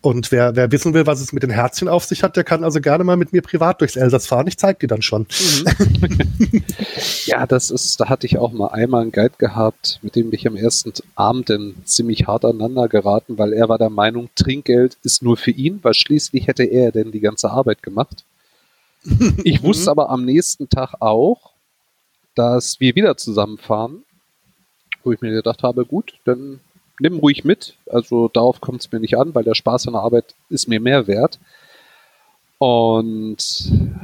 und 0.00 0.32
wer, 0.32 0.56
wer 0.56 0.72
wissen 0.72 0.94
will, 0.94 1.06
was 1.06 1.20
es 1.20 1.32
mit 1.32 1.42
den 1.42 1.50
Herzchen 1.50 1.88
auf 1.88 2.04
sich 2.04 2.22
hat, 2.22 2.36
der 2.36 2.44
kann 2.44 2.64
also 2.64 2.80
gerne 2.80 3.04
mal 3.04 3.16
mit 3.16 3.32
mir 3.32 3.42
privat 3.42 3.80
durchs 3.80 3.96
Elsass 3.96 4.26
fahren. 4.26 4.46
Ich 4.46 4.58
zeig 4.58 4.80
dir 4.80 4.86
dann 4.86 5.02
schon. 5.02 5.26
Mhm. 5.40 6.64
ja, 7.26 7.46
das 7.46 7.70
ist, 7.70 8.00
da 8.00 8.08
hatte 8.08 8.26
ich 8.26 8.38
auch 8.38 8.52
mal 8.52 8.68
einmal 8.68 9.02
einen 9.02 9.12
Guide 9.12 9.34
gehabt, 9.38 9.98
mit 10.02 10.16
dem 10.16 10.32
ich 10.32 10.46
am 10.46 10.56
ersten 10.56 10.92
Abend 11.14 11.50
dann 11.50 11.74
ziemlich 11.84 12.26
hart 12.26 12.44
aneinander 12.44 12.88
geraten, 12.88 13.38
weil 13.38 13.52
er 13.52 13.68
war 13.68 13.78
der 13.78 13.90
Meinung, 13.90 14.28
Trinkgeld 14.34 14.96
ist 15.02 15.22
nur 15.22 15.36
für 15.36 15.50
ihn, 15.50 15.80
weil 15.82 15.94
schließlich 15.94 16.46
hätte 16.46 16.64
er 16.64 16.92
denn 16.92 17.12
die 17.12 17.20
ganze 17.20 17.50
Arbeit 17.50 17.82
gemacht. 17.82 18.24
Ich 19.44 19.62
wusste 19.62 19.84
mhm. 19.84 19.88
aber 19.88 20.10
am 20.10 20.24
nächsten 20.24 20.68
Tag 20.68 20.94
auch, 21.00 21.49
dass 22.34 22.80
wir 22.80 22.94
wieder 22.94 23.16
zusammenfahren, 23.16 24.04
wo 25.02 25.12
ich 25.12 25.20
mir 25.20 25.30
gedacht 25.30 25.62
habe, 25.62 25.84
gut, 25.84 26.14
dann 26.24 26.60
nimm 27.00 27.18
ruhig 27.18 27.44
mit. 27.44 27.74
Also 27.90 28.28
darauf 28.28 28.60
kommt 28.60 28.80
es 28.82 28.92
mir 28.92 29.00
nicht 29.00 29.16
an, 29.16 29.34
weil 29.34 29.44
der 29.44 29.54
Spaß 29.54 29.86
an 29.86 29.94
der 29.94 30.02
Arbeit 30.02 30.34
ist 30.48 30.68
mir 30.68 30.80
mehr 30.80 31.06
wert. 31.06 31.38
Und 32.58 33.38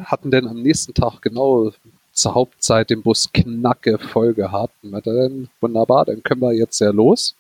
hatten 0.05 0.31
dann 0.31 0.49
am 0.49 0.63
nächsten 0.63 0.95
Tag 0.95 1.21
genau 1.21 1.73
zur 2.13 2.35
Hauptzeit 2.35 2.89
den 2.89 3.03
Bus 3.03 3.31
knacke 3.33 3.99
voll 3.99 4.33
gehabt. 4.33 4.73
Und 4.83 5.07
dann, 5.07 5.49
wunderbar, 5.61 6.07
dann 6.07 6.23
können 6.23 6.41
wir 6.41 6.55
jetzt 6.55 6.81
ja 6.81 6.91
los. 6.91 7.35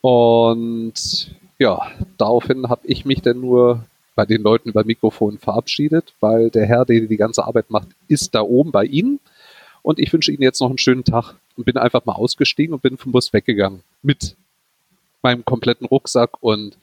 Und 0.00 1.30
ja, 1.58 1.80
daraufhin 2.18 2.68
habe 2.68 2.86
ich 2.88 3.04
mich 3.04 3.22
dann 3.22 3.40
nur 3.40 3.84
bei 4.16 4.26
den 4.26 4.42
Leuten 4.42 4.70
über 4.70 4.84
Mikrofon 4.84 5.38
verabschiedet, 5.38 6.12
weil 6.18 6.50
der 6.50 6.66
Herr, 6.66 6.84
der 6.84 7.00
die 7.00 7.16
ganze 7.16 7.44
Arbeit 7.44 7.70
macht, 7.70 7.88
ist 8.08 8.34
da 8.34 8.42
oben 8.42 8.72
bei 8.72 8.84
Ihnen. 8.84 9.20
Und 9.82 9.98
ich 9.98 10.12
wünsche 10.12 10.32
Ihnen 10.32 10.42
jetzt 10.42 10.60
noch 10.60 10.68
einen 10.68 10.78
schönen 10.78 11.04
Tag 11.04 11.34
und 11.56 11.64
bin 11.64 11.76
einfach 11.76 12.04
mal 12.04 12.14
ausgestiegen 12.14 12.74
und 12.74 12.82
bin 12.82 12.96
vom 12.96 13.12
Bus 13.12 13.32
weggegangen 13.32 13.82
mit 14.02 14.36
meinem 15.22 15.44
kompletten 15.44 15.86
Rucksack 15.86 16.42
und 16.42 16.78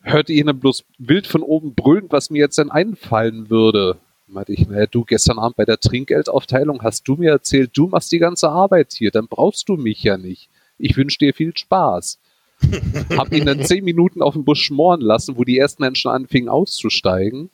hörte 0.00 0.32
ihn 0.32 0.46
bloß 0.58 0.84
wild 0.98 1.26
von 1.26 1.42
oben 1.42 1.74
brüllen, 1.74 2.06
was 2.10 2.30
mir 2.30 2.38
jetzt 2.38 2.58
denn 2.58 2.70
einfallen 2.70 3.50
würde. 3.50 3.96
Meinte 4.26 4.52
ich, 4.52 4.66
naja, 4.68 4.86
du 4.86 5.04
gestern 5.04 5.38
Abend 5.38 5.56
bei 5.56 5.64
der 5.64 5.80
Trinkgeldaufteilung 5.80 6.82
hast 6.82 7.06
du 7.08 7.16
mir 7.16 7.30
erzählt, 7.30 7.70
du 7.74 7.88
machst 7.88 8.12
die 8.12 8.18
ganze 8.18 8.48
Arbeit 8.48 8.92
hier, 8.92 9.10
dann 9.10 9.28
brauchst 9.28 9.68
du 9.68 9.76
mich 9.76 10.02
ja 10.02 10.16
nicht. 10.16 10.48
Ich 10.78 10.96
wünsche 10.96 11.18
dir 11.18 11.34
viel 11.34 11.56
Spaß. 11.56 12.18
Hab 13.16 13.32
ihn 13.32 13.46
dann 13.46 13.64
zehn 13.64 13.84
Minuten 13.84 14.22
auf 14.22 14.34
dem 14.34 14.44
Bus 14.44 14.58
schmoren 14.58 15.00
lassen, 15.00 15.36
wo 15.36 15.44
die 15.44 15.58
ersten 15.58 15.82
Menschen 15.82 16.10
anfingen 16.10 16.48
auszusteigen. 16.48 17.50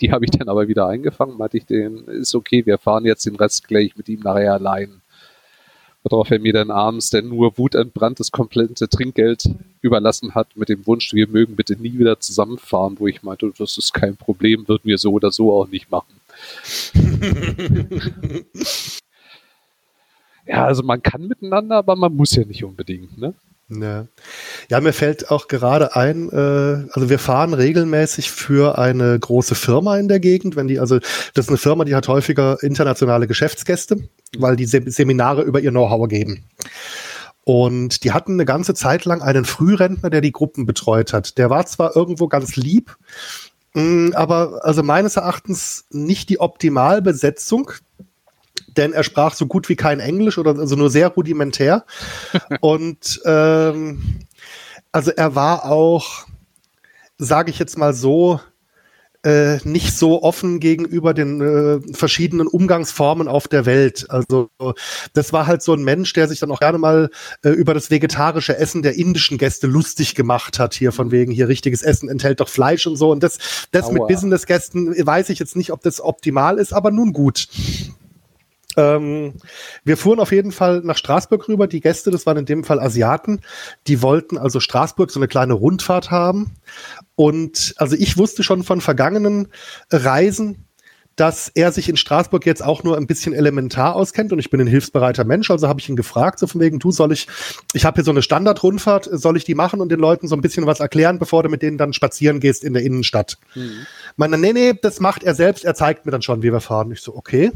Die 0.00 0.10
habe 0.12 0.24
ich 0.24 0.30
dann 0.32 0.48
aber 0.48 0.68
wieder 0.68 0.86
eingefangen, 0.86 1.36
meinte 1.36 1.56
ich, 1.56 1.66
den 1.66 2.04
ist 2.06 2.34
okay, 2.34 2.66
wir 2.66 2.78
fahren 2.78 3.04
jetzt 3.04 3.26
den 3.26 3.36
Rest 3.36 3.68
gleich 3.68 3.96
mit 3.96 4.08
ihm 4.08 4.20
nachher 4.20 4.54
allein. 4.54 5.00
Worauf 6.02 6.30
er 6.30 6.38
mir 6.38 6.52
dann 6.52 6.70
abends 6.70 7.08
dann 7.10 7.28
nur 7.28 7.56
wutentbrannt 7.56 8.20
das 8.20 8.30
komplette 8.30 8.88
Trinkgeld 8.88 9.48
überlassen 9.80 10.34
hat 10.34 10.54
mit 10.54 10.68
dem 10.68 10.86
Wunsch, 10.86 11.14
wir 11.14 11.28
mögen 11.28 11.56
bitte 11.56 11.80
nie 11.80 11.98
wieder 11.98 12.20
zusammenfahren, 12.20 12.96
wo 12.98 13.06
ich 13.06 13.22
meinte, 13.22 13.50
das 13.56 13.78
ist 13.78 13.94
kein 13.94 14.16
Problem, 14.16 14.68
würden 14.68 14.84
wir 14.84 14.98
so 14.98 15.12
oder 15.12 15.30
so 15.30 15.52
auch 15.52 15.68
nicht 15.68 15.90
machen. 15.90 16.20
ja, 20.46 20.66
also 20.66 20.82
man 20.82 21.02
kann 21.02 21.26
miteinander, 21.26 21.76
aber 21.76 21.96
man 21.96 22.14
muss 22.14 22.34
ja 22.34 22.44
nicht 22.44 22.64
unbedingt, 22.64 23.16
ne? 23.16 23.32
Ja. 23.80 24.06
ja, 24.68 24.80
mir 24.80 24.92
fällt 24.92 25.30
auch 25.30 25.48
gerade 25.48 25.96
ein, 25.96 26.30
äh, 26.30 26.88
also 26.92 27.08
wir 27.08 27.18
fahren 27.18 27.54
regelmäßig 27.54 28.30
für 28.30 28.78
eine 28.78 29.18
große 29.18 29.54
Firma 29.54 29.98
in 29.98 30.08
der 30.08 30.20
Gegend, 30.20 30.56
wenn 30.56 30.68
die, 30.68 30.78
also 30.78 30.98
das 30.98 31.46
ist 31.46 31.48
eine 31.48 31.58
Firma, 31.58 31.84
die 31.84 31.94
hat 31.94 32.08
häufiger 32.08 32.62
internationale 32.62 33.26
Geschäftsgäste, 33.26 34.08
weil 34.38 34.56
die 34.56 34.66
Seminare 34.66 35.42
über 35.42 35.60
ihr 35.60 35.70
Know-how 35.70 36.08
geben. 36.08 36.44
Und 37.44 38.04
die 38.04 38.12
hatten 38.12 38.32
eine 38.32 38.46
ganze 38.46 38.74
Zeit 38.74 39.04
lang 39.04 39.20
einen 39.20 39.44
Frührentner, 39.44 40.08
der 40.08 40.22
die 40.22 40.32
Gruppen 40.32 40.64
betreut 40.64 41.12
hat. 41.12 41.36
Der 41.36 41.50
war 41.50 41.66
zwar 41.66 41.94
irgendwo 41.94 42.26
ganz 42.26 42.56
lieb, 42.56 42.96
mm, 43.74 44.12
aber 44.14 44.64
also 44.64 44.82
meines 44.82 45.16
Erachtens 45.16 45.84
nicht 45.90 46.30
die 46.30 46.40
Optimalbesetzung 46.40 47.70
denn 48.76 48.92
er 48.92 49.04
sprach 49.04 49.34
so 49.34 49.46
gut 49.46 49.68
wie 49.68 49.76
kein 49.76 50.00
Englisch 50.00 50.38
oder 50.38 50.58
also 50.58 50.76
nur 50.76 50.90
sehr 50.90 51.08
rudimentär. 51.08 51.84
und 52.60 53.20
ähm, 53.24 54.20
also 54.92 55.10
er 55.10 55.34
war 55.34 55.66
auch, 55.66 56.26
sage 57.18 57.50
ich 57.50 57.58
jetzt 57.58 57.78
mal 57.78 57.94
so, 57.94 58.40
äh, 59.24 59.58
nicht 59.64 59.96
so 59.96 60.22
offen 60.22 60.60
gegenüber 60.60 61.14
den 61.14 61.40
äh, 61.40 61.94
verschiedenen 61.94 62.46
Umgangsformen 62.46 63.26
auf 63.26 63.48
der 63.48 63.64
Welt. 63.64 64.06
Also 64.10 64.50
das 65.14 65.32
war 65.32 65.46
halt 65.46 65.62
so 65.62 65.72
ein 65.72 65.82
Mensch, 65.82 66.12
der 66.12 66.28
sich 66.28 66.40
dann 66.40 66.50
auch 66.50 66.60
gerne 66.60 66.78
mal 66.78 67.10
äh, 67.42 67.48
über 67.48 67.72
das 67.72 67.90
vegetarische 67.90 68.56
Essen 68.58 68.82
der 68.82 68.96
indischen 68.96 69.38
Gäste 69.38 69.66
lustig 69.66 70.14
gemacht 70.14 70.58
hat. 70.58 70.74
Hier 70.74 70.92
von 70.92 71.10
wegen, 71.10 71.32
hier 71.32 71.48
richtiges 71.48 71.82
Essen 71.82 72.08
enthält 72.08 72.40
doch 72.40 72.48
Fleisch 72.48 72.86
und 72.86 72.96
so. 72.96 73.10
Und 73.10 73.22
das, 73.22 73.38
das 73.70 73.90
mit 73.90 74.06
Business-Gästen 74.06 74.94
weiß 75.06 75.30
ich 75.30 75.38
jetzt 75.38 75.56
nicht, 75.56 75.72
ob 75.72 75.82
das 75.82 76.02
optimal 76.02 76.58
ist, 76.58 76.74
aber 76.74 76.90
nun 76.90 77.14
gut. 77.14 77.48
Ähm, 78.76 79.34
wir 79.84 79.96
fuhren 79.96 80.20
auf 80.20 80.32
jeden 80.32 80.52
Fall 80.52 80.80
nach 80.84 80.96
Straßburg 80.96 81.48
rüber. 81.48 81.66
Die 81.66 81.80
Gäste, 81.80 82.10
das 82.10 82.26
waren 82.26 82.38
in 82.38 82.46
dem 82.46 82.64
Fall 82.64 82.80
Asiaten, 82.80 83.40
die 83.86 84.02
wollten 84.02 84.38
also 84.38 84.60
Straßburg 84.60 85.10
so 85.10 85.20
eine 85.20 85.28
kleine 85.28 85.54
Rundfahrt 85.54 86.10
haben. 86.10 86.52
Und 87.16 87.74
also 87.78 87.96
ich 87.96 88.16
wusste 88.16 88.42
schon 88.42 88.64
von 88.64 88.80
vergangenen 88.80 89.48
Reisen, 89.90 90.66
dass 91.16 91.48
er 91.54 91.70
sich 91.70 91.88
in 91.88 91.96
Straßburg 91.96 92.44
jetzt 92.44 92.64
auch 92.64 92.82
nur 92.82 92.96
ein 92.96 93.06
bisschen 93.06 93.34
elementar 93.34 93.94
auskennt 93.94 94.32
und 94.32 94.38
ich 94.38 94.50
bin 94.50 94.60
ein 94.60 94.66
hilfsbereiter 94.66 95.24
Mensch, 95.24 95.50
also 95.50 95.68
habe 95.68 95.80
ich 95.80 95.88
ihn 95.88 95.96
gefragt, 95.96 96.38
so 96.38 96.46
von 96.46 96.60
wegen, 96.60 96.80
du 96.80 96.90
soll 96.90 97.12
ich, 97.12 97.28
ich 97.72 97.84
habe 97.84 97.96
hier 97.96 98.04
so 98.04 98.10
eine 98.10 98.22
Standardrundfahrt, 98.22 99.08
soll 99.12 99.36
ich 99.36 99.44
die 99.44 99.54
machen 99.54 99.80
und 99.80 99.90
den 99.90 100.00
Leuten 100.00 100.26
so 100.26 100.34
ein 100.34 100.40
bisschen 100.40 100.66
was 100.66 100.80
erklären, 100.80 101.18
bevor 101.18 101.42
du 101.42 101.48
mit 101.48 101.62
denen 101.62 101.78
dann 101.78 101.92
spazieren 101.92 102.40
gehst 102.40 102.64
in 102.64 102.72
der 102.72 102.82
Innenstadt? 102.82 103.38
Mhm. 103.54 103.86
Meine, 104.16 104.38
nee, 104.38 104.52
nee, 104.52 104.74
das 104.80 104.98
macht 104.98 105.22
er 105.22 105.34
selbst, 105.34 105.64
er 105.64 105.74
zeigt 105.74 106.04
mir 106.04 106.12
dann 106.12 106.22
schon, 106.22 106.42
wie 106.42 106.52
wir 106.52 106.60
fahren. 106.60 106.90
Ich 106.90 107.00
so, 107.00 107.14
okay 107.14 107.52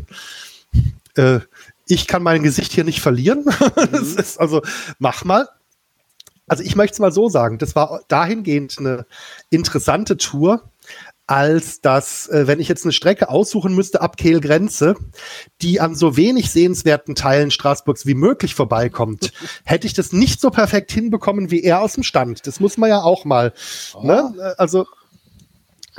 äh, 1.19 1.41
ich 1.87 2.07
kann 2.07 2.23
mein 2.23 2.43
Gesicht 2.43 2.73
hier 2.73 2.85
nicht 2.85 3.01
verlieren. 3.01 3.45
Mhm. 3.77 4.19
ist, 4.19 4.39
also 4.39 4.63
mach 4.99 5.25
mal. 5.25 5.49
Also 6.47 6.63
ich 6.63 6.77
möchte 6.77 6.95
es 6.95 6.99
mal 6.99 7.13
so 7.13 7.29
sagen, 7.29 7.59
das 7.59 7.77
war 7.77 8.01
dahingehend 8.09 8.77
eine 8.79 9.07
interessante 9.51 10.17
Tour, 10.17 10.71
als 11.27 11.83
dass, 11.83 12.27
äh, 12.29 12.47
wenn 12.47 12.59
ich 12.59 12.69
jetzt 12.69 12.85
eine 12.85 12.93
Strecke 12.93 13.29
aussuchen 13.29 13.75
müsste 13.75 14.01
ab 14.01 14.17
Kehlgrenze, 14.17 14.95
die 15.61 15.79
an 15.79 15.95
so 15.95 16.17
wenig 16.17 16.51
sehenswerten 16.51 17.15
Teilen 17.15 17.51
Straßburgs 17.51 18.07
wie 18.07 18.15
möglich 18.15 18.55
vorbeikommt, 18.55 19.33
hätte 19.65 19.87
ich 19.87 19.93
das 19.93 20.13
nicht 20.13 20.41
so 20.41 20.51
perfekt 20.51 20.91
hinbekommen 20.91 21.51
wie 21.51 21.63
er 21.63 21.83
aus 21.83 21.93
dem 21.93 22.03
Stand. 22.03 22.47
Das 22.47 22.61
muss 22.61 22.79
man 22.79 22.89
ja 22.89 23.03
auch 23.03 23.27
mal. 23.27 23.53
Oh. 23.95 24.07
Ne? 24.07 24.55
Also 24.57 24.87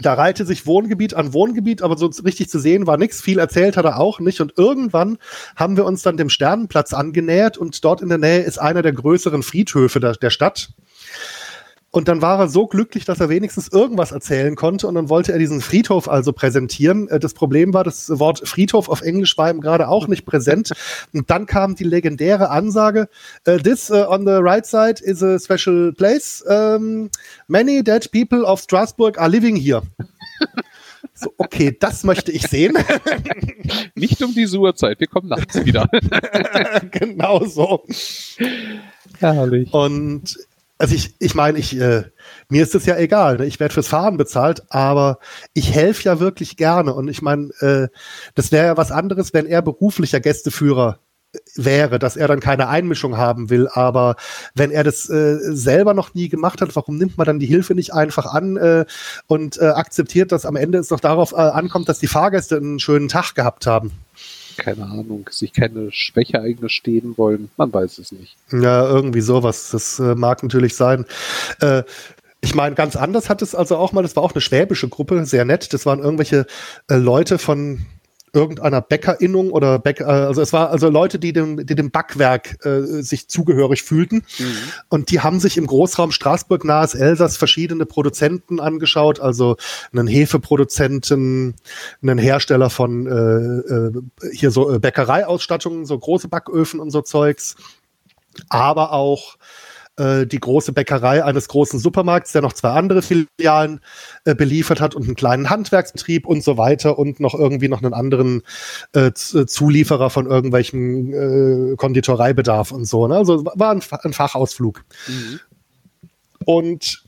da 0.02 0.14
reihte 0.14 0.46
sich 0.46 0.66
Wohngebiet 0.66 1.14
an 1.14 1.34
Wohngebiet, 1.34 1.82
aber 1.82 1.98
so 1.98 2.08
richtig 2.24 2.50
zu 2.50 2.60
sehen 2.60 2.88
war 2.88 2.98
nichts. 2.98 3.22
Viel 3.22 3.40
erzählt 3.40 3.78
hat 3.78 3.86
er 3.86 4.00
auch 4.00 4.20
nicht. 4.20 4.42
Und 4.42 4.54
irgendwann 4.58 5.18
haben 5.56 5.78
wir 5.78 5.86
uns 5.86 6.02
dann 6.02 6.18
dem 6.18 6.30
Sternenplatz 6.30 6.94
angenähert 6.94 7.58
und 7.58 7.84
dort 7.84 8.02
in 8.02 8.10
der 8.10 8.18
Nähe 8.18 8.42
ist 8.42 8.60
einer 8.60 8.82
der 8.82 8.94
größeren 8.94 9.44
Friedhöfe 9.44 10.00
der, 10.00 10.14
der 10.14 10.30
Stadt. 10.30 10.70
Und 11.92 12.08
dann 12.08 12.22
war 12.22 12.40
er 12.40 12.48
so 12.50 12.68
glücklich, 12.68 13.06
dass 13.06 13.20
er 13.20 13.30
wenigstens 13.30 13.68
irgendwas 13.68 14.12
erzählen 14.12 14.56
konnte 14.56 14.88
und 14.88 14.96
dann 14.96 15.10
wollte 15.10 15.32
er 15.32 15.40
diesen 15.40 15.60
Friedhof 15.60 16.08
also 16.08 16.34
präsentieren. 16.34 17.08
Äh, 17.10 17.20
das 17.20 17.34
Problem 17.34 17.74
war, 17.74 17.84
das 17.84 18.10
Wort 18.20 18.48
Friedhof 18.48 18.90
auf 18.90 19.02
Englisch 19.02 19.38
war 19.38 19.50
ihm 19.50 19.62
gerade 19.62 19.88
auch 19.88 20.08
nicht 20.08 20.26
präsent. 20.26 20.72
Und 21.14 21.30
dann 21.30 21.46
kam 21.46 21.76
die 21.76 21.84
legendäre 21.84 22.50
Ansage, 22.50 23.10
uh, 23.48 23.58
this 23.58 23.90
uh, 23.90 24.06
on 24.08 24.26
the 24.26 24.34
right 24.34 24.66
side 24.66 25.04
is 25.04 25.24
a 25.24 25.40
special 25.40 25.92
place. 25.94 26.44
Um, 26.48 27.10
many 27.48 27.84
dead 27.84 28.12
people 28.12 28.44
of 28.44 28.60
Strasbourg 28.62 29.18
are 29.18 29.30
living 29.30 29.56
here. 29.56 29.82
So, 31.14 31.34
okay, 31.38 31.76
das 31.78 32.04
möchte 32.04 32.32
ich 32.32 32.44
sehen. 32.44 32.78
Nicht 33.96 34.22
um 34.24 34.34
diese 34.34 34.58
Uhrzeit, 34.58 35.00
wir 35.02 35.08
kommen 35.08 35.28
nachts 35.28 35.66
wieder. 35.66 35.90
genau 36.92 37.44
so. 37.46 37.84
Herrlich. 39.20 39.74
Und 39.74 40.38
also 40.80 40.96
ich, 40.96 41.14
ich 41.20 41.36
meine, 41.36 41.60
ich, 41.60 41.78
äh, 41.78 42.06
mir 42.48 42.64
ist 42.64 42.74
es 42.74 42.86
ja 42.86 42.98
egal, 42.98 43.38
ne? 43.38 43.46
ich 43.46 43.60
werde 43.60 43.74
fürs 43.74 43.90
Fahren 43.90 44.16
bezahlt, 44.16 44.64
aber 44.70 45.20
ich 45.54 45.74
helfe 45.74 46.04
ja 46.04 46.20
wirklich 46.22 46.56
gerne. 46.56 46.94
Und 46.94 47.10
ich 47.10 47.22
meine, 47.22 47.50
äh, 47.60 47.90
das 48.34 48.54
wäre 48.54 48.68
ja 48.68 48.78
was 48.78 48.92
anderes, 48.92 49.34
wenn 49.34 49.46
er 49.46 49.62
beruflicher 49.62 50.22
Gästeführer 50.22 51.00
äh, 51.34 51.40
wäre, 51.56 52.00
dass 52.00 52.16
er 52.16 52.30
dann 52.30 52.40
keine 52.40 52.70
Einmischung 52.70 53.18
haben 53.18 53.50
will. 53.50 53.68
Aber 53.74 54.16
wenn 54.56 54.72
er 54.72 54.86
das 54.86 55.10
äh, 55.10 55.38
selber 55.54 55.94
noch 55.94 56.14
nie 56.14 56.30
gemacht 56.30 56.62
hat, 56.62 56.74
warum 56.78 56.98
nimmt 56.98 57.18
man 57.18 57.28
dann 57.28 57.40
die 57.40 57.46
Hilfe 57.46 57.76
nicht 57.76 57.94
einfach 57.94 58.26
an 58.28 58.56
äh, 58.56 58.86
und 59.28 59.62
äh, 59.62 59.66
akzeptiert, 59.66 60.32
dass 60.32 60.46
am 60.46 60.56
Ende 60.56 60.78
es 60.78 60.88
doch 60.88 61.02
darauf 61.02 61.34
äh, 61.34 61.36
ankommt, 61.36 61.90
dass 61.90 62.00
die 62.00 62.08
Fahrgäste 62.08 62.56
einen 62.56 62.80
schönen 62.80 63.10
Tag 63.10 63.36
gehabt 63.36 63.68
haben? 63.68 63.92
Keine 64.60 64.86
Ahnung, 64.86 65.28
sich 65.32 65.54
keine 65.54 65.92
Schwäche 65.92 66.42
eingestehen 66.42 67.18
wollen. 67.18 67.50
Man 67.58 67.74
weiß 67.74 67.98
es 67.98 68.12
nicht. 68.12 68.36
Ja, 68.52 68.88
irgendwie 68.88 69.22
sowas. 69.22 69.70
Das 69.72 70.00
äh, 70.00 70.16
mag 70.16 70.44
natürlich 70.44 70.76
sein. 70.76 71.06
Äh, 71.62 71.84
ich 72.42 72.56
meine, 72.56 72.76
ganz 72.76 72.96
anders 72.96 73.30
hat 73.30 73.42
es 73.42 73.56
also 73.56 73.78
auch 73.78 73.92
mal, 73.92 74.02
das 74.02 74.16
war 74.16 74.24
auch 74.24 74.34
eine 74.34 74.42
schwäbische 74.42 74.88
Gruppe, 74.88 75.26
sehr 75.26 75.46
nett. 75.46 75.74
Das 75.74 75.86
waren 75.86 76.00
irgendwelche 76.00 76.46
äh, 76.90 76.96
Leute 76.96 77.38
von 77.38 77.86
irgendeiner 78.34 78.82
Bäckerinnung 78.82 79.52
oder 79.52 79.80
Bäck, 79.80 80.02
äh, 80.02 80.04
also 80.04 80.42
es 80.42 80.54
war 80.54 80.70
also 80.70 80.90
Leute, 80.90 81.20
die 81.20 81.34
dem, 81.34 81.66
die 81.66 81.76
dem 81.76 81.92
Backwerk 81.92 82.66
äh, 82.66 83.02
sich 83.02 83.28
zugehörig 83.28 83.84
fühlten. 83.84 84.24
Mhm. 84.38 84.56
Und 84.90 85.12
die 85.12 85.22
haben 85.22 85.40
sich 85.40 85.58
im 85.58 85.68
Großraum 85.68 86.12
Straßburg 86.12 86.66
nahes 86.66 86.96
Elsass 86.96 87.38
verschiedene 87.38 87.86
Produzenten 87.86 88.60
angeschaut, 88.60 89.20
also 89.20 89.58
einen 89.92 90.08
Hefeproduzenten, 90.08 91.56
einen 92.02 92.18
Hersteller 92.18 92.70
von 92.70 93.08
äh, 93.08 93.74
äh, 93.74 94.32
hier 94.34 94.52
so 94.52 94.74
äh, 94.74 94.80
Bäckereiausstattungen, 94.80 95.86
so 95.86 95.98
große 95.98 96.28
Backöfen 96.28 96.80
und 96.80 96.92
so 96.92 97.02
Zeugs, 97.02 97.56
aber 98.50 98.94
auch 98.94 99.38
äh, 100.00 100.26
die 100.26 100.40
große 100.40 100.72
Bäckerei 100.74 101.24
eines 101.24 101.48
großen 101.48 101.80
Supermarkts, 101.80 102.32
der 102.32 102.42
noch 102.42 102.54
zwei 102.54 102.70
andere 102.70 103.02
Filialen 103.02 103.82
äh, 104.26 104.34
beliefert 104.34 104.82
hat 104.82 104.96
und 104.96 105.04
einen 105.04 105.16
kleinen 105.16 105.50
Handwerksbetrieb 105.50 106.26
und 106.26 106.44
so 106.44 106.58
weiter 106.58 106.98
und 106.98 107.20
noch 107.20 107.36
irgendwie 107.36 107.68
noch 107.68 107.84
einen 107.84 107.94
anderen 107.94 108.42
äh, 108.96 109.08
äh 109.08 109.46
Zulieferer 109.46 110.10
von 110.10 110.26
irgendwelchen 110.26 111.74
äh, 111.74 111.76
Konditoreibedarf 111.76 112.72
und 112.72 112.86
so. 112.86 113.08
Ne? 113.08 113.16
Also 113.18 113.46
war 113.46 113.72
ein, 113.72 113.82
ein 114.04 114.14
Fachausflug. 114.14 114.84
Mhm. 115.08 115.40
Und 116.46 117.04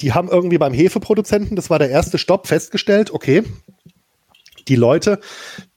die 0.00 0.12
haben 0.12 0.28
irgendwie 0.28 0.58
beim 0.58 0.74
Hefeproduzenten, 0.74 1.56
das 1.56 1.70
war 1.70 1.78
der 1.78 1.90
erste 1.90 2.18
Stopp, 2.18 2.46
festgestellt, 2.46 3.12
okay, 3.12 3.44
die 4.68 4.76
Leute, 4.76 5.20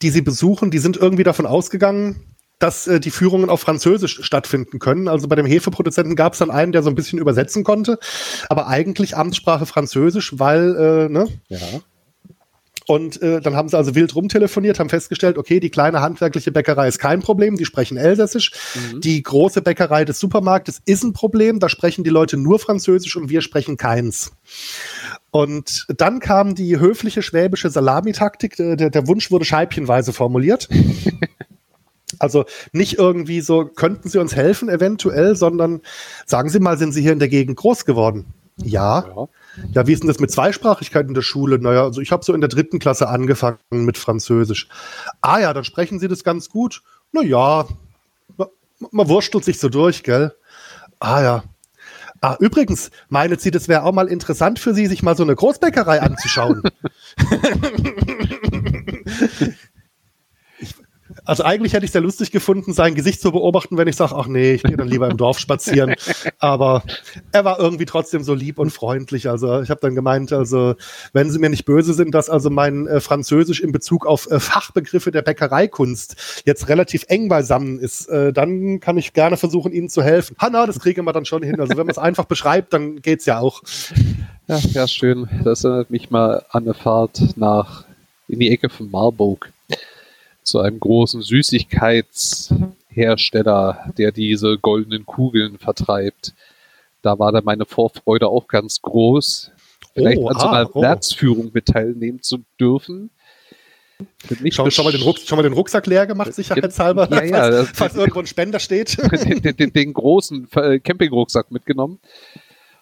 die 0.01 0.10
sie 0.10 0.22
besuchen, 0.22 0.72
die 0.72 0.80
sind 0.80 0.97
irgendwie 0.97 1.23
davon 1.23 1.45
ausgegangen, 1.45 2.28
dass 2.60 2.88
äh, 2.88 2.99
die 2.99 3.11
Führungen 3.11 3.49
auf 3.49 3.61
Französisch 3.61 4.19
stattfinden 4.23 4.80
können. 4.80 5.07
Also 5.07 5.27
bei 5.27 5.36
dem 5.36 5.45
Hefeproduzenten 5.45 6.15
gab 6.15 6.34
es 6.34 6.40
dann 6.40 6.52
einen, 6.52 6.72
der 6.72 6.84
so 6.84 6.90
ein 6.90 6.95
bisschen 6.95 7.19
übersetzen 7.19 7.64
konnte, 7.64 7.98
aber 8.49 8.68
eigentlich 8.68 9.18
Amtssprache 9.18 9.65
Französisch, 9.65 10.38
weil, 10.38 10.76
äh, 10.76 11.10
ne? 11.10 11.27
Ja. 11.48 11.57
Und 12.90 13.22
äh, 13.22 13.40
dann 13.40 13.56
haben 13.56 13.69
sie 13.69 13.77
also 13.77 13.94
wild 13.94 14.15
rumtelefoniert, 14.15 14.80
haben 14.80 14.90
festgestellt, 14.90 15.38
okay, 15.38 15.60
die 15.60 15.69
kleine 15.69 16.02
handwerkliche 16.02 16.52
Bäckerei 16.52 16.88
ist 16.88 16.98
kein 16.98 17.19
Problem, 17.19 17.56
die 17.56 17.65
sprechen 17.65 17.98
Elsässisch. 17.98 18.52
Mhm. 18.73 19.02
Die 19.02 19.22
große 19.22 19.61
Bäckerei 19.61 20.06
des 20.06 20.19
Supermarktes 20.19 20.81
ist 20.86 21.03
ein 21.03 21.14
Problem, 21.14 21.60
da 21.60 21.69
sprechen 21.69 22.03
die 22.03 22.10
Leute 22.10 22.36
nur 22.36 22.57
Französisch 22.57 23.15
und 23.15 23.30
wir 23.30 23.41
sprechen 23.41 23.77
keins. 23.77 24.31
Und 25.30 25.86
dann 25.95 26.19
kam 26.19 26.56
die 26.56 26.80
höfliche 26.80 27.22
schwäbische 27.22 27.69
Salamitaktik, 27.69 28.56
der, 28.56 28.76
der 28.76 29.07
Wunsch 29.07 29.30
wurde 29.30 29.45
scheibchenweise 29.45 30.11
formuliert. 30.11 30.68
Also 32.20 32.46
nicht 32.74 33.00
irgendwie 33.00 33.41
so, 33.41 33.66
könnten 33.66 34.10
Sie 34.10 34.20
uns 34.20 34.36
helfen 34.36 34.70
eventuell, 34.70 35.36
sondern 35.36 35.82
sagen 36.26 36.50
Sie 36.50 36.60
mal, 36.60 36.78
sind 36.78 36.91
Sie 36.91 37.02
hier 37.02 37.14
in 37.14 37.20
der 37.20 37.30
Gegend 37.30 37.58
groß 37.58 37.86
geworden? 37.86 38.26
Ja. 38.58 39.06
ja. 39.08 39.28
Ja, 39.74 39.88
wie 39.88 39.94
ist 39.94 40.04
denn 40.04 40.08
das 40.08 40.20
mit 40.20 40.32
Zweisprachigkeit 40.32 41.08
in 41.08 41.14
der 41.14 41.22
Schule? 41.22 41.60
Naja, 41.60 41.84
also 41.84 42.02
ich 42.02 42.12
habe 42.12 42.24
so 42.24 42.34
in 42.34 42.41
der 42.41 42.50
dritten 42.50 42.80
Klasse 42.80 43.08
angefangen 43.08 43.58
mit 43.72 43.98
Französisch. 43.98 44.68
Ah 45.22 45.40
ja, 45.40 45.54
dann 45.54 45.64
sprechen 45.64 46.00
Sie 46.00 46.08
das 46.08 46.24
ganz 46.24 46.50
gut. 46.50 46.82
Naja, 47.12 47.68
man, 48.38 48.48
man 48.91 49.10
wurstelt 49.10 49.44
sich 49.44 49.60
so 49.60 49.70
durch, 49.70 50.04
gell? 50.04 50.34
Ah 51.00 51.22
ja. 51.22 51.44
Ah, 52.22 52.36
übrigens, 52.40 52.91
meinet 53.08 53.40
Sie, 53.40 53.50
das 53.50 53.70
wäre 53.70 53.84
auch 53.84 53.94
mal 53.94 54.08
interessant 54.08 54.60
für 54.60 54.74
Sie, 54.74 54.88
sich 54.88 55.04
mal 55.04 55.16
so 55.16 55.24
eine 55.24 55.36
Großbäckerei 55.36 56.02
anzuschauen. 56.02 56.64
Also 61.30 61.43
eigentlich 61.43 61.73
hätte 61.73 61.85
ich 61.85 61.91
es 61.91 61.93
ja 61.93 62.01
lustig 62.01 62.31
gefunden, 62.31 62.73
sein 62.73 62.95
Gesicht 62.95 63.22
zu 63.22 63.31
beobachten, 63.31 63.77
wenn 63.77 63.88
ich 63.88 63.95
sage, 63.95 64.15
ach 64.15 64.26
nee, 64.26 64.53
ich 64.53 64.64
gehe 64.64 64.76
dann 64.76 64.88
lieber 64.88 65.07
im 65.07 65.15
Dorf 65.15 65.38
spazieren. 65.38 65.93
Aber 66.39 66.81
er 67.31 67.45
war 67.45 67.60
irgendwie 67.60 67.85
trotzdem 67.85 68.23
so 68.23 68.34
lieb 68.34 68.57
und 68.57 68.72
freundlich. 68.72 69.30
Also 69.30 69.61
ich 69.61 69.69
habe 69.69 69.80
dann 69.80 69.93
gemeint, 69.93 70.34
also 70.34 70.73
wenn 71.14 71.30
Sie 71.30 71.38
mir 71.38 71.51
nicht 71.51 71.65
böse 71.65 71.93
sind, 71.93 72.15
dass 72.15 72.31
also 72.31 72.49
mein 72.49 72.88
äh, 72.88 72.99
Französisch 72.99 73.60
in 73.60 73.72
Bezug 73.72 74.07
auf 74.07 74.26
äh, 74.31 74.39
Fachbegriffe 74.39 75.11
der 75.11 75.22
Bäckereikunst 75.22 76.41
jetzt 76.45 76.68
relativ 76.68 77.06
eng 77.10 77.30
beisammen 77.30 77.77
ist, 77.77 78.10
äh, 78.10 78.34
dann 78.34 78.80
kann 78.80 78.97
ich 78.97 79.14
gerne 79.14 79.38
versuchen, 79.38 79.72
Ihnen 79.72 79.89
zu 79.89 80.01
helfen. 80.01 80.35
Hanna, 80.39 80.65
das 80.65 80.80
kriegen 80.80 81.06
wir 81.06 81.14
dann 81.14 81.26
schon 81.26 81.43
hin. 81.43 81.61
Also 81.61 81.77
wenn 81.77 81.85
man 81.85 81.91
es 81.91 81.99
einfach 81.99 82.26
beschreibt, 82.26 82.73
dann 82.73 83.03
geht's 83.03 83.27
ja 83.27 83.38
auch. 83.38 83.61
Ja, 84.47 84.57
ja, 84.57 84.88
schön. 84.88 85.30
Das 85.43 85.64
erinnert 85.64 85.91
mich 85.91 86.10
mal 86.10 86.43
an 86.49 86.64
eine 86.64 86.73
Fahrt 86.73 87.22
nach 87.35 87.84
in 88.27 88.39
die 88.39 88.49
Ecke 88.49 88.69
von 88.69 88.89
Marburg 88.89 89.51
zu 90.49 90.59
einem 90.59 90.80
großen 90.80 91.21
Süßigkeitshersteller, 91.21 93.93
der 93.97 94.11
diese 94.11 94.57
goldenen 94.57 95.05
Kugeln 95.05 95.57
vertreibt. 95.57 96.34
Da 97.01 97.17
war 97.17 97.31
dann 97.31 97.45
meine 97.45 97.63
Vorfreude 97.65 98.27
auch 98.27 98.47
ganz 98.47 98.81
groß, 98.81 99.51
vielleicht 99.93 100.17
oh, 100.17 100.27
an 100.27 100.39
so 100.39 100.47
einer 100.47 100.67
ah, 100.67 100.71
oh. 100.73 100.81
Werksführung 100.81 101.51
mit 101.53 101.67
teilnehmen 101.67 102.21
zu 102.21 102.39
dürfen. 102.59 103.11
Schau, 104.49 104.69
schau, 104.69 104.84
mal 104.84 104.91
den 104.93 105.01
Rucksack, 105.01 105.35
mal 105.35 105.43
den 105.43 105.51
Rucksack 105.53 105.85
leer 105.85 106.07
gemacht, 106.07 106.34
sicherheitshalber, 106.34 107.09
ja, 107.11 107.23
ja, 107.23 107.51
falls, 107.51 107.69
falls 107.73 107.95
irgendwo 107.95 108.19
ein 108.19 108.27
Spender 108.27 108.59
steht. 108.59 108.97
Den, 109.26 109.41
den, 109.57 109.73
den 109.73 109.93
großen 109.93 110.47
äh, 110.55 110.80
Campingrucksack 110.80 111.51
mitgenommen, 111.51 111.99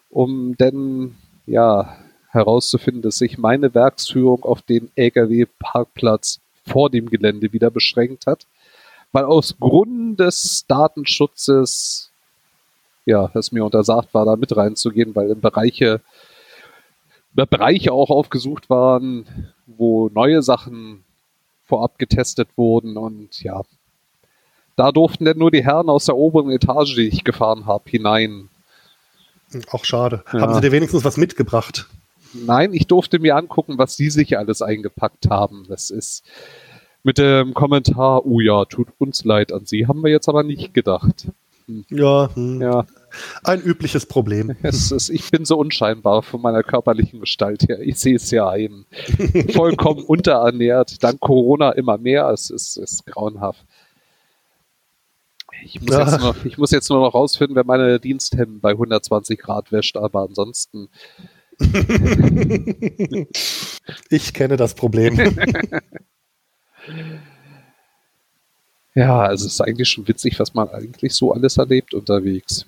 um 0.10 0.56
dann 0.58 1.16
ja 1.48 1.98
herauszufinden, 2.30 3.02
dass 3.02 3.18
sich 3.18 3.40
meine 3.40 3.74
Werksführung 3.74 4.44
auf 4.44 4.62
den 4.62 4.92
LKW-Parkplatz 4.96 6.40
vor 6.68 6.90
dem 6.90 7.10
Gelände 7.10 7.54
wieder 7.54 7.72
beschränkt 7.72 8.28
hat, 8.28 8.46
weil 9.12 9.26
aus 9.26 9.56
Grund 9.60 10.20
des 10.20 10.66
Datenschutzes 10.68 12.12
ja, 13.08 13.32
es 13.34 13.54
mir 13.54 13.64
untersagt 13.64 14.14
war, 14.14 14.26
da 14.26 14.36
mit 14.36 14.56
reinzugehen, 14.56 15.16
weil 15.16 15.32
in 15.32 15.40
Bereiche, 15.40 16.02
Bereiche 17.34 17.94
auch 17.94 18.10
aufgesucht 18.10 18.70
waren, 18.70 19.26
wo 19.66 20.10
neue 20.10 20.44
Sachen 20.44 21.06
vorab 21.66 21.98
getestet 22.00 22.50
wurden 22.58 22.98
und 22.98 23.42
ja, 23.42 23.62
da 24.76 24.92
durften 24.92 25.26
denn 25.26 25.38
nur 25.38 25.52
die 25.52 25.64
Herren 25.64 25.90
aus 25.90 26.06
der 26.06 26.18
oberen 26.18 26.52
Etage, 26.52 26.96
die 26.96 27.08
ich 27.08 27.24
gefahren 27.24 27.66
habe, 27.66 27.90
hinein. 27.90 28.50
Auch 29.72 29.86
schade. 29.86 30.24
Ja. 30.34 30.42
Haben 30.42 30.54
sie 30.56 30.62
dir 30.62 30.72
wenigstens 30.74 31.06
was 31.06 31.18
mitgebracht? 31.18 31.88
Nein, 32.46 32.74
ich 32.74 32.88
durfte 32.88 33.20
mir 33.20 33.36
angucken, 33.36 33.78
was 33.78 33.96
sie 33.96 34.10
sich 34.10 34.38
alles 34.38 34.62
eingepackt 34.62 35.30
haben. 35.30 35.66
Das 35.68 35.90
ist 35.90 36.24
mit 37.04 37.18
dem 37.18 37.54
Kommentar, 37.54 38.26
oh 38.26 38.40
ja, 38.40 38.66
tut 38.66 38.88
uns 38.98 39.24
leid 39.24 39.52
an 39.54 39.66
Sie, 39.66 39.88
haben 39.88 40.04
wir 40.04 40.12
jetzt 40.12 40.28
aber 40.28 40.44
nicht 40.44 40.74
gedacht. 40.74 41.28
Hm. 41.68 41.86
Ja, 41.90 42.30
hm. 42.34 42.62
ja. 42.62 42.86
Ein 43.44 43.62
übliches 43.62 44.06
Problem. 44.06 44.56
Ist, 44.64 45.10
ich 45.10 45.30
bin 45.32 45.46
so 45.46 45.58
unscheinbar 45.58 46.24
von 46.24 46.42
meiner 46.42 46.64
körperlichen 46.64 47.20
Gestalt 47.20 47.68
her. 47.68 47.80
Ich 47.80 48.00
sehe 48.00 48.16
es 48.16 48.32
ja 48.32 48.50
ein. 48.50 48.86
Vollkommen 49.54 50.04
unterernährt. 50.08 51.04
Dank 51.04 51.20
Corona 51.20 51.72
immer 51.72 51.98
mehr. 51.98 52.30
Es 52.30 52.50
ist, 52.50 52.78
ist 52.78 53.06
grauenhaft. 53.06 53.66
Ich 55.64 55.82
muss, 55.82 55.92
ja. 55.92 56.04
jetzt 56.04 56.22
noch, 56.22 56.46
ich 56.46 56.58
muss 56.58 56.72
jetzt 56.72 56.90
nur 56.90 57.00
noch 57.00 57.14
rausfinden, 57.14 57.56
wer 57.56 57.64
meine 57.64 58.00
Diensthemden 58.00 58.62
bei 58.62 58.72
120 58.72 59.40
Grad 59.40 59.72
wäscht, 59.72 59.98
aber 59.98 60.22
ansonsten 60.22 60.90
ich 64.10 64.34
kenne 64.34 64.58
das 64.58 64.76
Problem. 64.76 65.18
ja, 68.96 69.20
also 69.22 69.46
es 69.46 69.54
ist 69.54 69.62
eigentlich 69.62 69.90
schon 69.90 70.08
witzig, 70.08 70.40
was 70.40 70.54
man 70.54 70.70
eigentlich 70.70 71.14
so 71.14 71.34
alles 71.34 71.58
erlebt 71.58 71.94
unterwegs. 71.94 72.66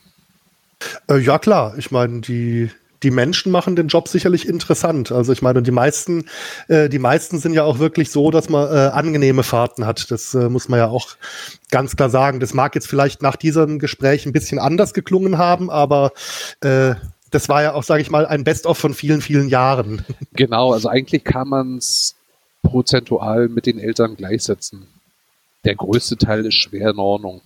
Äh, 1.09 1.19
ja, 1.19 1.37
klar. 1.39 1.75
Ich 1.77 1.91
meine, 1.91 2.21
die, 2.21 2.71
die 3.03 3.11
Menschen 3.11 3.51
machen 3.51 3.75
den 3.75 3.87
Job 3.87 4.07
sicherlich 4.07 4.47
interessant. 4.47 5.11
Also 5.11 5.33
ich 5.33 5.41
meine, 5.41 5.61
die 5.61 5.71
meisten, 5.71 6.25
äh, 6.67 6.89
die 6.89 6.99
meisten 6.99 7.39
sind 7.39 7.53
ja 7.53 7.63
auch 7.63 7.79
wirklich 7.79 8.11
so, 8.11 8.31
dass 8.31 8.49
man 8.49 8.67
äh, 8.69 8.89
angenehme 8.89 9.43
Fahrten 9.43 9.85
hat. 9.85 10.11
Das 10.11 10.33
äh, 10.33 10.49
muss 10.49 10.67
man 10.67 10.79
ja 10.79 10.87
auch 10.87 11.09
ganz 11.71 11.95
klar 11.95 12.09
sagen. 12.09 12.39
Das 12.39 12.53
mag 12.53 12.75
jetzt 12.75 12.87
vielleicht 12.87 13.21
nach 13.21 13.35
diesem 13.35 13.79
Gespräch 13.79 14.25
ein 14.25 14.33
bisschen 14.33 14.59
anders 14.59 14.93
geklungen 14.93 15.37
haben, 15.37 15.69
aber 15.69 16.11
äh, 16.61 16.95
das 17.31 17.49
war 17.49 17.63
ja 17.63 17.73
auch, 17.73 17.83
sage 17.83 18.01
ich 18.01 18.09
mal, 18.09 18.25
ein 18.25 18.43
Best-of 18.43 18.77
von 18.77 18.93
vielen, 18.93 19.21
vielen 19.21 19.49
Jahren. 19.49 20.05
Genau, 20.33 20.71
also 20.71 20.87
eigentlich 20.87 21.25
kann 21.25 21.49
man 21.49 21.77
es 21.77 22.15
prozentual 22.63 23.49
mit 23.49 23.65
den 23.65 23.77
Eltern 23.77 24.15
gleichsetzen. 24.15 24.87
Der 25.65 25.75
größte 25.75 26.15
Teil 26.15 26.45
ist 26.45 26.55
schwer 26.55 26.91
in 26.91 26.99
Ordnung. 26.99 27.41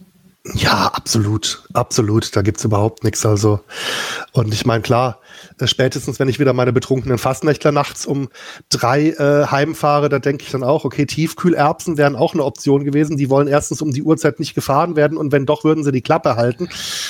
Ja, 0.45 0.87
absolut, 0.87 1.63
absolut. 1.71 2.35
Da 2.35 2.41
gibt's 2.41 2.65
überhaupt 2.65 3.05
nichts. 3.05 3.25
Also, 3.25 3.61
und 4.33 4.53
ich 4.53 4.65
meine, 4.65 4.81
klar, 4.81 5.21
äh, 5.57 5.67
spätestens 5.67 6.19
wenn 6.19 6.27
ich 6.27 6.37
wieder 6.37 6.51
meine 6.51 6.73
betrunkenen 6.73 7.17
Fastnächtler 7.17 7.71
nachts 7.71 8.05
um 8.05 8.27
drei 8.67 9.11
äh, 9.11 9.47
heimfahre, 9.47 10.09
da 10.09 10.19
denke 10.19 10.43
ich 10.43 10.51
dann 10.51 10.63
auch, 10.63 10.83
okay, 10.83 11.05
Tiefkühlerbsen 11.05 11.97
wären 11.97 12.17
auch 12.17 12.33
eine 12.33 12.43
Option 12.43 12.83
gewesen. 12.83 13.15
Die 13.15 13.29
wollen 13.29 13.47
erstens 13.47 13.81
um 13.81 13.91
die 13.91 14.03
Uhrzeit 14.03 14.41
nicht 14.41 14.53
gefahren 14.53 14.97
werden 14.97 15.17
und 15.17 15.31
wenn 15.31 15.45
doch, 15.45 15.63
würden 15.63 15.85
sie 15.85 15.93
die 15.93 16.01
Klappe 16.01 16.35
halten. 16.35 16.67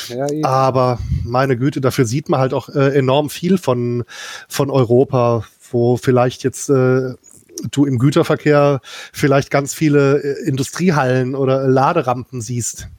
Ja, 0.09 0.27
Aber 0.43 0.99
meine 1.23 1.57
Güte, 1.57 1.81
dafür 1.81 2.05
sieht 2.05 2.29
man 2.29 2.39
halt 2.39 2.53
auch 2.53 2.69
äh, 2.69 2.95
enorm 2.95 3.31
viel 3.31 3.57
von, 3.57 4.03
von 4.47 4.69
Europa, 4.69 5.43
wo 5.71 5.97
vielleicht 5.97 6.43
jetzt 6.43 6.69
äh, 6.69 7.15
du 7.71 7.85
im 7.85 7.97
Güterverkehr 7.97 8.81
vielleicht 9.11 9.49
ganz 9.49 9.73
viele 9.73 10.21
äh, 10.21 10.47
Industriehallen 10.47 11.33
oder 11.33 11.67
Laderampen 11.67 12.41
siehst. 12.41 12.89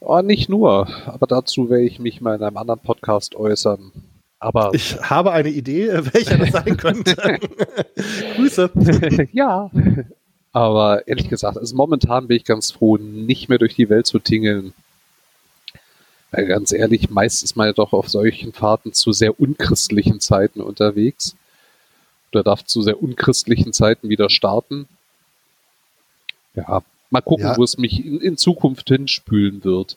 Oh, 0.00 0.20
nicht 0.20 0.48
nur, 0.48 0.88
aber 1.06 1.26
dazu 1.26 1.70
werde 1.70 1.84
ich 1.84 1.98
mich 1.98 2.20
mal 2.20 2.36
in 2.36 2.42
einem 2.42 2.56
anderen 2.56 2.80
Podcast 2.80 3.34
äußern. 3.34 3.92
Aber 4.38 4.70
ich 4.74 5.00
habe 5.00 5.32
eine 5.32 5.48
Idee, 5.48 5.90
welcher 6.12 6.38
das 6.38 6.52
sein 6.52 6.76
könnte. 6.76 7.16
Grüße. 8.36 8.70
ja. 9.32 9.70
Aber 10.52 11.08
ehrlich 11.08 11.28
gesagt, 11.28 11.56
also 11.56 11.74
momentan 11.74 12.28
bin 12.28 12.36
ich 12.36 12.44
ganz 12.44 12.70
froh, 12.70 12.96
nicht 12.98 13.48
mehr 13.48 13.58
durch 13.58 13.74
die 13.74 13.88
Welt 13.88 14.06
zu 14.06 14.18
tingeln. 14.18 14.74
Weil 16.30 16.46
ganz 16.46 16.72
ehrlich, 16.72 17.10
meist 17.10 17.42
ist 17.42 17.56
man 17.56 17.68
ja 17.68 17.72
doch 17.72 17.92
auf 17.92 18.08
solchen 18.08 18.52
Fahrten 18.52 18.92
zu 18.92 19.12
sehr 19.12 19.40
unchristlichen 19.40 20.20
Zeiten 20.20 20.60
unterwegs. 20.60 21.34
Oder 22.32 22.42
darf 22.42 22.64
zu 22.64 22.82
sehr 22.82 23.02
unchristlichen 23.02 23.72
Zeiten 23.72 24.10
wieder 24.10 24.28
starten. 24.28 24.86
Ja, 26.54 26.82
Mal 27.10 27.20
gucken, 27.20 27.46
ja. 27.46 27.56
wo 27.56 27.64
es 27.64 27.78
mich 27.78 28.04
in, 28.04 28.20
in 28.20 28.36
Zukunft 28.36 28.88
hinspülen 28.88 29.64
wird. 29.64 29.96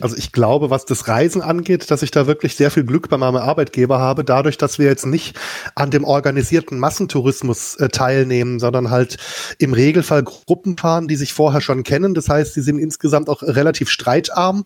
Also 0.00 0.16
ich 0.16 0.32
glaube, 0.32 0.70
was 0.70 0.84
das 0.84 1.08
Reisen 1.08 1.42
angeht, 1.42 1.90
dass 1.90 2.02
ich 2.02 2.10
da 2.10 2.26
wirklich 2.26 2.56
sehr 2.56 2.70
viel 2.70 2.84
Glück 2.84 3.08
bei 3.08 3.18
meinem 3.18 3.36
Arbeitgeber 3.36 3.98
habe, 3.98 4.24
dadurch, 4.24 4.56
dass 4.56 4.78
wir 4.78 4.86
jetzt 4.86 5.06
nicht 5.06 5.38
an 5.74 5.90
dem 5.90 6.04
organisierten 6.04 6.78
Massentourismus 6.78 7.76
äh, 7.76 7.88
teilnehmen, 7.88 8.58
sondern 8.60 8.90
halt 8.90 9.18
im 9.58 9.72
Regelfall 9.72 10.22
Gruppen 10.22 10.76
fahren, 10.78 11.08
die 11.08 11.16
sich 11.16 11.32
vorher 11.32 11.60
schon 11.60 11.82
kennen. 11.82 12.14
Das 12.14 12.28
heißt, 12.28 12.56
die 12.56 12.62
sind 12.62 12.78
insgesamt 12.78 13.28
auch 13.28 13.42
relativ 13.42 13.90
streitarm. 13.90 14.64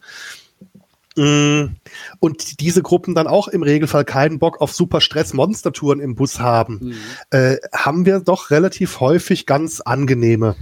Mm. 1.16 1.76
Und 2.18 2.60
diese 2.60 2.82
Gruppen 2.82 3.14
dann 3.14 3.28
auch 3.28 3.46
im 3.48 3.62
Regelfall 3.62 4.04
keinen 4.04 4.38
Bock 4.38 4.60
auf 4.60 4.72
super 4.72 5.00
Stress-Monstertouren 5.00 6.00
im 6.00 6.16
Bus 6.16 6.40
haben, 6.40 6.80
mhm. 6.80 6.94
äh, 7.30 7.56
haben 7.72 8.04
wir 8.04 8.18
doch 8.18 8.50
relativ 8.50 8.98
häufig 8.98 9.46
ganz 9.46 9.80
angenehme 9.80 10.56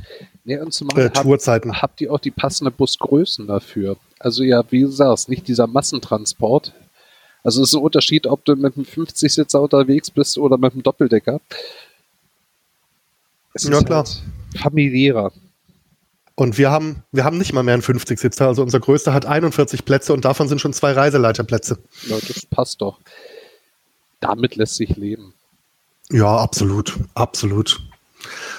ja, 0.45 0.63
und 0.63 0.73
zumal 0.73 0.99
äh, 0.99 1.11
Tourzeiten. 1.11 1.73
Habt, 1.73 1.83
habt 1.83 2.01
ihr 2.01 2.13
auch 2.13 2.19
die 2.19 2.31
passende 2.31 2.71
Busgrößen 2.71 3.47
dafür? 3.47 3.97
Also 4.19 4.43
ja, 4.43 4.63
wie 4.71 4.83
du 4.83 4.89
sagst, 4.89 5.29
nicht 5.29 5.47
dieser 5.47 5.67
Massentransport. 5.67 6.73
Also 7.45 7.63
es 7.63 7.71
ist 7.71 7.75
ein 7.75 7.83
Unterschied, 7.83 8.27
ob 8.27 8.45
du 8.45 8.55
mit 8.55 8.77
einem 8.77 8.87
50-Sitzer 8.87 9.61
unterwegs 9.61 10.11
bist 10.11 10.39
oder 10.39 10.59
mit 10.59 10.73
einem 10.73 10.83
Doppeldecker. 10.83 11.41
Es 13.55 13.65
ja, 13.65 13.83
klar. 13.83 14.05
Halt 14.05 14.23
familiärer. 14.61 15.33
Und 16.35 16.59
wir 16.59 16.71
haben, 16.71 17.03
wir 17.13 17.25
haben 17.25 17.39
nicht 17.39 17.53
mal 17.53 17.63
mehr 17.63 17.75
einen 17.75 17.83
50-Sitzer. 17.83 18.47
Also 18.47 18.63
unser 18.63 18.81
größter 18.81 19.13
hat 19.13 19.27
41 19.27 19.85
Plätze 19.85 20.13
und 20.13 20.25
davon 20.25 20.49
sind 20.49 20.61
schon 20.61 20.73
zwei 20.73 20.93
Reiseleiterplätze. 20.93 21.79
Ja, 22.09 22.17
das 22.27 22.47
passt 22.47 22.81
doch. 22.81 23.01
Damit 24.21 24.57
lässt 24.57 24.77
sich 24.77 24.97
leben. 24.97 25.35
Ja, 26.11 26.37
absolut. 26.37 26.99
Absolut. 27.15 27.81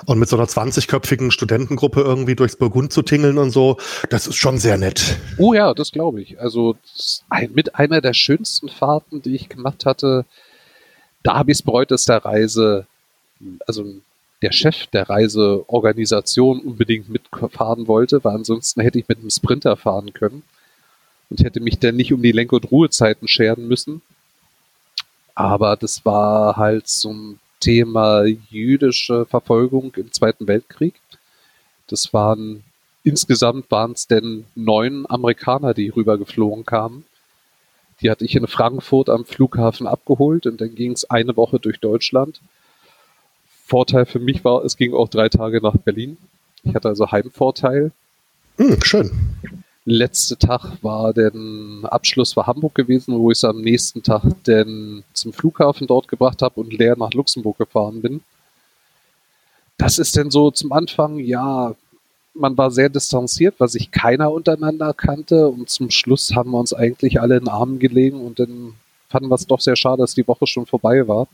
Und 0.05 0.19
mit 0.19 0.29
so 0.29 0.35
einer 0.35 0.45
20-köpfigen 0.45 1.31
Studentengruppe 1.31 2.01
irgendwie 2.01 2.35
durchs 2.35 2.55
Burgund 2.55 2.91
zu 2.91 3.01
tingeln 3.01 3.37
und 3.37 3.51
so, 3.51 3.77
das 4.09 4.27
ist 4.27 4.35
schon 4.35 4.57
sehr 4.57 4.77
nett. 4.77 5.17
Oh 5.37 5.53
ja, 5.53 5.73
das 5.73 5.91
glaube 5.91 6.21
ich. 6.21 6.39
Also 6.39 6.75
ein, 7.29 7.51
mit 7.53 7.75
einer 7.75 8.01
der 8.01 8.13
schönsten 8.13 8.69
Fahrten, 8.69 9.21
die 9.21 9.35
ich 9.35 9.49
gemacht 9.49 9.85
hatte, 9.85 10.25
da 11.23 11.35
habe 11.35 11.51
ich 11.51 11.59
es 11.59 11.61
bereut, 11.61 11.91
dass 11.91 12.05
der 12.05 12.23
Reise, 12.23 12.85
also 13.65 13.85
der 14.41 14.51
Chef 14.51 14.87
der 14.87 15.09
Reiseorganisation 15.09 16.59
unbedingt 16.59 17.07
mitfahren 17.09 17.87
wollte, 17.87 18.23
weil 18.23 18.35
ansonsten 18.35 18.81
hätte 18.81 18.99
ich 18.99 19.07
mit 19.07 19.19
einem 19.19 19.29
Sprinter 19.29 19.77
fahren 19.77 20.13
können 20.13 20.43
und 21.29 21.43
hätte 21.43 21.61
mich 21.61 21.79
dann 21.79 21.95
nicht 21.95 22.11
um 22.11 22.21
die 22.21 22.33
Lenk- 22.33 22.51
und 22.51 22.69
Ruhezeiten 22.69 23.29
scheren 23.29 23.67
müssen. 23.67 24.01
Aber 25.33 25.77
das 25.77 26.05
war 26.05 26.57
halt 26.57 26.87
so 26.89 27.11
ein 27.11 27.39
Thema 27.63 28.25
jüdische 28.49 29.25
Verfolgung 29.25 29.93
im 29.95 30.11
Zweiten 30.11 30.47
Weltkrieg. 30.47 30.95
Das 31.87 32.13
waren 32.13 32.61
insgesamt 33.03 33.71
waren 33.71 33.93
es 33.93 34.07
denn 34.07 34.45
neun 34.53 35.05
Amerikaner, 35.09 35.73
die 35.73 35.87
rübergeflogen 35.87 36.65
kamen. 36.65 37.05
Die 38.01 38.11
hatte 38.11 38.25
ich 38.25 38.35
in 38.35 38.47
Frankfurt 38.47 39.09
am 39.09 39.23
Flughafen 39.23 39.87
abgeholt 39.87 40.45
und 40.45 40.59
dann 40.59 40.75
ging 40.75 40.91
es 40.91 41.09
eine 41.09 41.37
Woche 41.37 41.57
durch 41.57 41.79
Deutschland. 41.79 42.41
Vorteil 43.65 44.05
für 44.05 44.19
mich 44.19 44.43
war, 44.43 44.65
es 44.65 44.75
ging 44.75 44.93
auch 44.93 45.07
drei 45.07 45.29
Tage 45.29 45.61
nach 45.61 45.77
Berlin. 45.77 46.17
Ich 46.63 46.75
hatte 46.75 46.89
also 46.89 47.11
Heimvorteil. 47.11 47.91
Hm, 48.57 48.81
schön. 48.81 49.09
Letzter 49.85 50.39
Tag 50.39 50.81
war 50.81 51.13
der 51.13 51.33
Abschluss 51.83 52.33
für 52.33 52.47
Hamburg 52.47 52.73
gewesen, 52.73 53.19
wo 53.19 53.31
ich 53.31 53.39
es 53.39 53.43
am 53.43 53.59
nächsten 53.59 54.01
Tag 54.01 54.23
denn 54.45 55.03
zum 55.13 55.33
Flughafen 55.33 55.87
dort 55.87 56.07
gebracht 56.07 56.41
habe 56.41 56.61
und 56.61 56.71
leer 56.71 56.95
nach 56.97 57.11
Luxemburg 57.11 57.57
gefahren 57.57 58.01
bin. 58.01 58.21
Das 59.77 59.99
ist 59.99 60.15
denn 60.15 60.31
so 60.31 60.51
zum 60.51 60.71
Anfang, 60.71 61.19
ja, 61.19 61.75
man 62.33 62.57
war 62.57 62.71
sehr 62.71 62.87
distanziert, 62.87 63.55
weil 63.57 63.67
sich 63.67 63.91
keiner 63.91 64.31
untereinander 64.31 64.93
kannte 64.93 65.49
und 65.49 65.69
zum 65.69 65.91
Schluss 65.91 66.33
haben 66.33 66.51
wir 66.51 66.59
uns 66.59 66.73
eigentlich 66.73 67.19
alle 67.19 67.37
in 67.37 67.45
den 67.45 67.49
Armen 67.49 67.79
gelegen 67.79 68.21
und 68.21 68.39
dann 68.39 68.75
fanden 69.09 69.29
wir 69.29 69.35
es 69.35 69.47
doch 69.47 69.59
sehr 69.59 69.75
schade, 69.75 70.01
dass 70.01 70.15
die 70.15 70.27
Woche 70.27 70.47
schon 70.47 70.65
vorbei 70.65 71.07
war. 71.07 71.27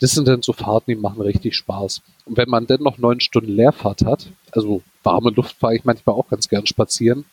Das 0.00 0.12
sind 0.12 0.26
dann 0.26 0.42
so 0.42 0.52
Fahrten, 0.52 0.90
die 0.90 0.96
machen 0.96 1.20
richtig 1.20 1.54
Spaß. 1.56 2.02
Und 2.24 2.36
wenn 2.36 2.48
man 2.48 2.66
dann 2.66 2.82
noch 2.82 2.98
neun 2.98 3.20
Stunden 3.20 3.52
Leerfahrt 3.52 4.04
hat, 4.04 4.30
also 4.50 4.82
warme 5.02 5.30
Luft 5.30 5.56
fahre 5.58 5.76
ich 5.76 5.84
manchmal 5.84 6.16
auch 6.16 6.28
ganz 6.28 6.48
gern 6.48 6.66
spazieren. 6.66 7.24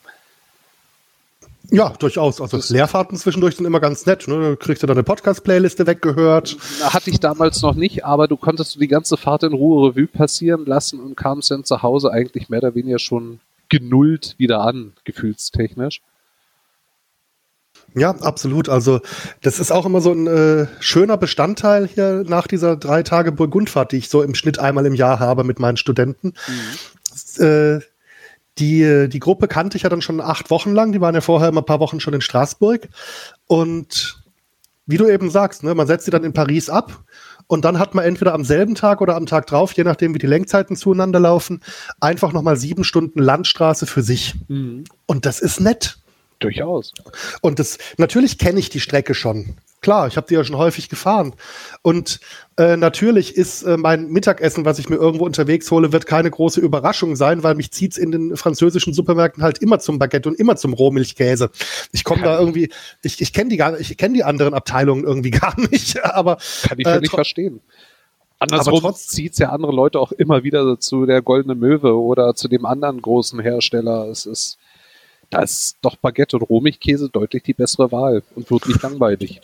Ja, 1.70 1.90
durchaus. 1.90 2.40
Also 2.40 2.60
Leerfahrten 2.72 3.18
zwischendurch 3.18 3.56
sind 3.56 3.66
immer 3.66 3.80
ganz 3.80 4.06
nett. 4.06 4.26
Ne? 4.26 4.50
Du 4.50 4.56
kriegst 4.56 4.82
du 4.82 4.86
deine 4.86 5.02
Podcast-Playliste 5.02 5.86
weggehört. 5.86 6.56
Hatte 6.82 7.10
ich 7.10 7.20
damals 7.20 7.60
noch 7.60 7.74
nicht, 7.74 8.06
aber 8.06 8.26
du 8.26 8.38
konntest 8.38 8.80
die 8.80 8.88
ganze 8.88 9.18
Fahrt 9.18 9.42
in 9.42 9.52
Ruhe 9.52 9.90
Revue 9.90 10.06
passieren 10.06 10.64
lassen 10.64 10.98
und 11.00 11.16
kamst 11.16 11.50
dann 11.50 11.64
zu 11.64 11.82
Hause 11.82 12.10
eigentlich 12.10 12.48
mehr 12.48 12.60
oder 12.60 12.74
weniger 12.74 12.98
schon 12.98 13.40
genullt 13.68 14.34
wieder 14.38 14.62
an, 14.62 14.94
gefühlstechnisch. 15.04 16.00
Ja, 17.94 18.10
absolut. 18.10 18.68
Also 18.68 19.00
das 19.42 19.58
ist 19.58 19.70
auch 19.70 19.86
immer 19.86 20.00
so 20.00 20.12
ein 20.12 20.26
äh, 20.26 20.66
schöner 20.80 21.16
Bestandteil 21.16 21.86
hier 21.86 22.24
nach 22.26 22.46
dieser 22.46 22.76
drei 22.76 23.02
Tage 23.02 23.32
Burgundfahrt, 23.32 23.92
die 23.92 23.96
ich 23.96 24.08
so 24.08 24.22
im 24.22 24.34
Schnitt 24.34 24.58
einmal 24.58 24.86
im 24.86 24.94
Jahr 24.94 25.20
habe 25.20 25.44
mit 25.44 25.58
meinen 25.58 25.76
Studenten. 25.76 26.28
Mhm. 26.28 26.78
Äh, 27.38 27.80
die, 28.58 29.08
die 29.08 29.20
Gruppe 29.20 29.46
kannte 29.46 29.76
ich 29.76 29.84
ja 29.84 29.88
dann 29.88 30.02
schon 30.02 30.20
acht 30.20 30.50
Wochen 30.50 30.72
lang. 30.72 30.92
Die 30.92 31.00
waren 31.00 31.14
ja 31.14 31.20
vorher 31.20 31.48
immer 31.48 31.60
ein 31.60 31.66
paar 31.66 31.80
Wochen 31.80 32.00
schon 32.00 32.14
in 32.14 32.20
Straßburg. 32.20 32.88
Und 33.46 34.24
wie 34.86 34.96
du 34.96 35.06
eben 35.06 35.30
sagst, 35.30 35.62
ne, 35.62 35.74
man 35.74 35.86
setzt 35.86 36.06
sie 36.06 36.10
dann 36.10 36.24
in 36.24 36.32
Paris 36.32 36.68
ab 36.70 37.04
und 37.46 37.64
dann 37.64 37.78
hat 37.78 37.94
man 37.94 38.04
entweder 38.04 38.34
am 38.34 38.44
selben 38.44 38.74
Tag 38.74 39.00
oder 39.00 39.16
am 39.16 39.26
Tag 39.26 39.46
drauf, 39.46 39.72
je 39.72 39.84
nachdem 39.84 40.14
wie 40.14 40.18
die 40.18 40.26
Lenkzeiten 40.26 40.76
zueinander 40.76 41.20
laufen, 41.20 41.62
einfach 42.00 42.32
nochmal 42.32 42.56
sieben 42.56 42.84
Stunden 42.84 43.20
Landstraße 43.20 43.86
für 43.86 44.02
sich. 44.02 44.34
Mhm. 44.48 44.84
Und 45.06 45.26
das 45.26 45.40
ist 45.40 45.60
nett. 45.60 45.98
Durchaus. 46.40 46.92
Und 47.40 47.58
das, 47.58 47.78
natürlich 47.96 48.38
kenne 48.38 48.60
ich 48.60 48.70
die 48.70 48.80
Strecke 48.80 49.14
schon. 49.14 49.56
Klar, 49.80 50.08
ich 50.08 50.16
habe 50.16 50.26
die 50.26 50.34
ja 50.34 50.42
schon 50.42 50.56
häufig 50.56 50.88
gefahren. 50.88 51.34
Und 51.82 52.18
äh, 52.56 52.76
natürlich 52.76 53.36
ist 53.36 53.62
äh, 53.62 53.76
mein 53.76 54.08
Mittagessen, 54.08 54.64
was 54.64 54.80
ich 54.80 54.88
mir 54.88 54.96
irgendwo 54.96 55.24
unterwegs 55.24 55.70
hole, 55.70 55.92
wird 55.92 56.06
keine 56.06 56.30
große 56.30 56.60
Überraschung 56.60 57.14
sein, 57.14 57.44
weil 57.44 57.54
mich 57.54 57.70
zieht's 57.70 57.96
in 57.96 58.10
den 58.10 58.36
französischen 58.36 58.92
Supermärkten 58.92 59.42
halt 59.42 59.58
immer 59.58 59.78
zum 59.78 60.00
Baguette 60.00 60.28
und 60.28 60.38
immer 60.38 60.56
zum 60.56 60.72
Rohmilchkäse. 60.72 61.50
Ich 61.92 62.02
komme 62.02 62.22
da 62.22 62.40
irgendwie, 62.40 62.70
ich, 63.02 63.20
ich 63.20 63.32
kenne 63.32 63.50
die 63.50 63.56
gar 63.56 63.78
ich 63.78 63.96
kenne 63.96 64.14
die 64.14 64.24
anderen 64.24 64.54
Abteilungen 64.54 65.04
irgendwie 65.04 65.30
gar 65.30 65.54
nicht, 65.70 66.04
aber 66.04 66.38
kann 66.62 66.78
ich 66.78 66.86
äh, 66.86 66.94
völlig 66.94 67.10
verstehen. 67.10 67.60
Andersrum 68.40 68.94
zieht 68.94 69.32
es 69.32 69.38
ja 69.38 69.50
andere 69.50 69.72
Leute 69.72 70.00
auch 70.00 70.12
immer 70.12 70.42
wieder 70.42 70.78
zu 70.80 71.06
der 71.06 71.22
Goldene 71.22 71.54
Möwe 71.54 71.96
oder 71.96 72.34
zu 72.34 72.48
dem 72.48 72.66
anderen 72.66 73.02
großen 73.02 73.40
Hersteller. 73.40 74.08
Es 74.08 74.26
ist 74.26 74.58
da 75.30 75.42
ist 75.42 75.76
doch 75.82 75.96
Baguette 75.96 76.38
und 76.38 76.42
Rohmilchkäse 76.42 77.10
deutlich 77.10 77.42
die 77.42 77.52
bessere 77.52 77.92
Wahl 77.92 78.22
und 78.34 78.50
wird 78.50 78.66
nicht 78.66 78.82
langweilig. 78.82 79.40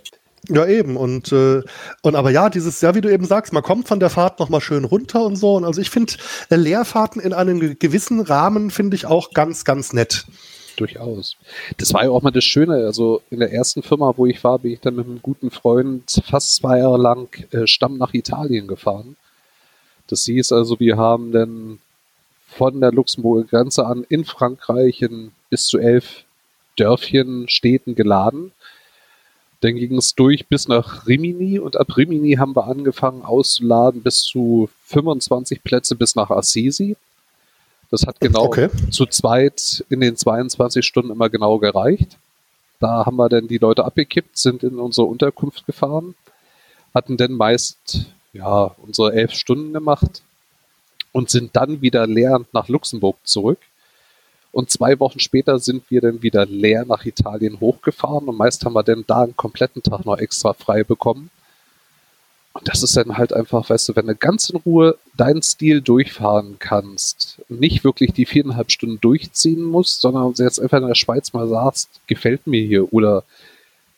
Ja, 0.48 0.66
eben. 0.66 0.96
Und, 0.96 1.32
äh, 1.32 1.62
und 2.02 2.14
aber 2.14 2.30
ja, 2.30 2.50
dieses, 2.50 2.80
ja, 2.80 2.94
wie 2.94 3.00
du 3.00 3.10
eben 3.10 3.24
sagst, 3.24 3.52
man 3.52 3.62
kommt 3.62 3.88
von 3.88 4.00
der 4.00 4.10
Fahrt 4.10 4.40
nochmal 4.40 4.60
schön 4.60 4.84
runter 4.84 5.24
und 5.24 5.36
so. 5.36 5.56
Und 5.56 5.64
also 5.64 5.80
ich 5.80 5.90
finde 5.90 6.14
äh, 6.50 6.56
Leerfahrten 6.56 7.20
in 7.20 7.32
einem 7.32 7.78
gewissen 7.78 8.20
Rahmen 8.20 8.70
finde 8.70 8.96
ich 8.96 9.06
auch 9.06 9.30
ganz, 9.30 9.64
ganz 9.64 9.92
nett. 9.92 10.26
Durchaus. 10.76 11.36
Das 11.78 11.94
war 11.94 12.04
ja 12.04 12.10
auch 12.10 12.22
mal 12.22 12.32
das 12.32 12.44
Schöne. 12.44 12.74
Also 12.84 13.22
in 13.30 13.38
der 13.38 13.52
ersten 13.52 13.82
Firma, 13.82 14.12
wo 14.16 14.26
ich 14.26 14.42
war, 14.42 14.58
bin 14.58 14.72
ich 14.72 14.80
dann 14.80 14.96
mit 14.96 15.06
einem 15.06 15.22
guten 15.22 15.50
Freund 15.50 16.20
fast 16.28 16.56
zwei 16.56 16.78
Jahre 16.78 16.98
lang 16.98 17.28
äh, 17.52 17.66
Stamm 17.66 17.96
nach 17.96 18.12
Italien 18.12 18.66
gefahren. 18.66 19.16
Das 20.08 20.24
hieß 20.24 20.52
also, 20.52 20.78
wir 20.80 20.96
haben 20.96 21.32
dann 21.32 21.78
von 22.48 22.80
der 22.80 22.92
Luxemburger 22.92 23.44
Grenze 23.48 23.86
an 23.86 24.04
in 24.08 24.24
Frankreich 24.24 25.00
in 25.02 25.32
bis 25.48 25.66
zu 25.66 25.78
elf 25.78 26.24
Dörfchen, 26.76 27.48
Städten 27.48 27.94
geladen. 27.94 28.52
Dann 29.64 29.76
ging 29.76 29.96
es 29.96 30.14
durch 30.14 30.46
bis 30.46 30.68
nach 30.68 31.06
Rimini 31.06 31.58
und 31.58 31.78
ab 31.78 31.96
Rimini 31.96 32.34
haben 32.34 32.54
wir 32.54 32.66
angefangen 32.66 33.22
auszuladen 33.22 34.02
bis 34.02 34.20
zu 34.20 34.68
25 34.88 35.64
Plätze 35.64 35.96
bis 35.96 36.14
nach 36.16 36.28
Assisi. 36.28 36.98
Das 37.90 38.06
hat 38.06 38.20
genau 38.20 38.44
okay. 38.44 38.68
zu 38.90 39.06
zweit 39.06 39.82
in 39.88 40.00
den 40.00 40.18
22 40.18 40.84
Stunden 40.84 41.10
immer 41.10 41.30
genau 41.30 41.58
gereicht. 41.58 42.18
Da 42.78 43.06
haben 43.06 43.16
wir 43.16 43.30
dann 43.30 43.48
die 43.48 43.56
Leute 43.56 43.86
abgekippt, 43.86 44.36
sind 44.36 44.64
in 44.64 44.78
unsere 44.78 45.06
Unterkunft 45.06 45.64
gefahren, 45.64 46.14
hatten 46.92 47.16
dann 47.16 47.32
meist 47.32 48.04
ja 48.34 48.74
unsere 48.82 49.14
elf 49.14 49.32
Stunden 49.32 49.72
gemacht 49.72 50.20
und 51.12 51.30
sind 51.30 51.56
dann 51.56 51.80
wieder 51.80 52.06
leer 52.06 52.44
nach 52.52 52.68
Luxemburg 52.68 53.16
zurück. 53.24 53.60
Und 54.54 54.70
zwei 54.70 55.00
Wochen 55.00 55.18
später 55.18 55.58
sind 55.58 55.82
wir 55.90 56.00
dann 56.00 56.22
wieder 56.22 56.46
leer 56.46 56.84
nach 56.86 57.04
Italien 57.04 57.58
hochgefahren 57.58 58.28
und 58.28 58.38
meist 58.38 58.64
haben 58.64 58.74
wir 58.74 58.84
dann 58.84 59.02
da 59.04 59.24
einen 59.24 59.36
kompletten 59.36 59.82
Tag 59.82 60.04
noch 60.06 60.16
extra 60.16 60.52
frei 60.52 60.84
bekommen. 60.84 61.30
Und 62.52 62.68
das 62.68 62.84
ist 62.84 62.96
dann 62.96 63.18
halt 63.18 63.32
einfach, 63.32 63.68
weißt 63.68 63.88
du, 63.88 63.96
wenn 63.96 64.06
du 64.06 64.14
ganz 64.14 64.50
in 64.50 64.60
Ruhe 64.60 64.96
deinen 65.16 65.42
Stil 65.42 65.80
durchfahren 65.80 66.60
kannst, 66.60 67.42
nicht 67.48 67.82
wirklich 67.82 68.12
die 68.12 68.26
viereinhalb 68.26 68.70
Stunden 68.70 69.00
durchziehen 69.00 69.64
musst, 69.64 70.00
sondern 70.00 70.32
jetzt 70.36 70.60
einfach 70.60 70.78
in 70.78 70.86
der 70.86 70.94
Schweiz 70.94 71.32
mal 71.32 71.48
sagst, 71.48 71.88
gefällt 72.06 72.46
mir 72.46 72.64
hier 72.64 72.92
oder 72.92 73.24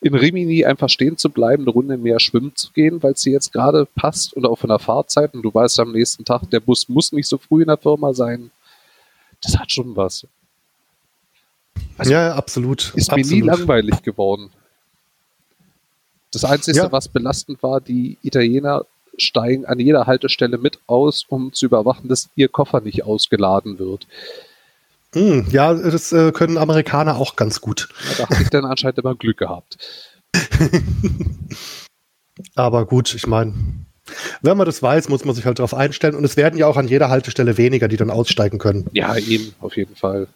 in 0.01 0.15
Rimini 0.15 0.65
einfach 0.65 0.89
stehen 0.89 1.19
zu 1.19 1.29
bleiben, 1.29 1.65
eine 1.65 1.73
Runde 1.73 1.99
mehr 1.99 2.19
schwimmen 2.19 2.57
zu 2.57 2.73
gehen, 2.73 3.03
weil 3.03 3.13
es 3.13 3.21
dir 3.21 3.35
jetzt 3.35 3.53
gerade 3.53 3.87
passt 3.95 4.33
und 4.33 4.47
auch 4.47 4.57
von 4.57 4.71
der 4.71 4.79
Fahrzeit 4.79 5.35
und 5.35 5.43
du 5.43 5.53
weißt 5.53 5.79
am 5.81 5.93
nächsten 5.93 6.25
Tag, 6.25 6.49
der 6.51 6.61
Bus 6.61 6.89
muss 6.89 7.13
nicht 7.13 7.29
so 7.29 7.37
früh 7.37 7.61
in 7.61 7.69
der 7.69 7.77
Firma 7.77 8.15
sein. 8.15 8.51
Das 9.43 9.59
hat 9.59 9.71
schon 9.71 9.95
was. 9.95 10.27
Also 11.99 12.13
ja, 12.13 12.35
absolut. 12.35 12.93
Ist 12.95 13.11
absolut. 13.11 13.31
mir 13.31 13.37
nie 13.37 13.41
langweilig 13.43 14.03
geworden. 14.03 14.51
Das 16.33 16.45
Einzige, 16.45 16.79
ja. 16.79 16.93
was 16.93 17.09
belastend 17.09 17.63
war, 17.63 17.81
die 17.81 18.19
Italiener 18.23 18.85
steigen 19.17 19.65
an 19.65 19.79
jeder 19.79 20.07
Haltestelle 20.07 20.59
mit 20.59 20.79
aus, 20.87 21.25
um 21.29 21.53
zu 21.53 21.67
überwachen, 21.67 22.09
dass 22.09 22.29
ihr 22.37 22.49
Koffer 22.49 22.81
nicht 22.81 23.05
ausgeladen 23.05 23.79
wird. 23.79 24.07
Hm, 25.15 25.47
ja, 25.51 25.73
das 25.73 26.13
äh, 26.13 26.33
können 26.33 26.59
Amerikaner 26.59 27.17
auch 27.17 27.37
ganz 27.37 27.61
gut. 27.61 27.89
Ja, 28.11 28.15
da 28.19 28.29
habe 28.29 28.43
ich 28.43 28.51
dann 28.51 28.67
anscheinend 28.67 28.99
immer 28.99 29.15
Glück 29.15 29.39
gehabt. 29.39 29.79
Aber 32.55 32.85
gut, 32.85 33.15
ich 33.15 33.27
meine, 33.27 33.55
wenn 34.43 34.57
man 34.57 34.67
das 34.67 34.83
weiß, 34.83 35.09
muss 35.09 35.25
man 35.25 35.35
sich 35.35 35.47
halt 35.47 35.59
darauf 35.59 35.75
einstellen. 35.75 36.15
Und 36.15 36.25
es 36.25 36.37
werden 36.37 36.59
ja 36.59 36.67
auch 36.67 36.77
an 36.77 36.89
jeder 36.89 37.09
Haltestelle 37.09 37.57
weniger, 37.57 37.89
die 37.89 37.97
dann 37.97 38.11
aussteigen 38.11 38.59
können. 38.59 38.89
Ja, 38.93 39.17
eben, 39.17 39.55
auf 39.61 39.77
jeden 39.77 39.97
Fall. 39.97 40.29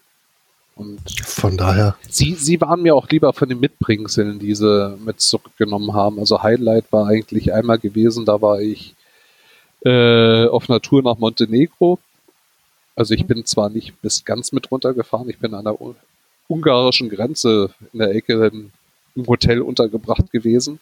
Und 0.80 0.98
von 1.20 1.58
daher. 1.58 1.94
Sie, 2.08 2.34
sie 2.34 2.58
waren 2.62 2.80
mir 2.80 2.94
auch 2.94 3.06
lieber 3.10 3.34
von 3.34 3.50
den 3.50 3.60
Mitbringseln, 3.60 4.38
die 4.38 4.54
sie 4.54 4.96
mit 5.04 5.20
zurückgenommen 5.20 5.92
haben. 5.92 6.18
Also 6.18 6.42
Highlight 6.42 6.90
war 6.90 7.06
eigentlich 7.06 7.52
einmal 7.52 7.78
gewesen, 7.78 8.24
da 8.24 8.40
war 8.40 8.62
ich 8.62 8.94
äh, 9.84 10.46
auf 10.46 10.70
einer 10.70 10.80
Tour 10.80 11.02
nach 11.02 11.18
Montenegro. 11.18 11.98
Also 12.96 13.12
ich 13.12 13.26
bin 13.26 13.44
zwar 13.44 13.68
nicht 13.68 14.00
bis 14.00 14.24
ganz 14.24 14.52
mit 14.52 14.70
runtergefahren, 14.70 15.28
ich 15.28 15.38
bin 15.38 15.52
an 15.52 15.64
der 15.64 15.76
ungarischen 16.48 17.10
Grenze 17.10 17.74
in 17.92 17.98
der 17.98 18.14
Ecke 18.14 18.50
im 19.14 19.26
Hotel 19.26 19.60
untergebracht 19.60 20.32
gewesen. 20.32 20.80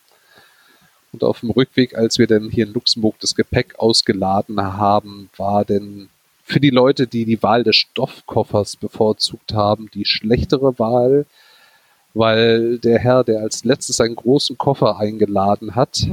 Und 1.13 1.25
auf 1.25 1.41
dem 1.41 1.51
Rückweg, 1.51 1.99
als 1.99 2.19
wir 2.19 2.29
dann 2.29 2.51
hier 2.51 2.67
in 2.67 2.73
Luxemburg 2.73 3.17
das 3.19 3.35
Gepäck 3.35 3.75
ausgeladen 3.81 4.63
haben, 4.63 5.29
war 5.37 5.65
denn 5.65 6.09
für 6.49 6.61
die 6.61 6.71
Leute, 6.71 7.07
die 7.07 7.27
die 7.27 7.43
Wahl 7.43 7.63
des 7.63 7.77
Stoffkoffers 7.77 8.77
bevorzugt 8.77 9.53
haben, 9.53 9.91
die 9.93 10.07
schlechtere 10.07 10.79
Wahl, 10.79 11.27
weil 12.15 12.79
der 12.79 12.99
Herr, 12.99 13.23
der 13.23 13.41
als 13.41 13.65
letztes 13.65 14.01
einen 14.01 14.17
großen 14.17 14.57
Koffer 14.57 14.99
eingeladen 14.99 15.75
hat, 15.75 16.09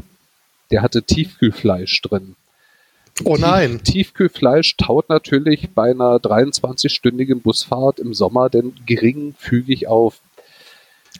der 0.71 0.81
hatte 0.81 1.03
Tiefkühlfleisch 1.03 2.01
drin. 2.01 2.35
Oh 3.23 3.37
nein. 3.39 3.81
Tiefkühlfleisch 3.81 4.75
taut 4.75 5.07
natürlich 5.07 5.69
bei 5.73 5.91
einer 5.91 6.17
23-stündigen 6.17 7.39
Busfahrt 7.41 7.99
im 7.99 8.13
Sommer 8.13 8.49
denn 8.49 8.73
geringfügig 8.85 9.87
auf. 9.87 10.19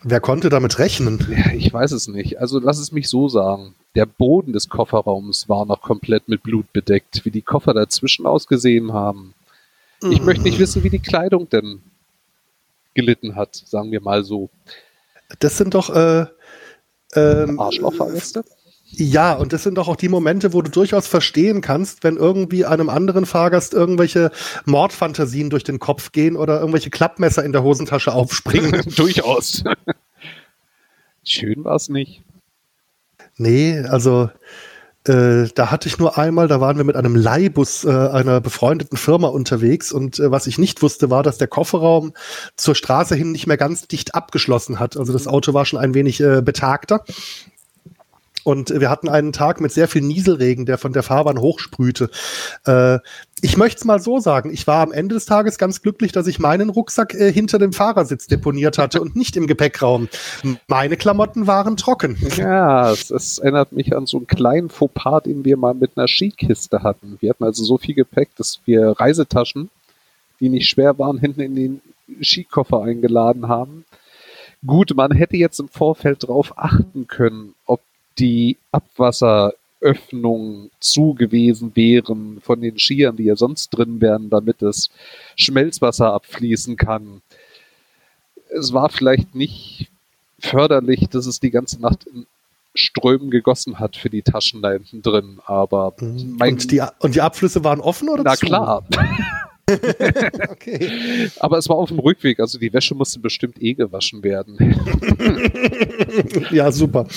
Wer 0.04 0.20
konnte 0.20 0.50
damit 0.50 0.80
rechnen? 0.80 1.26
Ja, 1.30 1.52
ich 1.54 1.74
weiß 1.74 1.92
es 1.92 2.08
nicht. 2.08 2.40
Also 2.40 2.60
lass 2.60 2.80
es 2.80 2.92
mich 2.92 3.10
so 3.10 3.28
sagen. 3.30 3.76
Der 3.96 4.06
Boden 4.06 4.54
des 4.54 4.70
Kofferraums 4.70 5.48
war 5.48 5.66
noch 5.66 5.82
komplett 5.82 6.28
mit 6.28 6.44
Blut 6.44 6.72
bedeckt, 6.74 7.24
wie 7.24 7.32
die 7.32 7.42
Koffer 7.42 7.74
dazwischen 7.74 8.26
ausgesehen 8.26 8.94
haben. 8.94 9.34
Ich 10.02 10.22
möchte 10.22 10.44
nicht 10.44 10.60
wissen, 10.60 10.84
wie 10.84 10.90
die 10.90 11.00
Kleidung 11.00 11.50
denn 11.50 11.82
gelitten 12.94 13.36
hat, 13.36 13.56
sagen 13.56 13.92
wir 13.92 14.02
mal 14.02 14.24
so. 14.24 14.50
Das 15.40 15.58
sind 15.58 15.74
doch 15.74 15.90
äh, 15.90 16.26
ähm, 17.16 17.60
Arschlochfahrgäste? 17.60 18.44
Ja, 18.98 19.34
und 19.34 19.52
das 19.52 19.64
sind 19.64 19.76
doch 19.76 19.90
auch 19.90 19.98
die 19.98 20.08
Momente, 20.08 20.54
wo 20.54 20.62
du 20.62 20.72
durchaus 20.72 21.06
verstehen 21.06 21.60
kannst, 21.60 22.06
wenn 22.06 22.16
irgendwie 22.16 22.66
einem 22.66 22.90
anderen 22.90 23.26
Fahrgast 23.26 23.74
irgendwelche 23.74 24.32
Mordfantasien 24.64 25.50
durch 25.50 25.66
den 25.66 25.80
Kopf 25.80 26.14
gehen 26.14 26.38
oder 26.38 26.60
irgendwelche 26.60 26.90
Klappmesser 26.90 27.44
in 27.44 27.52
der 27.52 27.64
Hosentasche 27.64 28.14
aufspringen. 28.14 28.84
durchaus. 28.96 29.64
Schön 31.24 31.66
war 31.66 31.76
es 31.76 31.90
nicht. 31.90 32.24
Nee, 33.38 33.80
also 33.80 34.30
äh, 35.04 35.50
da 35.54 35.72
hatte 35.72 35.90
ich 35.90 35.98
nur 35.98 36.18
einmal, 36.18 36.48
da 36.48 36.62
waren 36.62 36.78
wir 36.78 36.86
mit 36.86 36.96
einem 36.96 37.16
Leihbus 37.16 37.84
äh, 37.84 37.90
einer 37.90 38.40
befreundeten 38.40 38.98
Firma 38.98 39.28
unterwegs 39.28 39.92
und 39.92 40.20
äh, 40.20 40.32
was 40.32 40.48
ich 40.48 40.58
nicht 40.58 40.82
wusste, 40.82 41.10
war, 41.10 41.22
dass 41.22 41.38
der 41.38 41.50
Kofferraum 41.50 42.14
zur 42.56 42.76
Straße 42.76 43.14
hin 43.16 43.34
nicht 43.34 43.46
mehr 43.46 43.58
ganz 43.58 43.88
dicht 43.88 44.16
abgeschlossen 44.16 44.80
hat. 44.80 44.96
Also 44.96 45.12
das 45.12 45.28
Auto 45.28 45.54
war 45.54 45.66
schon 45.66 45.80
ein 45.80 45.94
wenig 45.94 46.22
äh, 46.22 46.42
betagter 46.42 47.04
und 48.46 48.70
wir 48.80 48.92
hatten 48.92 49.10
einen 49.10 49.34
Tag 49.34 49.60
mit 49.60 49.72
sehr 49.72 49.88
viel 49.88 50.04
Nieselregen, 50.04 50.68
der 50.68 50.78
von 50.78 50.94
der 50.94 51.02
Fahrbahn 51.02 51.40
hochsprühte. 51.40 52.12
Äh, 52.66 53.00
ich 53.42 53.58
möchte 53.58 53.80
es 53.80 53.86
mal 53.86 54.00
so 54.00 54.20
sagen, 54.20 54.52
ich 54.54 54.68
war 54.68 54.84
am 54.84 54.92
Ende 54.92 55.16
des 55.16 55.26
Tages 55.26 55.58
ganz 55.58 55.82
glücklich, 55.82 56.12
dass 56.12 56.28
ich 56.28 56.38
meinen 56.38 56.70
Rucksack 56.70 57.16
äh, 57.16 57.34
hinter 57.34 57.58
dem 57.58 57.74
Fahrersitz 57.74 58.28
deponiert 58.28 58.78
hatte 58.78 59.02
und 59.02 59.16
nicht 59.16 59.36
im 59.36 59.48
Gepäckraum. 59.48 60.10
Meine 60.68 60.96
Klamotten 60.96 61.48
waren 61.48 61.76
trocken. 61.76 62.18
Ja, 62.38 62.92
es, 62.92 63.10
es 63.10 63.40
erinnert 63.40 63.72
mich 63.72 63.96
an 63.96 64.06
so 64.06 64.18
einen 64.18 64.28
kleinen 64.28 64.70
Fauxpas, 64.70 65.22
den 65.22 65.44
wir 65.44 65.58
mal 65.58 65.74
mit 65.74 65.94
einer 65.96 66.08
Skikiste 66.08 66.84
hatten. 66.84 67.18
Wir 67.22 67.32
hatten 67.32 67.46
also 67.46 67.64
so 67.64 67.80
viel 67.80 67.96
Gepäck, 67.96 68.30
dass 68.38 68.60
wir 68.66 68.92
Reisetaschen, 68.92 69.72
die 70.40 70.50
nicht 70.50 70.70
schwer 70.70 71.00
waren, 71.00 71.18
hinten 71.18 71.42
in 71.42 71.56
den 71.56 71.82
Skikoffer 72.22 72.84
eingeladen 72.84 73.48
haben. 73.48 73.86
Gut, 74.64 74.94
man 74.96 75.12
hätte 75.12 75.36
jetzt 75.36 75.60
im 75.60 75.68
Vorfeld 75.68 76.22
darauf 76.24 76.58
achten 76.58 77.08
können, 77.08 77.56
ob 77.66 77.82
die 78.20 78.58
Abwasseröffnungen 78.72 80.72
zu 80.80 81.14
gewesen 81.14 81.72
wären 81.76 82.40
von 82.42 82.62
den 82.62 82.80
Skiern, 82.80 83.16
die 83.16 83.26
ja 83.26 83.36
sonst 83.36 83.70
drin 83.70 84.02
wären, 84.02 84.30
damit 84.30 84.62
das 84.62 84.90
Schmelzwasser 85.36 86.14
abfließen 86.14 86.78
kann. 86.78 87.22
Es 88.50 88.74
war 88.74 88.90
vielleicht 88.90 89.36
nicht 89.36 89.90
förderlich, 90.40 91.08
dass 91.10 91.26
es 91.26 91.40
die 91.40 91.52
ganze 91.52 91.82
Nacht 91.82 92.06
in 92.06 92.26
Strömen 92.74 93.32
gegossen 93.32 93.80
hat 93.80 93.96
für 93.96 94.10
die 94.10 94.22
Taschen 94.22 94.62
da 94.62 94.72
hinten 94.72 95.02
drin, 95.02 95.40
aber 95.46 95.94
mhm. 96.00 96.38
und, 96.42 96.72
die, 96.72 96.82
und 97.00 97.16
die 97.16 97.22
Abflüsse 97.22 97.64
waren 97.64 97.80
offen 97.80 98.10
oder 98.10 98.24
Na 98.24 98.36
zu? 98.36 98.46
klar. 98.46 98.86
okay. 100.50 101.32
Aber 101.40 101.58
es 101.58 101.68
war 101.70 101.78
auf 101.78 101.90
dem 101.90 102.00
Rückweg, 102.00 102.40
also 102.40 102.60
die 102.60 102.72
Wäsche 102.72 102.94
musste 102.94 103.20
bestimmt 103.20 103.62
eh 103.62 103.74
gewaschen 103.74 104.24
werden. 104.24 104.58
ja, 106.52 106.72
super 106.72 107.08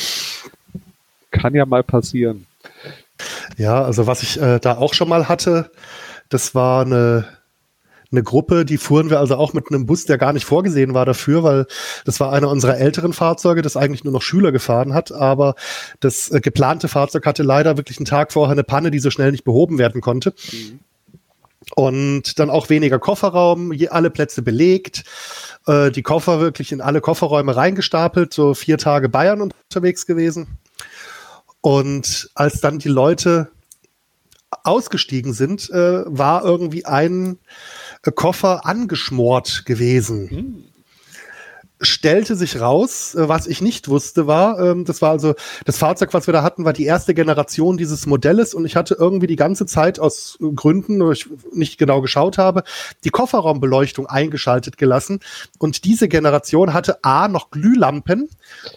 kann 1.31 1.55
ja 1.55 1.67
mal 1.67 1.83
passieren. 1.83 2.47
Ja, 3.57 3.83
also 3.83 4.07
was 4.07 4.23
ich 4.23 4.41
äh, 4.41 4.59
da 4.61 4.77
auch 4.77 4.95
schon 4.95 5.09
mal 5.09 5.29
hatte, 5.29 5.71
das 6.29 6.55
war 6.55 6.85
eine, 6.85 7.27
eine 8.11 8.23
Gruppe, 8.23 8.65
die 8.65 8.79
fuhren 8.79 9.11
wir 9.11 9.19
also 9.19 9.37
auch 9.37 9.53
mit 9.53 9.71
einem 9.71 9.87
Bus, 9.87 10.05
der 10.05 10.19
gar 10.19 10.33
nicht 10.33 10.45
vorgesehen 10.45 10.95
war 10.95 11.05
dafür, 11.05 11.43
weil 11.43 11.67
das 12.05 12.21
war 12.21 12.33
einer 12.33 12.49
unserer 12.49 12.79
älteren 12.79 13.13
Fahrzeuge, 13.13 13.63
das 13.63 13.77
eigentlich 13.77 14.05
nur 14.05 14.13
noch 14.13 14.23
Schüler 14.23 14.53
gefahren 14.53 14.95
hat, 14.95 15.13
aber 15.13 15.55
das 16.01 16.31
äh, 16.31 16.41
geplante 16.41 16.89
Fahrzeug 16.89 17.27
hatte 17.27 17.43
leider 17.43 17.77
wirklich 17.77 17.99
einen 17.99 18.07
Tag 18.07 18.33
vorher 18.33 18.53
eine 18.53 18.65
Panne, 18.65 18.91
die 18.91 19.01
so 19.01 19.11
schnell 19.11 19.33
nicht 19.33 19.45
behoben 19.45 19.79
werden 19.79 20.01
konnte. 20.01 20.35
Mhm. 20.53 20.81
Und 21.75 22.39
dann 22.39 22.49
auch 22.49 22.71
weniger 22.71 22.99
Kofferraum, 22.99 23.73
je, 23.73 23.89
alle 23.89 24.11
Plätze 24.11 24.41
belegt, 24.41 25.05
äh, 25.67 25.91
die 25.91 26.03
Koffer 26.03 26.41
wirklich 26.41 26.73
in 26.73 26.81
alle 26.81 27.01
Kofferräume 27.03 27.55
reingestapelt, 27.55 28.33
so 28.33 28.55
vier 28.55 28.79
Tage 28.79 29.09
Bayern 29.11 29.43
unterwegs 29.43 30.07
gewesen. 30.07 30.59
Und 31.61 32.31
als 32.35 32.61
dann 32.61 32.79
die 32.79 32.89
Leute 32.89 33.51
ausgestiegen 34.51 35.33
sind, 35.33 35.69
äh, 35.71 36.05
war 36.07 36.45
irgendwie 36.45 36.85
ein 36.85 37.39
äh, 38.03 38.13
Koffer 38.13 38.65
angeschmort 38.65 39.65
gewesen. 39.67 40.31
Hm 40.31 40.68
stellte 41.81 42.35
sich 42.35 42.61
raus, 42.61 43.15
äh, 43.15 43.29
was 43.29 43.47
ich 43.47 43.61
nicht 43.63 43.89
wusste, 43.89 44.27
war, 44.27 44.59
ähm, 44.59 44.85
das 44.85 45.03
war 45.03 45.11
also 45.11 45.35
das 45.65 45.79
Fahrzeug, 45.79 46.13
was 46.13 46.27
wir 46.27 46.33
da 46.33 46.43
hatten, 46.43 46.65
war 46.65 46.73
die 46.73 46.85
erste 46.85 47.15
Generation 47.15 47.77
dieses 47.77 48.07
Modells 48.07 48.55
und 48.55 48.65
ich 48.65 48.77
hatte 48.77 48.97
irgendwie 48.99 49.27
die 49.27 49.37
ganze 49.37 49.67
Zeit 49.67 50.01
aus 50.01 50.39
Gründen, 50.41 51.01
wo 51.01 51.13
ich 51.13 51.29
nicht 51.53 51.79
genau 51.79 52.01
geschaut 52.01 52.39
habe, 52.39 52.65
die 53.05 53.11
Kofferraumbeleuchtung 53.11 54.07
eingeschaltet 54.07 54.77
gelassen 54.77 55.21
und 55.59 55.85
diese 55.85 56.09
Generation 56.09 56.73
hatte 56.75 57.05
A 57.05 57.29
noch 57.29 57.51
Glühlampen 57.51 58.29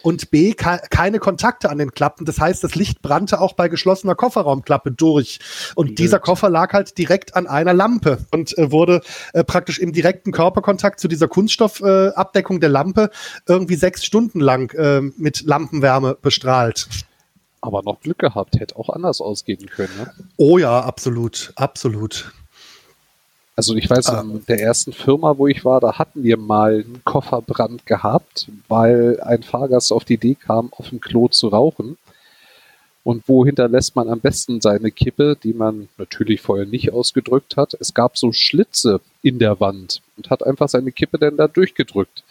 und 0.02 0.30
B 0.30 0.54
keine 0.54 1.18
Kontakte 1.18 1.70
an 1.70 1.78
den 1.78 1.92
Klappen. 1.92 2.24
Das 2.24 2.38
heißt, 2.38 2.62
das 2.62 2.74
Licht 2.74 3.02
brannte 3.02 3.40
auch 3.40 3.54
bei 3.54 3.68
geschlossener 3.68 4.14
Kofferraumklappe 4.14 4.92
durch 4.92 5.40
und 5.74 5.86
Blöd. 5.86 5.98
dieser 5.98 6.18
Koffer 6.18 6.50
lag 6.50 6.72
halt 6.72 6.96
direkt 6.98 7.34
an 7.34 7.46
einer 7.46 7.74
Lampe 7.74 8.18
und 8.30 8.56
äh, 8.58 8.70
wurde 8.70 9.00
äh, 9.32 9.42
praktisch 9.42 9.78
im 9.78 9.92
direkten 9.92 10.30
Körperkontakt 10.30 11.00
zu 11.00 11.08
dieser 11.08 11.26
Kunststoffabdeckung 11.26 12.60
der 12.60 12.68
Lampe 12.68 12.91
Lampe 12.92 13.10
irgendwie 13.46 13.76
sechs 13.76 14.04
Stunden 14.04 14.40
lang 14.40 14.72
äh, 14.74 15.00
mit 15.16 15.42
Lampenwärme 15.42 16.16
bestrahlt. 16.20 16.88
Aber 17.60 17.82
noch 17.82 18.00
Glück 18.00 18.18
gehabt, 18.18 18.58
hätte 18.58 18.76
auch 18.76 18.88
anders 18.88 19.20
ausgehen 19.20 19.66
können. 19.66 19.96
Ne? 19.96 20.12
Oh 20.36 20.58
ja, 20.58 20.80
absolut, 20.80 21.52
absolut. 21.54 22.32
Also 23.54 23.76
ich 23.76 23.88
weiß, 23.88 24.06
ah. 24.08 24.22
in 24.22 24.44
der 24.46 24.60
ersten 24.60 24.92
Firma, 24.92 25.36
wo 25.36 25.46
ich 25.46 25.64
war, 25.64 25.80
da 25.80 25.98
hatten 25.98 26.24
wir 26.24 26.38
mal 26.38 26.84
einen 26.84 27.02
Kofferbrand 27.04 27.86
gehabt, 27.86 28.48
weil 28.68 29.20
ein 29.20 29.42
Fahrgast 29.42 29.92
auf 29.92 30.04
die 30.04 30.14
Idee 30.14 30.34
kam, 30.34 30.72
auf 30.72 30.88
dem 30.88 31.00
Klo 31.00 31.28
zu 31.28 31.48
rauchen. 31.48 31.98
Und 33.04 33.24
wo 33.26 33.44
hinterlässt 33.44 33.96
man 33.96 34.08
am 34.08 34.20
besten 34.20 34.60
seine 34.60 34.92
Kippe, 34.92 35.36
die 35.42 35.52
man 35.52 35.88
natürlich 35.98 36.40
vorher 36.40 36.66
nicht 36.66 36.92
ausgedrückt 36.92 37.56
hat? 37.56 37.74
Es 37.80 37.94
gab 37.94 38.16
so 38.16 38.32
Schlitze 38.32 39.00
in 39.22 39.40
der 39.40 39.58
Wand 39.58 40.02
und 40.16 40.30
hat 40.30 40.46
einfach 40.46 40.68
seine 40.68 40.92
Kippe 40.92 41.18
dann 41.18 41.36
da 41.36 41.48
durchgedrückt. 41.48 42.22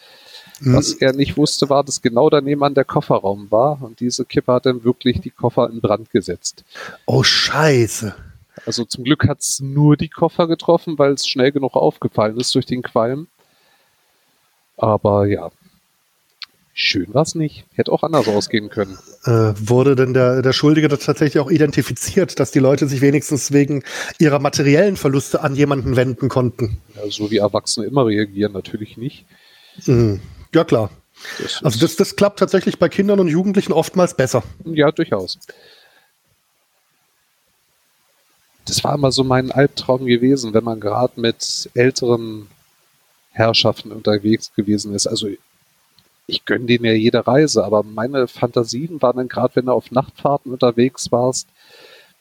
Was 0.64 0.92
er 0.92 1.12
nicht 1.12 1.36
wusste, 1.36 1.68
war, 1.70 1.82
dass 1.82 2.02
genau 2.02 2.30
daneben 2.30 2.62
an 2.62 2.74
der 2.74 2.84
Kofferraum 2.84 3.50
war 3.50 3.82
und 3.82 4.00
diese 4.00 4.24
Kippe 4.24 4.52
hat 4.52 4.66
dann 4.66 4.84
wirklich 4.84 5.20
die 5.20 5.30
Koffer 5.30 5.68
in 5.70 5.80
Brand 5.80 6.10
gesetzt. 6.10 6.64
Oh 7.06 7.22
Scheiße. 7.22 8.14
Also 8.66 8.84
zum 8.84 9.04
Glück 9.04 9.26
hat 9.26 9.40
es 9.40 9.60
nur 9.60 9.96
die 9.96 10.08
Koffer 10.08 10.46
getroffen, 10.46 10.98
weil 10.98 11.12
es 11.12 11.26
schnell 11.26 11.52
genug 11.52 11.74
aufgefallen 11.74 12.38
ist 12.38 12.54
durch 12.54 12.66
den 12.66 12.82
Qualm. 12.82 13.26
Aber 14.76 15.26
ja, 15.26 15.50
schön 16.74 17.12
war 17.14 17.22
es 17.22 17.34
nicht. 17.34 17.64
Hätte 17.74 17.90
auch 17.90 18.02
anders 18.02 18.28
ausgehen 18.28 18.68
können. 18.68 18.98
Äh, 19.24 19.54
wurde 19.56 19.96
denn 19.96 20.14
der, 20.14 20.42
der 20.42 20.52
Schuldige 20.52 20.88
tatsächlich 20.88 21.40
auch 21.40 21.50
identifiziert, 21.50 22.38
dass 22.38 22.50
die 22.50 22.58
Leute 22.58 22.88
sich 22.88 23.00
wenigstens 23.00 23.52
wegen 23.52 23.82
ihrer 24.18 24.38
materiellen 24.38 24.96
Verluste 24.96 25.42
an 25.42 25.56
jemanden 25.56 25.96
wenden 25.96 26.28
konnten? 26.28 26.78
Ja, 26.94 27.10
so 27.10 27.30
wie 27.30 27.38
Erwachsene 27.38 27.86
immer 27.86 28.06
reagieren, 28.06 28.52
natürlich 28.52 28.96
nicht. 28.96 29.24
Mhm. 29.86 30.20
Ja, 30.54 30.64
klar. 30.64 30.90
Das 31.38 31.62
also 31.62 31.80
das, 31.80 31.96
das 31.96 32.16
klappt 32.16 32.38
tatsächlich 32.38 32.78
bei 32.78 32.88
Kindern 32.88 33.20
und 33.20 33.28
Jugendlichen 33.28 33.72
oftmals 33.72 34.14
besser. 34.16 34.42
Ja, 34.64 34.90
durchaus. 34.90 35.38
Das 38.64 38.82
war 38.84 38.94
immer 38.94 39.12
so 39.12 39.24
mein 39.24 39.50
Albtraum 39.50 40.06
gewesen, 40.06 40.54
wenn 40.54 40.64
man 40.64 40.80
gerade 40.80 41.20
mit 41.20 41.70
älteren 41.74 42.48
Herrschaften 43.32 43.92
unterwegs 43.92 44.52
gewesen 44.54 44.94
ist. 44.94 45.06
Also 45.06 45.28
ich 46.26 46.44
gönne 46.44 46.66
denen 46.66 46.84
ja 46.84 46.92
jede 46.92 47.26
Reise, 47.26 47.64
aber 47.64 47.82
meine 47.82 48.28
Fantasien 48.28 49.02
waren 49.02 49.16
dann 49.16 49.28
gerade, 49.28 49.56
wenn 49.56 49.66
du 49.66 49.72
auf 49.72 49.90
Nachtfahrten 49.90 50.52
unterwegs 50.52 51.10
warst, 51.10 51.48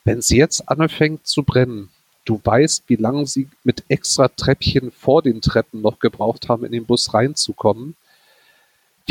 wenn 0.03 0.18
es 0.20 0.30
jetzt 0.30 0.68
anfängt 0.68 1.28
zu 1.28 1.44
brennen, 1.44 1.90
du 2.26 2.41
weißt, 2.44 2.86
wie 2.88 2.95
lange 2.95 3.28
sie 3.28 3.49
mit 3.64 3.84
extra 3.88 4.28
Treppchen 4.30 4.91
vor 4.91 5.22
den 5.22 5.41
Treppen 5.41 5.82
noch 5.82 5.99
gebraucht 5.99 6.49
haben, 6.49 6.66
in 6.66 6.72
den 6.72 6.86
Bus 6.86 7.14
reinzukommen 7.14 7.95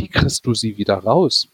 wie 0.00 0.08
kriegst 0.08 0.46
du 0.46 0.54
sie 0.54 0.78
wieder 0.78 0.94
raus? 0.94 1.48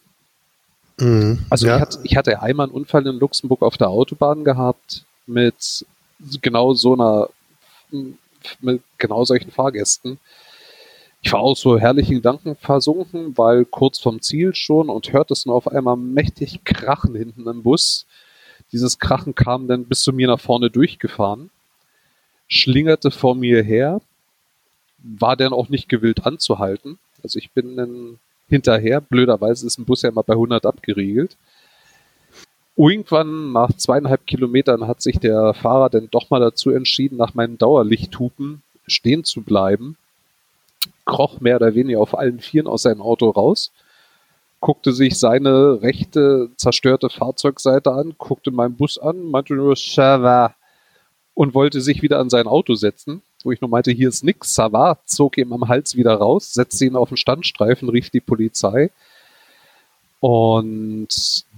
Mhm, 0.98 1.44
also 1.50 1.66
ja. 1.66 1.76
ich, 1.76 1.80
hatte, 1.82 1.98
ich 2.04 2.16
hatte 2.16 2.42
einmal 2.42 2.66
einen 2.66 2.74
Unfall 2.74 3.06
in 3.06 3.18
Luxemburg 3.18 3.62
auf 3.62 3.76
der 3.76 3.88
Autobahn 3.88 4.44
gehabt 4.44 5.04
mit 5.26 5.84
genau 6.40 6.72
so 6.74 6.94
einer, 6.94 7.28
mit 8.60 8.82
genau 8.98 9.24
solchen 9.24 9.50
Fahrgästen. 9.50 10.18
ich 11.22 11.32
war 11.32 11.40
auch 11.40 11.56
so 11.56 11.78
herrlichen 11.78 12.16
Gedanken 12.16 12.56
versunken, 12.56 13.36
weil 13.36 13.64
kurz 13.64 13.98
vom 13.98 14.22
Ziel 14.22 14.54
schon 14.54 14.88
und 14.88 15.12
hörte 15.12 15.34
es 15.34 15.44
nur 15.44 15.56
auf 15.56 15.68
einmal 15.68 15.96
mächtig 15.96 16.64
krachen 16.64 17.14
hinten 17.14 17.46
im 17.48 17.62
Bus. 17.62 18.06
Dieses 18.72 18.98
Krachen 18.98 19.34
kam 19.34 19.68
dann 19.68 19.84
bis 19.84 20.02
zu 20.02 20.12
mir 20.12 20.28
nach 20.28 20.40
vorne 20.40 20.70
durchgefahren, 20.70 21.50
schlingerte 22.48 23.10
vor 23.10 23.34
mir 23.34 23.62
her, 23.62 24.00
war 24.98 25.36
dann 25.36 25.52
auch 25.52 25.68
nicht 25.68 25.88
gewillt 25.88 26.24
anzuhalten. 26.24 26.98
Also 27.22 27.38
ich 27.38 27.50
bin 27.50 27.76
dann 27.76 28.18
hinterher, 28.48 29.00
blöderweise 29.00 29.66
ist 29.66 29.78
ein 29.78 29.84
Bus 29.84 30.02
ja 30.02 30.10
immer 30.10 30.22
bei 30.22 30.34
100 30.34 30.66
abgeriegelt. 30.66 31.36
Irgendwann 32.76 33.52
nach 33.52 33.72
zweieinhalb 33.72 34.26
Kilometern 34.26 34.86
hat 34.86 35.00
sich 35.00 35.18
der 35.18 35.54
Fahrer 35.54 35.88
dann 35.88 36.08
doch 36.10 36.28
mal 36.30 36.40
dazu 36.40 36.70
entschieden, 36.70 37.16
nach 37.16 37.34
meinen 37.34 37.56
Dauerlichthupen 37.56 38.62
stehen 38.86 39.24
zu 39.24 39.42
bleiben, 39.42 39.96
kroch 41.06 41.40
mehr 41.40 41.56
oder 41.56 41.74
weniger 41.74 42.00
auf 42.00 42.16
allen 42.16 42.40
Vieren 42.40 42.66
aus 42.66 42.82
seinem 42.82 43.00
Auto 43.00 43.30
raus, 43.30 43.72
guckte 44.60 44.92
sich 44.92 45.18
seine 45.18 45.80
rechte 45.82 46.50
zerstörte 46.56 47.08
Fahrzeugseite 47.08 47.92
an, 47.92 48.14
guckte 48.18 48.50
meinen 48.50 48.76
Bus 48.76 48.98
an, 48.98 49.30
meinte 49.30 49.54
nur 49.54 49.76
Shava 49.76 50.54
und 51.34 51.54
wollte 51.54 51.80
sich 51.80 52.02
wieder 52.02 52.18
an 52.18 52.30
sein 52.30 52.46
Auto 52.46 52.74
setzen, 52.74 53.22
wo 53.46 53.52
ich 53.52 53.60
nur 53.60 53.70
meinte, 53.70 53.92
hier 53.92 54.08
ist 54.08 54.24
nix, 54.24 54.54
Sava, 54.54 54.98
zog 55.06 55.38
ihm 55.38 55.52
am 55.52 55.68
Hals 55.68 55.96
wieder 55.96 56.14
raus, 56.14 56.52
setzte 56.52 56.84
ihn 56.84 56.96
auf 56.96 57.08
den 57.08 57.16
Standstreifen, 57.16 57.88
rief 57.88 58.10
die 58.10 58.20
Polizei 58.20 58.90
und 60.20 61.08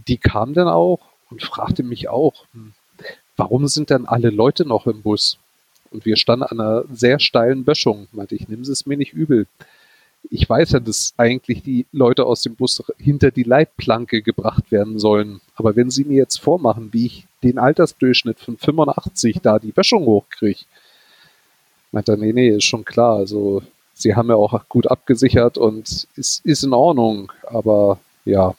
die 0.07 0.19
kam 0.19 0.53
dann 0.53 0.69
auch 0.69 1.01
und 1.31 1.43
fragte 1.43 1.83
mich 1.83 2.11
auch, 2.11 2.45
hm, 2.53 2.75
warum 3.39 3.67
sind 3.69 3.89
denn 3.89 4.07
alle 4.07 4.29
Leute 4.29 4.67
noch 4.67 4.87
im 4.87 5.01
Bus? 5.01 5.39
Und 5.91 6.05
wir 6.05 6.17
standen 6.17 6.45
an 6.45 6.61
einer 6.61 6.85
sehr 6.93 7.19
steilen 7.19 7.65
Böschung. 7.65 8.09
Meinte 8.13 8.35
ich, 8.35 8.47
nimm 8.49 8.61
es 8.61 8.85
mir 8.85 8.99
nicht 8.99 9.15
übel. 9.15 9.47
Ich 10.29 10.47
weiß 10.47 10.73
ja, 10.73 10.81
dass 10.81 11.15
eigentlich 11.17 11.63
die 11.63 11.87
Leute 11.93 12.27
aus 12.27 12.43
dem 12.43 12.57
Bus 12.57 12.83
hinter 12.99 13.31
die 13.31 13.45
Leitplanke 13.45 14.21
gebracht 14.21 14.71
werden 14.71 14.99
sollen. 14.99 15.41
Aber 15.55 15.77
wenn 15.77 15.89
sie 15.91 16.05
mir 16.05 16.19
jetzt 16.19 16.39
vormachen, 16.39 16.93
wie 16.93 17.07
ich 17.07 17.27
den 17.43 17.59
Altersdurchschnitt 17.59 18.39
von 18.39 18.59
85 18.59 19.41
da 19.41 19.59
die 19.59 19.73
Böschung 19.73 20.05
hochkriege, 20.05 20.61
meint 21.93 22.09
er, 22.09 22.17
nee, 22.17 22.33
nee, 22.33 22.49
ist 22.49 22.65
schon 22.65 22.85
klar. 22.85 23.17
Also, 23.17 23.63
sie 23.95 24.15
haben 24.15 24.29
ja 24.29 24.37
auch 24.37 24.69
gut 24.69 24.91
abgesichert 24.91 25.59
und 25.59 26.07
es 26.17 26.41
ist 26.45 26.65
in 26.65 26.73
Ordnung. 26.73 27.33
Aber 27.45 27.99
ja, 28.25 28.55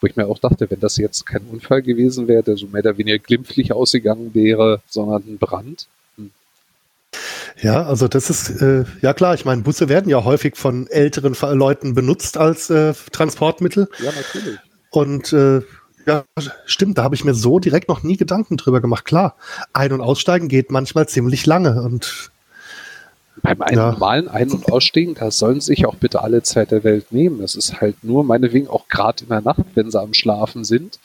wo 0.00 0.06
ich 0.06 0.16
mir 0.16 0.26
auch 0.26 0.38
dachte, 0.38 0.70
wenn 0.70 0.80
das 0.80 0.96
jetzt 0.96 1.26
kein 1.26 1.42
Unfall 1.50 1.82
gewesen 1.82 2.28
wäre, 2.28 2.42
der 2.42 2.56
so 2.56 2.66
mehr 2.66 2.82
oder 2.82 2.98
weniger 2.98 3.18
glimpflich 3.18 3.72
ausgegangen 3.72 4.34
wäre, 4.34 4.80
sondern 4.88 5.22
ein 5.26 5.38
Brand, 5.38 5.88
ja, 7.60 7.84
also 7.84 8.06
das 8.06 8.30
ist, 8.30 8.62
äh, 8.62 8.84
ja 9.00 9.12
klar, 9.14 9.34
ich 9.34 9.44
meine, 9.44 9.62
Busse 9.62 9.88
werden 9.88 10.08
ja 10.08 10.22
häufig 10.24 10.56
von 10.56 10.86
älteren 10.88 11.34
Leuten 11.58 11.94
benutzt 11.94 12.36
als 12.36 12.70
äh, 12.70 12.94
Transportmittel. 13.10 13.88
Ja, 13.98 14.12
natürlich. 14.12 14.58
Und 14.90 15.32
äh, 15.32 15.62
ja, 16.06 16.24
stimmt, 16.66 16.98
da 16.98 17.02
habe 17.02 17.14
ich 17.14 17.24
mir 17.24 17.34
so 17.34 17.58
direkt 17.58 17.88
noch 17.88 18.02
nie 18.02 18.16
Gedanken 18.16 18.56
drüber 18.56 18.80
gemacht. 18.80 19.04
Klar, 19.04 19.34
ein- 19.72 19.92
und 19.92 20.00
aussteigen 20.00 20.48
geht 20.48 20.70
manchmal 20.70 21.08
ziemlich 21.08 21.46
lange 21.46 21.82
und 21.82 22.30
beim 23.42 23.58
ja. 23.70 23.92
normalen 23.92 24.28
Ein- 24.28 24.50
und 24.50 24.70
Aussteigen, 24.70 25.14
da 25.14 25.30
sollen 25.30 25.60
sich 25.60 25.86
auch 25.86 25.94
bitte 25.94 26.22
alle 26.22 26.42
Zeit 26.42 26.70
der 26.70 26.84
Welt 26.84 27.12
nehmen. 27.12 27.40
Das 27.40 27.54
ist 27.54 27.80
halt 27.80 28.02
nur 28.04 28.24
meinetwegen 28.24 28.68
auch 28.68 28.88
gerade 28.88 29.24
in 29.24 29.28
der 29.28 29.40
Nacht, 29.40 29.64
wenn 29.74 29.90
sie 29.90 30.00
am 30.00 30.14
Schlafen 30.14 30.64
sind. 30.64 30.98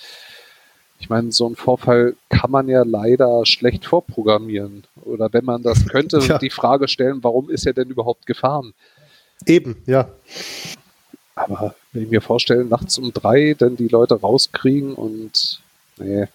Ich 0.99 1.09
meine, 1.09 1.31
so 1.31 1.45
einen 1.45 1.55
Vorfall 1.55 2.15
kann 2.29 2.49
man 2.49 2.69
ja 2.69 2.83
leider 2.83 3.45
schlecht 3.45 3.85
vorprogrammieren. 3.85 4.83
Oder 5.03 5.33
wenn 5.33 5.43
man 5.43 5.61
das 5.61 5.85
könnte, 5.87 6.19
ja. 6.27 6.37
die 6.37 6.49
Frage 6.49 6.87
stellen, 6.87 7.23
warum 7.23 7.49
ist 7.49 7.65
er 7.65 7.73
denn 7.73 7.89
überhaupt 7.89 8.25
gefahren? 8.25 8.73
Eben, 9.45 9.81
ja. 9.85 10.07
Aber 11.35 11.75
wenn 11.91 12.03
ich 12.03 12.09
mir 12.09 12.21
vorstelle, 12.21 12.63
nachts 12.63 12.97
um 12.97 13.11
drei 13.11 13.55
dann 13.57 13.75
die 13.75 13.87
Leute 13.87 14.19
rauskriegen 14.19 14.93
und 14.93 15.61
nee. 15.97 16.27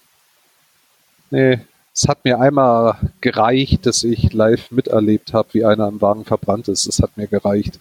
Nee, 1.31 1.59
es 1.93 2.07
hat 2.07 2.23
mir 2.25 2.39
einmal 2.39 2.95
gereicht, 3.21 3.85
dass 3.85 4.03
ich 4.03 4.33
live 4.33 4.71
miterlebt 4.71 5.33
habe, 5.33 5.49
wie 5.53 5.65
einer 5.65 5.87
im 5.87 6.01
Wagen 6.01 6.25
verbrannt 6.25 6.67
ist. 6.67 6.87
Es 6.87 6.99
hat 6.99 7.17
mir 7.17 7.27
gereicht. 7.27 7.79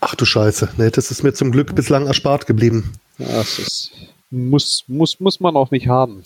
Ach 0.00 0.14
du 0.14 0.24
Scheiße, 0.24 0.70
nee, 0.78 0.90
das 0.90 1.10
ist 1.10 1.22
mir 1.22 1.32
zum 1.32 1.52
Glück 1.52 1.74
bislang 1.74 2.06
erspart 2.06 2.46
geblieben. 2.46 2.92
Ja, 3.18 3.40
es 3.40 3.58
ist 3.58 3.92
muss, 4.32 4.84
muss, 4.88 5.20
muss 5.20 5.40
man 5.40 5.56
auch 5.56 5.70
nicht 5.70 5.88
haben. 5.88 6.24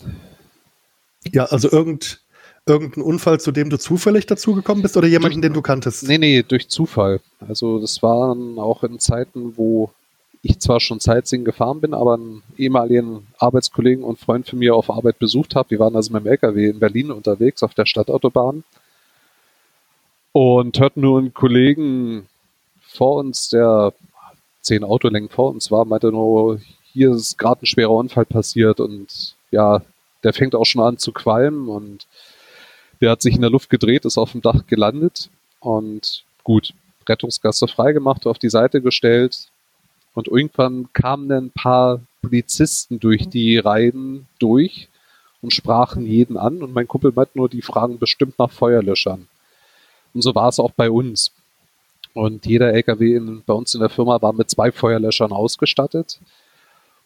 Ja, 1.31 1.45
also 1.45 1.69
irgend, 1.69 2.21
irgendein 2.65 3.03
Unfall, 3.03 3.39
zu 3.39 3.51
dem 3.51 3.69
du 3.69 3.77
zufällig 3.77 4.25
dazugekommen 4.25 4.81
bist 4.81 4.95
oder 4.95 5.07
jemanden, 5.07 5.41
durch, 5.41 5.49
den 5.49 5.53
du 5.53 5.61
kanntest? 5.61 6.07
Nee, 6.07 6.17
nee, 6.17 6.41
durch 6.41 6.69
Zufall. 6.69 7.19
Also 7.47 7.79
das 7.79 8.01
waren 8.01 8.57
auch 8.57 8.83
in 8.83 8.99
Zeiten, 8.99 9.57
wo 9.57 9.91
ich 10.47 10.59
zwar 10.59 10.79
schon 10.79 10.99
Sightseeing 10.99 11.45
gefahren 11.45 11.81
bin, 11.81 11.93
aber 11.93 12.15
einen 12.15 12.41
ehemaligen 12.57 13.27
Arbeitskollegen 13.37 14.03
und 14.03 14.19
Freund 14.19 14.47
von 14.47 14.59
mir 14.59 14.75
auf 14.75 14.89
Arbeit 14.89 15.19
besucht 15.19 15.55
habe. 15.55 15.71
Wir 15.71 15.79
waren 15.79 15.95
also 15.95 16.13
mit 16.13 16.23
dem 16.23 16.31
LKW 16.31 16.69
in 16.69 16.79
Berlin 16.79 17.11
unterwegs 17.11 17.63
auf 17.63 17.73
der 17.73 17.85
Stadtautobahn 17.85 18.63
und 20.31 20.79
hörten 20.79 21.01
nur 21.01 21.19
einen 21.19 21.33
Kollegen 21.33 22.27
vor 22.81 23.17
uns, 23.17 23.49
der 23.49 23.93
zehn 24.61 24.83
Autolängen 24.83 25.29
vor 25.29 25.51
uns 25.51 25.71
war, 25.71 25.85
meinte 25.85 26.11
nur, 26.11 26.59
hier 26.93 27.11
ist 27.11 27.37
gerade 27.37 27.63
ein 27.63 27.65
schwerer 27.65 27.91
Unfall 27.91 28.25
passiert 28.25 28.79
und 28.79 29.35
ja, 29.51 29.81
der 30.23 30.33
fängt 30.33 30.55
auch 30.55 30.65
schon 30.65 30.81
an 30.81 30.97
zu 30.97 31.11
qualmen 31.11 31.67
und 31.69 32.07
der 33.01 33.11
hat 33.11 33.21
sich 33.21 33.35
in 33.35 33.41
der 33.41 33.49
Luft 33.49 33.69
gedreht, 33.69 34.05
ist 34.05 34.17
auf 34.17 34.31
dem 34.31 34.41
Dach 34.41 34.65
gelandet 34.67 35.29
und 35.59 36.23
gut, 36.43 36.73
Rettungsgasse 37.07 37.67
freigemacht, 37.67 38.25
auf 38.27 38.39
die 38.39 38.49
Seite 38.49 38.81
gestellt 38.81 39.49
und 40.17 40.27
irgendwann 40.27 40.89
kamen 40.93 41.31
ein 41.31 41.51
paar 41.51 42.01
Polizisten 42.21 42.99
durch 42.99 43.29
die 43.29 43.57
Reihen 43.57 44.27
durch 44.39 44.89
und 45.41 45.53
sprachen 45.53 46.05
jeden 46.05 46.37
an 46.37 46.63
und 46.63 46.73
mein 46.73 46.87
Kumpel 46.87 47.11
meint 47.15 47.35
nur, 47.35 47.49
die 47.49 47.61
fragen 47.61 47.99
bestimmt 47.99 48.39
nach 48.39 48.51
Feuerlöschern. 48.51 49.27
Und 50.13 50.21
so 50.21 50.33
war 50.33 50.49
es 50.49 50.59
auch 50.59 50.71
bei 50.71 50.89
uns. 50.89 51.31
Und 52.13 52.47
jeder 52.47 52.73
LKW 52.73 53.15
in, 53.15 53.43
bei 53.45 53.53
uns 53.53 53.75
in 53.75 53.81
der 53.81 53.89
Firma 53.89 54.19
war 54.21 54.33
mit 54.33 54.49
zwei 54.49 54.71
Feuerlöschern 54.71 55.31
ausgestattet 55.31 56.19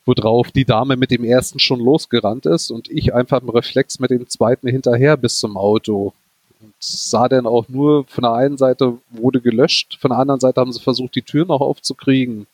worauf 0.05 0.51
die 0.51 0.65
Dame 0.65 0.97
mit 0.97 1.11
dem 1.11 1.23
ersten 1.23 1.59
schon 1.59 1.79
losgerannt 1.79 2.45
ist 2.45 2.71
und 2.71 2.89
ich 2.89 3.13
einfach 3.13 3.41
im 3.41 3.49
Reflex 3.49 3.99
mit 3.99 4.11
dem 4.11 4.27
zweiten 4.27 4.67
hinterher 4.67 5.17
bis 5.17 5.38
zum 5.38 5.57
Auto. 5.57 6.13
Und 6.59 6.73
sah 6.79 7.27
dann 7.27 7.45
auch 7.45 7.69
nur, 7.69 8.05
von 8.05 8.23
der 8.23 8.33
einen 8.33 8.57
Seite 8.57 8.97
wurde 9.09 9.41
gelöscht, 9.41 9.97
von 9.99 10.09
der 10.09 10.19
anderen 10.19 10.39
Seite 10.39 10.59
haben 10.59 10.73
sie 10.73 10.79
versucht, 10.79 11.15
die 11.15 11.21
Tür 11.21 11.45
noch 11.45 11.61
aufzukriegen. 11.61 12.47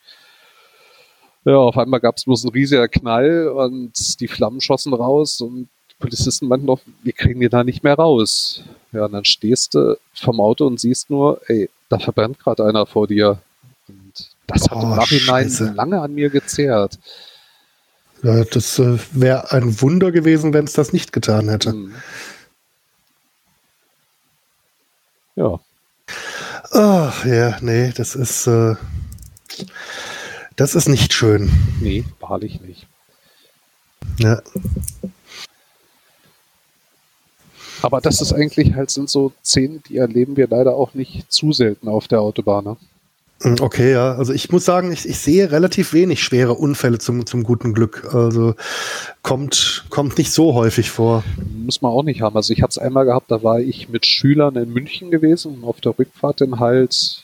Ja, 1.48 1.56
auf 1.56 1.78
einmal 1.78 2.02
gab 2.02 2.18
es 2.18 2.26
bloß 2.26 2.44
ein 2.44 2.50
riesiger 2.50 2.90
Knall 2.90 3.48
und 3.48 4.20
die 4.20 4.28
Flammen 4.28 4.60
schossen 4.60 4.94
raus 4.94 5.40
und 5.40 5.70
die 5.90 5.96
Polizisten 5.98 6.50
meinten 6.50 6.68
doch, 6.68 6.82
wir 7.04 7.14
kriegen 7.14 7.40
die 7.40 7.48
da 7.48 7.64
nicht 7.64 7.86
mehr 7.86 7.94
raus. 7.94 8.64
Ja, 8.92 9.06
und 9.06 9.14
dann 9.14 9.24
stehst 9.24 9.74
du 9.74 9.98
vom 10.14 10.42
Auto 10.42 10.68
und 10.68 10.78
siehst 10.78 11.10
nur, 11.10 11.40
ey, 11.48 11.70
da 11.88 12.00
verbrennt 12.00 12.38
gerade 12.38 12.66
einer 12.66 12.86
vor 12.86 13.08
dir. 13.08 13.40
Und 13.88 14.30
das 14.46 14.64
hat 14.64 14.76
oh, 14.76 14.82
im 14.82 14.90
Nachhinein 14.90 15.46
Scheiße. 15.46 15.72
lange 15.74 16.02
an 16.02 16.14
mir 16.14 16.30
gezehrt. 16.30 17.00
Ja, 18.24 18.44
das 18.44 18.78
äh, 18.80 18.98
wäre 19.14 19.50
ein 19.54 19.80
Wunder 19.82 20.12
gewesen, 20.12 20.52
wenn 20.52 20.66
es 20.66 20.74
das 20.74 20.92
nicht 20.92 21.14
getan 21.14 21.48
hätte. 21.48 21.72
Mhm. 21.72 21.96
Ja. 25.38 25.62
Ach 26.72 27.26
ja, 27.26 27.58
nee, 27.62 27.94
das 27.96 28.16
ist 28.16 28.48
äh, 28.48 28.76
das 30.58 30.76
ist 30.76 30.90
nicht 30.90 31.14
schön. 31.14 31.50
Nee, 31.80 32.04
wahrlich 32.20 32.60
nicht. 32.62 32.88
Ja. 34.20 34.42
Aber 37.82 38.02
das 38.02 38.22
ist 38.22 38.34
eigentlich 38.34 38.74
halt 38.74 38.90
sind 38.90 39.10
so 39.10 39.32
Szenen, 39.44 39.84
die 39.88 39.98
erleben 39.98 40.36
wir 40.36 40.48
leider 40.48 40.76
auch 40.76 40.94
nicht 40.94 41.32
zu 41.32 41.54
selten 41.54 41.88
auf 41.88 42.08
der 42.08 42.22
Autobahn. 42.22 42.64
Ne? 42.66 42.78
Hm, 43.42 43.58
okay, 43.62 43.92
ja. 43.92 44.16
Also 44.16 44.34
ich 44.34 44.52
muss 44.52 44.66
sagen, 44.66 44.92
ich, 44.92 45.08
ich 45.08 45.20
sehe 45.20 45.52
relativ 45.52 45.94
wenig 45.94 46.24
schwere 46.24 46.54
Unfälle 46.56 46.98
zum, 46.98 47.28
zum 47.28 47.44
guten 47.44 47.74
Glück. 47.74 48.10
Also 48.12 48.56
kommt, 49.22 49.86
kommt 49.90 50.18
nicht 50.18 50.32
so 50.32 50.56
häufig 50.56 50.90
vor. 50.90 51.24
Muss 51.56 51.84
man 51.84 51.92
auch 51.92 52.04
nicht 52.04 52.22
haben. 52.22 52.36
Also 52.36 52.52
ich 52.52 52.64
habe 52.64 52.72
es 52.72 52.80
einmal 52.80 53.06
gehabt, 53.06 53.30
da 53.30 53.44
war 53.44 53.60
ich 53.60 53.90
mit 53.90 54.08
Schülern 54.08 54.56
in 54.56 54.74
München 54.74 55.12
gewesen 55.12 55.54
und 55.54 55.64
auf 55.64 55.82
der 55.82 55.98
Rückfahrt 55.98 56.42
dann 56.42 56.60
halt 56.60 57.24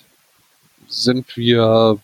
sind 0.88 1.36
wir, 1.36 1.98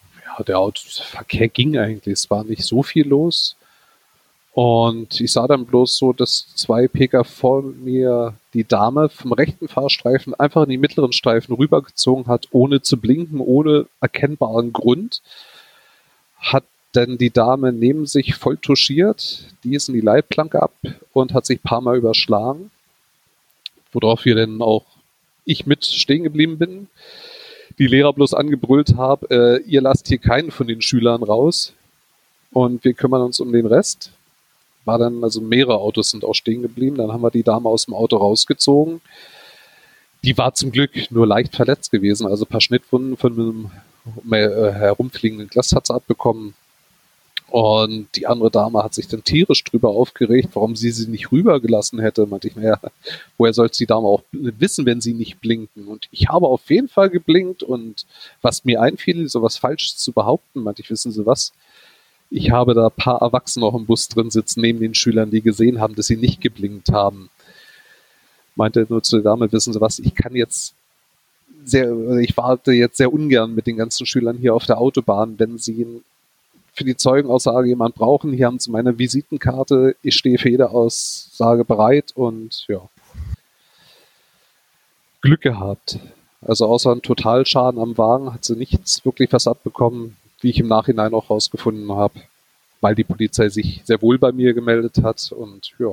der 0.43 0.59
Autoverkehr 0.59 1.47
ging 1.49 1.77
eigentlich. 1.77 2.13
Es 2.13 2.29
war 2.29 2.43
nicht 2.43 2.63
so 2.63 2.83
viel 2.83 3.07
los. 3.07 3.55
Und 4.53 5.21
ich 5.21 5.31
sah 5.31 5.47
dann 5.47 5.65
bloß 5.65 5.95
so, 5.95 6.11
dass 6.11 6.53
zwei 6.55 6.87
PK 6.87 7.23
vor 7.23 7.61
mir 7.61 8.33
die 8.53 8.67
Dame 8.67 9.09
vom 9.09 9.31
rechten 9.31 9.67
Fahrstreifen 9.67 10.33
einfach 10.33 10.63
in 10.63 10.69
die 10.69 10.77
mittleren 10.77 11.13
Streifen 11.13 11.55
rübergezogen 11.55 12.27
hat, 12.27 12.47
ohne 12.51 12.81
zu 12.81 12.97
blinken, 12.97 13.39
ohne 13.39 13.85
erkennbaren 14.01 14.73
Grund. 14.73 15.21
Hat 16.39 16.63
dann 16.93 17.17
die 17.17 17.29
Dame 17.29 17.71
neben 17.71 18.05
sich 18.07 18.35
voll 18.35 18.57
touchiert, 18.57 19.45
die 19.63 19.75
ist 19.75 19.89
in 19.89 19.95
die 19.95 20.01
Leitplanke 20.01 20.61
ab 20.61 20.73
und 21.13 21.33
hat 21.33 21.45
sich 21.45 21.59
ein 21.59 21.67
paar 21.67 21.81
Mal 21.81 21.97
überschlagen. 21.97 22.71
Worauf 23.91 24.25
wir 24.25 24.35
dann 24.35 24.61
auch 24.61 24.85
ich 25.45 25.65
mit 25.65 25.85
stehen 25.85 26.23
geblieben 26.23 26.57
bin. 26.57 26.87
Die 27.79 27.87
Lehrer 27.87 28.13
bloß 28.13 28.33
angebrüllt 28.33 28.95
haben, 28.97 29.25
äh, 29.29 29.57
ihr 29.61 29.81
lasst 29.81 30.07
hier 30.07 30.17
keinen 30.17 30.51
von 30.51 30.67
den 30.67 30.81
Schülern 30.81 31.23
raus 31.23 31.73
und 32.51 32.83
wir 32.83 32.93
kümmern 32.93 33.21
uns 33.21 33.39
um 33.39 33.51
den 33.51 33.65
Rest. 33.65 34.11
War 34.85 34.97
dann, 34.97 35.23
also 35.23 35.41
mehrere 35.41 35.77
Autos 35.77 36.11
sind 36.11 36.25
auch 36.25 36.33
stehen 36.33 36.61
geblieben, 36.61 36.97
dann 36.97 37.11
haben 37.11 37.21
wir 37.21 37.31
die 37.31 37.43
Dame 37.43 37.69
aus 37.69 37.85
dem 37.85 37.93
Auto 37.93 38.17
rausgezogen. 38.17 39.01
Die 40.23 40.37
war 40.37 40.53
zum 40.53 40.71
Glück 40.71 40.91
nur 41.11 41.25
leicht 41.25 41.55
verletzt 41.55 41.91
gewesen, 41.91 42.27
also 42.27 42.43
ein 42.43 42.49
paar 42.49 42.61
Schnittwunden 42.61 43.15
von 43.15 43.33
einem 43.33 43.71
äh, 44.31 44.71
herumfliegenden 44.71 45.47
Glas 45.47 45.73
hat 45.73 45.87
sie 45.87 45.93
abbekommen. 45.93 46.55
Und 47.51 48.15
die 48.15 48.27
andere 48.27 48.51
Dame 48.51 48.83
hat 48.83 48.93
sich 48.93 49.07
dann 49.07 49.23
tierisch 49.23 49.63
drüber 49.63 49.89
aufgeregt, 49.89 50.49
warum 50.53 50.75
sie 50.75 50.91
sie 50.91 51.09
nicht 51.09 51.31
rübergelassen 51.31 51.99
hätte. 51.99 52.27
Meinte 52.27 52.47
ich, 52.47 52.55
naja, 52.55 52.79
woher 53.37 53.53
soll 53.53 53.69
die 53.69 53.87
Dame 53.87 54.07
auch 54.07 54.23
wissen, 54.31 54.85
wenn 54.85 55.01
sie 55.01 55.13
nicht 55.13 55.41
blinken? 55.41 55.87
Und 55.87 56.07
ich 56.11 56.27
habe 56.27 56.47
auf 56.47 56.69
jeden 56.69 56.89
Fall 56.89 57.09
geblinkt 57.09 57.63
und 57.63 58.05
was 58.41 58.65
mir 58.65 58.81
einfiel, 58.81 59.27
sowas 59.29 59.57
Falsches 59.57 59.97
zu 59.97 60.11
behaupten, 60.11 60.61
meinte 60.61 60.81
ich, 60.81 60.89
wissen 60.89 61.11
Sie 61.11 61.25
was? 61.25 61.51
Ich 62.29 62.51
habe 62.51 62.75
da 62.75 62.87
ein 62.87 62.95
paar 62.95 63.21
Erwachsene 63.21 63.65
auch 63.65 63.75
im 63.75 63.87
Bus 63.87 64.07
drin 64.07 64.29
sitzen, 64.29 64.61
neben 64.61 64.79
den 64.79 64.93
Schülern, 64.93 65.31
die 65.31 65.41
gesehen 65.41 65.79
haben, 65.79 65.95
dass 65.95 66.07
sie 66.07 66.17
nicht 66.17 66.41
geblinkt 66.41 66.89
haben. 66.91 67.31
Meinte 68.55 68.85
nur 68.87 69.01
zu 69.01 69.15
der 69.15 69.23
Dame, 69.23 69.51
wissen 69.51 69.73
Sie 69.73 69.81
was, 69.81 69.97
ich 69.97 70.13
kann 70.13 70.35
jetzt 70.35 70.75
sehr, 71.65 71.91
ich 72.19 72.37
warte 72.37 72.71
jetzt 72.71 72.97
sehr 72.97 73.11
ungern 73.11 73.55
mit 73.55 73.65
den 73.65 73.77
ganzen 73.77 74.05
Schülern 74.05 74.37
hier 74.37 74.53
auf 74.53 74.65
der 74.65 74.77
Autobahn, 74.77 75.39
wenn 75.39 75.57
sie 75.57 76.01
für 76.79 76.85
die 76.85 76.95
Zeugenaussage 76.95 77.67
jemand 77.67 77.93
brauchen. 77.93 78.31
Hier 78.31 78.45
haben 78.45 78.57
Sie 78.57 78.71
meine 78.71 78.97
Visitenkarte. 78.97 79.97
Ich 80.01 80.15
stehe 80.15 80.37
für 80.37 80.49
jede 80.49 80.69
Aussage 80.69 81.65
bereit 81.65 82.13
und 82.15 82.65
ja. 82.69 82.79
Glück 85.21 85.41
gehabt. 85.41 85.99
Also 86.41 86.67
außer 86.67 86.93
einem 86.93 87.01
Totalschaden 87.01 87.81
am 87.81 87.97
Wagen 87.97 88.33
hat 88.33 88.45
sie 88.45 88.55
nichts 88.55 89.03
wirklich 89.03 89.33
was 89.33 89.45
abbekommen, 89.45 90.15
wie 90.39 90.51
ich 90.51 90.59
im 90.59 90.69
Nachhinein 90.69 91.13
auch 91.13 91.29
rausgefunden 91.29 91.91
habe, 91.91 92.21
weil 92.79 92.95
die 92.95 93.03
Polizei 93.03 93.49
sich 93.49 93.81
sehr 93.83 94.01
wohl 94.01 94.17
bei 94.17 94.31
mir 94.31 94.53
gemeldet 94.53 95.03
hat 95.03 95.33
und 95.33 95.73
ja. 95.79 95.91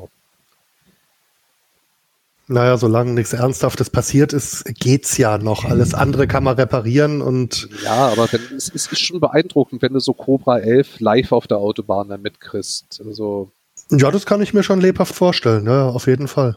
Naja, 2.48 2.76
solange 2.76 3.12
nichts 3.12 3.32
Ernsthaftes 3.32 3.90
passiert 3.90 4.32
ist, 4.32 4.64
geht's 4.78 5.18
ja 5.18 5.36
noch. 5.36 5.64
Alles 5.64 5.94
andere 5.94 6.28
kann 6.28 6.44
man 6.44 6.54
reparieren 6.54 7.20
und. 7.20 7.68
Ja, 7.82 8.08
aber 8.08 8.30
wenn, 8.32 8.40
es, 8.56 8.70
es 8.72 8.86
ist 8.86 9.00
schon 9.00 9.18
beeindruckend, 9.18 9.82
wenn 9.82 9.94
du 9.94 9.98
so 9.98 10.12
Cobra 10.12 10.58
11 10.60 11.00
live 11.00 11.32
auf 11.32 11.48
der 11.48 11.58
Autobahn 11.58 12.08
dann 12.08 12.22
mitkriegst. 12.22 13.02
Also. 13.04 13.50
Ja, 13.90 14.12
das 14.12 14.26
kann 14.26 14.42
ich 14.42 14.54
mir 14.54 14.62
schon 14.62 14.80
lebhaft 14.80 15.14
vorstellen, 15.14 15.66
ja, 15.66 15.88
auf 15.88 16.06
jeden 16.06 16.28
Fall. 16.28 16.56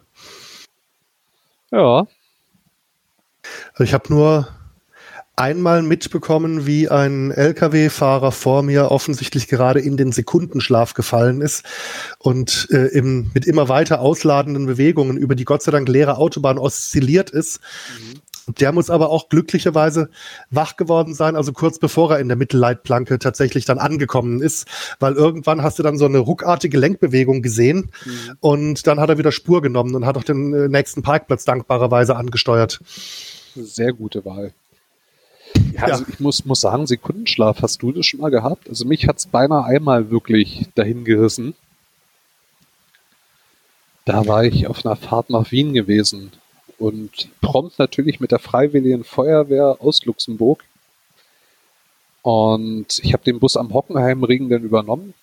Ja. 1.72 2.06
Ich 3.80 3.94
habe 3.94 4.14
nur 4.14 4.48
einmal 5.40 5.82
mitbekommen, 5.82 6.66
wie 6.66 6.90
ein 6.90 7.32
Lkw-Fahrer 7.32 8.32
vor 8.32 8.62
mir 8.62 8.92
offensichtlich 8.92 9.48
gerade 9.48 9.80
in 9.80 9.96
den 9.96 10.12
Sekundenschlaf 10.12 10.94
gefallen 10.94 11.42
ist 11.42 11.64
und 12.20 12.68
äh, 12.72 12.88
im, 12.88 13.32
mit 13.34 13.46
immer 13.46 13.70
weiter 13.70 14.02
ausladenden 14.02 14.66
Bewegungen 14.66 15.18
über 15.18 15.36
die 15.36 15.46
Gott 15.46 15.64
sei 15.64 15.72
Dank 15.72 15.88
leere 15.88 16.18
Autobahn 16.18 16.58
oszilliert 16.58 17.30
ist. 17.30 17.62
Mhm. 18.00 18.20
Der 18.60 18.72
muss 18.72 18.90
aber 18.90 19.10
auch 19.10 19.30
glücklicherweise 19.30 20.10
wach 20.50 20.76
geworden 20.76 21.14
sein, 21.14 21.36
also 21.36 21.54
kurz 21.54 21.78
bevor 21.78 22.14
er 22.14 22.20
in 22.20 22.28
der 22.28 22.38
Mittelleitplanke 22.38 23.20
tatsächlich 23.20 23.64
dann 23.64 23.78
angekommen 23.78 24.42
ist, 24.42 24.68
weil 25.00 25.14
irgendwann 25.14 25.62
hast 25.62 25.80
du 25.80 25.84
dann 25.84 25.98
so 25.98 26.06
eine 26.06 26.18
ruckartige 26.18 26.78
Lenkbewegung 26.78 27.44
gesehen 27.44 27.92
mhm. 28.06 28.12
und 28.40 28.88
dann 28.88 29.00
hat 29.00 29.10
er 29.10 29.18
wieder 29.18 29.32
Spur 29.32 29.62
genommen 29.62 29.96
und 29.96 30.06
hat 30.06 30.18
auch 30.18 30.24
den 30.24 30.54
äh, 30.54 30.68
nächsten 30.68 31.02
Parkplatz 31.02 31.46
dankbarerweise 31.46 32.16
angesteuert. 32.16 32.82
Sehr 33.56 33.94
gute 33.94 34.26
Wahl. 34.26 34.52
Ja, 35.74 35.84
also 35.84 36.06
ich 36.08 36.20
muss, 36.20 36.46
muss 36.46 36.62
sagen, 36.62 36.88
Sekundenschlaf, 36.88 37.62
hast 37.62 37.82
du 37.82 37.92
das 37.92 38.06
schon 38.06 38.20
mal 38.20 38.32
gehabt? 38.32 38.70
Also 38.70 38.86
mich 38.86 39.08
hat 39.08 39.18
es 39.18 39.28
beinahe 39.28 39.66
einmal 39.66 40.10
wirklich 40.10 40.68
dahin 40.76 41.06
gerissen. 41.06 41.56
Da 44.06 44.26
war 44.28 44.44
ich 44.44 44.68
auf 44.68 44.86
einer 44.86 44.96
Fahrt 44.96 45.30
nach 45.30 45.52
Wien 45.52 45.74
gewesen 45.74 46.32
und 46.78 47.30
prompt 47.42 47.78
natürlich 47.78 48.20
mit 48.20 48.32
der 48.32 48.40
Freiwilligen 48.40 49.04
Feuerwehr 49.04 49.78
aus 49.80 50.06
Luxemburg. 50.06 50.64
Und 52.22 53.00
ich 53.04 53.14
habe 53.14 53.24
den 53.24 53.40
Bus 53.40 53.56
am 53.56 53.74
Hockenheimring 53.74 54.50
dann 54.50 54.64
übernommen 54.64 55.14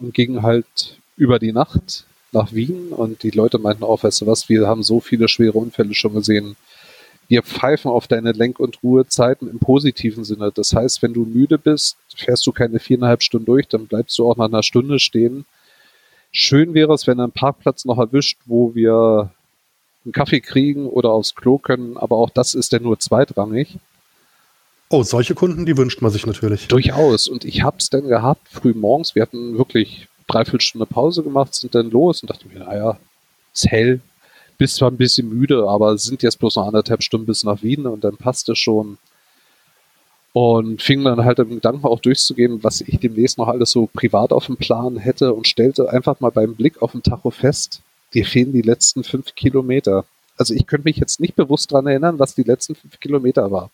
und 0.00 0.14
ging 0.14 0.42
halt 0.42 0.98
über 1.16 1.38
die 1.38 1.52
Nacht 1.52 2.04
nach 2.32 2.52
Wien 2.52 2.88
und 2.90 3.22
die 3.22 3.30
Leute 3.30 3.58
meinten 3.58 3.84
auch, 3.84 4.02
weißt 4.02 4.20
du 4.20 4.26
was, 4.26 4.48
wir 4.48 4.66
haben 4.66 4.82
so 4.82 5.00
viele 5.00 5.28
schwere 5.28 5.58
Unfälle 5.58 5.94
schon 5.94 6.14
gesehen 6.14 6.56
wir 7.28 7.42
pfeifen 7.42 7.90
auf 7.90 8.06
deine 8.06 8.32
Lenk- 8.32 8.60
und 8.60 8.82
Ruhezeiten 8.82 9.50
im 9.50 9.58
positiven 9.58 10.24
Sinne. 10.24 10.52
Das 10.54 10.72
heißt, 10.72 11.02
wenn 11.02 11.12
du 11.12 11.24
müde 11.24 11.58
bist, 11.58 11.96
fährst 12.14 12.46
du 12.46 12.52
keine 12.52 12.78
viereinhalb 12.78 13.22
Stunden 13.22 13.46
durch, 13.46 13.66
dann 13.68 13.86
bleibst 13.86 14.16
du 14.18 14.30
auch 14.30 14.36
nach 14.36 14.46
einer 14.46 14.62
Stunde 14.62 14.98
stehen. 14.98 15.44
Schön 16.30 16.74
wäre 16.74 16.94
es, 16.94 17.06
wenn 17.06 17.20
ein 17.20 17.32
Parkplatz 17.32 17.84
noch 17.84 17.98
erwischt, 17.98 18.38
wo 18.46 18.74
wir 18.74 19.30
einen 20.04 20.12
Kaffee 20.12 20.40
kriegen 20.40 20.86
oder 20.86 21.10
aufs 21.10 21.34
Klo 21.34 21.58
können, 21.58 21.96
aber 21.96 22.16
auch 22.16 22.30
das 22.30 22.54
ist 22.54 22.72
ja 22.72 22.78
nur 22.78 22.98
zweitrangig. 22.98 23.78
Oh, 24.88 25.02
solche 25.02 25.34
Kunden, 25.34 25.66
die 25.66 25.76
wünscht 25.76 26.00
man 26.00 26.12
sich 26.12 26.26
natürlich. 26.26 26.68
Durchaus. 26.68 27.26
Und 27.26 27.44
ich 27.44 27.62
habe 27.62 27.78
es 27.78 27.90
dann 27.90 28.06
gehabt, 28.06 28.46
früh 28.48 28.72
morgens. 28.72 29.16
Wir 29.16 29.22
hatten 29.22 29.58
wirklich 29.58 30.06
dreiviertel 30.28 30.60
Stunde 30.60 30.86
Pause 30.86 31.24
gemacht, 31.24 31.54
sind 31.54 31.74
dann 31.74 31.90
los 31.90 32.22
und 32.22 32.30
dachte 32.30 32.46
mir, 32.46 32.60
naja, 32.60 32.98
ist 33.52 33.66
hell, 33.66 34.00
bist 34.58 34.76
zwar 34.76 34.90
ein 34.90 34.96
bisschen 34.96 35.28
müde, 35.28 35.68
aber 35.68 35.92
es 35.92 36.04
sind 36.04 36.22
jetzt 36.22 36.38
bloß 36.38 36.56
noch 36.56 36.66
anderthalb 36.66 37.02
Stunden 37.02 37.26
bis 37.26 37.44
nach 37.44 37.62
Wien 37.62 37.86
und 37.86 38.04
dann 38.04 38.16
passt 38.16 38.48
es 38.48 38.58
schon. 38.58 38.98
Und 40.32 40.82
fing 40.82 41.02
dann 41.02 41.24
halt 41.24 41.38
im 41.38 41.48
Gedanken 41.48 41.86
auch 41.86 42.00
durchzugehen, 42.00 42.62
was 42.62 42.82
ich 42.82 43.00
demnächst 43.00 43.38
noch 43.38 43.48
alles 43.48 43.70
so 43.70 43.88
privat 43.92 44.32
auf 44.32 44.46
dem 44.46 44.58
Plan 44.58 44.98
hätte 44.98 45.32
und 45.32 45.48
stellte 45.48 45.90
einfach 45.90 46.20
mal 46.20 46.30
beim 46.30 46.54
Blick 46.54 46.82
auf 46.82 46.92
den 46.92 47.02
Tacho 47.02 47.30
fest, 47.30 47.80
dir 48.12 48.26
fehlen 48.26 48.52
die 48.52 48.62
letzten 48.62 49.02
fünf 49.02 49.34
Kilometer. 49.34 50.04
Also 50.36 50.52
ich 50.52 50.66
könnte 50.66 50.88
mich 50.88 50.98
jetzt 50.98 51.20
nicht 51.20 51.36
bewusst 51.36 51.72
daran 51.72 51.86
erinnern, 51.86 52.18
was 52.18 52.34
die 52.34 52.42
letzten 52.42 52.74
fünf 52.74 53.00
Kilometer 53.00 53.50
war. 53.50 53.70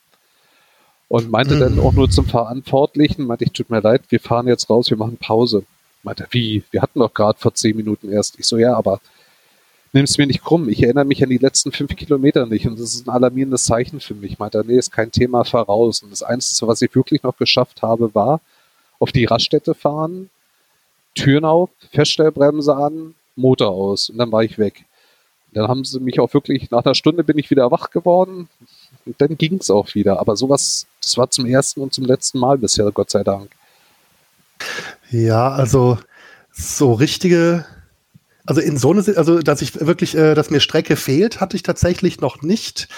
Und 1.08 1.30
meinte 1.30 1.56
mhm. 1.56 1.60
dann 1.60 1.80
auch 1.80 1.92
nur 1.92 2.08
zum 2.08 2.26
Verantwortlichen, 2.26 3.26
meinte 3.26 3.44
ich, 3.44 3.52
tut 3.52 3.68
mir 3.68 3.80
leid, 3.80 4.02
wir 4.08 4.20
fahren 4.20 4.46
jetzt 4.46 4.70
raus, 4.70 4.88
wir 4.88 4.96
machen 4.96 5.16
Pause. 5.16 5.64
Meinte, 6.04 6.26
wie? 6.30 6.62
Wir 6.70 6.82
hatten 6.82 7.00
doch 7.00 7.12
gerade 7.12 7.38
vor 7.38 7.54
zehn 7.54 7.76
Minuten 7.76 8.10
erst. 8.10 8.38
Ich 8.38 8.46
so, 8.46 8.56
ja, 8.56 8.74
aber 8.74 9.00
nimm 9.92 10.04
es 10.04 10.18
mir 10.18 10.26
nicht 10.26 10.42
krumm. 10.42 10.68
Ich 10.68 10.82
erinnere 10.82 11.04
mich 11.04 11.22
an 11.22 11.30
die 11.30 11.38
letzten 11.38 11.72
fünf 11.72 11.94
Kilometer 11.96 12.46
nicht 12.46 12.66
und 12.66 12.78
das 12.78 12.94
ist 12.94 13.06
ein 13.06 13.10
alarmierendes 13.10 13.64
Zeichen 13.64 14.00
für 14.00 14.14
mich. 14.14 14.38
Meinte, 14.38 14.64
nee, 14.66 14.76
ist 14.76 14.92
kein 14.92 15.12
Thema, 15.12 15.44
fahr 15.44 15.66
raus. 15.66 16.02
Und 16.02 16.10
das 16.10 16.22
Einzige, 16.22 16.66
was 16.66 16.82
ich 16.82 16.94
wirklich 16.94 17.22
noch 17.22 17.36
geschafft 17.36 17.82
habe, 17.82 18.14
war 18.14 18.40
auf 18.98 19.12
die 19.12 19.24
Raststätte 19.24 19.74
fahren, 19.74 20.30
Türen 21.14 21.44
auf, 21.44 21.70
Feststellbremse 21.90 22.74
an, 22.74 23.14
Motor 23.36 23.70
aus 23.70 24.10
und 24.10 24.18
dann 24.18 24.32
war 24.32 24.44
ich 24.44 24.58
weg. 24.58 24.84
Und 25.48 25.58
dann 25.58 25.68
haben 25.68 25.84
sie 25.84 26.00
mich 26.00 26.20
auch 26.20 26.32
wirklich, 26.32 26.70
nach 26.70 26.84
einer 26.84 26.94
Stunde 26.94 27.24
bin 27.24 27.36
ich 27.36 27.50
wieder 27.50 27.70
wach 27.70 27.90
geworden 27.90 28.48
und 29.04 29.20
dann 29.20 29.36
ging 29.36 29.56
es 29.56 29.70
auch 29.70 29.94
wieder. 29.94 30.20
Aber 30.20 30.36
sowas, 30.36 30.86
das 31.02 31.18
war 31.18 31.30
zum 31.30 31.46
ersten 31.46 31.80
und 31.80 31.92
zum 31.92 32.04
letzten 32.04 32.38
Mal 32.38 32.58
bisher, 32.58 32.90
Gott 32.92 33.10
sei 33.10 33.24
Dank. 33.24 33.50
Ja, 35.10 35.50
also 35.50 35.98
so 36.52 36.92
richtige 36.92 37.66
also 38.46 38.60
in 38.60 38.76
so 38.76 38.92
eine, 38.92 39.04
also 39.16 39.40
dass 39.40 39.62
ich 39.62 39.80
wirklich, 39.80 40.16
äh, 40.16 40.34
dass 40.34 40.50
mir 40.50 40.60
Strecke 40.60 40.96
fehlt, 40.96 41.40
hatte 41.40 41.56
ich 41.56 41.62
tatsächlich 41.62 42.20
noch 42.20 42.42
nicht. 42.42 42.88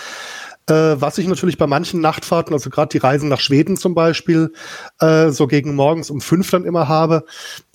Äh, 0.66 0.99
was 0.99 1.19
ich 1.19 1.29
natürlich 1.29 1.59
bei 1.59 1.66
manchen 1.66 2.01
Nachtfahrten, 2.01 2.55
also 2.55 2.71
gerade 2.71 2.89
die 2.89 2.99
Reisen 2.99 3.29
nach 3.29 3.41
Schweden 3.41 3.77
zum 3.77 3.95
Beispiel, 3.95 4.51
äh, 4.99 5.29
so 5.29 5.47
gegen 5.47 5.75
morgens 5.75 6.09
um 6.09 6.23
fünf 6.23 6.51
dann 6.51 6.65
immer 6.65 6.89
habe. 6.89 7.27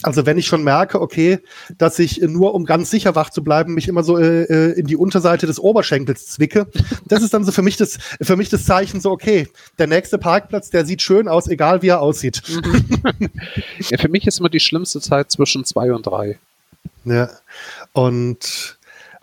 Also 0.02 0.26
wenn 0.26 0.40
ich 0.40 0.48
schon 0.48 0.64
merke, 0.64 1.00
okay, 1.00 1.38
dass 1.78 2.00
ich 2.00 2.20
nur 2.22 2.56
um 2.56 2.66
ganz 2.66 2.90
sicher 2.90 3.14
wach 3.14 3.30
zu 3.30 3.44
bleiben, 3.44 3.76
mich 3.76 3.88
immer 3.88 4.02
so 4.02 4.18
äh, 4.18 4.44
äh 4.44 4.72
in 4.72 4.88
die 4.88 4.96
Unterseite 4.96 5.46
des 5.46 5.60
Oberschenkels 5.60 6.26
zwicke, 6.28 6.66
das 7.06 7.22
ist 7.22 7.32
dann 7.36 7.44
so 7.44 7.52
für 7.52 7.62
mich 7.62 7.78
das, 7.78 8.00
für 8.22 8.36
mich 8.36 8.50
das 8.50 8.66
Zeichen 8.66 9.02
so, 9.02 9.12
okay, 9.12 9.48
der 9.78 9.86
nächste 9.86 10.18
Parkplatz, 10.18 10.72
der 10.72 10.84
sieht 10.88 11.04
schön 11.04 11.28
aus, 11.28 11.48
egal 11.48 11.84
wie 11.84 11.90
er 11.90 12.02
aussieht. 12.02 12.42
ja, 13.90 14.00
für 14.00 14.10
mich 14.10 14.26
ist 14.26 14.40
immer 14.40 14.50
die 14.50 14.60
schlimmste 14.60 15.00
Zeit 15.00 15.30
zwischen 15.30 15.64
zwei 15.64 15.94
und 15.94 16.08
drei. 16.08 16.40
Ja. 17.10 17.30
Und 17.94 18.78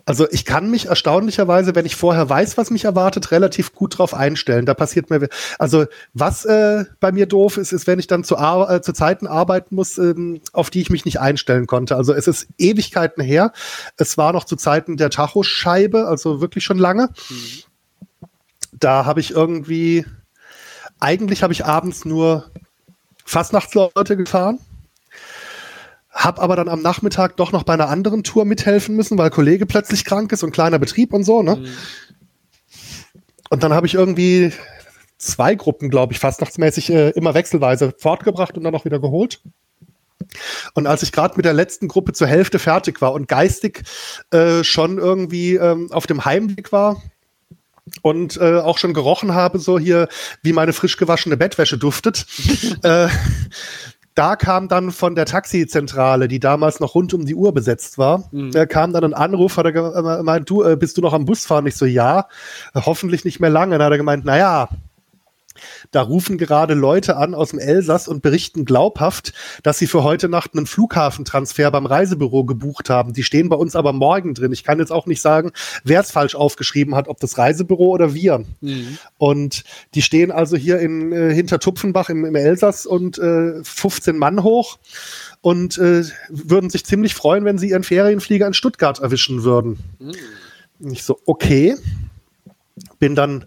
also 0.08 0.28
ich 0.30 0.44
kann 0.44 0.70
mich 0.70 0.86
erstaunlicherweise, 0.86 1.74
wenn 1.74 1.84
ich 1.84 1.96
vorher 1.96 2.28
weiß, 2.28 2.56
was 2.56 2.70
mich 2.70 2.84
erwartet, 2.84 3.32
relativ 3.32 3.74
gut 3.74 3.98
drauf 3.98 4.14
einstellen. 4.14 4.64
Da 4.64 4.72
passiert 4.72 5.10
mir, 5.10 5.28
also 5.58 5.86
was 6.14 6.44
äh, 6.44 6.84
bei 7.00 7.10
mir 7.10 7.26
doof 7.26 7.56
ist, 7.56 7.72
ist, 7.72 7.88
wenn 7.88 7.98
ich 7.98 8.06
dann 8.06 8.22
zu, 8.22 8.36
äh, 8.36 8.80
zu 8.82 8.92
Zeiten 8.92 9.26
arbeiten 9.26 9.74
muss, 9.74 9.98
ähm, 9.98 10.40
auf 10.52 10.70
die 10.70 10.80
ich 10.80 10.90
mich 10.90 11.04
nicht 11.04 11.18
einstellen 11.18 11.66
konnte. 11.66 11.96
Also 11.96 12.12
es 12.12 12.28
ist 12.28 12.46
Ewigkeiten 12.56 13.20
her. 13.20 13.52
Es 13.96 14.16
war 14.16 14.32
noch 14.32 14.44
zu 14.44 14.54
Zeiten 14.54 14.96
der 14.96 15.10
Tachoscheibe, 15.10 16.06
also 16.06 16.40
wirklich 16.40 16.62
schon 16.62 16.78
lange. 16.78 17.08
Mhm. 17.28 18.28
Da 18.78 19.06
habe 19.06 19.18
ich 19.18 19.32
irgendwie, 19.32 20.06
eigentlich 21.00 21.42
habe 21.42 21.52
ich 21.52 21.64
abends 21.64 22.04
nur 22.04 22.48
Fastnachtsleute 23.24 24.16
gefahren 24.16 24.60
hab 26.16 26.40
aber 26.40 26.56
dann 26.56 26.68
am 26.68 26.80
Nachmittag 26.80 27.36
doch 27.36 27.52
noch 27.52 27.62
bei 27.62 27.74
einer 27.74 27.90
anderen 27.90 28.24
Tour 28.24 28.46
mithelfen 28.46 28.96
müssen, 28.96 29.18
weil 29.18 29.30
Kollege 29.30 29.66
plötzlich 29.66 30.04
krank 30.04 30.32
ist 30.32 30.42
und 30.42 30.50
kleiner 30.50 30.78
Betrieb 30.78 31.12
und 31.12 31.24
so, 31.24 31.42
ne? 31.42 31.56
Mhm. 31.56 31.66
Und 33.50 33.62
dann 33.62 33.74
habe 33.74 33.86
ich 33.86 33.94
irgendwie 33.94 34.52
zwei 35.18 35.54
Gruppen, 35.54 35.90
glaube 35.90 36.14
ich, 36.14 36.18
fastnachtsmäßig 36.18 36.90
äh, 36.90 37.10
immer 37.10 37.34
wechselweise 37.34 37.94
fortgebracht 37.98 38.56
und 38.56 38.64
dann 38.64 38.74
auch 38.74 38.86
wieder 38.86 38.98
geholt. 38.98 39.40
Und 40.74 40.86
als 40.86 41.02
ich 41.02 41.12
gerade 41.12 41.36
mit 41.36 41.44
der 41.44 41.52
letzten 41.52 41.86
Gruppe 41.86 42.14
zur 42.14 42.26
Hälfte 42.26 42.58
fertig 42.58 43.00
war 43.02 43.12
und 43.12 43.28
geistig 43.28 43.84
äh, 44.30 44.64
schon 44.64 44.98
irgendwie 44.98 45.54
ähm, 45.56 45.92
auf 45.92 46.06
dem 46.06 46.24
Heimweg 46.24 46.72
war, 46.72 47.00
und 48.02 48.36
äh, 48.38 48.58
auch 48.58 48.78
schon 48.78 48.94
gerochen 48.94 49.34
habe, 49.34 49.58
so 49.58 49.78
hier, 49.78 50.08
wie 50.42 50.52
meine 50.52 50.72
frisch 50.72 50.96
gewaschene 50.96 51.36
Bettwäsche 51.36 51.78
duftet. 51.78 52.26
äh, 52.82 53.08
da 54.16 54.34
kam 54.34 54.66
dann 54.66 54.92
von 54.92 55.14
der 55.14 55.26
Taxizentrale, 55.26 56.26
die 56.26 56.40
damals 56.40 56.80
noch 56.80 56.94
rund 56.94 57.12
um 57.12 57.26
die 57.26 57.34
Uhr 57.34 57.52
besetzt 57.52 57.98
war, 57.98 58.24
mhm. 58.32 58.50
äh, 58.54 58.66
kam 58.66 58.92
dann 58.92 59.04
ein 59.04 59.14
Anruf, 59.14 59.58
hat 59.58 59.66
er 59.66 59.72
gemeint, 59.72 60.48
du, 60.48 60.64
äh, 60.64 60.74
bist 60.74 60.96
du 60.96 61.02
noch 61.02 61.12
am 61.12 61.26
Busfahren? 61.26 61.66
Ich 61.66 61.76
so, 61.76 61.84
ja, 61.84 62.26
hoffentlich 62.74 63.24
nicht 63.26 63.40
mehr 63.40 63.50
lange. 63.50 63.76
Dann 63.76 63.86
hat 63.86 63.92
er 63.92 63.98
gemeint, 63.98 64.24
naja, 64.24 64.70
da 65.90 66.02
rufen 66.02 66.38
gerade 66.38 66.74
Leute 66.74 67.16
an 67.16 67.34
aus 67.34 67.50
dem 67.50 67.58
Elsass 67.58 68.08
und 68.08 68.22
berichten 68.22 68.64
glaubhaft, 68.64 69.32
dass 69.62 69.78
sie 69.78 69.86
für 69.86 70.02
heute 70.02 70.28
Nacht 70.28 70.54
einen 70.54 70.66
Flughafentransfer 70.66 71.70
beim 71.70 71.86
Reisebüro 71.86 72.44
gebucht 72.44 72.90
haben. 72.90 73.12
Die 73.12 73.22
stehen 73.22 73.48
bei 73.48 73.56
uns 73.56 73.76
aber 73.76 73.92
morgen 73.92 74.34
drin. 74.34 74.52
Ich 74.52 74.64
kann 74.64 74.78
jetzt 74.78 74.92
auch 74.92 75.06
nicht 75.06 75.20
sagen, 75.20 75.52
wer 75.84 76.00
es 76.00 76.10
falsch 76.10 76.34
aufgeschrieben 76.34 76.94
hat, 76.94 77.08
ob 77.08 77.20
das 77.20 77.38
Reisebüro 77.38 77.88
oder 77.88 78.14
wir. 78.14 78.44
Mhm. 78.60 78.98
Und 79.18 79.64
die 79.94 80.02
stehen 80.02 80.30
also 80.30 80.56
hier 80.56 80.78
in 80.78 81.12
äh, 81.12 81.34
hinter 81.34 81.58
Tupfenbach 81.58 82.08
im, 82.08 82.24
im 82.24 82.34
Elsass 82.34 82.86
und 82.86 83.18
äh, 83.18 83.62
15 83.62 84.16
Mann 84.16 84.42
hoch 84.42 84.78
und 85.40 85.78
äh, 85.78 86.04
würden 86.28 86.70
sich 86.70 86.84
ziemlich 86.84 87.14
freuen, 87.14 87.44
wenn 87.44 87.58
sie 87.58 87.70
ihren 87.70 87.84
Ferienflieger 87.84 88.46
in 88.46 88.54
Stuttgart 88.54 89.00
erwischen 89.00 89.44
würden. 89.44 89.78
Mhm. 89.98 90.92
Ich 90.92 91.04
so, 91.04 91.18
okay. 91.26 91.76
Bin 92.98 93.14
dann 93.14 93.46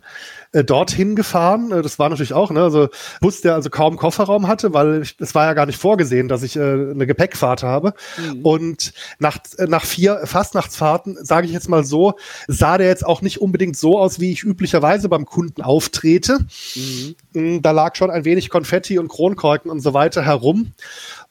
äh, 0.52 0.64
dorthin 0.64 1.16
gefahren. 1.16 1.72
Äh, 1.72 1.82
das 1.82 2.00
war 2.00 2.10
natürlich 2.10 2.34
auch, 2.34 2.52
ne, 2.52 2.64
also 2.64 2.90
Bus, 3.22 3.42
der 3.42 3.56
also 3.56 3.70
kaum 3.70 3.98
Kofferraum 3.98 4.48
hatte, 4.48 4.74
weil 4.74 5.04
es 5.20 5.36
war 5.36 5.46
ja 5.46 5.54
gar 5.54 5.66
nicht 5.66 5.78
vorgesehen, 5.78 6.28
dass 6.28 6.44
ich 6.44 6.56
äh, 6.56 6.60
eine 6.60 7.06
Gepäckfahrt 7.06 7.64
habe. 7.64 7.94
Mhm. 8.18 8.42
Und 8.42 8.94
nach, 9.20 9.38
äh, 9.58 9.68
nach 9.68 9.86
vier 9.86 10.22
Fastnachtsfahrten, 10.26 11.18
sage 11.22 11.46
ich 11.48 11.54
jetzt 11.54 11.70
mal 11.70 11.84
so, 11.84 12.16
sah 12.48 12.78
der 12.78 12.88
jetzt 12.88 13.06
auch 13.06 13.22
nicht 13.22 13.42
unbedingt 13.42 13.78
so 13.78 14.00
aus, 14.00 14.20
wie 14.20 14.32
ich 14.32 14.44
üblicherweise 14.44 15.08
beim 15.08 15.26
Kunden 15.26 15.62
auftrete. 15.62 16.40
Mhm. 16.76 17.16
Mm, 17.34 17.62
da 17.62 17.72
lag 17.72 17.96
schon 17.96 18.10
ein 18.10 18.26
wenig 18.26 18.50
Konfetti 18.50 18.98
und 18.98 19.08
Kronkorken 19.08 19.70
und 19.70 19.82
so 19.82 19.94
weiter 19.94 20.24
herum. 20.24 20.74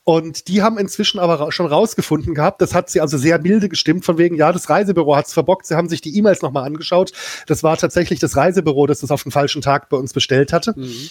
Und 0.09 0.48
die 0.48 0.62
haben 0.62 0.78
inzwischen 0.78 1.18
aber 1.18 1.52
schon 1.52 1.66
rausgefunden 1.66 2.32
gehabt, 2.32 2.62
das 2.62 2.72
hat 2.72 2.89
sie 2.89 3.02
also 3.02 3.18
sehr 3.18 3.39
milde 3.43 3.68
gestimmt, 3.68 4.06
von 4.06 4.16
wegen, 4.16 4.36
ja, 4.36 4.52
das 4.52 4.70
Reisebüro 4.70 5.14
hat's 5.14 5.35
verbockt. 5.35 5.66
Sie 5.66 5.74
haben 5.74 5.90
sich 5.90 6.01
die 6.01 6.16
E-Mails 6.16 6.40
nochmal 6.40 6.64
angeschaut. 6.64 7.12
Das 7.47 7.62
war 7.62 7.76
tatsächlich 7.76 8.18
das 8.18 8.35
Reisebüro, 8.35 8.86
das 8.86 9.01
das 9.01 9.10
auf 9.10 9.22
den 9.22 9.32
falschen 9.32 9.60
Tag 9.60 9.90
bei 9.90 9.98
uns 9.98 10.14
bestellt 10.14 10.55
hatte. 10.55 10.72
Mhm. 10.78 11.10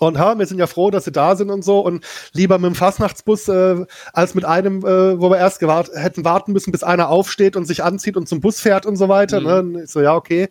Und 0.00 0.18
ha, 0.18 0.36
wir 0.36 0.46
sind 0.48 0.58
ja 0.58 0.66
froh, 0.66 0.90
dass 0.90 1.04
sie 1.04 1.12
da 1.12 1.36
sind 1.36 1.50
und 1.50 1.62
so. 1.62 1.78
Und 1.78 2.04
lieber 2.32 2.58
mit 2.58 2.72
dem 2.72 2.74
Fastnachtsbus 2.74 3.46
äh, 3.46 3.86
als 4.12 4.34
mit 4.34 4.44
einem, 4.44 4.78
äh, 4.78 5.20
wo 5.20 5.30
wir 5.30 5.38
erst 5.38 5.60
gewart 5.60 5.90
hätten 5.94 6.24
warten 6.24 6.50
müssen, 6.50 6.72
bis 6.72 6.82
einer 6.82 7.10
aufsteht 7.10 7.54
und 7.54 7.64
sich 7.64 7.84
anzieht 7.84 8.16
und 8.16 8.28
zum 8.28 8.40
Bus 8.40 8.58
fährt 8.58 8.86
und 8.86 8.96
so 8.96 9.08
weiter. 9.08 9.38
Mhm. 9.38 9.72
Ne? 9.72 9.82
Ich 9.84 9.90
so, 9.92 10.00
ja, 10.00 10.16
okay. 10.16 10.48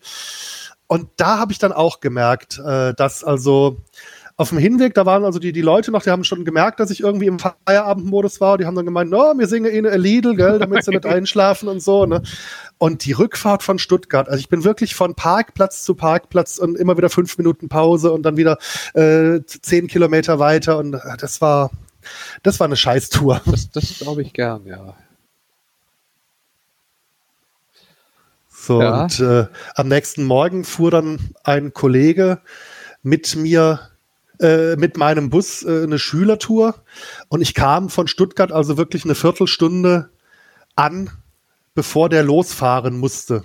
Und 0.88 1.10
da 1.18 1.40
habe 1.40 1.52
ich 1.52 1.60
dann 1.60 1.74
auch 1.74 2.00
gemerkt, 2.00 2.58
äh, 2.66 2.94
dass 2.94 3.26
also 3.26 3.82
auf 4.38 4.50
dem 4.50 4.58
Hinweg, 4.58 4.94
da 4.94 5.06
waren 5.06 5.24
also 5.24 5.40
die, 5.40 5.54
die 5.54 5.62
Leute 5.62 5.92
noch, 5.92 6.04
die 6.04 6.10
haben 6.10 6.26
schon 6.26 6.44
gemerkt, 6.44 6.82
dass 6.82 6.92
ich 6.92 7.00
irgendwie 7.00 7.28
im 7.28 7.40
Feierabendmodus 7.40 8.42
war. 8.42 8.58
Die 8.58 8.66
haben 8.66 8.76
dann 8.76 8.86
gemeint, 8.86 9.10
no, 9.10 9.34
wir 9.38 9.48
singen 9.48 9.72
eh 9.72 9.78
eine 9.78 9.96
Lidl, 9.96 10.36
gell, 10.36 10.60
damit 10.60 10.84
sie 10.84 10.92
nicht 10.92 11.06
einschlafen 11.06 11.70
und 11.70 11.82
so. 11.82 12.06
Ne? 12.06 12.22
Und 12.78 13.06
die 13.06 13.14
Rückfahrt 13.14 13.64
von 13.64 13.80
Stuttgart, 13.80 14.28
also 14.28 14.40
ich 14.40 14.50
bin 14.50 14.66
wirklich 14.66 14.94
von 14.94 15.16
Parkplatz 15.16 15.84
zu 15.84 15.96
Parkplatz 15.96 16.58
und 16.58 16.78
immer 16.78 16.98
wieder 16.98 17.10
fünf 17.10 17.38
Minuten 17.38 17.70
Pause 17.70 18.12
und 18.12 18.24
dann 18.24 18.36
wieder 18.36 18.58
äh, 18.94 19.40
zehn 19.46 19.88
Kilometer 19.88 20.38
weiter. 20.38 20.80
Und 20.80 20.96
äh, 20.96 21.00
das 21.18 21.40
war, 21.40 21.72
das 22.44 22.60
war 22.60 22.66
eine 22.66 22.76
Scheißtour. 22.76 23.42
Das, 23.50 23.70
das 23.72 24.00
glaube 24.00 24.22
ich 24.22 24.34
gern, 24.34 24.66
ja. 24.66 24.96
So, 28.50 28.82
ja. 28.82 29.04
und 29.04 29.20
äh, 29.22 29.46
am 29.76 29.88
nächsten 29.88 30.26
Morgen 30.26 30.66
fuhr 30.66 30.92
dann 30.92 31.20
ein 31.44 31.72
Kollege 31.72 32.42
mit 33.02 33.36
mir 33.38 33.80
äh, 34.40 34.76
mit 34.76 34.98
meinem 34.98 35.30
Bus 35.30 35.64
äh, 35.64 35.84
eine 35.84 36.00
Schülertour 36.00 36.76
und 37.30 37.42
ich 37.42 37.54
kam 37.54 37.90
von 37.90 38.08
Stuttgart 38.08 38.52
also 38.52 38.78
wirklich 38.78 39.06
eine 39.06 39.16
Viertelstunde 39.16 40.10
an, 40.76 41.10
bevor 41.74 42.10
der 42.10 42.24
losfahren 42.24 42.98
musste. 42.98 43.44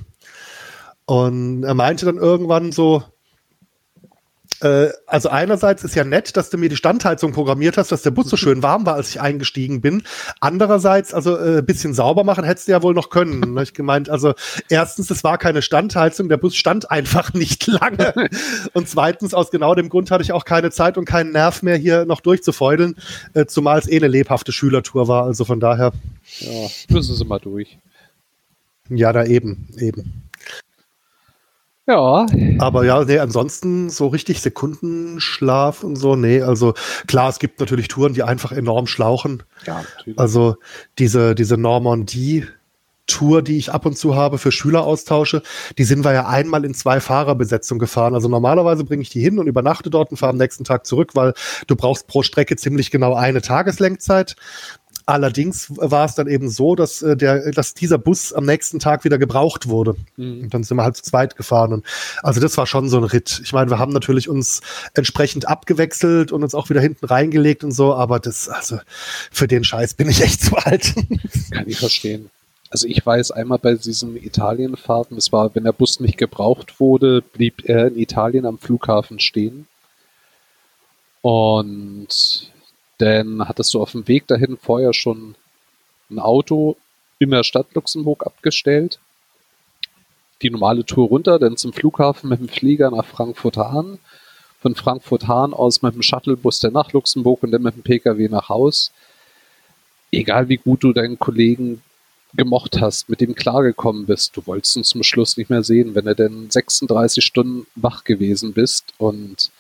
Und 1.05 1.65
er 1.65 1.75
meinte 1.75 2.07
dann 2.07 2.19
irgendwann 2.19 2.73
so, 2.73 3.03
äh, 4.61 4.89
also 5.07 5.29
einerseits 5.29 5.85
ist 5.85 5.95
ja 5.95 6.05
nett, 6.05 6.37
dass 6.37 6.51
du 6.51 6.59
mir 6.59 6.69
die 6.69 6.77
Standheizung 6.77 7.33
programmiert 7.33 7.77
hast, 7.79 7.93
dass 7.93 8.03
der 8.03 8.11
Bus 8.11 8.29
so 8.29 8.37
schön 8.39 8.63
warm 8.63 8.87
war, 8.87 8.95
als 8.95 9.11
ich 9.11 9.21
eingestiegen 9.21 9.81
bin. 9.81 10.03
Andererseits, 10.41 11.15
also 11.15 11.37
äh, 11.37 11.63
bisschen 11.63 11.95
sauber 11.95 12.25
machen 12.25 12.45
hättest 12.45 12.69
du 12.69 12.73
ja 12.73 12.83
wohl 12.83 12.95
noch 12.95 13.11
können. 13.11 13.41
Ne? 13.51 13.63
ich 13.63 13.75
gemeint, 13.75 14.09
also 14.09 14.35
erstens, 14.69 15.11
es 15.11 15.25
war 15.25 15.37
keine 15.37 15.61
Standheizung, 15.63 16.29
der 16.29 16.37
Bus 16.37 16.55
stand 16.57 16.91
einfach 16.91 17.33
nicht 17.35 17.67
lange. 17.67 18.29
Und 18.75 18.89
zweitens, 18.89 19.35
aus 19.35 19.51
genau 19.51 19.75
dem 19.75 19.89
Grund 19.89 20.11
hatte 20.11 20.23
ich 20.23 20.33
auch 20.33 20.45
keine 20.45 20.71
Zeit 20.71 20.97
und 20.97 21.05
keinen 21.05 21.33
Nerv 21.33 21.63
mehr, 21.63 21.77
hier 21.77 22.05
noch 22.05 22.21
durchzufeudeln, 22.21 22.97
äh, 23.35 23.47
zumal 23.47 23.79
es 23.79 23.89
eh 23.89 23.97
eine 23.97 24.09
lebhafte 24.09 24.53
Schülertour 24.53 25.09
war. 25.09 25.25
Also 25.25 25.45
von 25.45 25.59
daher. 25.59 25.93
Ja, 26.39 26.69
müssen 26.89 27.15
sie 27.15 27.25
mal 27.25 27.41
durch. 27.41 27.79
Ja, 28.89 29.13
da 29.13 29.25
eben, 29.25 29.69
eben. 29.79 30.30
Ja. 31.87 32.27
Aber 32.59 32.85
ja, 32.85 33.05
nee, 33.05 33.19
ansonsten 33.19 33.91
so 33.91 34.07
richtig 34.09 34.41
Sekundenschlaf 34.43 35.83
und 35.83 35.97
so, 35.97 36.15
nee, 36.15 36.41
also 36.41 36.75
klar, 37.07 37.29
es 37.31 37.39
gibt 37.39 37.59
natürlich 37.59 37.89
Touren, 37.89 38.15
die 38.15 38.23
einfach 38.23 38.53
enorm 38.53 38.87
schlauchen. 38.87 39.43
Ja, 39.67 39.83
natürlich. 39.97 40.19
Also 40.19 40.57
diese, 40.99 41.35
diese 41.35 41.57
Normandie, 41.57 42.47
Tour, 43.11 43.43
die 43.43 43.59
ich 43.59 43.73
ab 43.73 43.87
und 43.87 43.99
zu 43.99 44.15
habe 44.15 44.39
für 44.39 44.53
Schüleraustausche, 44.53 45.43
die 45.79 45.85
sind 45.85 46.05
wir 46.05 46.13
ja 46.13 46.27
einmal 46.27 46.65
in 46.65 46.75
zwei 46.75 47.01
Fahrerbesetzung 47.01 47.79
gefahren. 47.79 48.15
Also 48.15 48.29
normalerweise 48.29 48.85
bringe 48.85 49.03
ich 49.03 49.11
die 49.11 49.21
hin 49.21 49.39
und 49.39 49.49
übernachte 49.49 49.91
dort 49.91 50.13
und 50.13 50.17
fahre 50.17 50.31
am 50.31 50.39
nächsten 50.39 50.65
Tag 50.65 50.87
zurück, 50.87 51.11
weil 51.15 51.35
du 51.67 51.75
brauchst 51.75 52.07
pro 52.07 52.23
Strecke 52.23 52.57
ziemlich 52.57 52.91
genau 52.91 53.15
eine 53.15 53.43
Tageslenkzeit. 53.43 54.37
Allerdings 55.07 55.67
war 55.71 56.05
es 56.05 56.15
dann 56.15 56.29
eben 56.29 56.49
so, 56.49 56.75
dass, 56.75 57.03
äh, 57.03 57.17
der, 57.17 57.53
dass 57.53 57.75
dieser 57.75 57.99
Bus 57.99 58.33
am 58.33 58.45
nächsten 58.45 58.79
Tag 58.79 59.05
wieder 59.05 59.19
gebraucht 59.19 59.69
wurde. 59.69 59.97
Mhm. 60.17 60.43
Und 60.45 60.55
dann 60.55 60.63
sind 60.63 60.77
wir 60.77 60.85
halt 60.85 60.97
zu 60.97 61.03
zweit 61.03 61.37
gefahren. 61.37 61.73
Und 61.73 61.87
also 62.23 62.41
das 62.41 62.57
war 62.57 62.67
schon 62.67 62.89
so 62.89 62.99
ein 62.99 63.05
Ritt. 63.05 63.41
Ich 63.45 63.53
meine, 63.53 63.71
wir 63.71 63.79
haben 63.79 63.93
natürlich 63.93 64.29
uns 64.29 64.61
entsprechend 64.95 65.49
abgewechselt 65.49 66.33
und 66.33 66.43
uns 66.43 66.55
auch 66.55 66.71
wieder 66.71 66.81
hinten 66.81 67.07
reingelegt 67.07 67.65
und 67.65 67.73
so, 67.73 67.95
aber 67.95 68.21
das, 68.21 68.49
also 68.49 68.79
für 69.31 69.49
den 69.49 69.65
Scheiß 69.65 69.95
bin 69.95 70.09
ich 70.09 70.23
echt 70.23 70.43
zu 70.43 70.57
alt. 70.57 70.95
Kann 71.51 71.69
ich 71.69 71.79
verstehen. 71.79 72.31
Also 72.71 72.87
ich 72.87 73.05
weiß 73.05 73.33
einmal 73.33 73.59
bei 73.59 73.75
diesen 73.75 74.17
Italienfahrten, 74.17 75.17
das 75.17 75.33
war, 75.33 75.53
wenn 75.55 75.65
der 75.65 75.73
Bus 75.73 75.99
nicht 75.99 76.19
gebraucht 76.19 76.79
wurde, 76.79 77.21
blieb 77.21 77.69
er 77.69 77.89
in 77.89 77.99
Italien 77.99 78.47
am 78.47 78.59
Flughafen 78.59 79.19
stehen. 79.19 79.67
Und 81.21 82.09
denn 83.01 83.49
hattest 83.49 83.75
du 83.75 83.81
auf 83.81 83.93
dem 83.93 84.07
Weg 84.09 84.27
dahin 84.27 84.57
vorher 84.57 84.93
schon 84.93 85.35
ein 86.11 86.19
Auto 86.19 86.77
in 87.19 87.31
der 87.31 87.45
Stadt 87.45 87.75
Luxemburg 87.75 88.27
abgestellt, 88.27 88.99
die 90.43 90.51
normale 90.51 90.85
Tour 90.85 91.09
runter, 91.09 91.39
dann 91.39 91.57
zum 91.57 91.73
Flughafen 91.73 92.31
mit 92.31 92.41
dem 92.41 92.49
Flieger 92.49 92.91
nach 92.91 93.05
Frankfurt-Hahn, 93.05 93.99
von 94.61 94.75
Frankfurt-Hahn 94.75 95.55
aus 95.55 95.83
mit 95.83 95.95
dem 95.95 96.03
Shuttlebus 96.03 96.61
dann 96.61 96.73
nach 96.73 96.93
Luxemburg 96.93 97.43
und 97.43 97.51
dann 97.51 97.63
mit 97.63 97.75
dem 97.75 97.83
Pkw 97.83 98.29
nach 98.29 98.49
Haus. 98.49 98.93
Egal 100.13 100.49
wie 100.49 100.57
gut 100.57 100.83
du 100.83 100.93
deinen 100.93 101.19
Kollegen 101.19 101.83
gemocht 102.35 102.81
hast, 102.81 103.09
mit 103.09 103.21
dem 103.21 103.35
klargekommen 103.35 104.07
bist, 104.07 104.37
du 104.37 104.47
wolltest 104.47 104.77
uns 104.77 104.89
zum 104.89 105.03
Schluss 105.03 105.37
nicht 105.37 105.51
mehr 105.51 105.63
sehen, 105.63 105.95
wenn 105.95 106.05
du 106.05 106.15
denn 106.15 106.51
36 106.51 107.25
Stunden 107.25 107.67
wach 107.75 108.05
gewesen 108.05 108.53
bist 108.53 108.95
und 108.99 109.51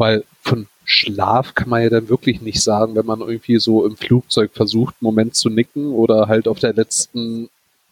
weil 0.00 0.24
von 0.40 0.66
Schlaf 0.86 1.54
kann 1.54 1.68
man 1.68 1.82
ja 1.82 1.90
dann 1.90 2.08
wirklich 2.08 2.40
nicht 2.40 2.62
sagen, 2.62 2.94
wenn 2.94 3.04
man 3.04 3.20
irgendwie 3.20 3.60
so 3.60 3.86
im 3.86 3.96
Flugzeug 3.98 4.50
versucht, 4.54 4.94
einen 4.94 5.06
Moment 5.06 5.36
zu 5.36 5.50
nicken 5.50 5.92
oder 5.92 6.26
halt 6.26 6.48
auf 6.48 6.58
der 6.58 6.72
letzten 6.72 7.50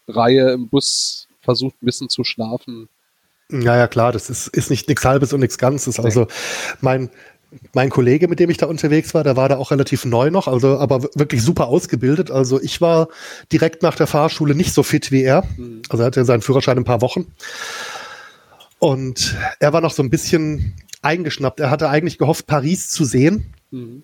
Reihe 0.08 0.50
im 0.52 0.68
Bus 0.68 1.28
versucht, 1.42 1.74
ein 1.82 1.86
bisschen 1.86 2.08
zu 2.08 2.24
schlafen. 2.24 2.88
Ja, 3.52 3.76
ja, 3.76 3.86
klar, 3.88 4.10
das 4.12 4.30
ist, 4.30 4.48
ist 4.48 4.70
nicht 4.70 4.88
nichts 4.88 5.04
Halbes 5.04 5.34
und 5.34 5.40
nichts 5.40 5.58
Ganzes. 5.58 6.00
Also 6.00 6.26
mein, 6.80 7.10
mein 7.74 7.90
Kollege, 7.90 8.26
mit 8.26 8.40
dem 8.40 8.48
ich 8.48 8.56
da 8.56 8.66
unterwegs 8.66 9.12
war, 9.12 9.22
der 9.22 9.36
war 9.36 9.50
da 9.50 9.58
auch 9.58 9.70
relativ 9.70 10.06
neu 10.06 10.30
noch, 10.30 10.48
also 10.48 10.78
aber 10.78 11.02
wirklich 11.14 11.42
super 11.42 11.66
ausgebildet. 11.66 12.30
Also 12.30 12.58
ich 12.60 12.80
war 12.80 13.08
direkt 13.52 13.82
nach 13.82 13.96
der 13.96 14.06
Fahrschule 14.06 14.54
nicht 14.54 14.72
so 14.72 14.82
fit 14.82 15.12
wie 15.12 15.22
er. 15.22 15.44
Mhm. 15.58 15.82
Also 15.90 16.02
er 16.02 16.06
hatte 16.06 16.24
seinen 16.24 16.40
Führerschein 16.40 16.78
ein 16.78 16.84
paar 16.84 17.02
Wochen. 17.02 17.26
Und 18.78 19.36
er 19.60 19.72
war 19.74 19.82
noch 19.82 19.92
so 19.92 20.02
ein 20.02 20.10
bisschen 20.10 20.74
eingeschnappt. 21.02 21.60
Er 21.60 21.70
hatte 21.70 21.88
eigentlich 21.88 22.18
gehofft, 22.18 22.46
Paris 22.46 22.90
zu 22.90 23.04
sehen. 23.04 23.54
Mhm. 23.70 24.02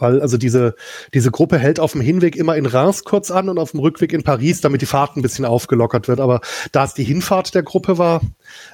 Weil 0.00 0.20
also 0.20 0.36
diese, 0.36 0.76
diese 1.12 1.32
Gruppe 1.32 1.58
hält 1.58 1.80
auf 1.80 1.92
dem 1.92 2.00
Hinweg 2.00 2.36
immer 2.36 2.56
in 2.56 2.66
Reims 2.66 3.02
kurz 3.02 3.32
an 3.32 3.48
und 3.48 3.58
auf 3.58 3.72
dem 3.72 3.80
Rückweg 3.80 4.12
in 4.12 4.22
Paris, 4.22 4.60
damit 4.60 4.80
die 4.80 4.86
Fahrt 4.86 5.16
ein 5.16 5.22
bisschen 5.22 5.44
aufgelockert 5.44 6.06
wird. 6.06 6.20
Aber 6.20 6.40
da 6.70 6.84
es 6.84 6.94
die 6.94 7.02
Hinfahrt 7.02 7.54
der 7.54 7.64
Gruppe 7.64 7.98
war, 7.98 8.20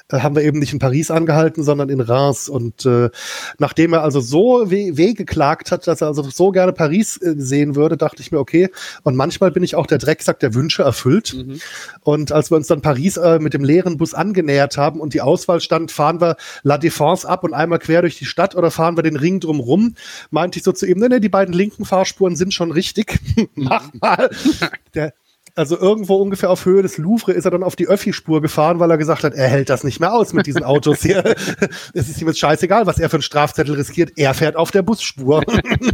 äh, 0.09 0.19
haben 0.21 0.37
wir 0.37 0.43
eben 0.43 0.59
nicht 0.59 0.73
in 0.73 0.79
Paris 0.79 1.11
angehalten, 1.11 1.63
sondern 1.63 1.89
in 1.89 2.01
Reims. 2.01 2.49
Und 2.49 2.85
äh, 2.87 3.11
nachdem 3.59 3.93
er 3.93 4.03
also 4.03 4.21
so 4.21 4.71
weh, 4.71 4.97
weh 4.97 5.15
geklagt 5.15 5.71
hat, 5.71 5.87
dass 5.87 6.01
er 6.01 6.09
also 6.09 6.23
so 6.23 6.51
gerne 6.51 6.73
Paris 6.73 7.17
äh, 7.19 7.35
sehen 7.37 7.75
würde, 7.75 7.97
dachte 7.97 8.21
ich 8.21 8.33
mir, 8.33 8.39
okay, 8.39 8.71
und 9.03 9.17
manchmal 9.17 9.51
bin 9.51 9.63
ich 9.63 9.77
auch 9.77 9.87
der 9.87 9.99
Drecksack 9.99 10.41
der 10.41 10.55
Wünsche 10.55 10.83
erfüllt. 10.83 11.35
Mhm. 11.35 11.61
Und 12.03 12.33
als 12.33 12.51
wir 12.51 12.57
uns 12.57 12.67
dann 12.67 12.83
Paris 12.83 13.17
äh, 13.17 13.39
mit 13.39 13.55
dem 13.55 13.65
leeren 13.65 13.97
Bus 13.97 14.15
angenähert 14.15 14.77
haben 14.77 15.01
und 15.01 15.15
die 15.15 15.21
Auswahl 15.21 15.61
stand, 15.61 15.91
fahren 15.91 16.21
wir 16.21 16.37
La 16.63 16.77
Défense 16.77 17.27
ab 17.27 17.45
und 17.45 17.55
einmal 17.55 17.79
quer 17.79 18.03
durch 18.03 18.19
die 18.19 18.27
Stadt 18.27 18.55
oder 18.55 18.71
fahren 18.71 18.97
wir 18.97 19.03
den 19.03 19.17
Ring 19.17 19.41
drumrum, 19.41 19.95
meinte 20.31 20.59
ich 20.59 20.65
so 20.65 20.73
zu 20.73 20.87
ihm, 20.87 20.99
nee, 20.99 21.09
nee, 21.09 21.21
die 21.21 21.29
beiden 21.29 21.55
linken 21.55 21.85
Fahrspuren 21.85 22.37
sind 22.37 22.55
schon 22.55 22.71
richtig. 22.71 23.19
Mach 23.55 23.93
mal. 23.95 24.31
Der, 24.95 25.13
also 25.55 25.79
irgendwo 25.79 26.17
ungefähr 26.17 26.51
auf 26.51 26.65
Höhe 26.65 26.83
des 26.83 26.99
Louvre 26.99 27.33
ist 27.33 27.45
er 27.45 27.53
dann 27.53 27.63
auf 27.63 27.77
die 27.77 27.87
Öffi-Spur 27.87 28.43
gefahren, 28.43 28.81
weil 28.81 28.91
er 28.91 28.99
gesagt 28.99 29.23
hat, 29.23 29.35
er 29.35 29.47
hält 29.47 29.71
das 29.71 29.85
nicht 29.85 30.01
mehr 30.01 30.13
aus 30.13 30.33
mit 30.33 30.47
diesen 30.47 30.65
Autos 30.65 31.03
hier. 31.03 31.23
es 31.95 32.09
ist 32.09 32.21
ihm 32.21 32.27
jetzt 32.27 32.41
scheißegal, 32.41 32.87
was 32.87 32.99
er 32.99 33.09
für 33.09 33.17
einen 33.17 33.23
Strafzettel 33.23 33.75
riskiert. 33.77 34.13
Er 34.17 34.35
fährt 34.35 34.57
auf 34.57 34.73
der 34.73 34.83
Busspur. 34.83 35.43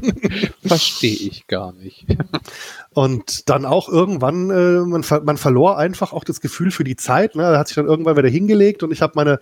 Verstehe 0.67 1.13
ich 1.13 1.47
gar 1.47 1.73
nicht. 1.73 2.07
Und 2.95 3.51
dann 3.51 3.67
auch 3.67 3.89
irgendwann, 3.89 4.51
äh, 4.51 4.81
man, 4.81 5.05
man 5.25 5.37
verlor 5.37 5.77
einfach 5.79 6.13
auch 6.13 6.25
das 6.25 6.41
Gefühl 6.41 6.71
für 6.71 6.85
die 6.85 6.97
Zeit. 6.97 7.37
Ne? 7.37 7.43
Er 7.43 7.59
hat 7.59 7.69
sich 7.69 7.77
dann 7.77 7.87
irgendwann 7.87 8.17
wieder 8.17 8.29
hingelegt 8.29 8.83
und 8.83 8.93
ich 8.93 9.03
habe 9.03 9.13
meine 9.15 9.41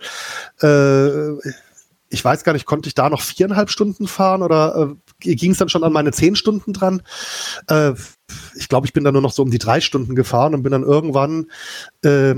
äh, 0.61 1.39
ich 2.09 2.25
weiß 2.25 2.43
gar 2.43 2.53
nicht, 2.53 2.65
konnte 2.65 2.87
ich 2.87 2.95
da 2.95 3.09
noch 3.09 3.21
viereinhalb 3.21 3.69
Stunden 3.69 4.07
fahren 4.07 4.41
oder 4.41 4.75
äh, 4.75 5.08
ging 5.19 5.51
es 5.51 5.57
dann 5.57 5.69
schon 5.69 5.83
an 5.83 5.93
meine 5.93 6.11
zehn 6.11 6.35
Stunden 6.35 6.73
dran? 6.73 7.01
Äh, 7.67 7.93
ich 8.55 8.69
glaube, 8.69 8.87
ich 8.87 8.93
bin 8.93 9.03
dann 9.03 9.13
nur 9.13 9.21
noch 9.21 9.31
so 9.31 9.43
um 9.43 9.51
die 9.51 9.59
drei 9.59 9.81
Stunden 9.81 10.15
gefahren 10.15 10.53
und 10.53 10.63
bin 10.63 10.71
dann 10.71 10.83
irgendwann 10.83 11.47
äh, 12.03 12.35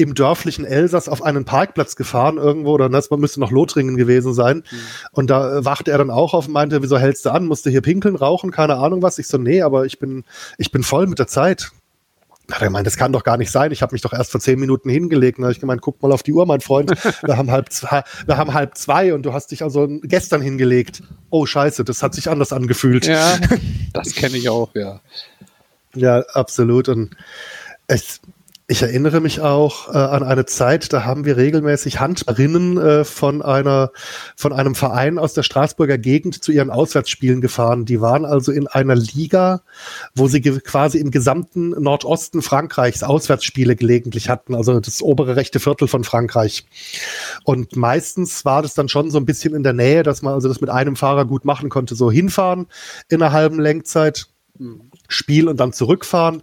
im 0.00 0.14
dörflichen 0.14 0.64
Elsass 0.64 1.08
auf 1.08 1.22
einen 1.22 1.44
Parkplatz 1.44 1.96
gefahren 1.96 2.36
irgendwo, 2.36 2.72
oder 2.72 2.88
das 2.88 3.10
müsste 3.10 3.40
noch 3.40 3.50
Lothringen 3.50 3.96
gewesen 3.96 4.32
sein. 4.32 4.58
Mhm. 4.58 4.78
Und 5.10 5.30
da 5.30 5.58
äh, 5.58 5.64
wachte 5.64 5.90
er 5.90 5.98
dann 5.98 6.10
auch 6.10 6.34
auf 6.34 6.46
und 6.46 6.52
meinte, 6.52 6.82
wieso 6.82 6.98
hältst 6.98 7.26
du 7.26 7.30
an? 7.30 7.46
Musste 7.46 7.68
hier 7.68 7.82
pinkeln, 7.82 8.14
rauchen, 8.14 8.52
keine 8.52 8.76
Ahnung 8.76 9.02
was. 9.02 9.18
Ich 9.18 9.26
so, 9.26 9.38
nee, 9.38 9.60
aber 9.60 9.86
ich 9.86 9.98
bin, 9.98 10.24
ich 10.56 10.70
bin 10.70 10.84
voll 10.84 11.08
mit 11.08 11.18
der 11.18 11.26
Zeit 11.26 11.72
hat 12.50 12.62
er 12.62 12.68
gemeint, 12.68 12.86
das 12.86 12.96
kann 12.96 13.12
doch 13.12 13.24
gar 13.24 13.36
nicht 13.36 13.50
sein. 13.50 13.72
Ich 13.72 13.82
habe 13.82 13.94
mich 13.94 14.02
doch 14.02 14.12
erst 14.12 14.32
vor 14.32 14.40
zehn 14.40 14.58
Minuten 14.58 14.88
hingelegt. 14.88 15.38
Da 15.38 15.42
habe 15.42 15.52
ich 15.52 15.60
gemeint, 15.60 15.82
guck 15.82 16.00
mal 16.02 16.12
auf 16.12 16.22
die 16.22 16.32
Uhr, 16.32 16.46
mein 16.46 16.60
Freund. 16.60 16.90
Wir 17.22 17.36
haben 17.36 17.50
halb 17.50 17.70
zwei, 17.72 18.02
wir 18.26 18.36
haben 18.36 18.54
halb 18.54 18.76
zwei 18.76 19.12
und 19.12 19.22
du 19.22 19.32
hast 19.32 19.50
dich 19.50 19.62
also 19.62 19.86
gestern 20.02 20.40
hingelegt. 20.40 21.02
Oh 21.30 21.44
Scheiße, 21.44 21.84
das 21.84 22.02
hat 22.02 22.14
sich 22.14 22.30
anders 22.30 22.52
angefühlt. 22.52 23.06
Ja, 23.06 23.38
das 23.92 24.14
kenne 24.14 24.38
ich 24.38 24.48
auch, 24.48 24.74
ja. 24.74 25.00
Ja, 25.94 26.20
absolut. 26.32 26.88
Und 26.88 27.16
es, 27.86 28.20
ich 28.70 28.82
erinnere 28.82 29.20
mich 29.20 29.40
auch 29.40 29.88
äh, 29.88 29.96
an 29.96 30.22
eine 30.22 30.44
Zeit, 30.44 30.92
da 30.92 31.02
haben 31.02 31.24
wir 31.24 31.38
regelmäßig 31.38 32.00
Handballerinnen 32.00 32.76
äh, 32.76 33.04
von 33.04 33.40
einer 33.40 33.92
von 34.36 34.52
einem 34.52 34.74
Verein 34.74 35.18
aus 35.18 35.32
der 35.32 35.42
Straßburger 35.42 35.96
Gegend 35.96 36.44
zu 36.44 36.52
ihren 36.52 36.68
Auswärtsspielen 36.68 37.40
gefahren. 37.40 37.86
Die 37.86 38.02
waren 38.02 38.26
also 38.26 38.52
in 38.52 38.66
einer 38.66 38.94
Liga, 38.94 39.62
wo 40.14 40.28
sie 40.28 40.42
quasi 40.42 40.98
im 40.98 41.10
gesamten 41.10 41.70
Nordosten 41.70 42.42
Frankreichs 42.42 43.02
Auswärtsspiele 43.02 43.74
gelegentlich 43.74 44.28
hatten, 44.28 44.54
also 44.54 44.80
das 44.80 45.00
obere 45.00 45.34
rechte 45.34 45.60
Viertel 45.60 45.88
von 45.88 46.04
Frankreich. 46.04 46.66
Und 47.44 47.74
meistens 47.74 48.44
war 48.44 48.60
das 48.60 48.74
dann 48.74 48.90
schon 48.90 49.10
so 49.10 49.16
ein 49.16 49.24
bisschen 49.24 49.54
in 49.54 49.62
der 49.62 49.72
Nähe, 49.72 50.02
dass 50.02 50.20
man 50.20 50.34
also 50.34 50.46
das 50.46 50.60
mit 50.60 50.68
einem 50.68 50.94
Fahrer 50.94 51.24
gut 51.24 51.46
machen 51.46 51.70
konnte, 51.70 51.94
so 51.94 52.10
hinfahren 52.10 52.66
in 53.08 53.22
einer 53.22 53.32
halben 53.32 53.60
Lenkzeit. 53.60 54.26
Spiel 55.08 55.48
und 55.48 55.58
dann 55.58 55.72
zurückfahren. 55.72 56.42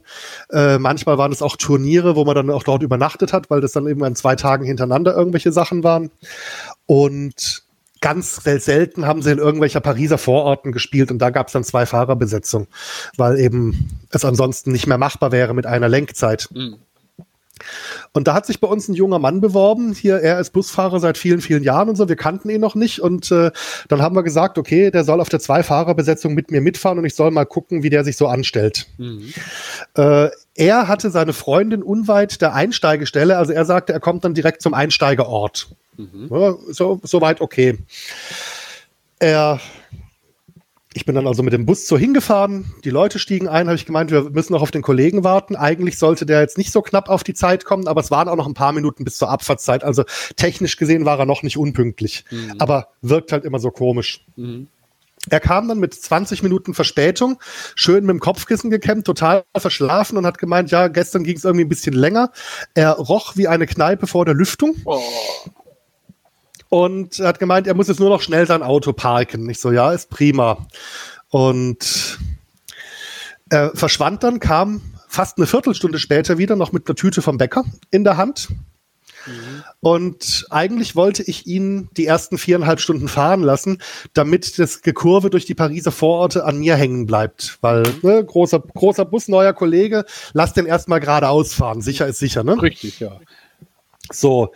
Äh, 0.51 0.79
manchmal 0.79 1.17
waren 1.17 1.31
es 1.31 1.41
auch 1.41 1.55
Turniere, 1.55 2.15
wo 2.15 2.25
man 2.25 2.35
dann 2.35 2.49
auch 2.49 2.63
dort 2.63 2.83
übernachtet 2.83 3.31
hat, 3.31 3.49
weil 3.49 3.61
das 3.61 3.71
dann 3.71 3.87
eben 3.87 4.03
an 4.03 4.15
zwei 4.15 4.35
Tagen 4.35 4.65
hintereinander 4.65 5.15
irgendwelche 5.15 5.51
Sachen 5.51 5.83
waren. 5.83 6.11
Und 6.87 7.63
ganz 8.01 8.35
selten 8.35 9.05
haben 9.05 9.21
sie 9.21 9.31
in 9.31 9.37
irgendwelcher 9.37 9.79
Pariser 9.79 10.17
Vororten 10.17 10.71
gespielt 10.71 11.09
und 11.09 11.19
da 11.19 11.29
gab 11.29 11.47
es 11.47 11.53
dann 11.53 11.63
zwei 11.63 11.85
Fahrerbesetzungen, 11.85 12.67
weil 13.17 13.39
eben 13.39 13.89
es 14.11 14.25
ansonsten 14.25 14.71
nicht 14.71 14.85
mehr 14.85 14.97
machbar 14.97 15.31
wäre 15.31 15.53
mit 15.53 15.65
einer 15.65 15.89
Lenkzeit. 15.89 16.47
Mhm. 16.53 16.77
Und 18.11 18.27
da 18.27 18.33
hat 18.33 18.45
sich 18.45 18.59
bei 18.59 18.67
uns 18.67 18.87
ein 18.87 18.93
junger 18.93 19.19
Mann 19.19 19.41
beworben. 19.41 19.93
Hier, 19.93 20.17
er 20.17 20.39
ist 20.39 20.51
Busfahrer 20.51 20.99
seit 20.99 21.17
vielen, 21.17 21.41
vielen 21.41 21.63
Jahren 21.63 21.89
und 21.89 21.95
so. 21.95 22.09
Wir 22.09 22.15
kannten 22.15 22.49
ihn 22.49 22.61
noch 22.61 22.75
nicht. 22.75 22.99
Und 22.99 23.31
äh, 23.31 23.51
dann 23.87 24.01
haben 24.01 24.15
wir 24.15 24.23
gesagt, 24.23 24.57
okay, 24.57 24.91
der 24.91 25.03
soll 25.03 25.21
auf 25.21 25.29
der 25.29 25.39
Zwei-Fahrer-Besetzung 25.39 26.33
mit 26.33 26.51
mir 26.51 26.61
mitfahren 26.61 26.99
und 26.99 27.05
ich 27.05 27.15
soll 27.15 27.31
mal 27.31 27.45
gucken, 27.45 27.83
wie 27.83 27.89
der 27.89 28.03
sich 28.03 28.17
so 28.17 28.27
anstellt. 28.27 28.87
Mhm. 28.97 29.33
Äh, 29.95 30.29
er 30.55 30.87
hatte 30.87 31.09
seine 31.09 31.33
Freundin 31.33 31.83
unweit 31.83 32.41
der 32.41 32.53
Einsteigestelle. 32.53 33.37
Also 33.37 33.53
er 33.53 33.65
sagte, 33.65 33.93
er 33.93 33.99
kommt 33.99 34.23
dann 34.25 34.33
direkt 34.33 34.61
zum 34.61 34.73
Einsteigeort. 34.73 35.69
Mhm. 35.97 36.29
Ja, 36.29 36.55
so, 36.69 36.99
soweit 37.03 37.41
okay. 37.41 37.77
Er 39.19 39.59
ich 40.95 41.05
bin 41.05 41.13
dann 41.13 41.27
also 41.27 41.43
mit 41.43 41.51
dem 41.51 41.65
Bus 41.65 41.87
so 41.87 41.97
hingefahren, 41.97 42.73
die 42.85 42.89
Leute 42.89 43.19
stiegen 43.19 43.49
ein, 43.49 43.67
habe 43.67 43.75
ich 43.75 43.85
gemeint, 43.85 44.11
wir 44.11 44.29
müssen 44.29 44.53
noch 44.53 44.61
auf 44.61 44.71
den 44.71 44.81
Kollegen 44.81 45.25
warten. 45.25 45.57
Eigentlich 45.57 45.99
sollte 45.99 46.25
der 46.25 46.39
jetzt 46.39 46.57
nicht 46.57 46.71
so 46.71 46.81
knapp 46.81 47.09
auf 47.09 47.21
die 47.21 47.33
Zeit 47.33 47.65
kommen, 47.65 47.89
aber 47.89 47.99
es 47.99 48.11
waren 48.11 48.29
auch 48.29 48.37
noch 48.37 48.47
ein 48.47 48.53
paar 48.53 48.71
Minuten 48.71 49.03
bis 49.03 49.17
zur 49.17 49.29
Abfahrtszeit. 49.29 49.83
Also 49.83 50.05
technisch 50.37 50.77
gesehen 50.77 51.03
war 51.03 51.19
er 51.19 51.25
noch 51.25 51.43
nicht 51.43 51.57
unpünktlich, 51.57 52.23
mhm. 52.31 52.53
aber 52.59 52.87
wirkt 53.01 53.33
halt 53.33 53.43
immer 53.43 53.59
so 53.59 53.71
komisch. 53.71 54.23
Mhm. 54.37 54.67
Er 55.29 55.41
kam 55.41 55.67
dann 55.67 55.79
mit 55.79 55.93
20 55.93 56.43
Minuten 56.43 56.73
Verspätung, 56.73 57.39
schön 57.75 58.05
mit 58.05 58.13
dem 58.13 58.19
Kopfkissen 58.21 58.69
gekämmt, 58.69 59.05
total 59.05 59.43
verschlafen 59.57 60.17
und 60.17 60.25
hat 60.25 60.37
gemeint, 60.37 60.71
ja, 60.71 60.87
gestern 60.87 61.25
ging 61.25 61.35
es 61.35 61.43
irgendwie 61.43 61.65
ein 61.65 61.69
bisschen 61.69 61.93
länger. 61.93 62.31
Er 62.73 62.91
roch 62.91 63.35
wie 63.35 63.49
eine 63.49 63.65
Kneipe 63.65 64.07
vor 64.07 64.23
der 64.23 64.33
Lüftung. 64.33 64.77
Oh 64.85 65.01
und 66.75 67.19
hat 67.19 67.39
gemeint, 67.39 67.67
er 67.67 67.73
muss 67.73 67.87
jetzt 67.87 68.01
nur 68.01 68.09
noch 68.09 68.21
schnell 68.21 68.45
sein 68.45 68.61
Auto 68.61 68.91
parken. 68.91 69.49
Ich 69.49 69.61
so, 69.61 69.71
ja, 69.71 69.93
ist 69.93 70.09
prima. 70.09 70.67
Und 71.29 72.19
er 73.49 73.71
verschwand 73.73 74.23
dann, 74.23 74.41
kam 74.41 74.81
fast 75.07 75.37
eine 75.37 75.47
Viertelstunde 75.47 75.99
später 75.99 76.37
wieder 76.37 76.57
noch 76.57 76.73
mit 76.73 76.85
einer 76.89 76.95
Tüte 76.97 77.21
vom 77.21 77.37
Bäcker 77.37 77.63
in 77.91 78.03
der 78.03 78.17
Hand. 78.17 78.49
Mhm. 79.25 79.63
Und 79.79 80.47
eigentlich 80.49 80.97
wollte 80.97 81.23
ich 81.23 81.47
ihn 81.47 81.87
die 81.95 82.07
ersten 82.07 82.37
viereinhalb 82.37 82.81
Stunden 82.81 83.07
fahren 83.07 83.41
lassen, 83.41 83.81
damit 84.11 84.59
das 84.59 84.81
Gekurve 84.81 85.29
durch 85.29 85.45
die 85.45 85.55
Pariser 85.55 85.93
Vororte 85.93 86.43
an 86.43 86.57
mir 86.57 86.75
hängen 86.75 87.05
bleibt. 87.05 87.57
Weil, 87.61 87.83
ne, 88.01 88.21
großer, 88.21 88.59
großer 88.59 89.05
Bus, 89.05 89.29
neuer 89.29 89.53
Kollege, 89.53 90.03
lass 90.33 90.51
den 90.51 90.65
erstmal 90.65 90.99
geradeaus 90.99 91.53
fahren. 91.53 91.81
Sicher 91.81 92.05
ist 92.05 92.19
sicher, 92.19 92.43
ne? 92.43 92.61
Richtig, 92.61 92.99
ja. 92.99 93.17
So, 94.11 94.53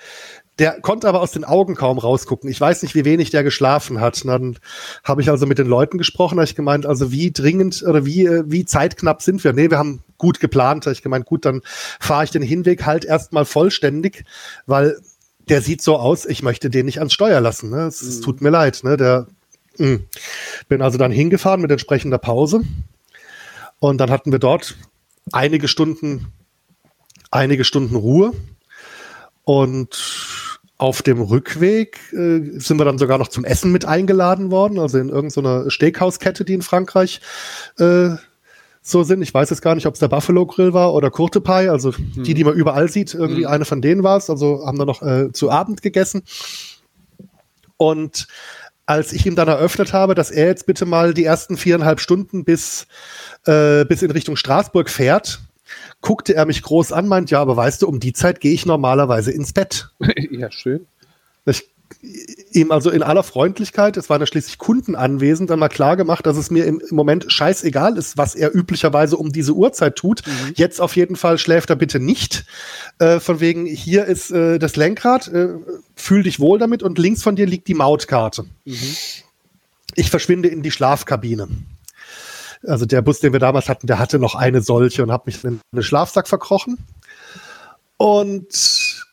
der 0.59 0.81
konnte 0.81 1.07
aber 1.07 1.21
aus 1.21 1.31
den 1.31 1.45
Augen 1.45 1.75
kaum 1.75 1.97
rausgucken. 1.97 2.49
Ich 2.49 2.59
weiß 2.59 2.83
nicht, 2.83 2.93
wie 2.93 3.05
wenig 3.05 3.29
der 3.31 3.43
geschlafen 3.43 4.01
hat. 4.01 4.21
Und 4.23 4.27
dann 4.27 4.57
habe 5.03 5.21
ich 5.21 5.29
also 5.29 5.45
mit 5.45 5.57
den 5.57 5.67
Leuten 5.67 5.97
gesprochen, 5.97 6.37
habe 6.37 6.45
ich 6.45 6.55
gemeint, 6.55 6.85
also 6.85 7.11
wie 7.11 7.31
dringend 7.31 7.81
oder 7.83 8.05
wie, 8.05 8.25
äh, 8.25 8.43
wie 8.45 8.65
zeitknapp 8.65 9.21
sind 9.21 9.43
wir? 9.43 9.53
Nee, 9.53 9.69
wir 9.69 9.77
haben 9.77 10.03
gut 10.17 10.41
geplant. 10.41 10.85
Habe 10.85 10.93
ich 10.93 11.01
gemeint, 11.01 11.25
gut, 11.25 11.45
dann 11.45 11.61
fahre 11.99 12.25
ich 12.25 12.31
den 12.31 12.41
Hinweg 12.41 12.85
halt 12.85 13.05
erstmal 13.05 13.45
vollständig, 13.45 14.25
weil 14.65 14.99
der 15.47 15.61
sieht 15.61 15.81
so 15.81 15.97
aus, 15.97 16.25
ich 16.25 16.43
möchte 16.43 16.69
den 16.69 16.85
nicht 16.85 16.99
ans 16.99 17.13
Steuer 17.13 17.39
lassen. 17.39 17.69
Ne? 17.69 17.87
Es, 17.87 18.01
mhm. 18.01 18.21
tut 18.21 18.41
mir 18.41 18.49
leid. 18.49 18.81
Ne? 18.83 18.97
Der, 18.97 19.27
mh. 19.77 19.99
Bin 20.67 20.81
also 20.81 20.97
dann 20.97 21.11
hingefahren 21.11 21.61
mit 21.61 21.71
entsprechender 21.71 22.17
Pause. 22.17 22.61
Und 23.79 23.97
dann 23.99 24.11
hatten 24.11 24.31
wir 24.31 24.39
dort 24.39 24.75
einige 25.31 25.67
Stunden, 25.69 26.27
einige 27.31 27.63
Stunden 27.63 27.95
Ruhe. 27.95 28.33
Und 29.49 30.59
auf 30.77 31.01
dem 31.01 31.19
Rückweg 31.19 31.97
äh, 32.13 32.59
sind 32.59 32.77
wir 32.77 32.85
dann 32.85 32.99
sogar 32.99 33.17
noch 33.17 33.29
zum 33.29 33.45
Essen 33.45 33.71
mit 33.71 33.83
eingeladen 33.83 34.51
worden, 34.51 34.77
also 34.77 34.99
in 34.99 35.09
irgendeiner 35.09 35.63
so 35.63 35.69
Steakhauskette, 35.71 36.45
die 36.45 36.53
in 36.53 36.61
Frankreich 36.61 37.19
äh, 37.79 38.09
so 38.83 39.01
sind. 39.01 39.23
Ich 39.23 39.33
weiß 39.33 39.49
jetzt 39.49 39.63
gar 39.63 39.73
nicht, 39.73 39.87
ob 39.87 39.95
es 39.95 40.01
der 40.01 40.07
Buffalo 40.07 40.45
Grill 40.45 40.73
war 40.73 40.93
oder 40.93 41.09
Kurte 41.09 41.41
Pie, 41.41 41.67
also 41.67 41.97
hm. 41.97 42.23
die, 42.23 42.35
die 42.35 42.43
man 42.43 42.53
überall 42.53 42.89
sieht, 42.89 43.15
irgendwie 43.15 43.45
hm. 43.45 43.51
eine 43.51 43.65
von 43.65 43.81
denen 43.81 44.03
war 44.03 44.17
es. 44.17 44.29
Also 44.29 44.67
haben 44.67 44.77
wir 44.77 44.85
noch 44.85 45.01
äh, 45.01 45.31
zu 45.31 45.49
Abend 45.49 45.81
gegessen. 45.81 46.21
Und 47.77 48.27
als 48.85 49.13
ich 49.13 49.25
ihm 49.25 49.35
dann 49.35 49.47
eröffnet 49.47 49.93
habe, 49.93 50.13
dass 50.13 50.29
er 50.29 50.45
jetzt 50.45 50.67
bitte 50.67 50.85
mal 50.85 51.15
die 51.15 51.25
ersten 51.25 51.57
viereinhalb 51.57 52.01
Stunden 52.01 52.43
bis, 52.43 52.85
äh, 53.47 53.83
bis 53.85 54.03
in 54.03 54.11
Richtung 54.11 54.35
Straßburg 54.35 54.91
fährt, 54.91 55.39
guckte 56.01 56.35
er 56.35 56.45
mich 56.45 56.61
groß 56.61 56.91
an, 56.91 57.07
meint, 57.07 57.31
ja, 57.31 57.41
aber 57.41 57.55
weißt 57.57 57.81
du, 57.81 57.87
um 57.87 57.99
die 57.99 58.13
Zeit 58.13 58.39
gehe 58.39 58.53
ich 58.53 58.65
normalerweise 58.65 59.31
ins 59.31 59.53
Bett. 59.53 59.89
ja, 60.31 60.51
schön. 60.51 60.85
Ich, 61.45 61.69
ihm 62.51 62.71
also 62.71 62.89
in 62.89 63.03
aller 63.03 63.23
Freundlichkeit, 63.23 63.97
es 63.97 64.09
waren 64.09 64.21
ja 64.21 64.27
schließlich 64.27 64.57
Kunden 64.57 64.95
anwesend, 64.95 65.49
dann 65.49 65.59
mal 65.59 65.69
klar 65.69 65.97
gemacht, 65.97 66.25
dass 66.25 66.37
es 66.37 66.49
mir 66.49 66.65
im, 66.65 66.79
im 66.79 66.95
Moment 66.95 67.31
scheißegal 67.31 67.97
ist, 67.97 68.17
was 68.17 68.35
er 68.35 68.55
üblicherweise 68.55 69.17
um 69.17 69.31
diese 69.31 69.53
Uhrzeit 69.53 69.95
tut. 69.95 70.25
Mhm. 70.25 70.53
Jetzt 70.55 70.81
auf 70.81 70.95
jeden 70.95 71.15
Fall 71.15 71.37
schläft 71.37 71.69
er 71.69 71.75
bitte 71.75 71.99
nicht. 71.99 72.45
Äh, 72.99 73.19
von 73.19 73.39
wegen, 73.39 73.65
hier 73.65 74.05
ist 74.05 74.31
äh, 74.31 74.59
das 74.59 74.75
Lenkrad, 74.75 75.27
äh, 75.29 75.49
fühl 75.95 76.23
dich 76.23 76.39
wohl 76.39 76.59
damit 76.59 76.83
und 76.83 76.97
links 76.97 77.23
von 77.23 77.35
dir 77.35 77.45
liegt 77.45 77.67
die 77.67 77.73
Mautkarte. 77.73 78.45
Mhm. 78.65 78.95
Ich 79.95 80.09
verschwinde 80.09 80.49
in 80.49 80.61
die 80.61 80.71
Schlafkabine. 80.71 81.47
Also 82.65 82.85
der 82.85 83.01
Bus, 83.01 83.19
den 83.19 83.33
wir 83.33 83.39
damals 83.39 83.69
hatten, 83.69 83.87
der 83.87 83.99
hatte 83.99 84.19
noch 84.19 84.35
eine 84.35 84.61
solche 84.61 85.03
und 85.03 85.11
habe 85.11 85.23
mich 85.27 85.43
in 85.43 85.61
den 85.71 85.83
Schlafsack 85.83 86.27
verkrochen. 86.27 86.77
Und 87.97 89.05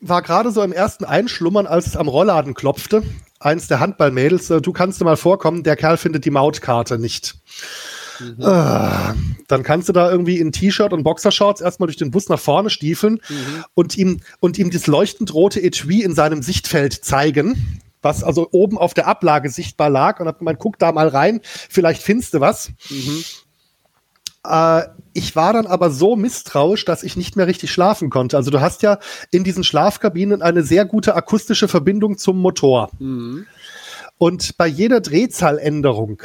war 0.00 0.22
gerade 0.22 0.50
so 0.50 0.62
im 0.62 0.72
ersten 0.72 1.04
Einschlummern, 1.04 1.66
als 1.66 1.86
es 1.86 1.96
am 1.96 2.08
Rollladen 2.08 2.54
klopfte. 2.54 3.02
Eins 3.38 3.68
der 3.68 3.80
Handballmädels, 3.80 4.50
äh, 4.50 4.60
du 4.60 4.72
kannst 4.72 5.00
dir 5.00 5.04
mal 5.04 5.16
vorkommen, 5.16 5.62
der 5.62 5.76
Kerl 5.76 5.96
findet 5.96 6.24
die 6.24 6.30
Mautkarte 6.30 6.98
nicht. 6.98 7.36
Mhm. 8.18 8.44
Ah, 8.44 9.14
dann 9.48 9.62
kannst 9.62 9.88
du 9.88 9.92
da 9.92 10.10
irgendwie 10.10 10.38
in 10.38 10.52
T-Shirt 10.52 10.92
und 10.92 11.04
Boxershorts 11.04 11.60
erstmal 11.60 11.86
durch 11.86 11.96
den 11.96 12.10
Bus 12.10 12.28
nach 12.28 12.38
vorne 12.38 12.70
stiefeln 12.70 13.20
mhm. 13.28 13.64
und 13.74 13.96
ihm 13.96 14.20
und 14.40 14.58
ihm 14.58 14.70
das 14.70 14.86
leuchtend 14.86 15.32
rote 15.32 15.62
Etui 15.62 16.02
in 16.02 16.14
seinem 16.14 16.42
Sichtfeld 16.42 16.92
zeigen, 16.92 17.80
was 18.02 18.24
also 18.24 18.48
oben 18.52 18.78
auf 18.78 18.94
der 18.94 19.06
Ablage 19.06 19.50
sichtbar 19.50 19.90
lag 19.90 20.20
und 20.20 20.26
hab 20.26 20.38
gemeint, 20.38 20.58
guck 20.58 20.78
da 20.78 20.92
mal 20.92 21.08
rein, 21.08 21.40
vielleicht 21.42 22.02
findest 22.02 22.34
du 22.34 22.40
was. 22.40 22.70
Mhm. 22.88 23.24
Äh, 24.46 24.82
ich 25.12 25.36
war 25.36 25.52
dann 25.52 25.66
aber 25.66 25.90
so 25.90 26.16
misstrauisch, 26.16 26.84
dass 26.84 27.02
ich 27.02 27.16
nicht 27.16 27.36
mehr 27.36 27.46
richtig 27.46 27.70
schlafen 27.72 28.10
konnte. 28.10 28.36
Also 28.36 28.50
du 28.50 28.60
hast 28.60 28.82
ja 28.82 28.98
in 29.30 29.44
diesen 29.44 29.64
Schlafkabinen 29.64 30.40
eine 30.40 30.62
sehr 30.62 30.84
gute 30.84 31.14
akustische 31.14 31.68
Verbindung 31.68 32.16
zum 32.16 32.38
Motor. 32.38 32.90
Mhm. 32.98 33.46
Und 34.22 34.58
bei 34.58 34.66
jeder 34.66 35.00
Drehzahländerung 35.00 36.20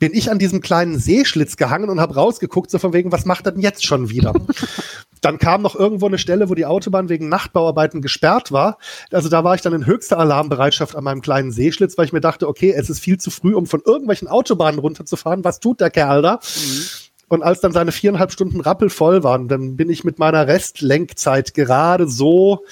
bin 0.00 0.12
ich 0.12 0.28
an 0.28 0.40
diesem 0.40 0.60
kleinen 0.60 0.98
Seeschlitz 0.98 1.56
gehangen 1.56 1.88
und 1.88 2.00
habe 2.00 2.16
rausgeguckt, 2.16 2.68
so 2.68 2.80
von 2.80 2.92
wegen, 2.92 3.12
was 3.12 3.26
macht 3.26 3.46
er 3.46 3.52
denn 3.52 3.62
jetzt 3.62 3.86
schon 3.86 4.10
wieder? 4.10 4.34
dann 5.20 5.38
kam 5.38 5.62
noch 5.62 5.76
irgendwo 5.76 6.06
eine 6.06 6.18
Stelle, 6.18 6.48
wo 6.48 6.56
die 6.56 6.66
Autobahn 6.66 7.08
wegen 7.08 7.28
Nachtbauarbeiten 7.28 8.02
gesperrt 8.02 8.50
war. 8.50 8.78
Also 9.12 9.28
da 9.28 9.44
war 9.44 9.54
ich 9.54 9.60
dann 9.60 9.72
in 9.72 9.86
höchster 9.86 10.18
Alarmbereitschaft 10.18 10.96
an 10.96 11.04
meinem 11.04 11.20
kleinen 11.20 11.52
Seeschlitz, 11.52 11.96
weil 11.96 12.06
ich 12.06 12.12
mir 12.12 12.20
dachte, 12.20 12.48
okay, 12.48 12.74
es 12.76 12.90
ist 12.90 12.98
viel 12.98 13.18
zu 13.18 13.30
früh, 13.30 13.54
um 13.54 13.66
von 13.66 13.82
irgendwelchen 13.86 14.26
Autobahnen 14.26 14.80
runterzufahren. 14.80 15.44
Was 15.44 15.60
tut 15.60 15.80
der 15.80 15.90
Kerl 15.90 16.22
da? 16.22 16.40
Mhm. 16.42 16.82
Und 17.28 17.44
als 17.44 17.60
dann 17.60 17.70
seine 17.70 17.92
viereinhalb 17.92 18.32
Stunden 18.32 18.60
rappelvoll 18.60 19.22
waren, 19.22 19.46
dann 19.46 19.76
bin 19.76 19.90
ich 19.90 20.02
mit 20.02 20.18
meiner 20.18 20.48
Restlenkzeit 20.48 21.54
gerade 21.54 22.08
so 22.08 22.64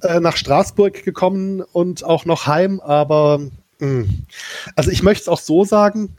äh, 0.00 0.20
nach 0.20 0.38
Straßburg 0.38 1.04
gekommen 1.04 1.60
und 1.60 2.02
auch 2.02 2.24
noch 2.24 2.46
heim. 2.46 2.80
Aber. 2.80 3.40
Also 4.76 4.90
ich 4.90 5.02
möchte 5.02 5.22
es 5.22 5.28
auch 5.28 5.40
so 5.40 5.64
sagen, 5.64 6.16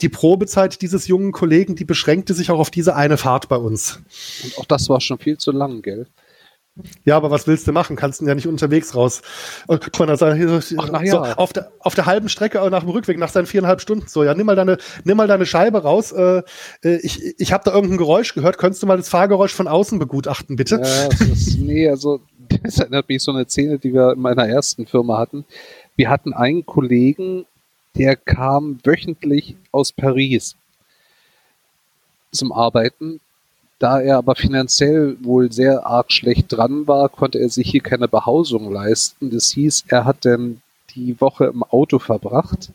die 0.00 0.08
Probezeit 0.08 0.82
dieses 0.82 1.06
jungen 1.06 1.32
Kollegen, 1.32 1.76
die 1.76 1.84
beschränkte 1.84 2.34
sich 2.34 2.50
auch 2.50 2.58
auf 2.58 2.70
diese 2.70 2.96
eine 2.96 3.16
Fahrt 3.16 3.48
bei 3.48 3.56
uns. 3.56 4.00
Und 4.44 4.58
auch 4.58 4.64
das 4.64 4.88
war 4.88 5.00
schon 5.00 5.18
viel 5.18 5.38
zu 5.38 5.52
lang, 5.52 5.82
gell? 5.82 6.06
Ja, 7.04 7.18
aber 7.18 7.30
was 7.30 7.46
willst 7.46 7.68
du 7.68 7.72
machen? 7.72 7.96
Kannst 7.96 8.22
du 8.22 8.24
ja 8.24 8.34
nicht 8.34 8.46
unterwegs 8.46 8.94
raus. 8.94 9.20
Und 9.66 9.82
guck 9.82 9.98
mal, 9.98 10.08
also, 10.08 10.24
Ach, 10.24 10.88
na 10.90 11.04
ja. 11.04 11.10
so, 11.10 11.18
auf, 11.18 11.52
der, 11.52 11.70
auf 11.80 11.94
der 11.94 12.06
halben 12.06 12.30
Strecke 12.30 12.66
nach 12.70 12.80
dem 12.80 12.88
Rückweg, 12.88 13.18
nach 13.18 13.28
seinen 13.28 13.44
viereinhalb 13.44 13.82
Stunden, 13.82 14.08
so, 14.08 14.24
ja, 14.24 14.32
nimm 14.32 14.46
mal 14.46 14.56
deine, 14.56 14.78
nimm 15.04 15.18
mal 15.18 15.28
deine 15.28 15.44
Scheibe 15.44 15.82
raus. 15.82 16.12
Äh, 16.12 16.42
äh 16.82 16.96
ich 17.02 17.38
ich 17.38 17.52
habe 17.52 17.64
da 17.64 17.74
irgendein 17.74 17.98
Geräusch 17.98 18.32
gehört. 18.32 18.56
Könntest 18.56 18.82
du 18.82 18.86
mal 18.86 18.96
das 18.96 19.10
Fahrgeräusch 19.10 19.52
von 19.52 19.68
außen 19.68 19.98
begutachten, 19.98 20.56
bitte? 20.56 20.76
Ja, 20.76 21.08
das 21.08 21.20
ist, 21.20 21.58
nee, 21.58 21.90
also 21.90 22.20
das 22.62 22.78
erinnert 22.78 23.06
mich 23.06 23.22
so 23.22 23.32
eine 23.32 23.46
Szene, 23.46 23.78
die 23.78 23.92
wir 23.92 24.12
in 24.12 24.20
meiner 24.20 24.48
ersten 24.48 24.86
Firma 24.86 25.18
hatten. 25.18 25.44
Wir 25.96 26.10
hatten 26.10 26.32
einen 26.32 26.64
Kollegen, 26.66 27.46
der 27.96 28.16
kam 28.16 28.78
wöchentlich 28.84 29.56
aus 29.70 29.92
Paris 29.92 30.56
zum 32.32 32.52
Arbeiten 32.52 33.20
da 33.82 34.00
er 34.00 34.18
aber 34.18 34.36
finanziell 34.36 35.16
wohl 35.22 35.50
sehr 35.50 35.84
arg 35.84 36.12
schlecht 36.12 36.52
dran 36.52 36.86
war, 36.86 37.08
konnte 37.08 37.40
er 37.40 37.48
sich 37.48 37.68
hier 37.68 37.80
keine 37.80 38.06
Behausung 38.06 38.72
leisten. 38.72 39.30
Das 39.30 39.50
hieß, 39.50 39.86
er 39.88 40.04
hat 40.04 40.24
dann 40.24 40.62
die 40.94 41.20
Woche 41.20 41.46
im 41.46 41.64
Auto 41.64 41.98
verbracht. 41.98 42.70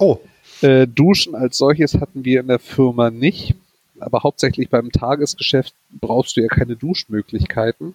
Oh. 0.00 0.18
Äh, 0.62 0.88
Duschen 0.88 1.36
als 1.36 1.58
solches 1.58 1.94
hatten 1.94 2.24
wir 2.24 2.40
in 2.40 2.48
der 2.48 2.58
Firma 2.58 3.10
nicht, 3.10 3.54
aber 4.00 4.24
hauptsächlich 4.24 4.68
beim 4.68 4.90
Tagesgeschäft 4.90 5.74
brauchst 5.92 6.36
du 6.36 6.40
ja 6.40 6.48
keine 6.48 6.74
Duschmöglichkeiten. 6.74 7.94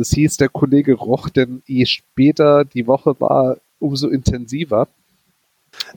Das 0.00 0.08
hieß, 0.12 0.38
der 0.38 0.48
Kollege 0.48 0.94
roch 0.94 1.28
denn 1.28 1.62
je 1.66 1.84
später 1.84 2.64
die 2.64 2.86
Woche 2.86 3.20
war, 3.20 3.58
umso 3.78 4.08
intensiver. 4.08 4.88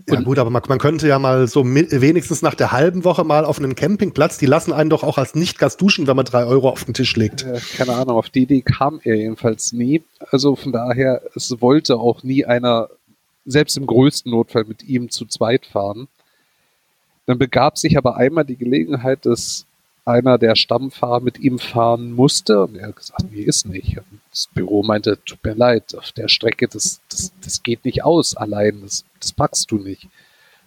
Ja 0.10 0.20
gut, 0.20 0.40
aber 0.40 0.50
man, 0.50 0.62
man, 0.68 0.78
könnte 0.78 1.08
ja 1.08 1.18
mal 1.20 1.48
so 1.48 1.64
wenigstens 1.64 2.42
nach 2.42 2.54
der 2.54 2.74
halben 2.74 3.06
Woche 3.06 3.24
mal 3.24 3.46
auf 3.46 3.60
einen 3.60 3.76
Campingplatz, 3.76 4.38
die 4.38 4.46
lassen 4.46 4.74
einen 4.74 4.90
doch 4.90 5.04
auch 5.04 5.18
als 5.18 5.36
Nicht-Gast 5.36 5.80
duschen, 5.80 6.06
wenn 6.06 6.18
man 6.18 6.26
drei 6.26 6.44
Euro 6.44 6.68
auf 6.68 6.84
den 6.84 6.94
Tisch 6.94 7.16
legt. 7.16 7.46
Äh, 7.46 7.62
keine 7.78 7.94
Ahnung, 7.94 8.18
auf 8.18 8.28
die 8.28 8.42
Idee 8.42 8.62
kam 8.62 9.00
er 9.06 9.16
jedenfalls 9.16 9.72
nie. 9.72 10.04
Also 10.32 10.58
von 10.58 10.74
daher, 10.74 11.22
es 11.34 11.62
wollte 11.62 11.96
auch 11.96 12.24
nie 12.24 12.44
einer, 12.44 12.90
selbst 13.46 13.78
im 13.78 13.88
größten 13.88 14.34
Notfall, 14.34 14.66
mit 14.66 14.84
ihm 14.84 15.12
zu 15.12 15.26
zweit 15.28 15.66
fahren. 15.66 16.10
Dann 17.26 17.38
begab 17.38 17.78
sich 17.78 17.98
aber 17.98 18.18
einmal 18.18 18.44
die 18.44 18.58
Gelegenheit, 18.58 19.26
dass 19.26 19.66
einer 20.06 20.38
der 20.38 20.56
Stammfahrer 20.56 21.22
mit 21.22 21.40
ihm 21.40 21.60
fahren 21.60 22.12
musste. 22.12 22.64
Und 22.64 22.76
er 22.76 22.88
hat 22.88 22.98
gesagt, 22.98 23.26
nee, 23.32 23.42
ist 23.42 23.66
nicht. 23.66 23.98
Und 23.98 24.22
das 24.30 24.50
Büro 24.54 24.84
meinte, 24.84 25.18
tut 25.24 25.44
mir 25.44 25.54
leid, 25.54 25.96
auf 25.96 26.12
der 26.12 26.28
Strecke, 26.28 26.68
das, 26.68 27.02
das, 27.10 27.32
das 27.42 27.64
geht 27.64 27.86
nicht 27.86 28.04
aus 28.04 28.36
allein, 28.36 28.82
das, 28.82 29.06
das 29.20 29.32
packst 29.32 29.72
du 29.72 29.78
nicht. 29.78 30.08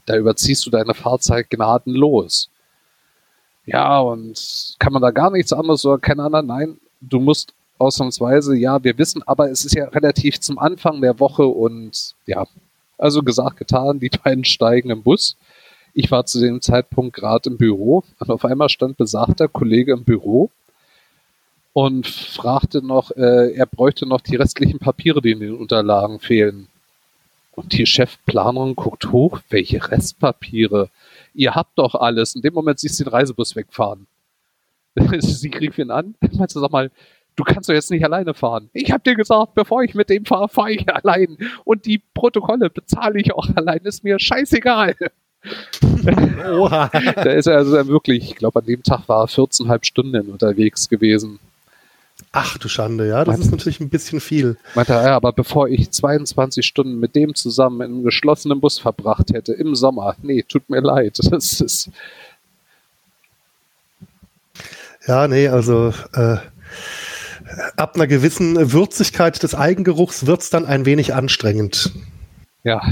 Da 0.06 0.16
überziehst 0.16 0.64
du 0.64 0.70
deine 0.70 0.94
Fahrzeit 0.94 1.50
gnadenlos. 1.50 2.48
Ja, 3.66 3.98
und 3.98 4.76
kann 4.78 4.92
man 4.92 5.02
da 5.02 5.10
gar 5.10 5.30
nichts 5.30 5.52
anderes 5.52 5.84
oder 5.84 5.98
kein 5.98 6.20
anderer? 6.20 6.42
Nein, 6.42 6.78
du 7.00 7.18
musst 7.18 7.52
ausnahmsweise, 7.78 8.56
ja, 8.56 8.82
wir 8.82 8.96
wissen, 8.96 9.22
aber 9.24 9.50
es 9.50 9.64
ist 9.64 9.74
ja 9.74 9.86
relativ 9.88 10.40
zum 10.40 10.58
Anfang 10.58 11.00
der 11.00 11.18
Woche 11.20 11.46
und 11.46 12.14
ja, 12.24 12.46
also 12.96 13.22
gesagt, 13.22 13.58
getan, 13.58 14.00
die 14.00 14.08
beiden 14.08 14.44
steigen 14.44 14.90
im 14.90 15.02
Bus 15.02 15.36
ich 15.96 16.10
war 16.10 16.26
zu 16.26 16.40
dem 16.40 16.60
Zeitpunkt 16.60 17.16
gerade 17.16 17.48
im 17.48 17.56
Büro 17.56 18.04
und 18.18 18.30
auf 18.30 18.44
einmal 18.44 18.68
stand 18.68 18.98
besagter 18.98 19.48
Kollege 19.48 19.94
im 19.94 20.04
Büro 20.04 20.50
und 21.72 22.06
fragte 22.06 22.84
noch, 22.84 23.12
äh, 23.12 23.54
er 23.54 23.64
bräuchte 23.64 24.04
noch 24.04 24.20
die 24.20 24.36
restlichen 24.36 24.78
Papiere, 24.78 25.22
die 25.22 25.30
in 25.30 25.40
den 25.40 25.56
Unterlagen 25.56 26.20
fehlen. 26.20 26.68
Und 27.52 27.72
die 27.72 27.86
Chefplanerin 27.86 28.76
guckt 28.76 29.10
hoch, 29.10 29.40
welche 29.48 29.90
Restpapiere? 29.90 30.90
Ihr 31.32 31.54
habt 31.54 31.78
doch 31.78 31.94
alles. 31.94 32.34
In 32.34 32.42
dem 32.42 32.52
Moment 32.52 32.78
siehst 32.78 33.00
du 33.00 33.04
den 33.04 33.14
Reisebus 33.14 33.56
wegfahren. 33.56 34.06
Sie 35.20 35.48
rief 35.48 35.78
ihn 35.78 35.90
an, 35.90 36.14
meinte, 36.20 36.60
sag 36.60 36.72
mal, 36.72 36.90
du 37.36 37.44
kannst 37.44 37.70
doch 37.70 37.74
jetzt 37.74 37.90
nicht 37.90 38.04
alleine 38.04 38.34
fahren. 38.34 38.68
Ich 38.74 38.92
hab 38.92 39.02
dir 39.02 39.14
gesagt, 39.14 39.54
bevor 39.54 39.82
ich 39.82 39.94
mit 39.94 40.10
dem 40.10 40.26
fahre, 40.26 40.50
fahre 40.50 40.72
ich 40.72 40.86
allein. 40.90 41.38
Und 41.64 41.86
die 41.86 42.02
Protokolle 42.12 42.68
bezahle 42.68 43.18
ich 43.18 43.32
auch 43.32 43.48
allein. 43.56 43.78
Ist 43.78 44.04
mir 44.04 44.18
scheißegal. 44.18 44.94
Oha. 46.52 46.90
da 46.92 47.30
ist 47.30 47.46
er 47.46 47.56
also 47.56 47.86
wirklich, 47.88 48.30
ich 48.30 48.36
glaube, 48.36 48.60
an 48.60 48.66
dem 48.66 48.82
Tag 48.82 49.08
war 49.08 49.24
er 49.24 49.28
14,5 49.28 49.84
Stunden 49.84 50.30
unterwegs 50.30 50.88
gewesen. 50.88 51.38
Ach 52.32 52.58
du 52.58 52.68
Schande, 52.68 53.08
ja, 53.08 53.24
das 53.24 53.28
meinte, 53.28 53.42
ist 53.42 53.50
natürlich 53.50 53.80
ein 53.80 53.88
bisschen 53.88 54.20
viel. 54.20 54.56
Meinte 54.74 54.94
er, 54.94 55.04
ja, 55.04 55.16
aber 55.16 55.32
bevor 55.32 55.68
ich 55.68 55.90
22 55.90 56.66
Stunden 56.66 56.98
mit 56.98 57.14
dem 57.14 57.34
zusammen 57.34 57.80
in 57.80 57.94
einem 57.94 58.04
geschlossenen 58.04 58.60
Bus 58.60 58.78
verbracht 58.78 59.32
hätte 59.32 59.52
im 59.52 59.74
Sommer, 59.74 60.16
nee, 60.22 60.42
tut 60.42 60.68
mir 60.68 60.80
leid. 60.80 61.18
Das 61.30 61.60
ist. 61.60 61.90
Ja, 65.06 65.28
nee, 65.28 65.48
also 65.48 65.92
äh, 66.14 66.36
ab 67.76 67.94
einer 67.94 68.06
gewissen 68.06 68.72
Würzigkeit 68.72 69.42
des 69.42 69.54
Eigengeruchs 69.54 70.26
wird 70.26 70.42
es 70.42 70.50
dann 70.50 70.64
ein 70.64 70.84
wenig 70.84 71.14
anstrengend. 71.14 71.92
Ja, 72.64 72.82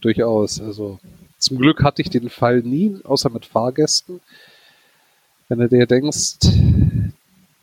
durchaus. 0.00 0.60
Also 0.60 0.98
zum 1.42 1.58
Glück 1.58 1.82
hatte 1.82 2.02
ich 2.02 2.10
den 2.10 2.30
Fall 2.30 2.60
nie, 2.60 2.98
außer 3.02 3.28
mit 3.28 3.46
Fahrgästen. 3.46 4.20
Wenn 5.48 5.58
du 5.58 5.68
dir 5.68 5.86
denkst, 5.86 6.36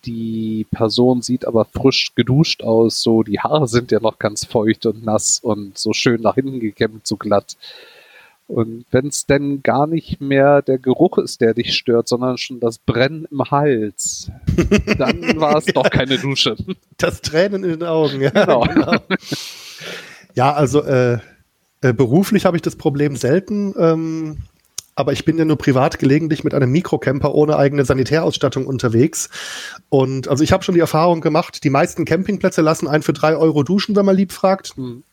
die 0.05 0.67
Person 0.69 1.21
sieht 1.21 1.45
aber 1.45 1.65
frisch 1.65 2.13
geduscht 2.13 2.61
aus, 2.61 3.01
so 3.01 3.23
die 3.23 3.39
Haare 3.39 3.67
sind 3.67 3.91
ja 3.91 3.99
noch 3.99 4.19
ganz 4.19 4.45
feucht 4.45 4.85
und 4.85 5.03
nass 5.03 5.39
und 5.39 5.77
so 5.77 5.93
schön 5.93 6.21
nach 6.21 6.35
hinten 6.35 6.59
gekämmt, 6.59 7.07
so 7.07 7.15
glatt. 7.15 7.55
Und 8.47 8.85
wenn 8.91 9.07
es 9.07 9.25
denn 9.25 9.63
gar 9.63 9.87
nicht 9.87 10.19
mehr 10.19 10.61
der 10.61 10.79
Geruch 10.79 11.17
ist, 11.17 11.39
der 11.39 11.53
dich 11.53 11.73
stört, 11.75 12.07
sondern 12.07 12.37
schon 12.37 12.59
das 12.59 12.79
Brennen 12.79 13.27
im 13.31 13.49
Hals, 13.49 14.29
dann 14.97 15.39
war 15.39 15.57
es 15.57 15.65
doch 15.65 15.89
keine 15.89 16.17
Dusche. 16.17 16.57
Das 16.97 17.21
Tränen 17.21 17.63
in 17.63 17.79
den 17.79 17.83
Augen, 17.83 18.21
ja. 18.21 18.31
Genau. 18.31 18.61
genau. 18.61 18.95
Ja, 20.35 20.53
also 20.53 20.83
äh, 20.83 21.19
äh, 21.81 21.93
beruflich 21.93 22.45
habe 22.45 22.57
ich 22.57 22.61
das 22.61 22.75
Problem 22.75 23.15
selten, 23.15 23.73
ähm, 23.77 24.37
aber 24.95 25.13
ich 25.13 25.23
bin 25.23 25.37
ja 25.37 25.45
nur 25.45 25.57
privat 25.57 25.97
gelegentlich 25.97 26.43
mit 26.43 26.53
einem 26.53 26.71
Mikrocamper 26.71 27.33
ohne 27.33 27.55
eigene 27.55 27.85
Sanitärausstattung 27.85 28.67
unterwegs. 28.67 29.29
Und 29.87 30.27
also 30.27 30.43
ich 30.43 30.51
habe 30.51 30.63
schon 30.63 30.75
die 30.75 30.81
Erfahrung 30.81 31.21
gemacht, 31.21 31.63
die 31.63 31.69
meisten 31.69 32.03
Campingplätze 32.03 32.61
lassen 32.61 32.87
einen 32.87 33.01
für 33.01 33.13
drei 33.13 33.37
Euro 33.37 33.63
duschen, 33.63 33.95
wenn 33.95 34.05
man 34.05 34.17
lieb 34.17 34.33
fragt. 34.33 34.77
Mhm. 34.77 35.03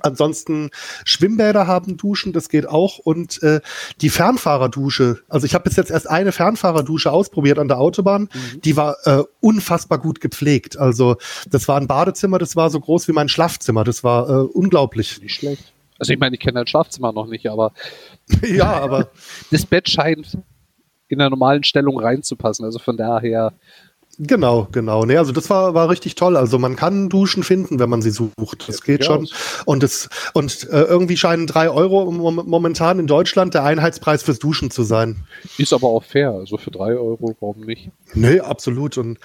Ansonsten 0.00 0.70
Schwimmbäder 1.04 1.66
haben 1.66 1.96
Duschen, 1.96 2.32
das 2.32 2.48
geht 2.48 2.68
auch. 2.68 2.98
Und 2.98 3.42
äh, 3.42 3.60
die 4.00 4.10
Fernfahrerdusche, 4.10 5.20
also 5.28 5.46
ich 5.46 5.54
habe 5.54 5.64
bis 5.64 5.76
jetzt 5.76 5.90
erst 5.90 6.10
eine 6.10 6.32
Fernfahrerdusche 6.32 7.10
ausprobiert 7.12 7.58
an 7.58 7.68
der 7.68 7.78
Autobahn, 7.78 8.22
mhm. 8.22 8.60
die 8.62 8.76
war 8.76 8.96
äh, 9.04 9.22
unfassbar 9.40 9.98
gut 9.98 10.20
gepflegt. 10.20 10.78
Also 10.78 11.16
das 11.48 11.68
war 11.68 11.80
ein 11.80 11.86
Badezimmer, 11.86 12.38
das 12.38 12.56
war 12.56 12.70
so 12.70 12.80
groß 12.80 13.08
wie 13.08 13.12
mein 13.12 13.28
Schlafzimmer, 13.28 13.84
das 13.84 14.04
war 14.04 14.28
äh, 14.28 14.32
unglaublich. 14.32 15.20
Nicht 15.22 15.34
schlecht. 15.34 15.72
Also 15.98 16.12
ich 16.12 16.18
meine, 16.18 16.34
ich 16.36 16.40
kenne 16.40 16.54
dein 16.54 16.66
Schlafzimmer 16.66 17.12
noch 17.12 17.26
nicht, 17.26 17.48
aber 17.48 17.72
ja, 18.46 18.72
aber 18.72 19.10
das 19.50 19.66
Bett 19.66 19.88
scheint 19.88 20.38
in 21.08 21.18
der 21.18 21.30
normalen 21.30 21.64
Stellung 21.64 21.98
reinzupassen. 21.98 22.64
Also 22.64 22.78
von 22.78 22.96
daher. 22.96 23.52
Genau, 24.20 24.66
genau. 24.72 25.04
Nee, 25.04 25.16
also 25.16 25.30
das 25.30 25.48
war, 25.48 25.74
war 25.74 25.88
richtig 25.88 26.16
toll. 26.16 26.36
Also 26.36 26.58
man 26.58 26.74
kann 26.74 27.08
Duschen 27.08 27.44
finden, 27.44 27.78
wenn 27.78 27.88
man 27.88 28.02
sie 28.02 28.10
sucht. 28.10 28.68
Das 28.68 28.82
geht 28.82 29.04
schon. 29.04 29.22
Aus. 29.22 29.62
Und 29.64 29.84
es, 29.84 30.08
und 30.34 30.68
äh, 30.70 30.82
irgendwie 30.82 31.16
scheinen 31.16 31.46
drei 31.46 31.70
Euro 31.70 32.10
momentan 32.10 32.98
in 32.98 33.06
Deutschland 33.06 33.54
der 33.54 33.62
Einheitspreis 33.62 34.24
fürs 34.24 34.40
Duschen 34.40 34.72
zu 34.72 34.82
sein. 34.82 35.24
Ist 35.56 35.72
aber 35.72 35.86
auch 35.86 36.02
fair. 36.02 36.32
Also 36.32 36.56
für 36.56 36.72
drei 36.72 36.96
Euro, 36.96 37.36
warum 37.38 37.60
nicht? 37.60 37.90
Nee, 38.14 38.40
absolut. 38.40 38.98
Und 38.98 39.18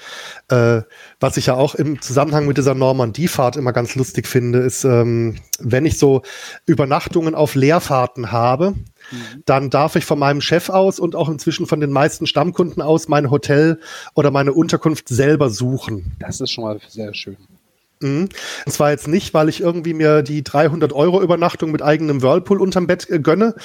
äh, 0.50 0.82
was 1.20 1.38
ich 1.38 1.48
ja 1.48 1.56
auch 1.56 1.74
im 1.74 2.00
Zusammenhang 2.00 2.46
mit 2.46 2.58
dieser 2.58 2.76
Normandie-Fahrt 2.76 3.56
immer 3.56 3.74
ganz 3.74 3.96
lustig 3.96 4.28
finde, 4.28 4.60
ist, 4.60 4.84
ähm, 4.84 5.38
wenn 5.60 5.88
ich 5.88 5.98
so 5.98 6.22
Übernachtungen 6.68 7.34
auf 7.34 7.56
Leerfahrten 7.56 8.32
habe, 8.32 8.76
Mhm. 9.14 9.44
dann 9.46 9.70
darf 9.70 9.96
ich 9.96 10.06
von 10.06 10.20
meinem 10.20 10.42
Chef 10.42 10.70
aus 10.70 11.00
und 11.00 11.16
auch 11.16 11.30
inzwischen 11.30 11.66
von 11.66 11.80
den 11.80 11.92
meisten 11.92 12.26
Stammkunden 12.26 12.82
aus 12.82 13.08
mein 13.08 13.30
Hotel 13.30 13.80
oder 14.16 14.32
meine 14.32 14.54
Unterkunft 14.54 15.08
selber 15.08 15.50
suchen. 15.50 16.16
Das 16.20 16.42
ist 16.42 16.52
schon 16.52 16.64
mal 16.64 16.80
sehr 16.88 17.14
schön. 17.14 17.38
Mhm. 18.04 18.30
Und 18.66 18.72
zwar 18.72 18.92
jetzt 18.92 19.08
nicht, 19.08 19.34
weil 19.34 19.50
ich 19.50 19.62
irgendwie 19.62 19.94
mir 19.94 20.22
die 20.22 20.44
300 20.44 20.94
Euro 20.94 21.22
Übernachtung 21.22 21.72
mit 21.72 21.82
eigenem 21.82 22.22
Whirlpool 22.22 22.62
unterm 22.62 22.86
Bett 22.86 23.10
äh, 23.10 23.20
gönne, 23.20 23.56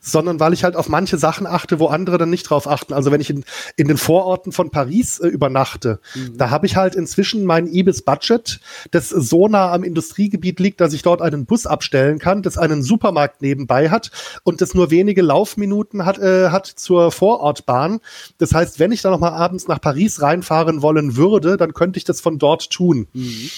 sondern 0.00 0.38
weil 0.38 0.52
ich 0.52 0.64
halt 0.64 0.76
auf 0.76 0.88
manche 0.88 1.16
Sachen 1.18 1.46
achte, 1.46 1.78
wo 1.78 1.86
andere 1.86 2.18
dann 2.18 2.30
nicht 2.30 2.44
drauf 2.44 2.68
achten. 2.68 2.92
Also 2.92 3.10
wenn 3.10 3.20
ich 3.20 3.30
in, 3.30 3.44
in 3.76 3.88
den 3.88 3.96
Vororten 3.96 4.52
von 4.52 4.70
Paris 4.70 5.18
äh, 5.18 5.28
übernachte, 5.28 6.00
mhm. 6.14 6.36
da 6.36 6.50
habe 6.50 6.66
ich 6.66 6.76
halt 6.76 6.94
inzwischen 6.94 7.44
mein 7.44 7.66
Ibis-Budget, 7.66 8.60
das 8.90 9.08
so 9.08 9.48
nah 9.48 9.72
am 9.72 9.82
Industriegebiet 9.82 10.60
liegt, 10.60 10.80
dass 10.80 10.92
ich 10.92 11.02
dort 11.02 11.22
einen 11.22 11.46
Bus 11.46 11.66
abstellen 11.66 12.18
kann, 12.18 12.42
das 12.42 12.58
einen 12.58 12.82
Supermarkt 12.82 13.40
nebenbei 13.40 13.88
hat 13.88 14.10
und 14.44 14.60
das 14.60 14.74
nur 14.74 14.90
wenige 14.90 15.22
Laufminuten 15.22 16.04
hat, 16.04 16.18
äh, 16.18 16.50
hat 16.50 16.66
zur 16.66 17.10
Vorortbahn. 17.10 18.00
Das 18.36 18.52
heißt, 18.52 18.78
wenn 18.78 18.92
ich 18.92 19.00
da 19.00 19.10
noch 19.10 19.20
mal 19.20 19.30
abends 19.30 19.68
nach 19.68 19.80
Paris 19.80 20.20
reinfahren 20.20 20.82
wollen 20.82 21.16
würde, 21.16 21.56
dann 21.56 21.72
könnte 21.72 21.98
ich 21.98 22.04
das 22.04 22.20
von 22.20 22.38
dort 22.38 22.70
tun. 22.70 23.06
Mhm 23.14 23.50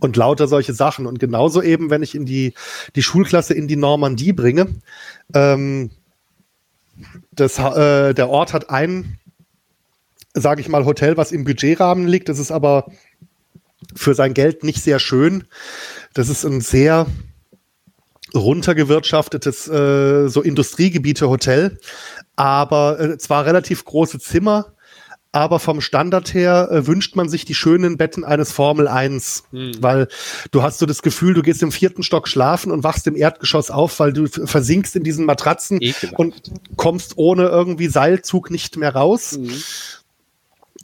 und 0.00 0.16
lauter 0.16 0.48
solche 0.48 0.72
Sachen. 0.72 1.06
Und 1.06 1.18
genauso 1.18 1.62
eben, 1.62 1.90
wenn 1.90 2.02
ich 2.02 2.14
in 2.14 2.26
die, 2.26 2.54
die 2.96 3.02
Schulklasse 3.02 3.54
in 3.54 3.68
die 3.68 3.76
Normandie 3.76 4.32
bringe, 4.32 4.68
ähm, 5.34 5.90
das, 7.32 7.58
äh, 7.58 8.14
der 8.14 8.28
Ort 8.28 8.52
hat 8.52 8.70
ein, 8.70 9.18
sage 10.32 10.60
ich 10.60 10.68
mal, 10.68 10.84
Hotel, 10.84 11.16
was 11.16 11.32
im 11.32 11.44
Budgetrahmen 11.44 12.06
liegt. 12.06 12.28
Das 12.28 12.38
ist 12.38 12.50
aber 12.50 12.90
für 13.94 14.14
sein 14.14 14.34
Geld 14.34 14.64
nicht 14.64 14.82
sehr 14.82 14.98
schön. 14.98 15.44
Das 16.12 16.28
ist 16.28 16.44
ein 16.44 16.60
sehr 16.60 17.06
runtergewirtschaftetes 18.34 19.68
äh, 19.68 20.28
so 20.28 20.42
Industriegebiete 20.42 21.28
Hotel, 21.28 21.78
aber 22.36 22.98
äh, 22.98 23.18
zwar 23.18 23.46
relativ 23.46 23.84
große 23.84 24.18
Zimmer, 24.18 24.73
aber 25.34 25.58
vom 25.58 25.80
Standard 25.80 26.32
her 26.32 26.68
äh, 26.70 26.86
wünscht 26.86 27.16
man 27.16 27.28
sich 27.28 27.44
die 27.44 27.54
schönen 27.54 27.96
Betten 27.96 28.24
eines 28.24 28.52
Formel 28.52 28.86
1, 28.86 29.44
hm. 29.50 29.72
weil 29.80 30.06
du 30.52 30.62
hast 30.62 30.78
so 30.78 30.86
das 30.86 31.02
Gefühl, 31.02 31.34
du 31.34 31.42
gehst 31.42 31.60
im 31.62 31.72
vierten 31.72 32.04
Stock 32.04 32.28
schlafen 32.28 32.70
und 32.70 32.84
wachst 32.84 33.08
im 33.08 33.16
Erdgeschoss 33.16 33.70
auf, 33.70 33.98
weil 33.98 34.12
du 34.12 34.28
versinkst 34.28 34.94
in 34.94 35.02
diesen 35.02 35.26
Matratzen 35.26 35.82
Ekelhaft. 35.82 36.18
und 36.18 36.52
kommst 36.76 37.14
ohne 37.16 37.48
irgendwie 37.48 37.88
Seilzug 37.88 38.52
nicht 38.52 38.76
mehr 38.76 38.94
raus. 38.94 39.32
Hm. 39.32 39.50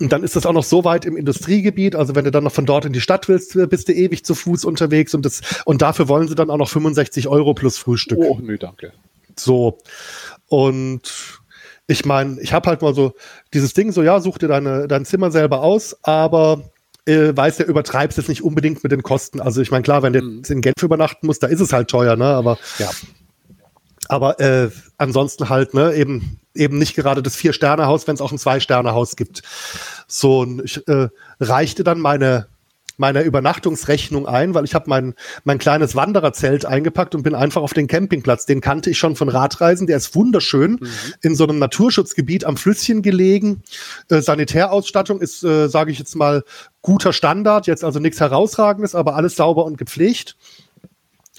Und 0.01 0.13
dann 0.13 0.25
ist 0.25 0.35
das 0.35 0.47
auch 0.47 0.53
noch 0.53 0.65
so 0.65 0.83
weit 0.83 1.05
im 1.05 1.17
Industriegebiet. 1.17 1.95
Also 1.95 2.17
wenn 2.17 2.25
du 2.25 2.33
dann 2.33 2.43
noch 2.43 2.53
von 2.53 2.67
dort 2.67 2.87
in 2.87 2.93
die 2.93 3.01
Stadt 3.01 3.29
willst, 3.29 3.55
äh, 3.55 3.69
bist 3.69 3.87
du 3.87 3.93
ewig 3.93 4.25
zu 4.25 4.35
Fuß 4.35 4.65
unterwegs 4.65 5.15
und 5.15 5.25
das, 5.25 5.43
und 5.65 5.81
dafür 5.81 6.09
wollen 6.09 6.27
sie 6.27 6.35
dann 6.35 6.51
auch 6.51 6.57
noch 6.57 6.69
65 6.69 7.29
Euro 7.29 7.55
plus 7.55 7.79
Frühstück. 7.79 8.19
Oh, 8.19 8.39
nö, 8.43 8.59
danke. 8.59 8.95
So. 9.37 9.79
Und 10.49 11.40
ich 11.91 12.05
meine, 12.05 12.41
ich 12.41 12.53
habe 12.53 12.69
halt 12.69 12.83
mal 12.83 12.95
so 12.95 13.15
dieses 13.53 13.75
Ding, 13.75 13.91
so 13.91 14.03
ja, 14.03 14.21
such 14.21 14.39
dir 14.39 14.47
deine, 14.47 14.87
dein 14.87 15.05
Zimmer 15.05 15.33
selber 15.33 15.63
aus, 15.63 15.97
aber 16.03 16.71
äh, 17.05 17.37
weiß 17.37 17.59
ja, 17.59 17.65
übertreibst 17.65 18.17
es 18.17 18.29
nicht 18.29 18.45
unbedingt 18.45 18.83
mit 18.85 18.93
den 18.93 19.03
Kosten. 19.03 19.41
Also 19.41 19.61
ich 19.61 19.73
meine, 19.73 19.83
klar, 19.83 20.03
wenn 20.05 20.13
du 20.13 20.23
mhm. 20.23 20.37
jetzt 20.37 20.51
in 20.51 20.61
Genf 20.61 20.81
übernachten 20.83 21.27
musst, 21.27 21.43
da 21.43 21.49
ist 21.49 21.61
es 21.61 21.73
halt 21.73 21.89
teuer, 21.89 22.15
ne? 22.15 22.27
Aber 22.27 22.59
ja. 22.79 22.91
Aber 24.09 24.41
äh, 24.41 24.71
ansonsten 24.99 25.49
halt, 25.49 25.75
ne, 25.75 25.95
eben, 25.95 26.41
eben 26.55 26.79
nicht 26.79 26.95
gerade 26.95 27.23
das 27.23 27.37
Vier-Sterne-Haus, 27.37 28.07
wenn 28.07 28.15
es 28.15 28.21
auch 28.21 28.33
ein 28.33 28.39
Zwei-Sterne-Haus 28.39 29.15
gibt. 29.15 29.43
So, 30.09 30.41
und 30.41 30.63
ich 30.65 30.87
äh, 30.89 31.09
reichte 31.41 31.85
dann 31.85 32.01
meine 32.01 32.47
meiner 33.01 33.23
Übernachtungsrechnung 33.23 34.29
ein, 34.29 34.55
weil 34.55 34.65
ich 34.65 34.75
habe 34.75 34.89
mein, 34.89 35.15
mein 35.45 35.59
kleines 35.59 35.97
Wandererzelt 35.97 36.67
eingepackt 36.67 37.15
und 37.15 37.23
bin 37.23 37.35
einfach 37.35 37.63
auf 37.63 37.73
den 37.73 37.89
Campingplatz. 37.89 38.47
Den 38.47 38.61
kannte 38.61 38.91
ich 38.91 38.99
schon 38.99 39.17
von 39.17 39.29
Radreisen. 39.29 39.87
Der 39.87 39.97
ist 39.97 40.15
wunderschön 40.15 40.73
mhm. 40.73 40.89
in 41.23 41.35
so 41.35 41.45
einem 41.45 41.59
Naturschutzgebiet 41.59 42.45
am 42.45 42.57
Flüsschen 42.57 43.03
gelegen. 43.03 43.63
Äh, 44.11 44.21
Sanitärausstattung 44.21 45.21
ist, 45.21 45.43
äh, 45.43 45.69
sage 45.69 45.91
ich 45.91 45.99
jetzt 45.99 46.15
mal, 46.15 46.45
guter 46.83 47.13
Standard. 47.13 47.67
Jetzt 47.67 47.83
also 47.83 47.99
nichts 47.99 48.21
Herausragendes, 48.21 48.95
aber 48.95 49.17
alles 49.17 49.35
sauber 49.35 49.65
und 49.65 49.79
gepflegt. 49.79 50.37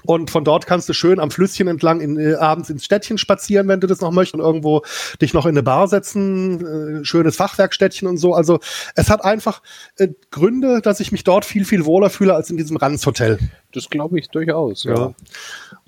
Und 0.03 0.29
von 0.29 0.43
dort 0.43 0.65
kannst 0.65 0.89
du 0.89 0.93
schön 0.93 1.19
am 1.19 1.31
Flüsschen 1.31 1.67
entlang 1.67 2.01
in, 2.01 2.17
äh, 2.17 2.35
abends 2.35 2.69
ins 2.69 2.85
Städtchen 2.85 3.17
spazieren, 3.17 3.67
wenn 3.67 3.79
du 3.79 3.87
das 3.87 4.01
noch 4.01 4.11
möchtest, 4.11 4.35
und 4.35 4.41
irgendwo 4.41 4.83
dich 5.21 5.33
noch 5.33 5.45
in 5.45 5.51
eine 5.51 5.63
Bar 5.63 5.87
setzen, 5.87 7.01
äh, 7.01 7.05
schönes 7.05 7.35
Fachwerkstädtchen 7.35 8.07
und 8.07 8.17
so. 8.17 8.33
Also 8.33 8.59
es 8.95 9.09
hat 9.09 9.23
einfach 9.23 9.61
äh, 9.97 10.09
Gründe, 10.31 10.81
dass 10.81 10.99
ich 10.99 11.11
mich 11.11 11.23
dort 11.23 11.45
viel, 11.45 11.65
viel 11.65 11.85
wohler 11.85 12.09
fühle 12.09 12.35
als 12.35 12.49
in 12.49 12.57
diesem 12.57 12.77
Ranzhotel. 12.77 13.39
Das 13.73 13.89
glaube 13.89 14.19
ich 14.19 14.29
durchaus, 14.29 14.83
ja. 14.83 14.95
ja. 14.95 15.13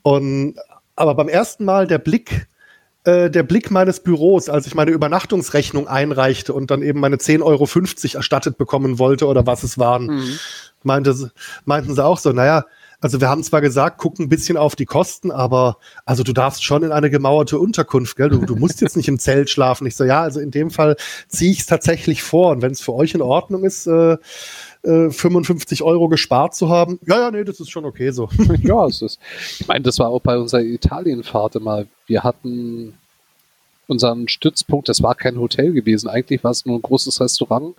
Und 0.03 0.55
aber 0.95 1.15
beim 1.15 1.27
ersten 1.27 1.65
Mal 1.65 1.87
der 1.87 1.97
Blick 1.97 2.47
äh, 3.05 3.29
der 3.29 3.43
Blick 3.43 3.69
meines 3.69 3.99
Büros, 3.99 4.47
als 4.47 4.65
ich 4.65 4.75
meine 4.75 4.91
Übernachtungsrechnung 4.91 5.89
einreichte 5.89 6.53
und 6.53 6.71
dann 6.71 6.81
eben 6.81 7.01
meine 7.01 7.17
10,50 7.17 7.43
Euro 7.43 7.67
erstattet 8.17 8.57
bekommen 8.57 8.97
wollte 8.97 9.27
oder 9.27 9.45
was 9.45 9.63
es 9.63 9.77
waren, 9.77 10.05
mhm. 10.05 10.39
meinte, 10.83 11.31
meinten 11.65 11.95
sie 11.95 12.05
auch 12.05 12.17
so, 12.17 12.31
naja, 12.31 12.65
also 13.03 13.19
wir 13.19 13.27
haben 13.27 13.43
zwar 13.43 13.59
gesagt, 13.59 13.97
guck 13.97 14.17
ein 14.17 14.29
bisschen 14.29 14.55
auf 14.55 14.77
die 14.77 14.85
Kosten, 14.85 15.29
aber 15.29 15.77
also 16.05 16.23
du 16.23 16.31
darfst 16.31 16.63
schon 16.63 16.83
in 16.83 16.93
eine 16.93 17.09
gemauerte 17.09 17.59
Unterkunft, 17.59 18.15
gell? 18.15 18.29
Du, 18.29 18.45
du 18.45 18.55
musst 18.55 18.79
jetzt 18.79 18.95
nicht 18.95 19.09
im 19.09 19.19
Zelt 19.19 19.49
schlafen. 19.49 19.85
Ich 19.85 19.97
so, 19.97 20.05
ja, 20.05 20.21
also 20.21 20.39
in 20.39 20.51
dem 20.51 20.71
Fall 20.71 20.95
ziehe 21.27 21.51
ich 21.51 21.59
es 21.59 21.65
tatsächlich 21.65 22.23
vor. 22.23 22.51
Und 22.51 22.61
wenn 22.61 22.71
es 22.71 22.79
für 22.79 22.93
euch 22.93 23.13
in 23.13 23.21
Ordnung 23.21 23.65
ist, 23.65 23.87
äh, 23.87 24.15
äh, 24.83 25.09
55 25.09 25.83
Euro 25.83 26.07
gespart 26.07 26.55
zu 26.55 26.69
haben, 26.69 26.97
ja, 27.05 27.19
ja, 27.19 27.29
nee, 27.29 27.43
das 27.43 27.59
ist 27.59 27.71
schon 27.71 27.83
okay 27.83 28.11
so. 28.11 28.29
ja, 28.61 28.85
es 28.85 29.01
ist. 29.01 29.19
Ich 29.59 29.67
meine, 29.67 29.83
das 29.83 29.99
war 29.99 30.07
auch 30.07 30.21
bei 30.21 30.37
unserer 30.37 30.61
Italienfahrt 30.61 31.57
immer. 31.57 31.83
Wir 32.07 32.23
hatten 32.23 32.93
unseren 33.87 34.29
Stützpunkt, 34.29 34.87
das 34.87 35.03
war 35.03 35.15
kein 35.15 35.41
Hotel 35.41 35.73
gewesen. 35.73 36.07
Eigentlich 36.07 36.41
war 36.45 36.51
es 36.51 36.65
nur 36.65 36.79
ein 36.79 36.81
großes 36.81 37.19
Restaurant 37.19 37.75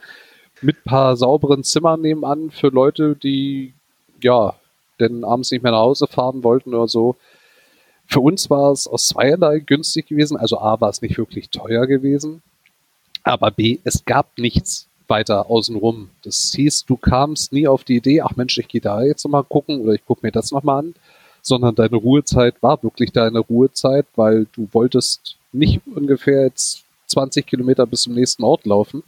mit 0.61 0.85
paar 0.85 1.17
sauberen 1.17 1.65
Zimmern 1.65 2.03
nebenan 2.03 2.51
für 2.51 2.69
Leute, 2.69 3.17
die 3.17 3.73
ja 4.21 4.55
denn 5.01 5.25
abends 5.25 5.51
nicht 5.51 5.62
mehr 5.62 5.73
nach 5.73 5.81
Hause 5.81 6.07
fahren 6.07 6.43
wollten 6.45 6.75
oder 6.75 6.89
so. 6.89 7.16
Für 8.07 8.21
uns 8.21 8.51
war 8.51 8.73
es 8.73 8.87
aus 8.87 9.09
zweierlei 9.09 9.61
günstig 9.61 10.07
gewesen. 10.07 10.37
Also 10.37 10.59
A 10.59 10.81
war 10.81 10.91
es 10.91 11.03
nicht 11.03 11.16
wirklich 11.16 11.51
teuer 11.51 11.87
gewesen, 11.87 12.43
aber 13.23 13.51
B, 13.51 13.79
es 13.85 14.05
gab 14.05 14.39
nichts 14.39 14.89
weiter 15.09 15.51
außenrum. 15.51 16.11
Das 16.23 16.53
hieß, 16.55 16.85
du 16.87 16.97
kamst 16.97 17.53
nie 17.53 17.66
auf 17.66 17.85
die 17.85 17.97
Idee, 17.97 18.21
ach 18.21 18.37
Mensch, 18.37 18.59
ich 18.59 18.69
gehe 18.69 18.81
da 18.81 19.03
jetzt 19.03 19.25
nochmal 19.25 19.45
gucken 19.45 19.81
oder 19.81 19.95
ich 19.95 20.05
gucke 20.05 20.25
mir 20.27 20.33
das 20.33 20.51
nochmal 20.51 20.81
an, 20.81 20.95
sondern 21.43 21.75
deine 21.75 21.97
Ruhezeit 21.97 22.62
war 22.62 22.83
wirklich 22.83 23.12
deine 23.12 23.41
Ruhezeit, 23.41 24.07
weil 24.16 24.47
du 24.53 24.69
wolltest 24.73 25.37
nicht 25.53 25.81
ungefähr 25.87 26.43
jetzt 26.43 26.85
20 27.07 27.47
Kilometer 27.47 27.87
bis 27.87 28.03
zum 28.03 28.15
nächsten 28.15 28.45
Ort 28.45 28.65
laufen. 28.66 29.03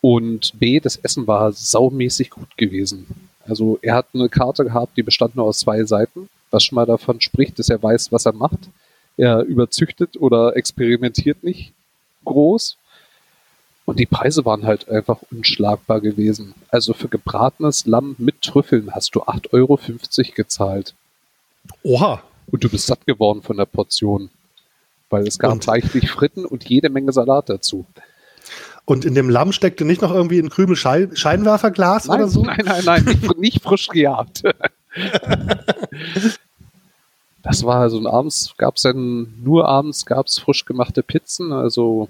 Und 0.00 0.58
B, 0.58 0.80
das 0.80 0.96
Essen 0.96 1.26
war 1.26 1.52
saumäßig 1.52 2.30
gut 2.30 2.56
gewesen. 2.56 3.29
Also 3.50 3.80
er 3.82 3.96
hat 3.96 4.06
eine 4.14 4.28
Karte 4.28 4.64
gehabt, 4.64 4.96
die 4.96 5.02
bestand 5.02 5.34
nur 5.34 5.46
aus 5.46 5.58
zwei 5.58 5.84
Seiten, 5.84 6.28
was 6.50 6.62
schon 6.62 6.76
mal 6.76 6.86
davon 6.86 7.20
spricht, 7.20 7.58
dass 7.58 7.68
er 7.68 7.82
weiß, 7.82 8.12
was 8.12 8.24
er 8.24 8.32
macht. 8.32 8.70
Er 9.16 9.42
überzüchtet 9.42 10.16
oder 10.18 10.56
experimentiert 10.56 11.42
nicht 11.42 11.72
groß. 12.24 12.76
Und 13.86 13.98
die 13.98 14.06
Preise 14.06 14.44
waren 14.44 14.66
halt 14.66 14.88
einfach 14.88 15.18
unschlagbar 15.32 16.00
gewesen. 16.00 16.54
Also 16.68 16.92
für 16.92 17.08
gebratenes 17.08 17.86
Lamm 17.86 18.14
mit 18.18 18.40
Trüffeln 18.40 18.94
hast 18.94 19.16
du 19.16 19.22
8,50 19.22 19.52
Euro 19.52 19.78
gezahlt. 20.36 20.94
Oha. 21.82 22.22
Und 22.52 22.62
du 22.62 22.68
bist 22.68 22.86
satt 22.86 23.04
geworden 23.04 23.42
von 23.42 23.56
der 23.56 23.66
Portion. 23.66 24.30
Weil 25.08 25.26
es 25.26 25.40
gab 25.40 25.66
reichlich 25.66 26.08
Fritten 26.08 26.44
und 26.44 26.68
jede 26.68 26.88
Menge 26.88 27.12
Salat 27.12 27.48
dazu. 27.48 27.84
Und 28.90 29.04
in 29.04 29.14
dem 29.14 29.30
Lamm 29.30 29.52
steckte 29.52 29.84
nicht 29.84 30.02
noch 30.02 30.12
irgendwie 30.12 30.40
ein 30.40 30.50
Krümel 30.50 30.74
Schein 30.74 31.14
Scheinwerferglas 31.14 32.08
nein, 32.08 32.18
oder 32.18 32.28
so? 32.28 32.42
Nein, 32.42 32.62
nein, 32.64 32.82
nein, 32.84 33.20
nicht, 33.38 33.62
frisch 33.62 33.86
gejagt. 33.86 34.42
das 37.44 37.62
war 37.62 37.76
also 37.76 38.00
ein 38.00 38.08
abends, 38.08 38.52
gab 38.58 38.74
es 38.74 38.82
dann 38.82 39.32
nur 39.44 39.68
abends 39.68 40.06
gab 40.06 40.26
es 40.26 40.40
frisch 40.40 40.64
gemachte 40.64 41.04
Pizzen. 41.04 41.52
Also 41.52 42.08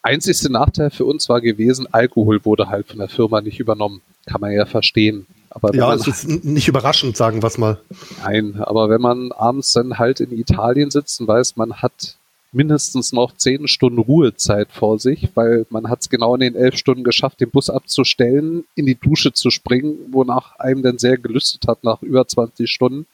einzigste 0.00 0.52
Nachteil 0.52 0.90
für 0.90 1.04
uns 1.04 1.28
war 1.28 1.40
gewesen, 1.40 1.88
Alkohol 1.90 2.44
wurde 2.44 2.68
halt 2.68 2.86
von 2.86 3.00
der 3.00 3.08
Firma 3.08 3.40
nicht 3.40 3.58
übernommen. 3.58 4.00
Kann 4.24 4.40
man 4.40 4.52
ja 4.52 4.66
verstehen. 4.66 5.26
Aber 5.50 5.74
ja, 5.74 5.92
es 5.92 6.06
ist 6.06 6.28
nicht 6.28 6.68
überraschend, 6.68 7.16
sagen 7.16 7.42
wir 7.42 7.48
es 7.48 7.58
mal. 7.58 7.80
Nein, 8.22 8.60
aber 8.60 8.88
wenn 8.88 9.00
man 9.00 9.32
abends 9.32 9.72
dann 9.72 9.98
halt 9.98 10.20
in 10.20 10.30
Italien 10.30 10.92
sitzt 10.92 11.20
und 11.20 11.26
weiß, 11.26 11.56
man 11.56 11.82
hat 11.82 12.14
mindestens 12.52 13.12
noch 13.12 13.36
zehn 13.36 13.68
Stunden 13.68 13.98
Ruhezeit 13.98 14.72
vor 14.72 14.98
sich, 14.98 15.28
weil 15.34 15.66
man 15.70 15.88
hat 15.88 16.00
es 16.00 16.08
genau 16.08 16.34
in 16.34 16.40
den 16.40 16.54
elf 16.54 16.76
Stunden 16.76 17.04
geschafft, 17.04 17.40
den 17.40 17.50
Bus 17.50 17.68
abzustellen, 17.68 18.64
in 18.74 18.86
die 18.86 18.94
Dusche 18.94 19.32
zu 19.32 19.50
springen, 19.50 19.98
wonach 20.10 20.58
einem 20.58 20.82
dann 20.82 20.98
sehr 20.98 21.18
gelüstet 21.18 21.68
hat 21.68 21.84
nach 21.84 22.02
über 22.02 22.26
20 22.26 22.70
Stunden. 22.70 23.06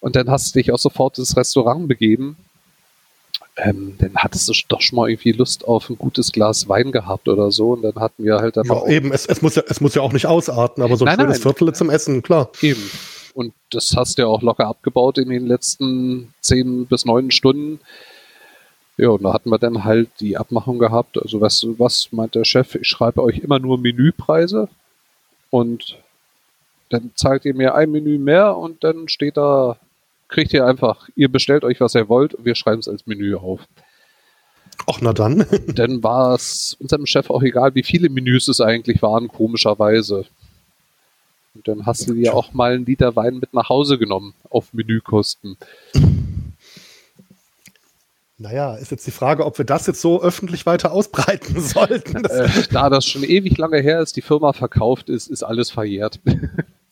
Und 0.00 0.16
dann 0.16 0.30
hast 0.30 0.54
du 0.54 0.58
dich 0.58 0.70
auch 0.70 0.78
sofort 0.78 1.18
ins 1.18 1.36
Restaurant 1.36 1.88
begeben. 1.88 2.36
Ähm, 3.56 3.94
dann 3.98 4.16
hattest 4.16 4.48
du 4.48 4.52
doch 4.68 4.80
schon 4.80 4.96
mal 4.96 5.08
irgendwie 5.08 5.32
Lust 5.32 5.66
auf 5.66 5.88
ein 5.88 5.96
gutes 5.96 6.32
Glas 6.32 6.68
Wein 6.68 6.92
gehabt 6.92 7.28
oder 7.28 7.50
so. 7.50 7.72
Und 7.72 7.82
dann 7.82 7.94
hatten 7.96 8.24
wir 8.24 8.36
halt 8.36 8.58
einfach. 8.58 8.82
Ja, 8.84 8.88
eben, 8.90 9.12
es, 9.12 9.26
es, 9.26 9.42
muss 9.42 9.54
ja, 9.54 9.62
es 9.68 9.80
muss 9.80 9.94
ja 9.94 10.02
auch 10.02 10.12
nicht 10.12 10.26
ausarten, 10.26 10.82
aber 10.82 10.96
so 10.96 11.04
ein 11.04 11.16
nein, 11.16 11.20
schönes 11.20 11.38
nein, 11.38 11.42
Viertel 11.54 11.74
zum 11.74 11.90
Essen, 11.90 12.22
klar. 12.22 12.50
Eben. 12.60 12.82
Und 13.34 13.52
das 13.70 13.94
hast 13.96 14.18
du 14.18 14.22
ja 14.22 14.28
auch 14.28 14.42
locker 14.42 14.66
abgebaut 14.66 15.18
in 15.18 15.28
den 15.28 15.46
letzten 15.46 16.32
zehn 16.40 16.86
bis 16.86 17.04
neun 17.04 17.30
Stunden. 17.30 17.80
Ja, 18.96 19.08
und 19.08 19.24
da 19.24 19.32
hatten 19.32 19.50
wir 19.50 19.58
dann 19.58 19.84
halt 19.84 20.08
die 20.20 20.36
Abmachung 20.36 20.78
gehabt. 20.78 21.20
Also, 21.20 21.40
was, 21.40 21.66
was 21.78 22.08
meint 22.12 22.36
der 22.36 22.44
Chef? 22.44 22.76
Ich 22.76 22.88
schreibe 22.88 23.22
euch 23.22 23.38
immer 23.38 23.58
nur 23.58 23.78
Menüpreise 23.78 24.68
und 25.50 25.98
dann 26.90 27.10
zahlt 27.16 27.44
ihr 27.44 27.54
mir 27.54 27.74
ein 27.74 27.90
Menü 27.90 28.18
mehr 28.18 28.56
und 28.56 28.84
dann 28.84 29.08
steht 29.08 29.36
da, 29.36 29.78
kriegt 30.28 30.52
ihr 30.52 30.64
einfach, 30.64 31.08
ihr 31.16 31.28
bestellt 31.28 31.64
euch, 31.64 31.80
was 31.80 31.94
ihr 31.96 32.08
wollt 32.08 32.34
und 32.34 32.44
wir 32.44 32.54
schreiben 32.54 32.78
es 32.78 32.88
als 32.88 33.06
Menü 33.06 33.34
auf. 33.34 33.60
Ach, 34.86 34.98
na 35.00 35.12
dann. 35.12 35.46
dann 35.74 36.02
war 36.02 36.34
es 36.34 36.76
unserem 36.78 37.06
Chef 37.06 37.30
auch 37.30 37.42
egal, 37.42 37.74
wie 37.74 37.82
viele 37.82 38.10
Menüs 38.10 38.48
es 38.48 38.60
eigentlich 38.60 39.02
waren, 39.02 39.28
komischerweise. 39.28 40.26
Und 41.54 41.68
dann 41.68 41.86
hast 41.86 42.08
du 42.08 42.14
dir 42.14 42.34
auch 42.34 42.52
mal 42.52 42.74
einen 42.74 42.84
Liter 42.84 43.14
Wein 43.14 43.38
mit 43.38 43.54
nach 43.54 43.68
Hause 43.68 43.98
genommen 43.98 44.34
auf 44.50 44.72
Menükosten. 44.72 45.56
Naja, 48.36 48.74
ist 48.74 48.90
jetzt 48.90 49.06
die 49.06 49.12
Frage, 49.12 49.46
ob 49.46 49.56
wir 49.58 49.64
das 49.64 49.86
jetzt 49.86 50.00
so 50.00 50.20
öffentlich 50.20 50.66
weiter 50.66 50.90
ausbreiten 50.92 51.60
sollten. 51.60 52.24
Äh, 52.24 52.48
da 52.72 52.90
das 52.90 53.06
schon 53.06 53.22
ewig 53.22 53.56
lange 53.56 53.80
her 53.80 54.00
ist, 54.00 54.16
die 54.16 54.22
Firma 54.22 54.52
verkauft 54.52 55.08
ist, 55.08 55.28
ist 55.28 55.42
alles 55.42 55.70
verjährt. 55.70 56.20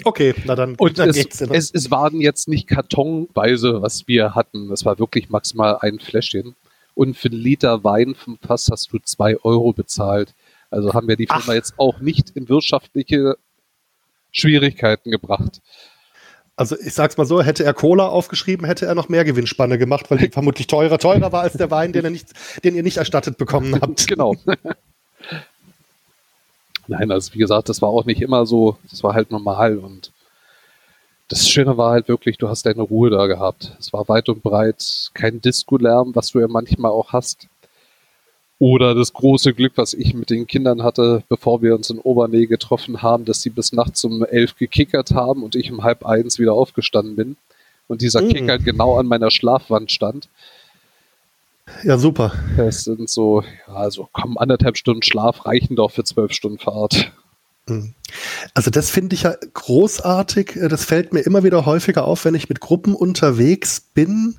Okay, 0.05 0.35
na 0.47 0.57
dann, 0.57 0.75
Und 0.75 0.99
dann 0.99 1.11
es, 1.11 1.17
geht's. 1.17 1.41
Es, 1.41 1.71
es 1.73 1.91
waren 1.93 2.21
jetzt 2.21 2.49
nicht 2.49 2.67
kartonweise, 2.67 3.83
was 3.83 4.09
wir 4.09 4.35
hatten. 4.35 4.73
Es 4.73 4.85
war 4.85 4.99
wirklich 4.99 5.31
maximal 5.31 5.79
ein 5.81 6.01
Fläschchen. 6.01 6.57
Und 6.95 7.17
für 7.17 7.29
einen 7.29 7.39
Liter 7.39 7.85
Wein 7.85 8.17
vom 8.17 8.37
Fass 8.39 8.69
hast 8.69 8.93
du 8.93 8.99
zwei 8.99 9.37
Euro 9.45 9.73
bezahlt. 9.73 10.35
Also 10.71 10.93
haben 10.93 11.07
wir 11.07 11.15
die 11.15 11.29
Firma 11.29 11.43
Ach. 11.49 11.55
jetzt 11.55 11.75
auch 11.79 12.01
nicht 12.01 12.31
in 12.31 12.49
wirtschaftliche 12.49 13.37
Schwierigkeiten 14.33 15.11
gebracht. 15.11 15.61
Also 16.57 16.77
ich 16.79 16.95
sag's 16.95 17.17
mal 17.17 17.25
so, 17.25 17.43
hätte 17.43 17.65
er 17.65 17.75
Cola 17.75 18.09
aufgeschrieben, 18.09 18.67
hätte 18.67 18.87
er 18.87 18.95
noch 18.95 19.09
mehr 19.09 19.25
Gewinnspanne 19.25 19.79
gemacht, 19.79 20.11
weil 20.11 20.19
die 20.19 20.29
vermutlich 20.33 20.67
teurer, 20.67 20.99
teurer 20.99 21.33
war 21.33 21.43
als 21.43 21.55
der 21.55 21.71
Wein, 21.71 21.93
den, 21.93 22.05
er 22.05 22.11
nicht, 22.11 22.29
den 22.65 22.75
ihr 22.75 22.83
nicht 22.83 22.99
erstattet 22.99 23.39
bekommen 23.39 23.75
habt. 23.81 24.07
Genau. 24.07 24.35
Nein, 26.89 27.11
also 27.11 27.33
wie 27.35 27.39
gesagt, 27.39 27.69
das 27.69 27.81
war 27.81 27.89
auch 27.89 28.05
nicht 28.05 28.21
immer 28.21 28.45
so, 28.45 28.77
das 28.91 29.03
war 29.03 29.15
halt 29.15 29.31
normal 29.31 29.79
und 29.79 30.13
das 31.29 31.49
Schöne 31.49 31.79
war 31.79 31.93
halt 31.93 32.09
wirklich, 32.09 32.37
du 32.37 32.49
hast 32.49 32.67
deine 32.67 32.83
Ruhe 32.83 33.09
da 33.09 33.27
gehabt. 33.27 33.75
Es 33.81 33.93
war 33.95 34.07
weit 34.09 34.29
und 34.29 34.43
breit 34.43 35.11
kein 35.15 35.41
Disco-Lärm, 35.41 36.15
was 36.15 36.33
du 36.33 36.41
ja 36.41 36.49
manchmal 36.49 36.91
auch 36.91 37.15
hast. 37.15 37.49
Oder 38.63 38.95
das 38.95 39.13
große 39.13 39.55
Glück, 39.55 39.73
was 39.75 39.93
ich 39.93 40.15
mit 40.15 40.31
den 40.31 40.47
Kindern 40.47 40.85
hatte, 40.85 41.25
bevor 41.29 41.63
wir 41.63 41.75
uns 41.75 41.91
in 41.91 41.99
Obernähe 41.99 42.47
getroffen 42.47 43.03
haben, 43.03 43.25
dass 43.25 43.43
sie 43.43 43.51
bis 43.51 43.73
nachts 43.73 44.05
um 44.05 44.25
elf 44.25 44.55
gekickert 44.55 45.11
haben 45.11 45.43
und 45.43 45.57
ich 45.57 45.73
um 45.73 45.83
halb 45.83 46.07
eins 46.07 46.39
wieder 46.39 46.53
aufgestanden 46.53 47.17
bin. 47.17 47.37
Und 47.89 48.03
dieser 48.03 48.23
mhm. 48.23 48.29
Kicker 48.29 48.59
genau 48.61 48.99
an 48.99 49.07
meiner 49.07 49.33
Schlafwand 49.33 49.91
stand. 49.91 50.29
Ja, 51.83 51.99
super. 51.99 52.35
Das 52.57 52.85
sind 52.85 53.11
so, 53.11 53.43
ja, 53.67 53.75
also 53.75 54.09
komm, 54.13 54.39
anderthalb 54.39 54.77
Stunden 54.77 55.03
Schlaf 55.03 55.45
reichen 55.45 55.75
doch 55.75 55.91
für 55.91 56.05
zwölf 56.05 56.31
Stunden 56.31 56.61
Fahrt. 56.61 57.11
Mhm. 57.73 57.95
Also 58.55 58.71
das 58.71 58.91
finde 58.91 59.15
ich 59.15 59.23
ja 59.23 59.35
großartig. 59.55 60.57
Äh, 60.57 60.69
das 60.69 60.85
fällt 60.85 61.13
mir 61.13 61.21
immer 61.21 61.45
wieder 61.45 61.67
häufiger 61.67 62.05
auf, 62.05 62.25
wenn 62.25 62.35
ich 62.35 62.49
mit 62.49 62.61
Gruppen 62.61 62.95
unterwegs 62.95 63.81
bin. 63.81 64.37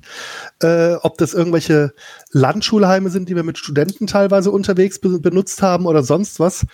Äh, 0.62 0.96
ob 0.96 1.18
das 1.18 1.34
irgendwelche 1.34 1.94
Landschulheime 2.32 3.10
sind, 3.10 3.30
die 3.30 3.36
wir 3.36 3.44
mit 3.44 3.58
Studenten 3.58 4.08
teilweise 4.08 4.52
unterwegs 4.52 5.00
be 5.00 5.20
benutzt 5.20 5.62
haben 5.62 5.86
oder 5.86 6.04
sonst 6.04 6.40
was. 6.40 6.66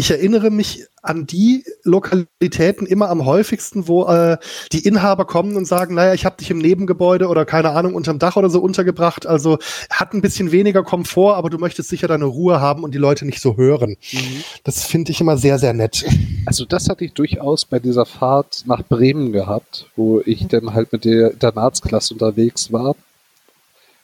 Ich 0.00 0.10
erinnere 0.10 0.48
mich 0.50 0.86
an 1.02 1.26
die 1.26 1.62
Lokalitäten 1.84 2.86
immer 2.86 3.10
am 3.10 3.26
häufigsten, 3.26 3.86
wo 3.86 4.06
äh, 4.06 4.38
die 4.72 4.86
Inhaber 4.86 5.26
kommen 5.26 5.56
und 5.56 5.66
sagen, 5.66 5.94
naja, 5.94 6.14
ich 6.14 6.24
habe 6.24 6.38
dich 6.38 6.50
im 6.50 6.56
Nebengebäude 6.56 7.28
oder 7.28 7.44
keine 7.44 7.72
Ahnung, 7.72 7.92
unterm 7.92 8.18
Dach 8.18 8.36
oder 8.36 8.48
so 8.48 8.60
untergebracht. 8.62 9.26
Also 9.26 9.58
hat 9.90 10.14
ein 10.14 10.22
bisschen 10.22 10.52
weniger 10.52 10.84
Komfort, 10.84 11.34
aber 11.34 11.50
du 11.50 11.58
möchtest 11.58 11.90
sicher 11.90 12.08
deine 12.08 12.24
Ruhe 12.24 12.62
haben 12.62 12.82
und 12.82 12.94
die 12.94 12.98
Leute 12.98 13.26
nicht 13.26 13.42
so 13.42 13.58
hören. 13.58 13.98
Mhm. 14.10 14.42
Das 14.64 14.86
finde 14.86 15.12
ich 15.12 15.20
immer 15.20 15.36
sehr, 15.36 15.58
sehr 15.58 15.74
nett. 15.74 16.06
Also 16.46 16.64
das 16.64 16.88
hatte 16.88 17.04
ich 17.04 17.12
durchaus 17.12 17.66
bei 17.66 17.78
dieser 17.78 18.06
Fahrt 18.06 18.62
nach 18.64 18.82
Bremen 18.82 19.32
gehabt, 19.32 19.84
wo 19.96 20.22
ich 20.24 20.46
dann 20.48 20.72
halt 20.72 20.94
mit 20.94 21.04
der 21.04 21.32
Internatsklasse 21.32 22.14
unterwegs 22.14 22.72
war, 22.72 22.96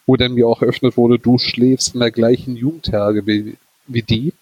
wo 0.05 0.16
dann 0.16 0.35
mir 0.35 0.47
auch 0.47 0.60
eröffnet 0.60 0.98
wurde, 0.98 1.18
du 1.18 1.39
schläfst 1.39 1.94
in 1.94 2.01
der 2.01 2.10
gleichen 2.10 2.55
Jugendherge 2.55 3.27
wie, 3.27 3.56
wie 3.86 4.02
die 4.02 4.35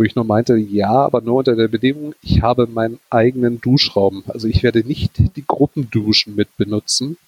wo 0.00 0.04
ich 0.04 0.16
nur 0.16 0.24
meinte, 0.24 0.56
ja, 0.56 0.92
aber 0.92 1.20
nur 1.20 1.40
unter 1.40 1.54
der 1.54 1.68
Bedingung, 1.68 2.14
ich 2.22 2.40
habe 2.40 2.66
meinen 2.66 2.98
eigenen 3.10 3.60
Duschraum. 3.60 4.24
Also 4.28 4.48
ich 4.48 4.62
werde 4.62 4.82
nicht 4.82 5.18
die 5.36 5.44
Gruppenduschen 5.46 6.34
mit 6.34 6.56
benutzen. 6.56 7.18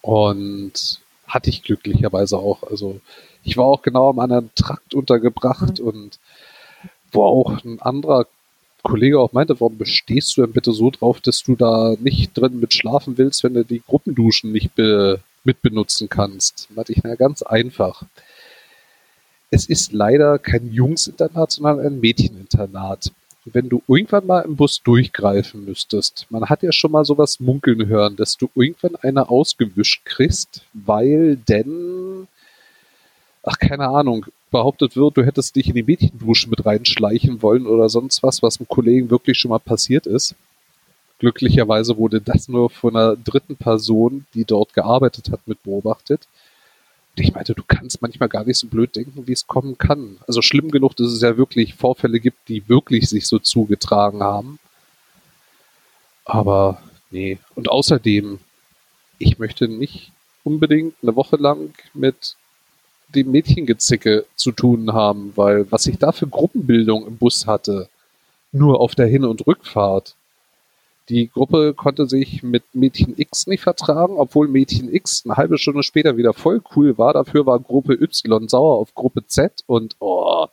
Und 0.00 1.00
hatte 1.26 1.50
ich 1.50 1.64
glücklicherweise 1.64 2.38
auch. 2.38 2.62
Also 2.62 3.00
ich 3.42 3.56
war 3.56 3.64
auch 3.64 3.82
genau 3.82 4.10
am 4.10 4.20
anderen 4.20 4.50
Trakt 4.54 4.94
untergebracht 4.94 5.80
mhm. 5.80 5.86
und 5.88 6.18
wo 7.10 7.24
auch 7.24 7.64
ein 7.64 7.82
anderer 7.82 8.26
Kollege 8.84 9.18
auch 9.18 9.32
meinte, 9.32 9.58
warum 9.58 9.76
bestehst 9.76 10.36
du 10.36 10.42
denn 10.42 10.52
bitte 10.52 10.70
so 10.70 10.92
drauf, 10.92 11.20
dass 11.20 11.42
du 11.42 11.56
da 11.56 11.96
nicht 11.98 12.38
drin 12.38 12.60
mit 12.60 12.74
schlafen 12.74 13.18
willst, 13.18 13.42
wenn 13.42 13.54
du 13.54 13.64
die 13.64 13.82
Gruppenduschen 13.84 14.52
nicht 14.52 14.76
be 14.76 15.18
mit 15.42 15.62
benutzen 15.62 16.08
kannst? 16.08 16.68
Meinte 16.76 16.92
ich, 16.92 17.02
na 17.02 17.16
ganz 17.16 17.42
einfach 17.42 18.04
es 19.50 19.66
ist 19.66 19.92
leider 19.92 20.38
kein 20.38 20.72
Jungsinternat, 20.72 21.52
sondern 21.52 21.80
ein 21.80 22.00
Mädcheninternat. 22.00 23.12
Wenn 23.46 23.68
du 23.68 23.82
irgendwann 23.88 24.26
mal 24.26 24.40
im 24.42 24.56
Bus 24.56 24.82
durchgreifen 24.82 25.64
müsstest, 25.64 26.26
man 26.30 26.48
hat 26.48 26.62
ja 26.62 26.72
schon 26.72 26.92
mal 26.92 27.04
sowas 27.04 27.40
munkeln 27.40 27.86
hören, 27.86 28.14
dass 28.16 28.36
du 28.36 28.50
irgendwann 28.54 28.96
eine 28.96 29.28
ausgewischt 29.28 30.04
kriegst, 30.04 30.62
weil 30.72 31.36
denn, 31.36 32.28
ach 33.42 33.58
keine 33.58 33.88
Ahnung, 33.88 34.26
behauptet 34.50 34.96
wird, 34.96 35.16
du 35.16 35.24
hättest 35.24 35.56
dich 35.56 35.68
in 35.68 35.74
die 35.74 35.82
Mädchendusche 35.82 36.50
mit 36.50 36.64
reinschleichen 36.66 37.42
wollen 37.42 37.66
oder 37.66 37.88
sonst 37.88 38.22
was, 38.22 38.42
was 38.42 38.60
einem 38.60 38.68
Kollegen 38.68 39.10
wirklich 39.10 39.38
schon 39.38 39.50
mal 39.50 39.58
passiert 39.58 40.06
ist. 40.06 40.34
Glücklicherweise 41.18 41.96
wurde 41.96 42.20
das 42.20 42.48
nur 42.48 42.70
von 42.70 42.96
einer 42.96 43.16
dritten 43.16 43.56
Person, 43.56 44.26
die 44.34 44.44
dort 44.44 44.74
gearbeitet 44.74 45.30
hat, 45.30 45.46
mit 45.46 45.62
beobachtet. 45.62 46.28
Ich 47.16 47.34
meinte, 47.34 47.54
du 47.54 47.62
kannst 47.66 48.00
manchmal 48.02 48.28
gar 48.28 48.44
nicht 48.44 48.58
so 48.58 48.66
blöd 48.66 48.96
denken, 48.96 49.26
wie 49.26 49.32
es 49.32 49.46
kommen 49.46 49.76
kann. 49.78 50.18
Also 50.26 50.42
schlimm 50.42 50.70
genug, 50.70 50.96
dass 50.96 51.08
es 51.08 51.20
ja 51.20 51.36
wirklich 51.36 51.74
Vorfälle 51.74 52.20
gibt, 52.20 52.48
die 52.48 52.68
wirklich 52.68 53.08
sich 53.08 53.26
so 53.26 53.38
zugetragen 53.38 54.22
haben. 54.22 54.58
Aber 56.24 56.82
nee. 57.10 57.38
Und 57.54 57.68
außerdem, 57.68 58.38
ich 59.18 59.38
möchte 59.38 59.68
nicht 59.68 60.12
unbedingt 60.44 60.94
eine 61.02 61.16
Woche 61.16 61.36
lang 61.36 61.74
mit 61.92 62.36
dem 63.14 63.32
Mädchengezicke 63.32 64.24
zu 64.36 64.52
tun 64.52 64.92
haben, 64.92 65.32
weil 65.36 65.70
was 65.70 65.86
ich 65.86 65.98
da 65.98 66.12
für 66.12 66.28
Gruppenbildung 66.28 67.06
im 67.06 67.18
Bus 67.18 67.46
hatte, 67.46 67.88
nur 68.52 68.80
auf 68.80 68.94
der 68.94 69.06
Hin- 69.06 69.24
und 69.24 69.46
Rückfahrt, 69.46 70.14
die 71.10 71.28
Gruppe 71.28 71.74
konnte 71.74 72.06
sich 72.06 72.42
mit 72.42 72.62
Mädchen 72.72 73.14
X 73.16 73.46
nicht 73.46 73.62
vertragen, 73.62 74.14
obwohl 74.16 74.48
Mädchen 74.48 74.92
X 74.92 75.24
eine 75.24 75.36
halbe 75.36 75.58
Stunde 75.58 75.82
später 75.82 76.16
wieder 76.16 76.32
voll 76.32 76.62
cool 76.76 76.96
war. 76.96 77.12
Dafür 77.12 77.44
war 77.46 77.58
Gruppe 77.58 77.94
Y 77.94 78.48
sauer 78.48 78.78
auf 78.78 78.94
Gruppe 78.94 79.26
Z 79.26 79.64
und 79.66 79.96
oh. 79.98 80.46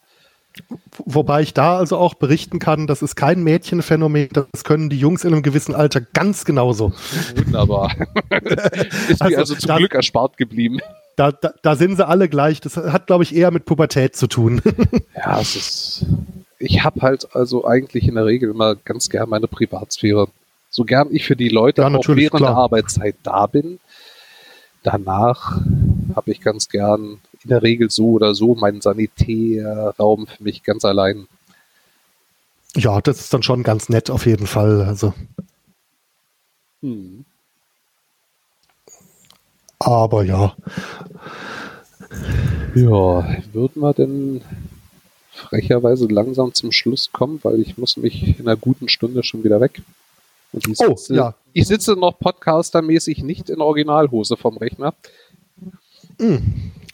Wobei 1.06 1.44
ich 1.44 1.54
da 1.54 1.78
also 1.78 1.98
auch 1.98 2.16
berichten 2.16 2.58
kann, 2.58 2.88
das 2.88 3.04
ist 3.04 3.16
kein 3.16 3.44
Mädchenphänomen, 3.44 4.30
das 4.34 4.64
können 4.64 4.90
die 4.90 4.98
Jungs 4.98 5.24
in 5.24 5.32
einem 5.32 5.44
gewissen 5.44 5.76
Alter 5.76 6.02
ganz 6.02 6.46
genauso. 6.46 6.94
Wunderbar. 7.36 7.92
ist 9.08 9.20
mir 9.20 9.38
also, 9.38 9.38
also 9.38 9.56
zum 9.56 9.68
da, 9.68 9.78
Glück 9.78 9.94
erspart 9.94 10.38
geblieben. 10.38 10.80
Da, 11.16 11.32
da, 11.32 11.54
da 11.62 11.76
sind 11.76 11.98
sie 11.98 12.08
alle 12.08 12.28
gleich. 12.28 12.60
Das 12.60 12.76
hat, 12.76 13.06
glaube 13.06 13.24
ich, 13.24 13.36
eher 13.36 13.52
mit 13.52 13.66
Pubertät 13.66 14.16
zu 14.16 14.26
tun. 14.26 14.64
ja, 15.16 15.40
es 15.40 15.56
ist. 15.56 16.06
Ich 16.58 16.84
habe 16.84 17.02
halt 17.02 17.36
also 17.36 17.66
eigentlich 17.66 18.08
in 18.08 18.16
der 18.16 18.26
Regel 18.26 18.50
immer 18.50 18.74
ganz 18.76 19.10
gern 19.10 19.30
meine 19.30 19.48
Privatsphäre 19.48 20.28
so 20.78 20.86
gern 20.86 21.08
ich 21.12 21.26
für 21.26 21.36
die 21.36 21.50
Leute 21.50 21.82
ja, 21.82 21.88
auch 21.88 22.08
während 22.08 22.38
klar. 22.38 22.52
der 22.52 22.56
Arbeitszeit 22.56 23.16
da 23.24 23.48
bin, 23.48 23.80
danach 24.84 25.60
habe 26.16 26.32
ich 26.32 26.40
ganz 26.40 26.70
gern 26.70 27.20
in 27.44 27.50
der 27.50 27.64
Regel 27.64 27.90
so 27.90 28.12
oder 28.12 28.36
so 28.36 28.54
meinen 28.54 28.82
Sanitärraum 28.82 30.28
für 30.28 30.44
mich 30.44 30.62
ganz 30.62 30.86
allein. 30.86 31.28
Ja, 32.76 33.02
das 33.02 33.22
ist 33.22 33.34
dann 33.34 33.42
schon 33.42 33.64
ganz 33.64 33.90
nett 33.90 34.12
auf 34.12 34.28
jeden 34.28 34.46
Fall. 34.46 34.84
Also. 34.84 35.16
Hm. 36.84 37.26
Aber 39.80 40.24
ja. 40.24 40.56
Ja, 42.76 43.36
würden 43.52 43.82
wir 43.82 43.94
denn 43.96 44.42
frecherweise 45.32 46.06
langsam 46.06 46.54
zum 46.54 46.72
Schluss 46.72 47.12
kommen, 47.12 47.40
weil 47.42 47.62
ich 47.62 47.80
muss 47.80 47.98
mich 47.98 48.40
in 48.40 48.48
einer 48.48 48.58
guten 48.58 48.90
Stunde 48.90 49.24
schon 49.24 49.44
wieder 49.44 49.60
weg. 49.60 49.82
Ich 50.54 50.80
Oh, 50.80 50.96
sitze, 50.96 51.16
ja. 51.16 51.36
ich 51.54 51.68
sitze 51.68 51.94
noch 51.94 52.20
podcastermäßig 52.20 53.24
nicht 53.24 53.50
in 53.50 53.62
Originalhose 53.62 54.38
vom 54.38 54.58
Rechner. 54.58 54.94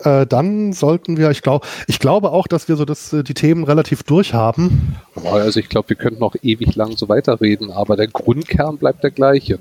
Äh, 0.03 0.25
dann 0.25 0.73
sollten 0.73 1.17
wir, 1.17 1.31
ich 1.31 1.41
glaube, 1.41 1.65
ich 1.87 1.99
glaube 1.99 2.31
auch, 2.31 2.47
dass 2.47 2.67
wir 2.67 2.75
so 2.75 2.83
das, 2.83 3.13
äh, 3.13 3.23
die 3.23 3.33
Themen 3.33 3.63
relativ 3.63 4.03
durch 4.03 4.33
haben. 4.33 4.97
Also 5.23 5.59
ich 5.59 5.69
glaube, 5.69 5.89
wir 5.89 5.95
könnten 5.95 6.19
noch 6.19 6.35
ewig 6.41 6.75
lang 6.75 6.97
so 6.97 7.07
weiterreden, 7.07 7.71
aber 7.71 7.95
der 7.95 8.07
Grundkern 8.07 8.77
bleibt 8.77 9.03
der 9.03 9.11
gleiche. 9.11 9.59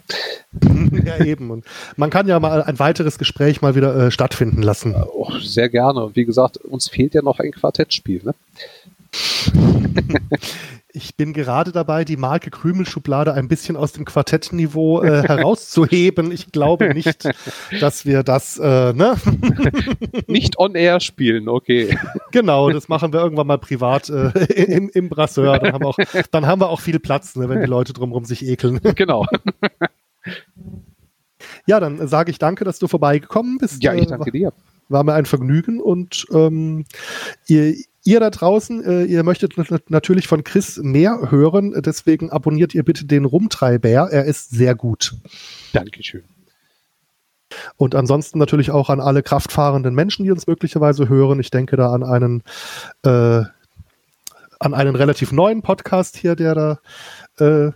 ja, 1.05 1.25
eben. 1.25 1.51
Und 1.51 1.65
man 1.97 2.11
kann 2.11 2.27
ja 2.27 2.41
mal 2.41 2.63
ein 2.63 2.79
weiteres 2.79 3.19
Gespräch 3.19 3.63
mal 3.63 3.77
wieder 3.77 3.95
äh, 3.95 4.11
stattfinden 4.11 4.63
lassen. 4.63 4.95
Oh, 4.95 5.31
sehr 5.39 5.69
gerne. 5.69 6.05
Und 6.05 6.17
wie 6.17 6.25
gesagt, 6.25 6.57
uns 6.57 6.89
fehlt 6.89 7.15
ja 7.15 7.23
noch 7.23 7.39
ein 7.39 7.53
Quartettspiel. 7.53 8.23
Ne? 8.25 8.35
Ich 10.95 11.17
bin 11.17 11.33
gerade 11.33 11.73
dabei, 11.73 12.05
die 12.05 12.19
Marke 12.19 12.51
Krümelschublade 12.51 13.33
ein 13.33 13.49
bisschen 13.49 13.77
aus 13.77 13.93
dem 13.93 14.05
Quartettniveau 14.05 15.03
äh, 15.03 15.23
herauszuheben. 15.29 16.31
Ich 16.33 16.53
glaube 16.53 16.93
nicht, 16.93 17.27
dass 17.81 18.05
wir 18.05 18.23
das, 18.23 18.59
äh, 18.59 18.93
ne? 18.93 19.17
Nicht 20.27 20.59
on 20.59 20.75
air 20.75 21.01
spielen, 21.01 21.49
okay. 21.49 21.97
Genau, 22.31 22.71
das 22.71 22.89
machen 22.89 23.13
wir 23.13 23.21
irgendwann 23.21 23.47
mal 23.47 23.59
privat 23.59 24.11
äh, 24.11 24.29
im, 24.65 24.91
im 24.91 25.09
Brasseur. 25.09 25.59
Dann 25.59 25.73
haben, 25.73 25.83
wir 25.83 25.89
auch, 25.89 25.99
dann 26.31 26.47
haben 26.47 26.61
wir 26.61 26.69
auch 26.69 26.81
viel 26.81 26.99
Platz, 26.99 27.37
ne, 27.37 27.49
wenn 27.49 27.61
die 27.61 27.67
Leute 27.67 27.93
drumherum 27.95 28.25
sich 28.27 28.47
ekeln. 28.47 28.79
genau. 28.95 29.27
Ja, 31.67 31.81
dann 31.81 32.07
sage 32.09 32.31
ich 32.31 32.39
danke, 32.39 32.65
dass 32.65 32.79
du 32.79 32.87
vorbeigekommen 32.89 33.59
bist. 33.59 33.83
Ja, 33.83 33.95
ich 33.95 34.03
Äh, 34.03 34.07
danke 34.07 34.31
dir. 34.31 34.53
war 34.89 35.05
mir 35.05 35.15
ein 35.15 35.27
Vergnügen 35.27 35.81
und 35.81 36.27
ähm, 36.33 36.85
ihr, 37.47 37.75
ihr 38.05 38.21
da 38.21 38.31
draußen, 38.31 38.85
äh, 38.85 39.05
ihr 39.05 39.23
möchtet 39.23 39.57
nat- 39.57 39.91
natürlich 39.91 40.27
von 40.29 40.45
Chris 40.45 40.79
mehr 40.79 41.31
hören, 41.31 41.75
deswegen 41.83 42.31
abonniert 42.31 42.75
ihr 42.75 42.83
bitte 42.85 43.05
den 43.05 43.25
Rumtreiber, 43.25 43.89
er 44.11 44.25
ist 44.25 44.51
sehr 44.51 44.75
gut. 44.75 45.15
Dankeschön. 45.73 46.25
Und 47.77 47.95
ansonsten 47.95 48.39
natürlich 48.39 48.71
auch 48.71 48.89
an 48.89 49.01
alle 49.01 49.23
kraftfahrenden 49.23 49.95
Menschen, 49.95 50.25
die 50.25 50.31
uns 50.31 50.47
möglicherweise 50.47 51.09
hören. 51.09 51.39
Ich 51.39 51.51
denke 51.51 51.77
da 51.77 51.93
an 51.93 52.03
einen 52.03 52.43
äh, 53.05 53.43
an 54.59 54.75
einen 54.75 54.95
relativ 54.95 55.33
neuen 55.33 55.61
Podcast 55.63 56.17
hier, 56.17 56.37
der 56.37 56.55
da 56.55 56.79
äh, 57.39 57.73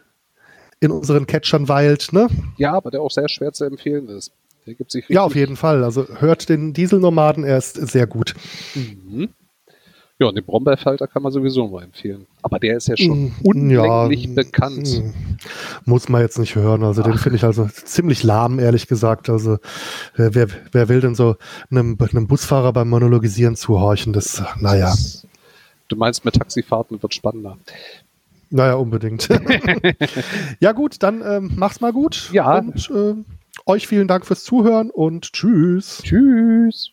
in 0.81 0.91
unseren 0.93 1.27
Catchern 1.27 1.69
weilt, 1.69 2.13
ne? 2.13 2.29
Ja, 2.59 2.73
aber 2.75 2.91
der 2.91 3.01
auch 3.03 3.11
sehr 3.11 3.29
schwer 3.29 3.53
zu 3.53 3.65
empfehlen 3.65 4.09
ist. 4.09 4.31
Der 4.67 4.75
gibt 4.75 4.93
sich 4.93 5.09
Ja, 5.09 5.23
auf 5.23 5.35
jeden 5.35 5.57
Fall. 5.57 5.85
Also 5.85 6.07
hört 6.21 6.49
den 6.49 6.73
Dieselnomaden, 6.73 7.45
er 7.45 7.59
ist 7.59 7.75
sehr 7.75 8.07
gut. 8.07 8.35
Mhm. 8.75 9.29
Ja, 10.19 10.29
und 10.29 10.35
den 10.35 10.45
Brombeerfalter 10.45 11.07
kann 11.09 11.23
man 11.23 11.31
sowieso 11.31 11.69
nur 11.69 11.83
empfehlen. 11.83 12.27
Aber 12.43 12.59
der 12.59 12.79
ist 12.79 12.89
ja 12.89 12.97
schon 12.97 13.25
Mm, 13.25 13.33
unlänglich 13.43 14.25
ja, 14.25 14.33
bekannt. 14.35 14.87
mm, 14.89 15.11
Muss 15.85 16.09
man 16.09 16.23
jetzt 16.23 16.39
nicht 16.39 16.55
hören. 16.55 16.85
Also 16.85 17.03
den 17.03 17.13
Ach. 17.15 17.19
finde 17.19 17.37
ich 17.37 17.45
also 17.45 17.67
ziemlich 17.67 18.23
lahm, 18.23 18.59
ehrlich 18.59 18.87
gesagt. 18.87 19.29
Also 19.29 19.55
äh, 20.17 20.31
wer, 20.33 20.49
wer 20.73 20.89
will 20.89 21.03
denn 21.03 21.15
so 21.15 21.37
einem, 21.71 21.99
einem 22.01 22.27
Busfahrer 22.29 22.73
beim 22.73 22.89
Monologisieren 22.89 23.57
zuhorchen? 23.57 24.13
Das, 24.15 24.43
naja, 24.59 24.95
Du 25.89 25.97
meinst, 25.97 26.25
mit 26.25 26.35
Taxifahrten 26.35 27.01
wird 27.03 27.15
spannender. 27.15 27.59
naja, 28.51 28.75
unbedingt. 28.75 29.29
ja 30.61 30.73
gut, 30.73 31.03
dann 31.03 31.23
ähm, 31.25 31.53
mach's 31.57 31.81
mal 31.81 31.93
gut. 31.93 32.31
Ja. 32.33 32.59
Und 32.59 32.91
äh, 32.91 33.15
euch 33.67 33.87
vielen 33.87 34.09
Dank 34.09 34.25
fürs 34.27 34.45
Zuhören 34.45 34.91
und 34.91 35.33
tschüss. 35.33 36.01
Tschüss. 36.03 36.91